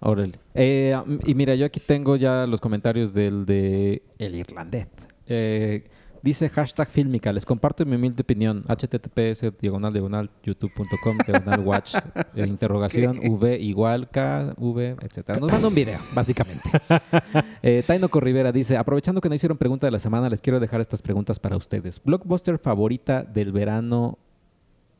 Órale. 0.00 0.40
Eh, 0.54 1.00
y 1.24 1.34
mira, 1.36 1.54
yo 1.54 1.64
aquí 1.64 1.78
tengo 1.78 2.16
ya 2.16 2.44
los 2.48 2.60
comentarios 2.60 3.14
del 3.14 3.46
de 3.46 4.02
El 4.18 4.34
Irlandés. 4.34 4.88
Eh, 5.28 5.84
dice 6.22 6.48
hashtag 6.48 6.88
Filmica. 6.88 7.32
Les 7.32 7.44
comparto 7.44 7.84
mi 7.84 7.96
humilde 7.96 8.22
opinión. 8.22 8.64
https 8.66 9.44
diagonal 9.60 9.92
diagonal 9.92 10.30
youtube.com 10.42 11.18
diagonal 11.26 11.60
watch 11.60 11.94
eh, 12.34 12.46
interrogación 12.46 13.18
v 13.38 13.58
igual 13.60 14.08
k 14.10 14.54
v 14.56 14.96
etcétera. 15.00 15.38
Nos 15.38 15.52
manda 15.52 15.68
un 15.68 15.74
video, 15.74 15.98
básicamente. 16.14 16.70
Eh, 17.64 17.84
Tainoco 17.86 18.18
Rivera 18.18 18.50
dice, 18.50 18.76
aprovechando 18.76 19.20
que 19.20 19.28
no 19.28 19.36
hicieron 19.36 19.56
pregunta 19.56 19.86
de 19.86 19.92
la 19.92 20.00
semana, 20.00 20.28
les 20.28 20.42
quiero 20.42 20.58
dejar 20.58 20.80
estas 20.80 21.00
preguntas 21.00 21.38
para 21.38 21.56
ustedes. 21.56 22.02
¿Blockbuster 22.02 22.58
favorita 22.58 23.22
del 23.22 23.52
verano 23.52 24.18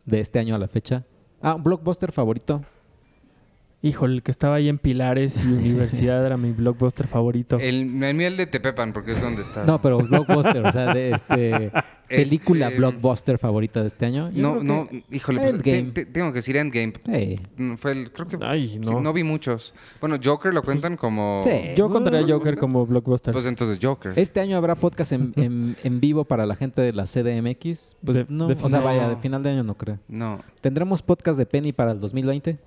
de 0.05 0.21
este 0.21 0.39
año 0.39 0.55
a 0.55 0.59
la 0.59 0.69
fecha? 0.69 1.05
Ah, 1.41 1.57
¿un 1.57 1.65
blockbuster 1.65 2.13
favorito. 2.13 2.65
Híjole, 3.85 4.15
el 4.15 4.23
que 4.23 4.31
estaba 4.31 4.55
ahí 4.57 4.69
en 4.69 4.79
Pilares 4.79 5.45
y 5.45 5.49
Universidad 5.53 6.25
era 6.25 6.37
mi 6.37 6.53
blockbuster 6.53 7.09
favorito. 7.09 7.59
El, 7.59 8.03
el 8.03 8.15
miel 8.15 8.37
de 8.37 8.47
Tepepan, 8.47 8.93
porque 8.93 9.11
es 9.13 9.21
donde 9.21 9.43
está. 9.43 9.65
No, 9.65 9.81
pero 9.83 9.99
blockbuster, 9.99 10.65
o 10.65 10.71
sea, 10.73 10.95
de 10.95 11.11
este 11.11 11.73
película 12.09 12.67
Este, 12.69 12.79
blockbuster 12.79 13.39
favorita 13.39 13.81
de 13.81 13.89
este 13.89 14.07
año. 14.07 14.31
Yo 14.31 14.41
no, 14.43 14.53
creo 14.61 14.63
no, 14.63 14.89
que- 14.89 15.05
híjole, 15.11 15.41
pues, 15.41 15.55
Endgame. 15.55 15.83
te- 15.91 16.05
te- 16.05 16.13
tengo 16.13 16.29
que 16.31 16.37
decir 16.37 16.57
Endgame. 16.57 16.93
Mm, 17.57 17.75
Fue 17.75 17.91
el, 17.93 18.13
creo 18.13 18.29
que 18.29 18.39
Ay, 18.43 18.69
sí, 18.69 18.79
no. 18.79 19.01
no 19.01 19.13
vi 19.13 19.25
muchos. 19.25 19.75
Bueno, 20.01 20.17
Joker 20.23 20.55
lo 20.55 20.63
cuentan 20.63 20.97
como. 20.97 21.41
sí. 21.43 21.51
Yo 21.77 21.89
contaría 21.91 22.21
a. 22.21 22.29
Joker 22.29 22.57
como 22.59 22.87
blockbuster. 22.87 23.33
Pues 23.33 23.47
entonces 23.47 23.81
Joker. 23.83 24.13
Este 24.17 24.39
año 24.39 24.57
habrá 24.59 24.77
podcast 24.77 25.11
en, 25.11 25.33
en- 25.35 25.77
en 25.83 26.01
vivo 26.01 26.25
para 26.25 26.47
la 26.47 26.55
gente 26.55 26.81
de 26.83 26.93
la 26.93 27.05
CDMX. 27.07 27.97
Pues 28.05 28.19
De- 28.19 28.27
no, 28.29 28.47
de 28.47 28.55
o 28.63 28.69
sea, 28.69 28.79
vaya, 28.81 29.09
de 29.09 29.17
final 29.17 29.43
de 29.43 29.51
año 29.51 29.65
no 29.65 29.75
creo. 29.77 29.99
No, 30.07 30.39
¿Tendremos 30.61 31.03
podcast 31.03 31.37
de 31.37 31.47
Penny 31.47 31.73
para 31.73 31.91
el 31.91 31.99
2020? 31.99 32.59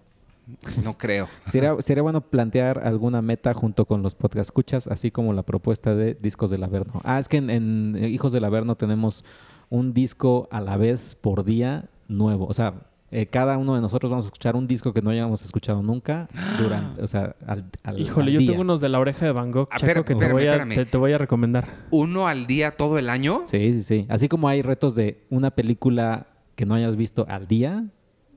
No 0.84 0.98
creo. 0.98 1.28
Sería, 1.48 1.76
sería 1.80 2.04
bueno 2.04 2.22
plantear 2.22 2.80
alguna 2.86 3.22
meta 3.22 3.54
junto 3.54 3.86
con 3.86 4.02
los 4.04 4.16
podcast 4.16 4.48
escuchas, 4.50 4.88
así 4.88 5.12
como 5.12 5.34
la 5.34 5.44
propuesta 5.44 5.96
de 5.96 6.14
discos 6.16 6.50
del 6.52 6.64
Averno. 6.64 7.02
Ah, 7.04 7.20
es 7.20 7.28
que 7.28 7.38
en, 7.38 7.50
en, 7.50 7.98
Hijos 8.06 8.32
del 8.32 8.44
Averno 8.46 8.76
tenemos 8.76 9.26
un 9.70 9.94
disco 9.94 10.48
a 10.52 10.62
la 10.62 10.78
vez 10.78 11.16
por 11.20 11.44
día 11.44 11.90
nuevo. 12.08 12.46
O 12.46 12.54
sea, 12.54 12.74
eh, 13.12 13.28
cada 13.28 13.58
uno 13.58 13.76
de 13.76 13.82
nosotros 13.82 14.10
vamos 14.10 14.26
a 14.26 14.28
escuchar 14.28 14.56
un 14.56 14.68
disco 14.68 14.94
que 14.94 15.02
no 15.02 15.10
hayamos 15.10 15.44
escuchado 15.44 15.82
nunca 15.82 16.28
durante, 16.60 17.02
o 17.02 17.08
sea, 17.08 17.36
al, 17.48 17.66
al- 17.84 18.00
Híjole, 18.00 18.28
al 18.28 18.34
yo 18.34 18.40
día. 18.40 18.50
tengo 18.52 18.62
unos 18.62 18.82
de 18.82 18.90
la 18.90 19.00
oreja 19.00 19.26
de 19.26 19.32
Van 19.32 19.52
Gogh, 19.52 19.68
Ah, 19.72 19.78
Chaco, 19.78 19.86
espérame, 19.86 20.04
que 20.06 20.14
te 20.14 20.26
espérame, 20.26 20.34
voy, 20.34 20.44
a, 20.48 20.52
espérame. 20.52 20.76
te, 20.76 20.86
te 20.86 20.98
voy 20.98 21.14
a 21.14 21.18
recomendar. 21.18 21.68
¿Uno 21.92 22.28
al 22.28 22.46
día 22.46 22.72
todo 22.78 22.98
el 23.00 23.10
año? 23.10 23.42
Sí, 23.46 23.74
sí, 23.74 23.84
sí. 23.84 24.06
Así 24.10 24.28
como 24.28 24.48
hay 24.48 24.62
retos 24.62 24.96
de 24.96 25.26
una 25.30 25.52
película 25.52 26.28
que 26.56 26.66
no 26.66 26.74
hayas 26.76 26.96
visto 26.96 27.26
al 27.30 27.48
día 27.48 27.86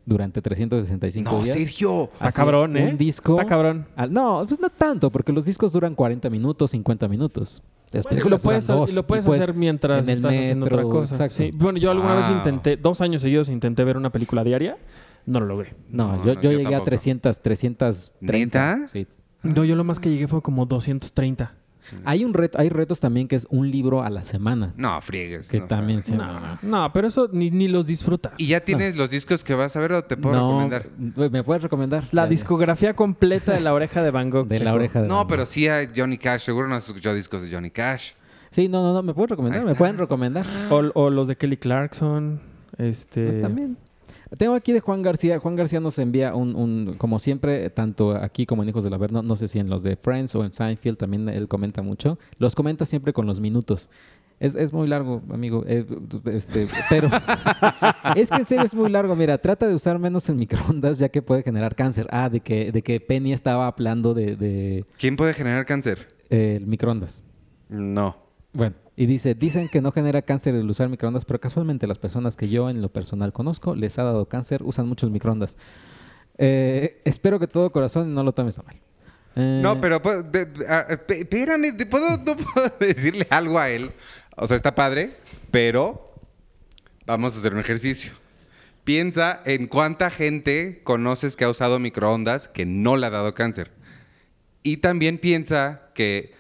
durante 0.09 0.40
365 0.40 1.30
No, 1.30 1.42
días. 1.42 1.56
Sergio. 1.56 2.04
Está 2.12 2.28
Así, 2.28 2.36
cabrón, 2.36 2.76
¿eh? 2.76 2.88
Un 2.90 2.96
disco. 2.96 3.32
Está 3.34 3.46
cabrón. 3.46 3.86
al- 3.94 4.12
no, 4.12 4.44
pues 4.48 4.59
no 4.59 4.70
tanto, 4.70 5.11
porque 5.11 5.32
los 5.32 5.44
discos 5.44 5.72
duran 5.72 5.94
40 5.94 6.30
minutos, 6.30 6.70
50 6.70 7.09
minutos. 7.09 7.62
Las 7.92 8.04
Bueno, 8.04 8.22
y 8.26 8.28
lo 8.30 8.38
puedes, 8.38 8.66
dos, 8.66 8.90
y 8.90 8.94
lo 8.94 9.06
puedes 9.06 9.26
y 9.26 9.30
hacer 9.30 9.54
mientras 9.54 10.06
estás 10.09 10.34
haciendo 10.36 10.66
otra 10.66 10.82
cosa. 10.82 11.14
exacto. 11.14 11.34
Sí. 11.36 11.50
Bueno, 11.54 11.78
yo 11.78 11.90
alguna 11.90 12.16
vez 12.16 12.28
intenté, 12.28 12.76
dos 12.76 13.00
años 13.00 13.22
seguidos 13.22 13.48
intenté 13.48 13.82
ver 13.84 13.96
una 13.96 14.11
película 14.11 14.44
diaria. 14.44 14.76
No 15.26 15.40
lo 15.40 15.46
logré. 15.46 15.74
No, 15.90 16.16
No, 16.16 16.24
yo, 16.24 16.34
no, 16.34 16.40
yo 16.40 16.50
yo 16.50 16.50
llegué 16.52 16.66
a 16.68 16.70
tampoco. 16.70 16.84
300, 16.86 17.40
330. 17.42 18.76
¿Neta? 18.76 18.86
Sí. 18.88 19.06
No, 19.42 19.64
yo 19.64 19.76
lo 19.76 19.84
más 19.84 20.00
que 20.00 20.11
llegué 20.11 20.26
fue 20.28 20.40
como 20.42 20.64
230. 20.66 21.54
Hay 22.05 22.24
un 22.24 22.35
reto, 22.35 22.59
hay 22.59 22.69
retos 22.69 23.01
también 23.01 23.28
que 23.28 23.36
es 23.36 23.47
un 23.51 23.70
libro 23.70 24.02
a 24.02 24.10
la 24.10 24.23
semana. 24.23 24.74
No, 24.77 25.01
friegues. 25.01 25.51
Que 25.51 25.60
no, 25.60 25.66
también 25.66 26.02
sí. 26.02 26.15
No, 26.15 26.59
no, 26.62 26.93
pero 26.93 27.09
eso 27.09 27.28
ni, 27.32 27.51
ni 27.51 27.69
los 27.69 27.86
disfrutas. 27.86 28.32
¿Y 28.39 28.47
ya 28.48 28.60
tienes 28.60 28.97
los 28.97 29.10
discos 29.10 29.43
que 29.44 29.55
vas 29.55 29.74
a 29.77 29.81
ver 29.81 29.93
o 29.93 30.05
te 30.05 30.16
puedo 30.16 30.36
no, 30.36 30.48
recomendar? 30.69 31.31
¿me 31.31 31.43
puedes 31.44 31.62
recomendar? 31.62 32.05
La 32.12 32.24
Ya, 32.24 32.28
discografía 32.31 32.94
completa 32.94 33.52
de 33.52 33.60
la 33.60 33.73
oreja 33.74 34.02
de 34.02 34.10
Van 34.10 34.31
Gogh. 34.31 34.48
De 34.48 34.60
la 34.60 34.74
oreja 34.74 35.02
de 35.02 35.09
No, 35.09 35.15
Van 35.16 35.24
Gogh. 35.24 35.31
pero 35.31 35.47
sí 35.47 35.69
hay 35.69 35.89
Johnny 35.94 36.19
Cash. 36.19 36.43
Seguro 36.43 36.69
no 36.69 36.74
has 36.74 36.86
escuchado 36.86 37.15
discos 37.15 37.43
de 37.43 37.51
Johnny 37.55 37.70
Cash. 37.70 38.12
Sí, 38.51 38.69
no, 38.69 38.82
no, 38.82 38.93
no, 38.94 39.02
me 39.02 39.12
puedes 39.15 39.31
recomendar, 39.31 39.65
me 39.65 39.74
pueden 39.74 39.98
recomendar. 39.98 40.47
O, 40.70 40.77
o 40.94 41.10
los 41.10 41.28
de 41.28 41.36
Kelly 41.36 41.59
Clarkson. 41.59 42.40
Este. 42.78 43.27
Pues 43.28 43.43
también. 43.43 43.77
Tengo 44.36 44.55
aquí 44.55 44.72
de 44.72 44.80
Juan 44.80 45.02
García. 45.02 45.38
Juan 45.38 45.56
García 45.56 45.80
nos 45.80 45.98
envía 45.98 46.34
un, 46.34 46.55
un- 46.55 46.94
como 46.98 47.18
siempre, 47.18 47.70
tanto 47.70 48.14
aquí 48.16 48.44
como 48.46 48.62
en 48.62 48.68
Hijos 48.68 48.84
del 48.84 48.94
Averno, 48.94 49.22
no 49.22 49.36
sé 49.36 49.48
si 49.48 49.59
en 49.59 49.70
los 49.70 49.82
de 49.82 49.96
Friends 49.96 50.34
o 50.34 50.44
en 50.44 50.52
Seinfeld 50.52 50.98
también 50.98 51.28
él 51.28 51.48
comenta 51.48 51.82
mucho. 51.82 52.18
Los 52.38 52.55
comenta 52.55 52.84
siempre 52.84 53.12
con 53.12 53.26
los 53.26 53.40
minutos. 53.40 53.88
Es, 54.40 54.55
es 54.55 54.72
muy 54.72 54.86
largo, 54.86 55.20
amigo. 55.32 55.64
eh, 55.66 55.84
este, 56.26 56.68
pero 56.88 57.09
es 58.14 58.30
que 58.30 58.36
en 58.36 58.44
serio 58.44 58.64
es 58.64 58.74
muy 58.74 58.88
largo. 58.90 59.16
Mira, 59.16 59.38
trata 59.38 59.66
de 59.66 59.74
usar 59.74 59.98
menos 59.98 60.28
el 60.28 60.36
microondas 60.36 60.98
ya 60.98 61.09
que 61.09 61.22
puede 61.22 61.42
generar 61.42 61.74
cáncer. 61.74 62.06
Ah, 62.10 62.28
de 62.28 62.40
que, 62.40 62.70
de 62.70 62.82
que 62.82 63.00
Penny 63.00 63.32
estaba 63.32 63.66
hablando 63.66 64.14
de, 64.14 64.36
de, 64.36 64.84
¿Quién 64.98 65.16
puede 65.16 65.34
generar 65.34 65.66
cáncer? 65.66 66.14
eh, 66.30 66.56
el 66.60 66.66
microondas. 66.66 67.22
No. 67.68 68.16
Bueno, 68.52 68.76
Y 69.00 69.06
dice, 69.06 69.36
dicen 69.36 69.68
que 69.68 69.80
no 69.80 69.92
genera 69.92 70.22
cáncer 70.22 70.56
el 70.56 70.68
usar 70.68 70.88
microondas, 70.88 71.24
pero 71.24 71.40
casualmente 71.40 71.86
las 71.86 71.98
personas 71.98 72.34
que 72.34 72.48
yo 72.48 72.68
en 72.68 72.82
lo 72.82 72.88
personal 72.88 73.32
conozco 73.32 73.76
les 73.76 73.96
ha 74.00 74.02
dado 74.02 74.26
cáncer, 74.26 74.64
usan 74.64 74.88
muchos 74.88 75.08
microondas. 75.08 75.56
Eh, 76.36 77.00
espero 77.04 77.38
que 77.38 77.46
todo 77.46 77.70
corazón 77.70 78.12
no 78.12 78.24
lo 78.24 78.32
tomes 78.32 78.58
a 78.58 78.64
mal. 78.64 78.74
Eh, 79.36 79.60
No, 79.62 79.80
pero 79.80 80.02
pues, 80.02 80.24
espérame, 81.10 81.76
¿te 81.76 81.86
puedo, 81.86 82.08
no 82.16 82.36
puedo 82.36 82.72
decirle 82.80 83.28
algo 83.30 83.60
a 83.60 83.70
él. 83.70 83.92
O 84.36 84.48
sea, 84.48 84.56
está 84.56 84.74
padre, 84.74 85.16
pero 85.52 86.04
vamos 87.06 87.36
a 87.36 87.38
hacer 87.38 87.54
un 87.54 87.60
ejercicio. 87.60 88.10
Piensa 88.82 89.42
en 89.44 89.68
cuánta 89.68 90.10
gente 90.10 90.80
conoces 90.82 91.36
que 91.36 91.44
ha 91.44 91.48
usado 91.48 91.78
microondas 91.78 92.48
que 92.48 92.66
no 92.66 92.96
le 92.96 93.06
ha 93.06 93.10
dado 93.10 93.32
cáncer. 93.32 93.70
Y 94.64 94.78
también 94.78 95.18
piensa 95.18 95.82
que, 95.94 96.34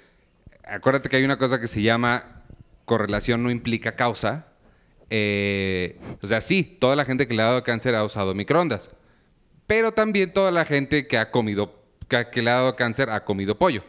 acuérdate 0.64 1.08
que 1.08 1.18
hay 1.18 1.24
una 1.24 1.38
cosa 1.38 1.60
que 1.60 1.68
se 1.68 1.82
llama 1.82 2.34
correlación 2.88 3.44
no 3.44 3.52
implica 3.52 3.94
causa. 3.94 4.48
Eh, 5.10 6.00
o 6.20 6.26
sea, 6.26 6.40
sí, 6.40 6.64
toda 6.64 6.96
la 6.96 7.04
gente 7.04 7.28
que 7.28 7.34
le 7.34 7.42
ha 7.42 7.46
dado 7.46 7.62
cáncer 7.62 7.94
ha 7.94 8.02
usado 8.02 8.34
microondas. 8.34 8.90
Pero 9.68 9.92
también 9.92 10.32
toda 10.32 10.50
la 10.50 10.64
gente 10.64 11.06
que 11.06 11.18
ha 11.18 11.30
comido, 11.30 11.84
que, 12.08 12.26
que 12.32 12.42
le 12.42 12.50
ha 12.50 12.54
dado 12.54 12.74
cáncer 12.74 13.10
ha 13.10 13.24
comido 13.24 13.56
pollo. 13.56 13.84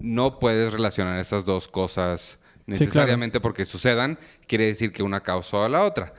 No 0.00 0.38
puedes 0.38 0.72
relacionar 0.72 1.20
esas 1.20 1.44
dos 1.44 1.68
cosas 1.68 2.38
necesariamente 2.66 3.40
porque 3.40 3.66
sucedan. 3.66 4.18
Quiere 4.46 4.66
decir 4.66 4.92
que 4.92 5.02
una 5.02 5.20
causó 5.20 5.62
a 5.62 5.68
la 5.68 5.82
otra. 5.82 6.14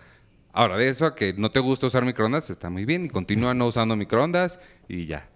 Ahora, 0.53 0.78
de 0.78 0.88
eso 0.88 1.06
a 1.06 1.16
que 1.16 1.34
no 1.34 1.52
te 1.52 1.60
gusta 1.60 1.88
usar 1.88 2.06
microondas, 2.06 2.49
está 2.49 2.70
muy 2.70 2.86
bien. 2.86 3.06
Y 3.06 3.10
continúa 3.10 3.53
no 3.53 3.68
usando 3.68 3.95
microondas 3.95 4.60
y 4.88 5.06
ya. 5.06 5.28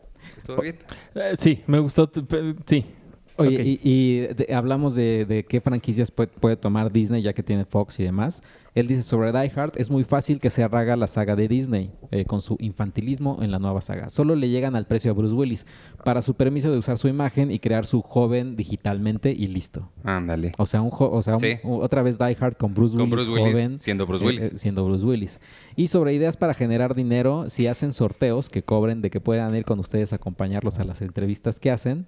¿Todo 0.46 0.62
bien? 0.62 0.80
Eh, 1.16 1.34
sí, 1.38 1.64
me 1.68 1.80
gustó. 1.80 2.10
Sí. 2.66 2.86
Oye, 3.48 3.64
y, 3.64 3.80
y 3.84 4.20
de- 4.34 4.54
hablamos 4.54 4.96
de, 4.96 5.26
de 5.26 5.46
qué 5.46 5.62
franquicias 5.62 6.12
puede, 6.12 6.30
puede 6.30 6.56
tomar 6.58 6.92
Disney, 6.92 7.22
ya 7.22 7.34
que 7.34 7.44
tiene 7.44 7.66
Fox 7.66 8.00
y 8.00 8.04
demás. 8.04 8.42
Él 8.76 8.88
dice 8.88 9.02
sobre 9.04 9.32
Die 9.32 9.52
Hard, 9.56 9.74
es 9.78 9.90
muy 9.90 10.04
fácil 10.04 10.40
que 10.40 10.52
se 10.52 10.62
arraga 10.64 10.96
la 10.96 11.08
saga 11.08 11.36
de 11.36 11.48
Disney 11.48 11.92
eh, 12.12 12.24
con 12.26 12.42
su 12.42 12.56
infantilismo 12.60 13.40
en 13.42 13.50
la 13.52 13.58
nueva 13.60 13.82
saga. 13.82 14.10
Solo 14.10 14.36
le 14.36 14.48
llegan 14.50 14.76
al 14.76 14.86
precio 14.86 15.10
a 15.12 15.14
Bruce 15.16 15.34
Willis 15.34 15.66
para 16.06 16.22
su 16.22 16.36
permiso 16.36 16.72
de 16.72 16.78
usar 16.78 16.98
su 17.00 17.08
imagen 17.08 17.52
y 17.52 17.58
crear 17.60 17.86
su 17.88 18.02
joven 18.04 18.56
digitalmente 18.56 19.32
y 19.32 19.48
listo. 19.48 19.90
Ándale. 20.04 20.52
O 20.60 20.66
sea, 20.68 20.82
un 20.82 20.92
jo- 20.92 21.10
o 21.12 21.22
sea 21.24 21.34
un- 21.34 21.40
Sí. 21.40 21.56
u- 21.64 21.80
otra 21.82 22.04
vez 22.04 22.20
Die 22.20 22.38
Hard 22.40 22.58
con 22.58 22.74
Bruce 22.76 22.96
Con 22.96 23.12
Willis, 23.12 23.26
Bruce 23.26 23.32
Willis, 23.42 23.54
joven. 23.54 23.80
siendo 23.80 24.06
Bruce 24.06 24.24
eh, 24.24 24.28
Willis. 24.28 24.46
eh, 24.46 24.52
siendo 24.60 24.86
Bruce 24.86 25.04
Willis. 25.06 25.40
Y 25.76 25.88
sobre 25.88 26.14
ideas 26.14 26.38
para 26.38 26.54
generar 26.54 26.94
dinero, 26.94 27.50
si 27.50 27.66
hacen 27.68 27.92
sorteos 27.92 28.50
que 28.50 28.64
cobren 28.64 29.02
de 29.02 29.10
que 29.10 29.20
puedan 29.20 29.56
ir 29.56 29.66
con 29.66 29.80
ustedes 29.80 30.14
a 30.14 30.18
acompañarlos 30.18 30.80
a 30.80 30.84
las 30.86 31.02
entrevistas 31.02 31.60
que 31.60 31.72
hacen. 31.72 32.06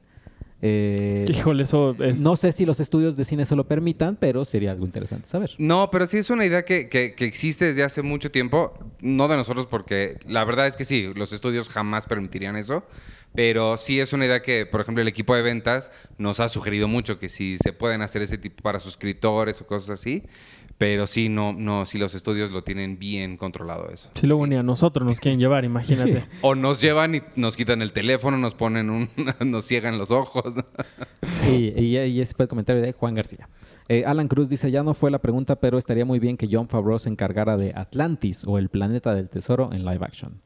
Eh, 0.64 1.26
Híjole, 1.28 1.64
eso 1.64 1.96
es. 2.04 2.22
no 2.22 2.36
sé 2.36 2.52
si 2.52 2.66
los 2.66 2.80
estudios 2.80 3.18
de 3.18 3.26
cine 3.26 3.46
se 3.46 3.56
lo 3.56 3.68
permitan, 3.68 4.16
pero 4.16 4.46
sería 4.46 4.72
algo 4.72 4.86
interesante 4.86 5.28
saber. 5.28 5.52
No, 5.58 5.90
pero 5.90 6.06
sí 6.06 6.18
es 6.18 6.30
una 6.30 6.46
idea 6.46 6.64
que, 6.66 6.88
que- 6.88 7.16
que 7.16 7.26
existe 7.26 7.66
desde 7.66 7.84
hace 7.84 8.04
mucho 8.04 8.30
tiempo. 8.30 8.74
No 9.02 9.28
de 9.28 9.38
nosotros, 9.38 9.66
porque 9.66 10.20
la 10.28 10.44
verdad 10.44 10.68
es 10.68 10.76
que 10.76 10.86
sí, 10.86 11.12
los 11.16 11.34
estudios 11.34 11.68
jamás 11.70 12.06
permitirían 12.06 12.56
eso. 12.56 12.84
Pero 13.34 13.78
sí 13.78 14.00
es 14.02 14.12
una 14.12 14.26
idea 14.26 14.42
que, 14.42 14.66
por 14.66 14.82
ejemplo, 14.82 15.02
el 15.02 15.08
equipo 15.08 15.34
de 15.34 15.42
ventas 15.42 15.90
nos 16.18 16.42
ha 16.42 16.50
sugerido 16.50 16.90
mucho 16.90 17.18
que 17.18 17.30
si 17.30 17.58
se 17.64 17.72
pueden 17.72 18.02
hacer 18.02 18.22
ese 18.22 18.38
tipo 18.38 18.62
para 18.62 18.78
suscriptores 18.78 19.62
o 19.62 19.66
cosas 19.68 19.90
así. 20.02 20.24
Pero 20.82 21.06
sí, 21.06 21.30
no, 21.30 21.54
no, 21.54 21.86
si 21.86 22.00
los 22.00 22.16
estudios 22.16 22.50
lo 22.52 22.64
tienen 22.64 22.98
bien 22.98 23.38
controlado 23.38 23.90
eso. 23.90 24.10
Si 24.16 24.26
luego 24.26 24.48
ni 24.48 24.56
a 24.56 24.64
nosotros 24.64 25.08
nos 25.08 25.20
quieren 25.20 25.40
llevar, 25.40 25.64
imagínate. 25.64 26.26
O 26.42 26.56
nos 26.56 26.82
llevan 26.82 27.14
y 27.14 27.22
nos 27.36 27.56
quitan 27.56 27.84
el 27.84 27.94
teléfono, 27.94 28.36
nos 28.40 28.56
ponen 28.56 28.90
un, 28.90 29.08
nos 29.46 29.66
ciegan 29.66 30.00
los 30.00 30.10
ojos. 30.10 30.56
Sí, 31.22 31.72
y, 31.78 31.98
y 32.00 32.20
ese 32.20 32.34
fue 32.34 32.46
el 32.46 32.50
comentario 32.50 32.82
de 32.82 32.94
Juan 32.94 33.14
García. 33.14 33.48
Eh, 33.90 34.06
Alan 34.08 34.28
Cruz 34.28 34.50
dice, 34.50 34.72
ya 34.72 34.82
no 34.82 34.96
fue 34.96 35.12
la 35.12 35.20
pregunta, 35.20 35.56
pero 35.60 35.78
estaría 35.78 36.04
muy 36.04 36.18
bien 36.18 36.36
que 36.36 36.48
John 36.52 36.68
Favreau 36.68 36.98
se 36.98 37.10
encargara 37.10 37.58
de 37.58 37.74
Atlantis 37.76 38.44
o 38.48 38.58
el 38.58 38.70
planeta 38.70 39.14
del 39.14 39.30
tesoro 39.30 39.70
en 39.74 39.86
live 39.86 40.04
action. 40.04 40.42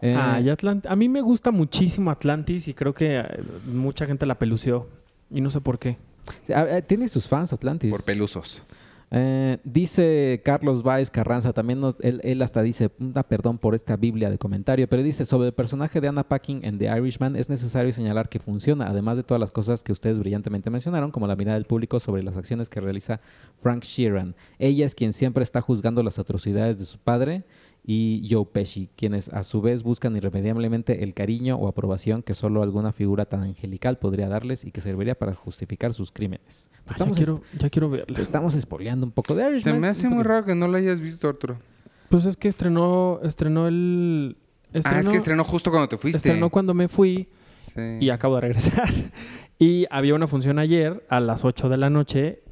Eh, 0.00 0.14
Ah, 0.16 0.40
y 0.40 0.44
Atlant- 0.44 0.86
a 0.88 0.94
mí 0.94 1.08
me 1.08 1.22
gusta 1.22 1.50
muchísimo 1.50 2.12
Atlantis 2.12 2.68
y 2.68 2.74
creo 2.74 2.94
que 2.94 3.18
eh, 3.18 3.24
mucha 3.66 4.06
gente 4.06 4.26
la 4.26 4.38
pelució. 4.38 4.88
Y 5.28 5.40
no 5.40 5.50
sé 5.50 5.60
por 5.60 5.80
qué. 5.80 5.96
tiene 6.86 7.08
sus 7.08 7.26
fans 7.26 7.52
Atlantis. 7.52 7.90
Por 7.90 8.04
pelusos. 8.04 8.62
Eh, 9.14 9.58
dice 9.62 10.40
Carlos 10.42 10.82
Baez 10.82 11.10
Carranza, 11.10 11.52
también 11.52 11.82
él, 12.00 12.20
él 12.24 12.40
hasta 12.40 12.62
dice, 12.62 12.88
"Puta, 12.88 13.22
perdón 13.22 13.58
por 13.58 13.74
esta 13.74 13.98
Biblia 13.98 14.30
de 14.30 14.38
comentario, 14.38 14.88
pero 14.88 15.02
dice, 15.02 15.26
sobre 15.26 15.48
el 15.48 15.54
personaje 15.54 16.00
de 16.00 16.08
Anna 16.08 16.26
Paquin 16.26 16.64
en 16.64 16.78
The 16.78 16.86
Irishman 16.96 17.36
es 17.36 17.50
necesario 17.50 17.92
señalar 17.92 18.30
que 18.30 18.38
funciona, 18.38 18.86
además 18.86 19.18
de 19.18 19.22
todas 19.22 19.38
las 19.38 19.50
cosas 19.50 19.82
que 19.82 19.92
ustedes 19.92 20.18
brillantemente 20.18 20.70
mencionaron, 20.70 21.10
como 21.10 21.26
la 21.26 21.36
mirada 21.36 21.58
del 21.58 21.66
público 21.66 22.00
sobre 22.00 22.22
las 22.22 22.38
acciones 22.38 22.70
que 22.70 22.80
realiza 22.80 23.20
Frank 23.60 23.84
Sheeran. 23.84 24.34
Ella 24.58 24.86
es 24.86 24.94
quien 24.94 25.12
siempre 25.12 25.42
está 25.42 25.60
juzgando 25.60 26.02
las 26.02 26.18
atrocidades 26.18 26.78
de 26.78 26.86
su 26.86 26.98
padre 26.98 27.44
y 27.84 28.28
Joe 28.30 28.46
Pesci, 28.46 28.88
quienes 28.96 29.28
a 29.30 29.42
su 29.42 29.60
vez 29.60 29.82
buscan 29.82 30.16
irremediablemente 30.16 31.02
el 31.02 31.14
cariño 31.14 31.56
o 31.56 31.66
aprobación 31.66 32.22
que 32.22 32.32
solo 32.34 32.62
alguna 32.62 32.92
figura 32.92 33.24
tan 33.24 33.42
angelical 33.42 33.98
podría 33.98 34.28
darles 34.28 34.64
y 34.64 34.70
que 34.70 34.80
serviría 34.80 35.16
para 35.16 35.34
justificar 35.34 35.92
sus 35.92 36.12
crímenes. 36.12 36.70
Ya, 36.86 36.92
Estamos 36.92 37.16
quiero, 37.16 37.40
ya 37.58 37.70
quiero 37.70 37.90
verla. 37.90 38.20
Estamos 38.20 38.54
spoileando 38.54 39.04
un 39.06 39.10
poco 39.12 39.34
de 39.34 39.42
Se 39.44 39.50
Irishman. 39.50 39.80
me 39.80 39.88
hace 39.88 40.08
muy 40.08 40.22
raro 40.22 40.44
que 40.44 40.54
no 40.54 40.68
lo 40.68 40.76
hayas 40.76 41.00
visto, 41.00 41.28
Arturo. 41.28 41.58
Pues 42.08 42.24
es 42.26 42.36
que 42.36 42.46
estrenó, 42.46 43.18
estrenó 43.24 43.66
el... 43.66 44.36
ah, 44.84 45.00
es 45.00 45.08
que 45.08 45.16
estrenó 45.16 45.42
justo 45.42 45.70
cuando 45.70 45.88
te 45.88 45.96
fuiste. 45.98 46.18
estrenó 46.18 46.50
cuando 46.50 46.74
me 46.74 46.86
fui 46.88 47.28
Sí. 47.56 47.80
y 48.00 48.10
acabo 48.10 48.34
de 48.36 48.40
regresar. 48.42 48.88
y 49.58 49.86
había 49.90 50.14
una 50.14 50.26
función 50.28 50.58
ayer 50.58 51.04
a 51.08 51.20
las 51.20 51.44
8 51.44 51.68
de 51.68 51.76
la 51.76 51.90
noche 51.90 52.42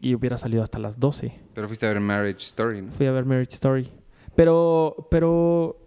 y 0.00 0.14
hubiera 0.14 0.36
salido 0.36 0.62
hasta 0.62 0.78
las 0.78 0.98
12. 0.98 1.32
Pero 1.54 1.68
fuiste 1.68 1.86
a 1.86 1.90
ver 1.90 2.00
Marriage 2.00 2.44
Story, 2.46 2.82
¿no? 2.82 2.92
Fui 2.92 3.06
a 3.06 3.12
ver 3.12 3.24
Marriage 3.24 3.52
Story. 3.52 3.90
Pero, 4.34 5.08
pero... 5.10 5.78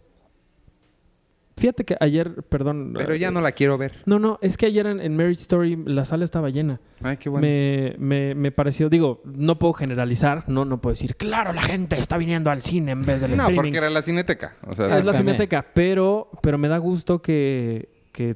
Fíjate 1.58 1.86
que 1.86 1.96
ayer, 2.02 2.44
perdón. 2.44 2.94
Pero 2.98 3.16
ya 3.16 3.32
no 3.32 3.40
la 3.40 3.54
quiero 3.54 3.78
ver. 3.78 3.94
No, 4.06 4.20
no, 4.20 4.38
es 4.42 4.58
que 4.58 4.66
ayer 4.66 4.86
en, 4.88 5.00
en 5.00 5.16
Marriage 5.16 5.40
Story 5.44 5.82
la 5.86 6.04
sala 6.04 6.26
estaba 6.26 6.50
llena. 6.50 6.82
Ay, 7.02 7.16
qué 7.16 7.30
bueno. 7.30 7.48
Me, 7.48 7.96
me, 7.98 8.36
me 8.36 8.52
pareció, 8.52 8.90
digo, 8.90 9.22
no 9.24 9.58
puedo 9.58 9.72
generalizar, 9.72 10.44
no, 10.50 10.66
no 10.66 10.82
puedo 10.82 10.92
decir, 10.92 11.16
claro, 11.16 11.54
la 11.54 11.62
gente 11.62 11.98
está 11.98 12.18
viniendo 12.18 12.52
al 12.52 12.62
cine 12.62 12.92
en 12.92 13.04
vez 13.06 13.22
del 13.22 13.32
No, 13.32 13.36
streaming. 13.38 13.56
porque 13.56 13.78
era 13.78 13.90
la 13.90 14.02
cineteca. 14.02 14.58
O 14.68 14.74
sea, 14.74 14.98
es 14.98 15.06
la 15.06 15.14
también. 15.14 15.36
cineteca, 15.38 15.66
pero, 15.74 16.30
pero 16.42 16.58
me 16.58 16.68
da 16.68 16.78
gusto 16.78 17.22
que, 17.22 17.88
que 18.12 18.36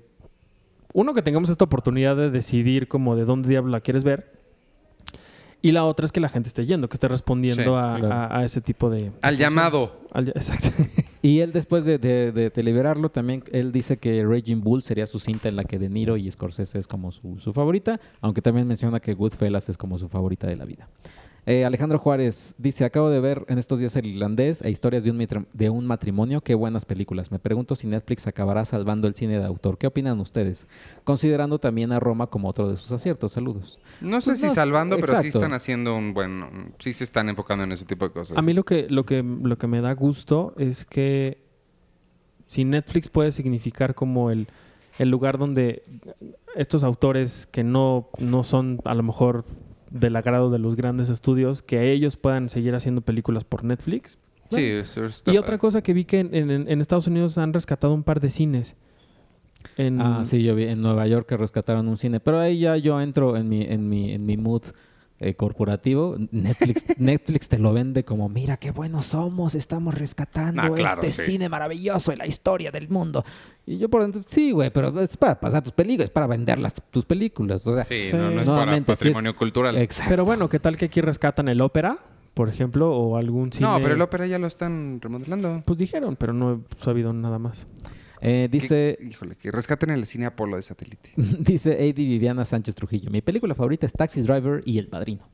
uno 0.93 1.13
que 1.13 1.21
tengamos 1.21 1.49
esta 1.49 1.65
oportunidad 1.65 2.15
de 2.15 2.29
decidir 2.29 2.87
como 2.87 3.17
de 3.17 3.25
dónde 3.25 3.49
diablo 3.49 3.69
la 3.71 3.81
quieres 3.81 4.05
ver. 4.05 4.38
Y 5.61 5.73
la 5.73 5.83
otra 5.85 6.05
es 6.05 6.11
que 6.13 6.21
la 6.21 6.29
gente 6.29 6.47
esté 6.47 6.65
yendo, 6.65 6.87
que 6.87 6.93
esté 6.95 7.09
respondiendo 7.09 7.63
Sí, 7.63 7.69
a, 7.69 7.95
claro. 7.99 8.13
a- 8.13 8.37
a 8.39 8.45
ese 8.45 8.61
tipo 8.61 8.89
de... 8.89 9.11
Al 9.21 9.37
llamado. 9.37 9.99
Al 10.13 10.29
exacto. 10.35 10.69
Y 11.21 11.39
él 11.41 11.51
después 11.51 11.83
de, 11.83 11.97
de, 11.97 12.31
de 12.31 12.49
deliberarlo 12.49 13.09
también, 13.09 13.43
él 13.51 13.73
dice 13.73 13.97
que 13.97 14.23
Raging 14.25 14.61
Bull 14.61 14.81
sería 14.83 15.05
su 15.05 15.19
cinta 15.19 15.49
en 15.49 15.57
la 15.57 15.65
que 15.65 15.77
De 15.77 15.89
Niro 15.89 16.15
y 16.15 16.31
Scorsese 16.31 16.79
es 16.79 16.87
como 16.87 17.11
su, 17.11 17.39
su 17.39 17.51
favorita, 17.51 17.99
aunque 18.21 18.41
también 18.41 18.67
menciona 18.67 19.01
que 19.01 19.13
Goodfellas 19.13 19.67
es 19.67 19.77
como 19.77 19.97
su 19.97 20.07
favorita 20.07 20.47
de 20.47 20.55
la 20.55 20.63
vida. 20.63 20.87
Eh, 21.45 21.65
Alejandro 21.65 21.97
Juárez 21.97 22.53
dice, 22.57 22.85
acabo 22.85 23.09
de 23.09 23.19
ver 23.19 23.45
en 23.47 23.57
estos 23.57 23.79
días 23.79 23.95
el 23.95 24.07
irlandés 24.07 24.61
e 24.61 24.69
historias 24.69 25.03
de 25.03 25.11
un, 25.11 25.47
de 25.53 25.69
un 25.69 25.87
matrimonio, 25.87 26.41
qué 26.41 26.53
buenas 26.53 26.85
películas. 26.85 27.31
Me 27.31 27.39
pregunto 27.39 27.75
si 27.75 27.87
Netflix 27.87 28.27
acabará 28.27 28.65
salvando 28.65 29.07
el 29.07 29.15
cine 29.15 29.39
de 29.39 29.45
autor. 29.45 29.77
¿Qué 29.77 29.87
opinan 29.87 30.19
ustedes? 30.19 30.67
Considerando 31.03 31.59
también 31.59 31.91
a 31.91 31.99
Roma 31.99 32.27
como 32.27 32.49
otro 32.49 32.69
de 32.69 32.77
sus 32.77 32.91
aciertos. 32.91 33.31
Saludos. 33.31 33.79
no 34.01 34.21
sé 34.21 34.31
Pues 34.31 34.41
si 34.41 34.47
no, 34.47 34.53
salvando, 34.53 34.97
pero 34.97 35.19
sí 35.21 35.29
están 35.29 35.53
haciendo 35.53 35.95
un 35.95 36.13
buen... 36.13 36.73
Sí 36.79 36.93
se 36.93 37.03
están 37.03 37.29
enfocando 37.29 37.63
en 37.63 37.71
ese 37.71 37.85
tipo 37.85 38.05
de 38.07 38.13
cosas. 38.13 38.37
A 38.37 38.41
mí 38.41 38.53
lo 38.53 38.63
que, 38.63 38.87
lo, 38.89 39.05
que, 39.05 39.23
lo 39.23 39.57
que 39.57 39.67
me 39.67 39.81
da 39.81 39.93
gusto 39.93 40.53
es 40.57 40.85
que 40.85 41.41
si 42.47 42.65
Netflix 42.65 43.09
puede 43.09 43.31
significar 43.31 43.95
como 43.95 44.31
el, 44.31 44.47
el 44.97 45.09
lugar 45.09 45.37
donde 45.37 45.83
estos 46.55 46.83
autores 46.83 47.47
que 47.51 47.63
no, 47.63 48.09
no 48.19 48.43
son 48.43 48.79
a 48.85 48.93
lo 48.93 49.03
mejor 49.03 49.45
del 49.91 50.15
agrado 50.15 50.49
de 50.49 50.59
los 50.59 50.75
grandes 50.75 51.09
estudios, 51.09 51.61
que 51.61 51.91
ellos 51.91 52.17
puedan 52.17 52.49
seguir 52.49 52.75
haciendo 52.75 53.01
películas 53.01 53.43
por 53.43 53.63
Netflix. 53.63 54.17
Sí, 54.51 54.61
eso 54.63 55.05
está 55.05 55.31
Y 55.31 55.37
otra 55.37 55.57
cosa 55.59 55.81
que 55.83 55.93
vi 55.93 56.05
que 56.05 56.19
en, 56.19 56.33
en- 56.33 56.67
en 56.67 56.81
Estados 56.81 57.05
Unidos 57.07 57.37
han 57.37 57.53
rescatado 57.53 57.93
un 57.93 58.03
par 58.03 58.19
de 58.19 58.29
cines. 58.29 58.75
En, 59.77 59.99
Ah, 60.01 60.23
sí, 60.25 60.41
yo 60.41 60.55
vi 60.55 60.63
en 60.65 60.81
Nueva 60.81 61.05
York 61.07 61.27
que 61.27 61.37
rescataron 61.37 61.87
un 61.87 61.97
cine, 61.97 62.19
pero 62.19 62.39
ahí 62.39 62.59
ya 62.59 62.77
yo 62.77 62.99
entro 63.01 63.35
en 63.37 63.47
mi, 63.49 63.61
en 63.61 63.89
mi, 63.89 64.11
en 64.11 64.25
mi 64.25 64.37
mood 64.37 64.63
eh, 65.19 65.33
corporativo. 65.35 66.15
Netflix, 66.31 66.85
Netflix 66.99 67.49
te 67.49 67.59
lo 67.59 67.73
vende 67.73 68.03
como, 68.05 68.29
mira 68.29 68.57
qué 68.57 68.71
buenos 68.71 69.07
somos, 69.07 69.55
estamos 69.55 69.93
rescatando 69.93 70.61
Ah, 70.61 70.71
claro, 70.73 71.01
este 71.03 71.23
sí. 71.25 71.31
cine 71.33 71.49
maravilloso 71.49 72.11
en 72.11 72.19
la 72.19 72.27
historia 72.27 72.71
del 72.71 72.89
mundo. 72.89 73.23
Y 73.65 73.77
yo 73.77 73.89
por 73.89 74.01
dentro, 74.01 74.21
sí, 74.21 74.51
güey, 74.51 74.69
pero 74.71 74.97
es 74.99 75.17
para 75.17 75.39
pasar 75.39 75.61
tus 75.63 75.73
películas, 75.73 76.05
es 76.05 76.09
para 76.09 76.27
vender 76.27 76.59
las, 76.59 76.73
tus 76.89 77.05
películas. 77.05 77.65
O 77.67 77.75
sea, 77.75 77.83
Sí, 77.83 78.07
Sí. 78.09 78.13
no, 78.13 78.23
no 78.31 78.41
es 78.41 78.47
para 78.47 78.57
Nuevamente, 78.57 78.87
sí 78.87 78.93
es- 78.93 78.99
patrimonio 78.99 79.35
cultural. 79.35 79.77
exacto. 79.77 80.09
Pero 80.09 80.25
bueno, 80.25 80.47
¿qué 80.49 80.59
tal 80.59 80.77
que 80.77 80.85
aquí 80.85 81.01
rescatan 81.01 81.47
el 81.49 81.61
ópera, 81.61 81.97
por 82.33 82.47
ejemplo, 82.49 82.91
o 82.95 83.17
algún 83.17 83.51
cine? 83.51 83.67
No, 83.67 83.77
pero 83.81 83.93
el 83.95 84.01
ópera 84.01 84.25
ya 84.25 84.39
lo 84.39 84.47
están 84.47 84.99
remodelando. 85.01 85.61
Pues 85.65 85.77
dijeron, 85.77 86.15
pero 86.15 86.31
no 86.33 86.53
he 86.53 86.81
sabido 86.81 87.11
nada 87.13 87.37
más. 87.39 87.67
Eh, 88.21 88.49
dice, 88.51 88.97
Que- 88.99 89.07
híjole, 89.07 89.35
que 89.35 89.51
rescaten 89.51 89.89
el 89.91 90.05
cine 90.05 90.25
Apolo 90.25 90.55
de 90.57 90.61
satélite. 90.61 91.11
dice 91.17 91.87
Eddie 91.87 92.05
Viviana 92.05 92.45
Sánchez 92.45 92.75
Trujillo, 92.75 93.09
mi 93.11 93.21
película 93.21 93.55
favorita 93.55 93.85
es 93.85 93.93
Taxi 93.93 94.21
Driver 94.21 94.61
y 94.65 94.77
El 94.77 94.87
Padrino. 94.87 95.27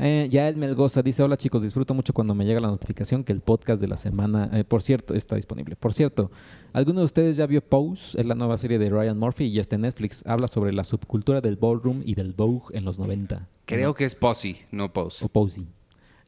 Eh, 0.00 0.28
ya 0.30 0.48
el 0.48 0.56
Melgoza 0.56 1.02
dice, 1.02 1.24
hola 1.24 1.36
chicos, 1.36 1.60
disfruto 1.62 1.92
mucho 1.92 2.12
cuando 2.12 2.32
me 2.32 2.44
llega 2.44 2.60
la 2.60 2.68
notificación 2.68 3.24
que 3.24 3.32
el 3.32 3.40
podcast 3.40 3.80
de 3.80 3.88
la 3.88 3.96
semana, 3.96 4.48
eh, 4.52 4.62
por 4.62 4.80
cierto, 4.80 5.14
está 5.14 5.34
disponible. 5.34 5.74
Por 5.74 5.92
cierto, 5.92 6.30
¿alguno 6.72 7.00
de 7.00 7.06
ustedes 7.06 7.36
ya 7.36 7.46
vio 7.48 7.60
Pose? 7.62 8.20
Es 8.20 8.24
la 8.24 8.36
nueva 8.36 8.58
serie 8.58 8.78
de 8.78 8.90
Ryan 8.90 9.18
Murphy 9.18 9.46
y 9.46 9.58
está 9.58 9.74
en 9.74 9.82
Netflix. 9.82 10.22
Habla 10.24 10.46
sobre 10.46 10.72
la 10.72 10.84
subcultura 10.84 11.40
del 11.40 11.56
ballroom 11.56 12.02
y 12.04 12.14
del 12.14 12.32
vogue 12.32 12.76
en 12.78 12.84
los 12.84 13.00
90. 13.00 13.48
Creo 13.64 13.92
que 13.94 14.04
es 14.04 14.14
Posse, 14.14 14.66
no 14.70 14.92
Pose. 14.92 15.24
O 15.24 15.28
Posey. 15.28 15.66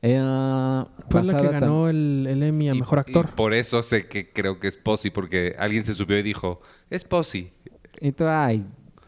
Eh, 0.03 0.85
Fue 1.11 1.25
la 1.25 1.41
que 1.41 1.49
ganó 1.49 1.89
el, 1.89 2.27
el 2.29 2.43
Emmy 2.43 2.71
a 2.71 2.75
Y- 2.75 2.79
Mejor 2.79 3.01
Actor. 3.01 3.27
y 3.29 3.33
por 3.37 3.53
eso 3.55 3.83
sé 3.83 4.07
que 4.07 4.33
creo 4.33 4.59
que 4.59 4.69
es 4.69 4.77
Posse, 4.77 5.11
porque 5.11 5.55
alguien 5.59 5.85
se 5.85 5.95
subió 5.95 6.19
y 6.19 6.23
dijo, 6.23 6.61
es 6.89 7.05
Posse. 7.05 7.53
Y 8.01 8.13
tú, 8.13 8.25
ay, 8.27 8.65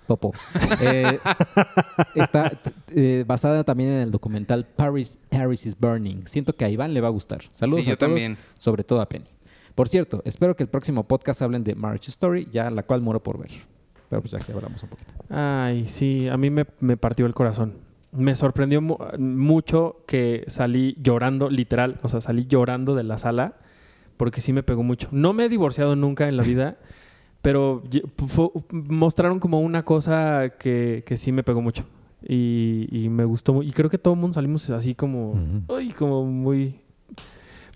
popo. 0.06 0.32
Eh, 0.82 1.18
está 2.14 2.52
eh, 2.88 3.24
basada 3.26 3.64
también 3.64 3.90
en 3.90 4.00
el 4.00 4.10
documental 4.10 4.66
Paris, 4.66 5.18
Paris 5.30 5.64
is 5.66 5.78
Burning. 5.78 6.26
Siento 6.26 6.54
que 6.54 6.64
a 6.64 6.68
Iván 6.68 6.92
le 6.92 7.00
va 7.00 7.08
a 7.08 7.12
gustar. 7.12 7.40
Saludos 7.52 7.80
Sí, 7.84 7.86
yo 7.88 7.94
a 7.94 7.96
todos, 7.96 8.10
también. 8.10 8.36
sobre 8.58 8.84
todo 8.84 9.00
a 9.00 9.08
Penny. 9.08 9.26
Por 9.74 9.88
cierto, 9.88 10.20
espero 10.26 10.54
que 10.56 10.62
el 10.64 10.68
próximo 10.68 11.04
podcast 11.08 11.40
hablen 11.40 11.64
de 11.64 11.74
Marriage 11.74 12.10
Story, 12.10 12.48
ya 12.52 12.70
la 12.70 12.82
cual 12.82 13.00
muero 13.00 13.22
por 13.22 13.38
ver. 13.38 13.50
Pero 14.10 14.20
pues 14.20 14.32
ya 14.32 14.38
que 14.38 14.52
hablamos 14.52 14.82
un 14.82 14.90
poquito. 14.90 15.12
Ay, 15.30 15.86
sí, 15.88 16.28
a 16.28 16.36
mí 16.36 16.50
me, 16.50 16.66
me 16.80 16.98
partió 16.98 17.24
el 17.24 17.32
corazón. 17.32 17.78
Me 18.12 18.34
sorprendió 18.34 18.80
mu- 18.82 18.98
mucho 19.18 20.02
que 20.06 20.44
salí 20.46 20.96
llorando, 21.02 21.48
literal, 21.48 21.98
o 22.02 22.08
sea, 22.08 22.20
salí 22.20 22.46
llorando 22.46 22.94
de 22.94 23.04
la 23.04 23.16
sala 23.18 23.56
porque 24.18 24.40
sí 24.42 24.52
me 24.52 24.62
pegó 24.62 24.82
mucho. 24.82 25.08
No 25.12 25.32
me 25.32 25.46
he 25.46 25.48
divorciado 25.48 25.96
nunca 25.96 26.28
en 26.28 26.36
la 26.36 26.42
vida, 26.42 26.76
pero 27.42 27.82
fue- 28.28 28.50
mostraron 28.70 29.40
como 29.40 29.60
una 29.60 29.84
cosa 29.84 30.50
que, 30.58 31.02
que 31.06 31.16
sí 31.16 31.32
me 31.32 31.42
pegó 31.42 31.62
mucho 31.62 31.84
y, 32.22 32.86
y 32.92 33.08
me 33.08 33.24
gustó. 33.24 33.62
Y 33.62 33.72
creo 33.72 33.88
que 33.90 33.98
todo 33.98 34.14
el 34.14 34.20
mundo 34.20 34.34
salimos 34.34 34.68
así 34.70 34.94
como, 34.94 35.34
uy, 35.68 35.90
como 35.92 36.24
muy, 36.26 36.76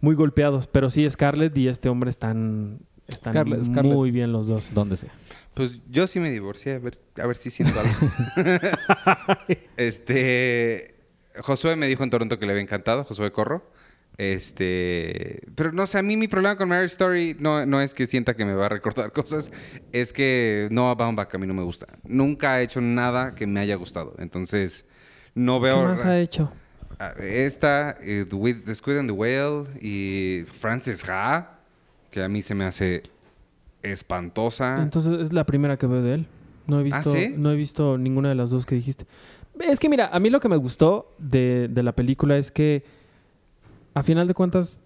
muy 0.02 0.14
golpeados. 0.14 0.66
Pero 0.66 0.90
sí, 0.90 1.08
Scarlett 1.08 1.56
y 1.56 1.68
este 1.68 1.88
hombre 1.88 2.10
están, 2.10 2.80
están 3.08 3.32
Scarlett- 3.34 3.64
Scarlett. 3.64 3.94
muy 3.94 4.10
bien 4.10 4.32
los 4.32 4.46
dos. 4.48 4.70
Donde 4.74 4.98
sea. 4.98 5.10
Pues 5.56 5.72
yo 5.88 6.06
sí 6.06 6.20
me 6.20 6.30
divorcié, 6.30 6.74
a 6.74 6.78
ver, 6.80 6.98
a 7.18 7.26
ver 7.26 7.38
si 7.38 7.48
siento 7.48 7.80
algo. 7.80 7.94
este. 9.78 10.96
Josué 11.38 11.76
me 11.76 11.86
dijo 11.88 12.04
en 12.04 12.10
Toronto 12.10 12.38
que 12.38 12.44
le 12.44 12.52
había 12.52 12.62
encantado, 12.62 13.04
Josué 13.04 13.32
Corro. 13.32 13.72
Este. 14.18 15.40
Pero 15.54 15.72
no 15.72 15.86
sé, 15.86 15.96
a 15.96 16.02
mí 16.02 16.18
mi 16.18 16.28
problema 16.28 16.56
con 16.56 16.68
Marriage 16.68 16.92
Story 16.92 17.36
no, 17.40 17.64
no 17.64 17.80
es 17.80 17.94
que 17.94 18.06
sienta 18.06 18.36
que 18.36 18.44
me 18.44 18.52
va 18.52 18.66
a 18.66 18.68
recordar 18.68 19.12
cosas, 19.14 19.50
es 19.92 20.12
que 20.12 20.68
Noah 20.70 20.94
Baumbach 20.94 21.34
a 21.34 21.38
mí 21.38 21.46
no 21.46 21.54
me 21.54 21.62
gusta. 21.62 21.86
Nunca 22.04 22.52
ha 22.52 22.60
hecho 22.60 22.82
nada 22.82 23.34
que 23.34 23.46
me 23.46 23.60
haya 23.60 23.76
gustado. 23.76 24.14
Entonces, 24.18 24.84
no 25.34 25.58
¿Qué 25.58 25.68
veo. 25.68 25.84
más 25.84 26.04
ha 26.04 26.18
hecho? 26.18 26.52
Ah, 26.98 27.14
Esta, 27.18 27.96
eh, 28.02 28.26
The 28.28 28.74
Squid 28.74 28.98
and 28.98 29.08
the 29.08 29.14
Whale 29.14 29.68
y 29.80 30.44
Frances 30.60 31.02
Ha, 31.08 31.60
que 32.10 32.22
a 32.22 32.28
mí 32.28 32.42
se 32.42 32.54
me 32.54 32.66
hace 32.66 33.04
espantosa. 33.92 34.82
Entonces 34.82 35.20
es 35.20 35.32
la 35.32 35.44
primera 35.44 35.76
que 35.76 35.86
veo 35.86 36.02
de 36.02 36.14
él. 36.14 36.26
No 36.66 36.78
he 36.78 36.80
¿Ah, 36.80 36.84
visto, 36.84 37.12
sí? 37.12 37.34
no 37.36 37.50
he 37.52 37.56
visto 37.56 37.96
ninguna 37.98 38.28
de 38.28 38.34
las 38.34 38.50
dos 38.50 38.66
que 38.66 38.74
dijiste. 38.74 39.06
Es 39.60 39.78
que 39.78 39.88
mira, 39.88 40.08
a 40.12 40.18
mí 40.20 40.30
lo 40.30 40.40
que 40.40 40.48
me 40.48 40.56
gustó 40.56 41.14
de, 41.18 41.68
de 41.68 41.82
la 41.82 41.92
película 41.94 42.36
es 42.36 42.50
que 42.50 42.84
a 43.94 44.02
final 44.02 44.26
de 44.28 44.34
cuentas, 44.34 44.76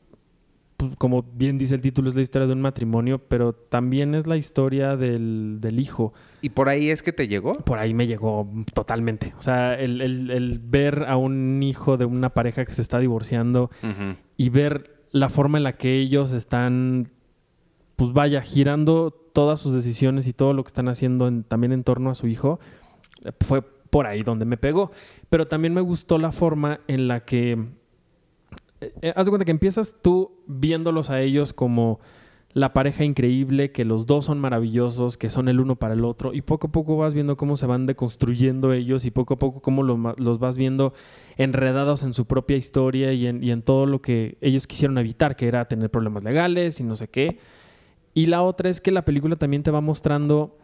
pues, 0.77 0.93
como 0.97 1.25
bien 1.35 1.59
dice 1.59 1.75
el 1.75 1.81
título, 1.81 2.09
es 2.09 2.15
la 2.15 2.23
historia 2.23 2.47
de 2.47 2.53
un 2.53 2.61
matrimonio, 2.61 3.19
pero 3.19 3.53
también 3.53 4.15
es 4.15 4.27
la 4.27 4.37
historia 4.37 4.97
del, 4.97 5.59
del 5.61 5.81
hijo. 5.81 6.13
¿Y 6.43 6.51
por 6.51 6.69
ahí 6.69 6.91
es 6.91 7.03
que 7.03 7.13
te 7.13 7.27
llegó? 7.27 7.55
Por 7.55 7.79
ahí 7.79 7.93
me 7.95 8.07
llegó 8.07 8.49
totalmente. 8.73 9.35
O 9.39 9.43
sea, 9.43 9.75
el, 9.75 10.01
el- 10.01 10.31
el 10.31 10.59
ver 10.61 11.05
a 11.09 11.17
un 11.17 11.63
hijo 11.63 11.97
de 11.97 12.05
una 12.05 12.31
pareja 12.31 12.65
que 12.65 12.73
se 12.73 12.83
está 12.83 12.99
divorciando 13.01 13.71
y 14.37 14.49
ver 14.51 15.01
la 15.11 15.29
forma 15.29 15.59
en 15.59 15.65
la 15.65 15.73
que 15.77 15.99
ellos 15.99 16.33
están, 16.33 17.11
pues 18.01 18.15
vaya, 18.15 18.41
girando 18.41 19.11
todas 19.11 19.61
sus 19.61 19.75
decisiones 19.75 20.27
y 20.27 20.33
todo 20.33 20.55
lo 20.55 20.65
que 20.65 20.69
están 20.69 20.89
haciendo 20.89 21.29
en- 21.29 21.43
también 21.45 21.71
en 21.73 21.85
torno 21.85 22.09
a 22.09 22.15
su 22.15 22.29
hijo, 22.29 22.59
fue 23.41 23.61
por 23.61 24.07
ahí 24.07 24.23
donde 24.23 24.47
me 24.47 24.57
pegó. 24.57 24.91
Pero 25.29 25.47
también 25.49 25.75
me 25.75 25.83
gustó 25.83 26.17
la 26.17 26.33
forma 26.33 26.81
en 26.89 27.09
la 27.09 27.27
que, 27.27 27.59
eh, 28.81 28.93
eh, 29.03 29.13
haz 29.15 29.27
de 29.27 29.31
cuenta 29.31 29.45
que 29.45 29.51
empiezas 29.51 29.97
tú 30.01 30.33
viéndolos 30.47 31.11
a 31.11 31.21
ellos 31.21 31.53
como 31.53 32.01
la 32.55 32.73
pareja 32.73 33.05
increíble, 33.05 33.71
que 33.71 33.85
los 33.85 34.07
dos 34.07 34.25
son 34.25 34.39
maravillosos, 34.41 35.19
que 35.19 35.29
son 35.29 35.51
el 35.51 35.61
uno 35.61 35.77
para 35.77 35.93
el 35.93 36.03
otro, 36.07 36.33
y 36.33 36.41
poco 36.41 36.69
a 36.69 36.73
poco 36.73 36.97
vas 36.97 37.13
viendo 37.13 37.37
cómo 37.37 37.59
se 37.59 37.67
van 37.67 37.85
deconstruyendo 37.85 38.73
ellos 38.73 39.05
y 39.05 39.11
poco 39.11 39.35
a 39.35 39.39
poco 39.39 39.61
cómo 39.61 39.83
lo 39.83 39.99
ma- 39.99 40.15
los 40.17 40.39
vas 40.39 40.57
viendo 40.57 40.95
enredados 41.37 42.03
en 42.03 42.15
su 42.15 42.25
propia 42.25 42.57
historia 42.57 43.13
y 43.13 43.27
en, 43.27 43.45
y 43.45 43.51
en 43.51 43.61
todo 43.61 43.85
lo 43.85 44.01
que 44.01 44.39
ellos 44.41 44.67
quisieron 44.67 44.97
evitar, 44.97 45.37
que 45.37 45.49
era 45.49 45.67
tener 45.69 45.91
problemas 45.91 46.25
legales 46.25 46.81
y 46.81 46.85
no 46.85 46.97
sé 46.97 47.09
qué. 47.09 47.39
Y 48.15 48.27
la 48.27 48.43
otra 48.43 48.71
es 48.71 48.81
que 48.81 48.91
la 48.91 49.05
película 49.05 49.37
también 49.37 49.63
te 49.63 49.71
va 49.71 49.81
mostrando 49.81 50.59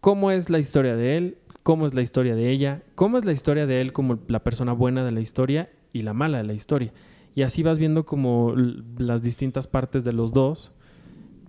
cómo 0.00 0.30
es 0.30 0.50
la 0.50 0.58
historia 0.58 0.96
de 0.96 1.16
él, 1.16 1.38
cómo 1.62 1.86
es 1.86 1.94
la 1.94 2.02
historia 2.02 2.34
de 2.34 2.50
ella, 2.50 2.82
cómo 2.94 3.18
es 3.18 3.24
la 3.24 3.32
historia 3.32 3.66
de 3.66 3.80
él 3.80 3.92
como 3.92 4.18
la 4.28 4.44
persona 4.44 4.72
buena 4.72 5.04
de 5.04 5.12
la 5.12 5.20
historia 5.20 5.70
y 5.92 6.02
la 6.02 6.12
mala 6.12 6.38
de 6.38 6.44
la 6.44 6.52
historia. 6.52 6.92
Y 7.34 7.42
así 7.42 7.62
vas 7.62 7.78
viendo 7.78 8.04
como 8.04 8.54
las 8.98 9.22
distintas 9.22 9.66
partes 9.66 10.04
de 10.04 10.12
los 10.12 10.32
dos 10.32 10.72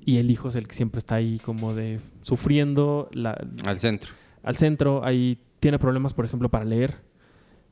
y 0.05 0.17
el 0.17 0.31
hijo 0.31 0.49
es 0.49 0.55
el 0.55 0.67
que 0.67 0.75
siempre 0.75 0.99
está 0.99 1.15
ahí 1.15 1.39
como 1.39 1.73
de 1.73 1.99
sufriendo 2.21 3.09
la, 3.11 3.31
Al 3.65 3.79
centro. 3.79 4.13
al 4.43 4.55
centro, 4.55 5.03
ahí 5.03 5.37
tiene 5.59 5.79
problemas, 5.79 6.13
por 6.13 6.25
ejemplo, 6.25 6.49
para 6.49 6.63
leer. 6.63 6.95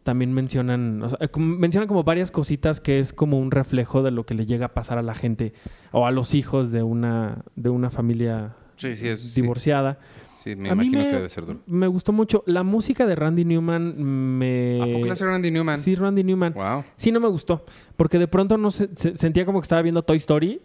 También 0.03 0.33
mencionan, 0.33 1.01
o 1.01 1.09
sea, 1.09 1.17
mencionan 1.37 1.87
como 1.87 2.03
varias 2.03 2.29
cositas 2.29 2.81
que 2.81 2.99
es 2.99 3.13
como 3.13 3.39
un 3.39 3.51
reflejo 3.51 4.03
de 4.03 4.11
lo 4.11 4.25
que 4.25 4.33
le 4.33 4.45
llega 4.45 4.65
a 4.67 4.73
pasar 4.73 4.97
a 4.97 5.01
la 5.01 5.13
gente 5.15 5.53
o 5.93 6.05
a 6.05 6.11
los 6.11 6.33
hijos 6.33 6.71
de 6.71 6.83
una, 6.83 7.43
de 7.55 7.69
una 7.69 7.89
familia 7.89 8.55
Sí, 8.75 8.95
sí, 8.97 9.07
es. 9.07 9.21
sí. 9.21 9.41
divorciada. 9.41 9.99
Sí, 10.35 10.57
me 10.57 10.69
A 10.69 10.75
mí 10.75 10.87
imagino 10.87 11.03
me- 11.03 11.09
que 11.09 11.15
debe 11.15 11.29
ser 11.29 11.45
duro. 11.45 11.59
Me 11.67 11.87
gustó 11.87 12.11
mucho. 12.11 12.43
La 12.47 12.63
música 12.63 13.05
de 13.05 13.15
Randy 13.15 13.45
Newman 13.45 13.95
me... 14.37 14.81
¿A 14.81 14.85
poco 14.93 15.05
le 15.05 15.11
hace 15.13 15.25
Randy 15.25 15.51
Newman? 15.51 15.79
Sí, 15.79 15.95
Randy 15.95 16.23
Newman. 16.25 16.53
Wow. 16.53 16.83
Sí, 16.97 17.13
no 17.13 17.21
me 17.21 17.29
gustó. 17.29 17.63
Porque 17.95 18.19
de 18.19 18.27
pronto 18.27 18.57
no 18.57 18.71
se, 18.71 18.89
se- 18.95 19.15
sentía 19.15 19.45
como 19.45 19.61
que 19.61 19.63
estaba 19.63 19.81
viendo 19.81 20.03
Toy 20.03 20.17
Story 20.17 20.59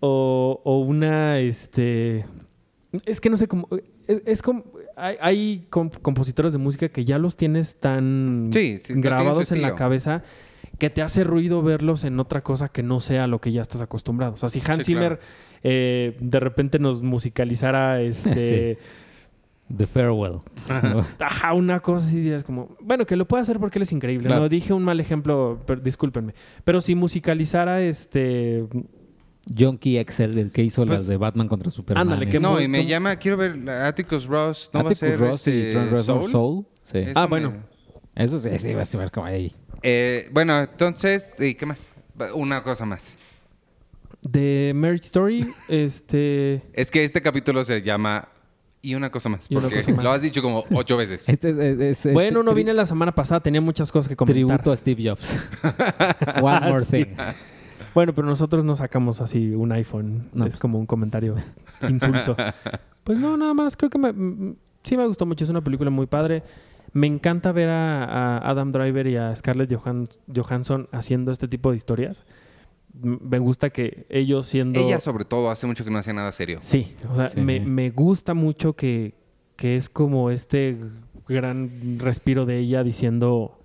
o, 0.00 0.62
o 0.64 0.78
una, 0.78 1.40
este... 1.40 2.24
Es 3.04 3.20
que 3.20 3.28
no 3.28 3.36
sé 3.36 3.48
cómo... 3.48 3.68
Es, 4.06 4.22
es 4.24 4.40
como... 4.40 4.64
Hay, 4.98 5.16
hay 5.20 5.66
comp- 5.70 6.00
compositores 6.02 6.52
de 6.52 6.58
música 6.58 6.88
que 6.88 7.04
ya 7.04 7.18
los 7.18 7.36
tienes 7.36 7.76
tan 7.76 8.50
Sí, 8.52 8.78
sí, 8.78 8.94
grabados 8.96 9.52
en 9.52 9.62
la 9.62 9.74
cabeza 9.74 10.22
que 10.78 10.90
te 10.90 11.02
hace 11.02 11.24
ruido 11.24 11.62
verlos 11.62 12.04
en 12.04 12.20
otra 12.20 12.42
cosa 12.42 12.68
que 12.68 12.82
no 12.82 13.00
sea 13.00 13.26
lo 13.26 13.40
que 13.40 13.50
ya 13.52 13.62
estás 13.62 13.82
acostumbrado. 13.82 14.34
O 14.34 14.36
sea, 14.36 14.48
si 14.48 14.60
Hans 14.60 14.86
Sí, 14.86 14.92
claro. 14.94 15.16
Zimmer 15.16 15.20
eh, 15.64 16.16
de 16.20 16.40
repente 16.40 16.78
nos 16.78 17.02
musicalizara 17.02 18.00
este... 18.00 18.78
The 19.76 19.86
Farewell. 19.86 20.40
Ajá, 21.18 21.52
una 21.52 21.80
cosa 21.80 22.06
así 22.06 22.16
dirías 22.20 22.42
como, 22.42 22.74
bueno, 22.80 23.04
que 23.04 23.16
lo 23.16 23.28
puede 23.28 23.42
hacer 23.42 23.58
porque 23.58 23.78
él 23.78 23.82
es 23.82 23.92
increíble. 23.92 24.26
Claro. 24.28 24.40
No 24.42 24.48
dije 24.48 24.72
un 24.72 24.82
mal 24.82 24.98
ejemplo, 24.98 25.60
pero, 25.66 25.78
discúlpenme. 25.82 26.34
Pero 26.64 26.80
si 26.80 26.94
musicalizara 26.94 27.82
este 27.82 28.64
John 29.56 29.78
Key 29.78 29.98
Excel, 29.98 30.36
el 30.38 30.50
que 30.52 30.62
hizo 30.62 30.84
Pues- 30.84 30.98
las 31.00 31.06
de 31.06 31.16
Batman 31.16 31.48
contra 31.48 31.70
Superman. 31.70 32.02
Ándale, 32.08 32.28
que 32.28 32.40
No, 32.40 32.60
y 32.60 32.68
me 32.68 32.84
llama, 32.86 33.16
quiero 33.16 33.36
ver 33.36 33.68
Atticus 33.70 34.26
Ross. 34.26 34.70
¿No 34.72 34.78
va 34.80 34.90
a 34.90 34.92
Atticus 34.92 34.98
ser 34.98 35.18
Ross 35.18 35.46
y 35.46 35.50
este, 35.50 35.72
Trent 35.72 35.90
Reznor 35.92 36.20
Soul? 36.22 36.30
Soul. 36.30 36.66
Sí. 36.82 36.98
Eso 36.98 37.12
Ah, 37.16 37.22
me- 37.22 37.28
bueno. 37.28 37.54
Eso 38.14 38.38
sí, 38.38 38.50
sí, 38.58 38.72
va 38.74 38.80
a 38.80 38.82
estar 38.82 39.10
como 39.10 39.26
ahí. 39.26 39.52
Eh, 39.82 40.28
bueno, 40.32 40.58
entonces, 40.60 41.34
¿y 41.38 41.54
qué 41.54 41.66
más? 41.66 41.88
Una 42.34 42.62
cosa 42.62 42.84
más. 42.84 43.14
de 44.22 44.72
Marriage 44.74 45.04
Story, 45.06 45.46
este 45.68 46.62
Es 46.72 46.90
que 46.90 47.04
este 47.04 47.22
capítulo 47.22 47.64
se 47.64 47.80
llama 47.82 48.28
Y 48.82 48.94
una 48.96 49.10
cosa 49.10 49.28
más. 49.28 49.46
Porque 49.48 49.76
cosa 49.76 49.92
más. 49.92 50.04
lo 50.04 50.10
has 50.10 50.20
dicho 50.22 50.42
como 50.42 50.64
ocho 50.72 50.96
veces. 50.96 51.28
Este 51.28 51.50
es, 51.50 51.58
es- 51.58 52.06
es- 52.06 52.12
bueno, 52.12 52.42
no 52.42 52.52
vine 52.54 52.74
la 52.74 52.84
semana 52.86 53.14
pasada, 53.14 53.40
tenía 53.40 53.60
muchas 53.60 53.92
cosas 53.92 54.08
que 54.08 54.16
comentar. 54.16 54.34
Tributo 54.34 54.72
a 54.72 54.76
Steve 54.76 55.08
Jobs. 55.08 55.36
One 56.42 56.68
more 56.68 56.84
Sí. 56.84 57.04
thing. 57.04 57.14
Bueno, 57.94 58.14
pero 58.14 58.26
nosotros 58.26 58.64
no 58.64 58.76
sacamos 58.76 59.20
así 59.20 59.50
un 59.54 59.72
iPhone. 59.72 60.28
No, 60.34 60.44
es 60.46 60.54
pues. 60.54 60.60
como 60.60 60.78
un 60.78 60.86
comentario 60.86 61.34
insulso. 61.88 62.36
pues 63.04 63.18
no, 63.18 63.36
nada 63.36 63.54
más. 63.54 63.76
Creo 63.76 63.90
que 63.90 63.98
me- 63.98 64.54
sí 64.82 64.96
me 64.96 65.06
gustó 65.06 65.26
mucho. 65.26 65.44
Es 65.44 65.50
una 65.50 65.62
película 65.62 65.90
muy 65.90 66.06
padre. 66.06 66.42
Me 66.92 67.06
encanta 67.06 67.52
ver 67.52 67.68
a, 67.68 68.04
a 68.04 68.38
Adam 68.50 68.72
Driver 68.72 69.06
y 69.06 69.16
a 69.16 69.34
Scarlett 69.36 69.70
Johan- 69.72 70.08
Johansson 70.34 70.88
haciendo 70.92 71.30
este 71.32 71.46
tipo 71.48 71.70
de 71.70 71.76
historias. 71.76 72.24
Me 73.00 73.38
gusta 73.38 73.70
que 73.70 74.06
ellos 74.08 74.48
siendo... 74.48 74.80
Ella, 74.80 74.98
sobre 74.98 75.24
todo, 75.24 75.50
hace 75.50 75.66
mucho 75.66 75.84
que 75.84 75.90
no 75.90 75.98
hacía 75.98 76.14
nada 76.14 76.32
serio. 76.32 76.58
Sí, 76.62 76.96
o 77.10 77.14
sea, 77.14 77.28
Sí. 77.28 77.40
Me, 77.40 77.60
me 77.60 77.90
gusta 77.90 78.34
mucho 78.34 78.72
que, 78.74 79.14
que 79.56 79.76
es 79.76 79.88
como 79.88 80.30
este 80.30 80.78
gran 81.28 81.98
respiro 81.98 82.46
de 82.46 82.58
ella 82.58 82.82
diciendo, 82.82 83.58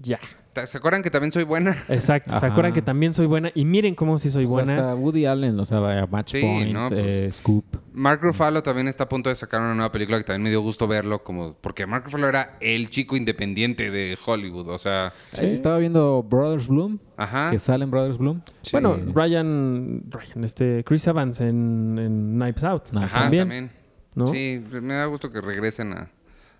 ya, 0.00 0.18
¿Se 0.64 0.78
acuerdan 0.78 1.02
que 1.02 1.10
también 1.10 1.30
soy 1.30 1.44
buena? 1.44 1.76
Exacto. 1.88 2.38
¿Se 2.38 2.44
acuerdan 2.44 2.72
que 2.72 2.82
también 2.82 3.14
soy 3.14 3.26
buena? 3.26 3.50
Y 3.54 3.64
miren 3.64 3.94
cómo 3.94 4.18
sí 4.18 4.30
soy 4.30 4.46
Pues 4.46 4.66
buena. 4.66 4.74
hasta 4.90 4.94
Woody 4.96 5.24
Allen, 5.26 5.58
o 5.60 5.64
sea, 5.64 5.78
vaya, 5.78 6.06
Match 6.06 6.32
Sí, 6.32 6.40
Point, 6.40 6.72
no, 6.72 6.88
pues- 6.88 7.00
eh, 7.02 7.28
Scoop. 7.32 7.64
Mark 7.92 8.20
Ruffalo 8.22 8.62
también 8.62 8.88
está 8.88 9.04
a 9.04 9.08
punto 9.08 9.28
de 9.28 9.34
sacar 9.36 9.60
una 9.60 9.74
nueva 9.74 9.90
película 9.92 10.16
que 10.18 10.24
también 10.24 10.42
me 10.44 10.50
dio 10.50 10.60
gusto 10.60 10.86
verlo, 10.88 11.22
como 11.22 11.54
porque 11.60 11.86
Mark 11.86 12.04
Ruffalo 12.04 12.28
era 12.28 12.56
el 12.60 12.88
chico 12.90 13.16
independiente 13.16 13.90
de 13.90 14.16
Hollywood, 14.24 14.68
o 14.68 14.78
sea, 14.78 15.12
Sí, 15.34 15.46
estaba 15.46 15.78
viendo 15.78 16.22
Brothers 16.22 16.68
Bloom, 16.68 16.98
ajá. 17.16 17.50
que 17.50 17.58
sale 17.58 17.84
en 17.84 17.90
Brothers 17.90 18.18
Bloom. 18.18 18.42
Sí. 18.62 18.70
Bueno. 18.72 18.96
Ryan, 19.14 20.02
Ryan, 20.08 20.44
este, 20.44 20.82
Chris 20.84 21.06
Evans 21.06 21.40
en, 21.40 21.96
en 21.98 22.34
Knives 22.34 22.64
Out. 22.64 22.84
Ajá, 22.96 23.22
también. 23.22 23.42
también. 23.42 23.70
¿no? 24.14 24.26
Sí, 24.26 24.62
me 24.82 24.94
da 24.94 25.06
gusto 25.06 25.30
que 25.30 25.40
regresen 25.40 25.92
a, 25.92 25.96
a 26.02 26.08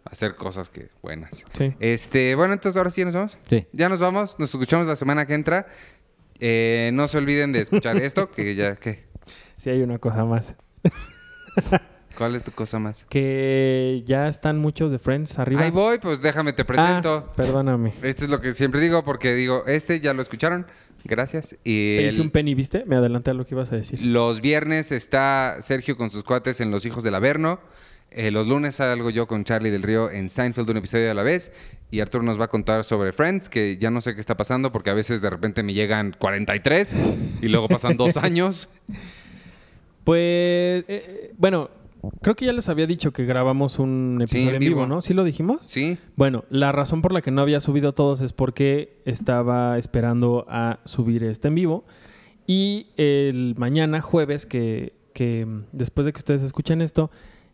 hacer 0.04 0.34
cosas 0.36 0.70
que 0.70 0.88
buenas. 1.02 1.44
Sí. 1.52 1.74
Este, 1.80 2.34
bueno, 2.34 2.52
entonces 2.54 2.76
ahora 2.78 2.90
sí 2.90 3.04
nos 3.04 3.14
vamos. 3.14 3.38
Sí. 3.48 3.66
Ya 3.72 3.88
nos 3.88 4.00
vamos, 4.00 4.36
nos 4.38 4.50
escuchamos 4.50 4.86
la 4.86 4.96
semana 4.96 5.26
que 5.26 5.34
entra. 5.34 5.66
Eh, 6.40 6.90
no 6.94 7.06
se 7.08 7.18
olviden 7.18 7.52
de 7.52 7.60
escuchar 7.60 7.96
esto, 8.02 8.30
que 8.30 8.54
ya, 8.54 8.76
¿qué? 8.76 9.04
Sí, 9.56 9.70
hay 9.70 9.82
una 9.82 9.98
cosa 9.98 10.24
más. 10.24 10.54
¿Cuál 12.16 12.34
es 12.36 12.42
tu 12.44 12.50
cosa 12.52 12.78
más? 12.78 13.06
Que 13.08 14.02
ya 14.04 14.26
están 14.28 14.58
muchos 14.58 14.90
de 14.90 14.98
Friends 14.98 15.38
arriba. 15.38 15.62
Ahí 15.62 15.70
voy, 15.70 15.98
pues 15.98 16.20
déjame 16.20 16.52
te 16.52 16.64
presento. 16.64 17.28
Ah, 17.30 17.32
perdóname. 17.34 17.94
Este 18.02 18.24
es 18.24 18.30
lo 18.30 18.40
que 18.40 18.52
siempre 18.52 18.80
digo, 18.80 19.04
porque 19.04 19.34
digo, 19.34 19.64
este 19.66 20.00
ya 20.00 20.12
lo 20.12 20.20
escucharon. 20.20 20.66
Gracias. 21.04 21.54
Y 21.64 21.96
Te 21.96 22.02
el- 22.02 22.08
hice 22.08 22.20
un 22.20 22.30
penny, 22.30 22.54
¿viste? 22.54 22.84
Me 22.84 22.96
adelanté 22.96 23.30
a 23.30 23.34
lo 23.34 23.46
que 23.46 23.54
ibas 23.54 23.72
a 23.72 23.76
decir. 23.76 24.02
los 24.04 24.42
viernes 24.42 24.92
está 24.92 25.56
Sergio 25.60 25.96
con 25.96 26.10
sus 26.10 26.22
cuates 26.24 26.60
en 26.60 26.70
Los 26.70 26.84
Hijos 26.84 27.04
del 27.04 27.14
Averno. 27.14 27.60
Eh, 28.12 28.30
los 28.30 28.46
lunes 28.48 28.74
salgo 28.76 29.10
yo 29.10 29.26
con 29.28 29.44
Charlie 29.44 29.70
del 29.70 29.82
Río 29.82 30.10
en 30.10 30.28
Seinfeld 30.30 30.68
un 30.70 30.78
episodio 30.78 31.10
a 31.10 31.14
la 31.14 31.22
vez. 31.22 31.52
Y 31.92 32.00
Arturo 32.00 32.22
nos 32.24 32.38
va 32.40 32.44
a 32.44 32.48
contar 32.48 32.84
sobre 32.84 33.12
Friends, 33.12 33.48
que 33.48 33.76
ya 33.78 33.90
no 33.90 34.00
sé 34.00 34.14
qué 34.14 34.20
está 34.20 34.36
pasando 34.36 34.70
porque 34.72 34.90
a 34.90 34.94
veces 34.94 35.20
de 35.20 35.30
repente 35.30 35.62
me 35.62 35.74
llegan 35.74 36.14
43 36.18 36.96
y 37.42 37.48
luego 37.48 37.68
pasan 37.68 37.96
dos 37.96 38.16
años. 38.18 38.68
Pues, 40.04 40.84
eh, 40.88 41.32
bueno, 41.36 41.70
creo 42.22 42.34
que 42.34 42.46
ya 42.46 42.52
les 42.52 42.68
había 42.68 42.86
dicho 42.86 43.12
que 43.12 43.24
grabamos 43.24 43.78
un 43.78 44.16
Sí, 44.26 44.36
episodio 44.36 44.48
en 44.50 44.54
en 44.56 44.60
vivo, 44.60 44.74
vivo. 44.76 44.86
¿no? 44.86 45.02
¿Sí 45.02 45.14
lo 45.14 45.24
dijimos? 45.24 45.60
Sí, 45.66 45.98
Bueno, 46.16 46.44
la 46.50 46.72
razón 46.72 47.02
por 47.02 47.12
la 47.12 47.20
que 47.22 47.30
no 47.30 47.42
había 47.42 47.60
subido 47.60 47.92
todos 47.92 48.20
es 48.22 48.32
porque 48.32 49.00
estaba 49.04 49.78
esperando 49.78 50.46
a 50.48 50.80
subir 50.84 51.24
este 51.24 51.48
en 51.48 51.54
vivo. 51.54 51.84
Y 52.46 52.88
el 52.96 53.54
mañana, 53.58 54.00
jueves, 54.00 54.46
que, 54.46 54.94
que 55.12 55.46
después 55.72 56.04
de 56.06 56.12
que 56.12 56.18
ustedes 56.18 56.42
escuchen 56.42 56.80
esto, 56.82 57.10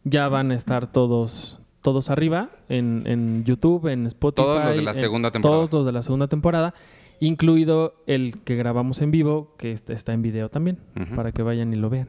ya 0.09 0.29
van 0.29 0.53
a 0.53 0.55
estar 0.55 0.91
todos, 0.91 1.59
todos 1.83 2.11
arriba 2.11 2.51
en, 2.69 3.03
en 3.07 3.45
YouTube, 3.45 3.89
en 3.89 4.07
Spotify. 4.07 4.47
Todos 4.47 4.65
los 4.65 4.77
de 4.77 4.83
la 4.83 4.91
en- 4.93 4.97
segunda 4.97 5.31
temporada. 5.33 5.57
Todos 5.59 5.73
los 5.73 5.87
de 5.87 5.93
la 5.93 6.03
segunda 6.03 6.29
temporada, 6.29 6.75
incluido 7.21 7.95
el 8.07 8.39
que 8.45 8.55
grabamos 8.57 9.01
en 9.03 9.11
vivo, 9.11 9.55
que 9.59 9.73
est- 9.73 9.91
está 9.91 10.13
en 10.13 10.23
video 10.23 10.49
también, 10.49 10.79
para 11.17 11.33
que 11.33 11.43
vayan 11.43 11.73
y 11.73 11.77
lo 11.77 11.91
vean. 11.91 12.09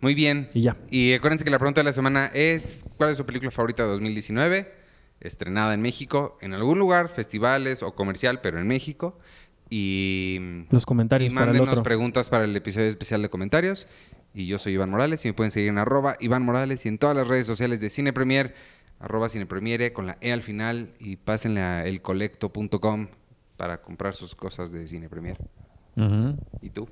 muy 0.00 0.14
bien. 0.14 0.48
Y 0.52 0.60
ya. 0.62 0.76
Y 0.90 1.14
acuérdense 1.14 1.44
que 1.44 1.50
la 1.50 1.58
pregunta 1.58 1.80
de 1.80 1.84
la 1.84 1.92
semana 1.94 2.30
es: 2.34 2.84
¿Cuál 2.98 3.10
es 3.10 3.16
su 3.16 3.24
película 3.24 3.50
favorita 3.50 3.84
de 3.84 3.88
2019? 3.90 4.84
Estrenada 5.20 5.72
en 5.72 5.80
México, 5.80 6.36
en 6.42 6.52
algún 6.52 6.78
lugar, 6.78 7.08
festivales 7.08 7.82
o 7.82 7.94
comercial, 7.94 8.40
pero 8.42 8.58
en 8.60 8.66
México. 8.66 9.18
Y, 9.70 10.38
Los 10.70 10.82
y 10.82 10.86
comentarios 10.86 11.32
para 11.32 11.46
el 11.46 11.48
mándenos 11.52 11.72
otro. 11.72 11.82
preguntas 11.82 12.28
para 12.28 12.44
el 12.44 12.54
episodio 12.54 12.88
especial 12.88 13.22
de 13.22 13.30
comentarios. 13.30 13.86
Y 14.34 14.46
yo 14.46 14.58
soy 14.58 14.74
Iván 14.74 14.90
Morales 14.90 15.24
y 15.24 15.28
me 15.28 15.34
pueden 15.34 15.52
seguir 15.52 15.68
en 15.70 15.78
arroba 15.78 16.16
Iván 16.18 16.42
Morales 16.42 16.84
y 16.84 16.88
en 16.88 16.98
todas 16.98 17.16
las 17.16 17.28
redes 17.28 17.46
sociales 17.46 17.80
de 17.80 17.88
Cine 17.88 18.12
Premier, 18.12 18.54
arroba 18.98 19.28
Cine 19.28 19.46
Premiere 19.46 19.92
con 19.92 20.06
la 20.06 20.18
E 20.20 20.32
al 20.32 20.42
final 20.42 20.92
y 20.98 21.16
pásenle 21.16 21.60
a 21.60 21.86
elcolecto.com 21.86 23.08
para 23.56 23.80
comprar 23.80 24.14
sus 24.14 24.34
cosas 24.34 24.72
de 24.72 24.88
Cine 24.88 25.08
Premier. 25.08 25.38
¿Y 26.60 26.70
tú? 26.70 26.88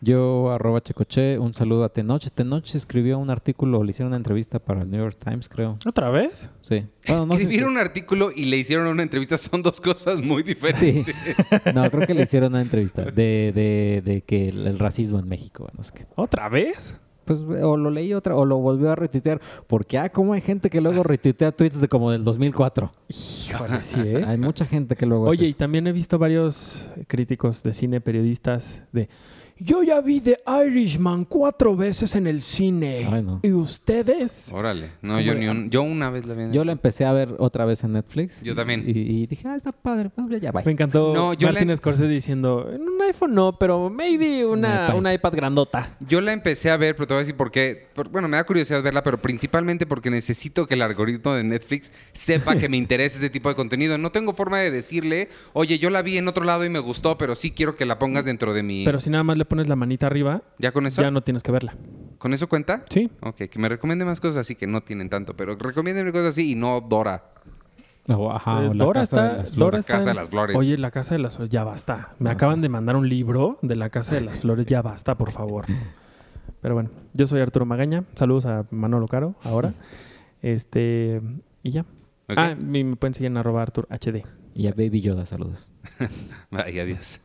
Yo, 0.00 0.50
arroba 0.52 0.80
Checoche, 0.80 1.38
un 1.40 1.52
saludo 1.54 1.82
a 1.82 1.88
Tenoch. 1.88 2.22
Tenoch 2.32 2.72
escribió 2.76 3.18
un 3.18 3.30
artículo, 3.30 3.82
le 3.82 3.90
hicieron 3.90 4.08
una 4.10 4.16
entrevista 4.16 4.60
para 4.60 4.82
el 4.82 4.90
New 4.90 5.00
York 5.00 5.16
Times, 5.22 5.48
creo. 5.48 5.76
¿Otra 5.84 6.08
vez? 6.10 6.50
Sí. 6.60 6.86
Bueno, 7.08 7.26
no 7.26 7.34
sé 7.34 7.42
Escribir 7.42 7.60
si- 7.60 7.64
un 7.64 7.78
artículo 7.78 8.30
y 8.34 8.44
le 8.44 8.58
hicieron 8.58 8.86
una 8.86 9.02
entrevista 9.02 9.36
son 9.38 9.60
dos 9.62 9.80
cosas 9.80 10.20
muy 10.20 10.42
diferentes. 10.44 11.04
Sí. 11.16 11.36
No, 11.74 11.90
creo 11.90 12.06
que 12.06 12.14
le 12.14 12.22
hicieron 12.22 12.52
una 12.52 12.62
entrevista 12.62 13.04
de, 13.06 13.52
de, 13.54 14.02
de 14.04 14.22
que 14.22 14.50
el, 14.50 14.66
el 14.68 14.78
racismo 14.78 15.18
en 15.18 15.28
México, 15.28 15.68
no 15.76 15.82
sé 15.82 15.92
qué. 15.94 16.06
¿Otra 16.14 16.48
vez? 16.48 16.96
Pues 17.24 17.40
o 17.40 17.76
lo 17.76 17.90
leí 17.90 18.14
otra, 18.14 18.36
o 18.36 18.46
lo 18.46 18.56
volvió 18.58 18.90
a 18.90 18.94
retuitear. 18.96 19.40
Porque, 19.66 19.98
ah, 19.98 20.08
como 20.10 20.32
hay 20.32 20.40
gente 20.40 20.70
que 20.70 20.80
luego 20.80 21.02
retuitea 21.02 21.52
tweets 21.52 21.80
de 21.80 21.88
como 21.88 22.10
del 22.10 22.24
2004. 22.24 22.90
Híjole, 23.08 23.82
sí, 23.82 24.00
¿eh? 24.02 24.24
Hay 24.26 24.38
mucha 24.38 24.64
gente 24.64 24.96
que 24.96 25.04
luego 25.04 25.24
Oye, 25.24 25.38
hace 25.40 25.44
y 25.46 25.48
eso. 25.50 25.58
también 25.58 25.86
he 25.88 25.92
visto 25.92 26.18
varios 26.18 26.90
críticos 27.08 27.62
de 27.64 27.72
cine, 27.74 28.00
periodistas, 28.00 28.84
de... 28.92 29.08
Yo 29.60 29.82
ya 29.82 30.00
vi 30.00 30.20
The 30.20 30.38
Irishman 30.66 31.24
cuatro 31.24 31.74
veces 31.76 32.14
en 32.14 32.26
el 32.26 32.42
cine. 32.42 33.08
Ay, 33.10 33.22
no. 33.22 33.40
¿Y 33.42 33.52
ustedes? 33.52 34.52
Órale. 34.52 34.90
No, 35.02 35.20
yo 35.20 35.34
ni 35.34 35.48
un- 35.48 35.70
yo 35.70 35.82
una 35.82 36.10
vez 36.10 36.26
la 36.26 36.34
vi 36.34 36.42
en 36.44 36.52
Yo 36.52 36.64
la 36.64 36.72
empecé 36.72 37.04
a 37.04 37.12
ver 37.12 37.34
otra 37.38 37.64
vez 37.64 37.82
en 37.84 37.92
Netflix. 37.94 38.42
Yo 38.42 38.54
también. 38.54 38.84
Y, 38.86 38.90
y 39.22 39.26
dije, 39.26 39.48
ah, 39.48 39.56
está 39.56 39.72
padre. 39.72 40.10
Bueno, 40.16 40.36
ya, 40.36 40.52
bye. 40.52 40.62
Me 40.64 40.72
encantó 40.72 41.12
No, 41.14 41.32
yo 41.34 41.48
Martin 41.48 41.68
la- 41.68 41.76
Scorsese 41.76 42.08
diciendo, 42.08 42.70
en 42.72 42.82
un 42.82 43.02
iPhone 43.02 43.34
no, 43.34 43.58
pero 43.58 43.90
maybe 43.90 44.44
una, 44.46 44.84
iPad. 44.86 44.96
una 44.98 45.14
iPad 45.14 45.32
grandota. 45.34 45.96
Yo 46.00 46.20
la 46.20 46.32
empecé 46.32 46.70
a 46.70 46.76
ver, 46.76 46.94
pero 46.94 47.06
te 47.06 47.14
voy 47.14 47.18
a 47.18 47.22
decir 47.22 47.36
por 47.36 47.50
qué. 47.50 47.88
Por- 47.94 48.08
bueno, 48.08 48.28
me 48.28 48.36
da 48.36 48.44
curiosidad 48.44 48.82
verla, 48.82 49.02
pero 49.02 49.20
principalmente 49.20 49.86
porque 49.86 50.10
necesito 50.10 50.66
que 50.66 50.74
el 50.74 50.82
algoritmo 50.82 51.32
de 51.34 51.44
Netflix 51.44 51.90
sepa 52.12 52.56
que 52.56 52.68
me 52.68 52.76
interesa 52.88 53.18
ese 53.18 53.30
tipo 53.30 53.48
de 53.48 53.54
contenido. 53.54 53.98
No 53.98 54.12
tengo 54.12 54.32
forma 54.32 54.58
de 54.58 54.70
decirle, 54.70 55.28
oye, 55.52 55.78
yo 55.78 55.90
la 55.90 56.02
vi 56.02 56.18
en 56.18 56.28
otro 56.28 56.44
lado 56.44 56.64
y 56.64 56.68
me 56.68 56.78
gustó, 56.78 57.18
pero 57.18 57.34
sí 57.34 57.50
quiero 57.50 57.76
que 57.76 57.84
la 57.86 57.98
pongas 57.98 58.24
dentro 58.24 58.52
de 58.54 58.62
mi... 58.62 58.84
Pero 58.84 59.00
si 59.00 59.10
nada 59.10 59.24
más 59.24 59.36
le 59.36 59.44
pones 59.48 59.68
la 59.68 59.76
manita 59.76 60.06
arriba, 60.06 60.42
¿Ya 60.58 60.72
con 60.72 60.86
eso? 60.86 61.02
ya 61.02 61.10
no 61.10 61.22
tienes 61.22 61.42
que 61.42 61.50
verla. 61.52 61.74
¿Con 62.18 62.34
eso 62.34 62.48
cuenta? 62.48 62.84
Sí. 62.90 63.10
Ok, 63.20 63.36
que 63.50 63.58
me 63.58 63.68
recomiende 63.68 64.04
más 64.04 64.20
cosas 64.20 64.36
así 64.38 64.54
que 64.54 64.66
no 64.66 64.80
tienen 64.80 65.08
tanto, 65.08 65.36
pero 65.36 65.54
recomiéndenme 65.56 66.12
cosas 66.12 66.28
así 66.28 66.52
y 66.52 66.54
no 66.54 66.80
Dora. 66.80 67.24
Ajá, 68.08 68.64
Eh, 68.64 68.70
Dora 68.74 69.00
Casa 69.02 69.16
de 69.22 69.26
está, 69.28 69.36
las 69.38 69.54
Dora 69.56 69.82
Casa 69.82 70.08
de 70.08 70.14
las 70.14 70.30
Flores. 70.30 70.56
Oye, 70.56 70.78
la 70.78 70.90
Casa 70.90 71.14
de 71.14 71.20
las 71.20 71.34
Flores, 71.36 71.50
ya 71.50 71.62
basta. 71.64 72.14
Me 72.18 72.30
Ah, 72.30 72.32
acaban 72.32 72.62
de 72.62 72.68
mandar 72.70 72.96
un 72.96 73.08
libro 73.08 73.58
de 73.62 73.76
la 73.76 73.90
Casa 73.90 74.14
de 74.14 74.22
las 74.22 74.38
Flores, 74.40 74.64
ya 74.66 74.80
basta, 74.82 75.16
por 75.18 75.30
favor. 75.30 75.66
Pero 76.62 76.74
bueno, 76.74 76.90
yo 77.12 77.26
soy 77.26 77.40
Arturo 77.40 77.66
Magaña. 77.66 78.04
Saludos 78.14 78.46
a 78.46 78.64
Manolo 78.70 79.06
Caro 79.08 79.34
ahora. 79.44 79.74
Este, 80.42 81.20
y 81.62 81.70
ya. 81.70 81.84
Ah, 82.28 82.54
me 82.58 82.96
pueden 82.96 83.14
seguir 83.14 83.26
en 83.30 83.36
arroba 83.36 83.62
Artur 83.62 83.86
HD. 83.90 84.24
Y 84.54 84.66
a 84.66 84.70
Baby 84.70 85.00
Yoda, 85.02 85.24
saludos. 85.26 85.70
Ay, 86.50 86.80
adiós. 86.80 87.20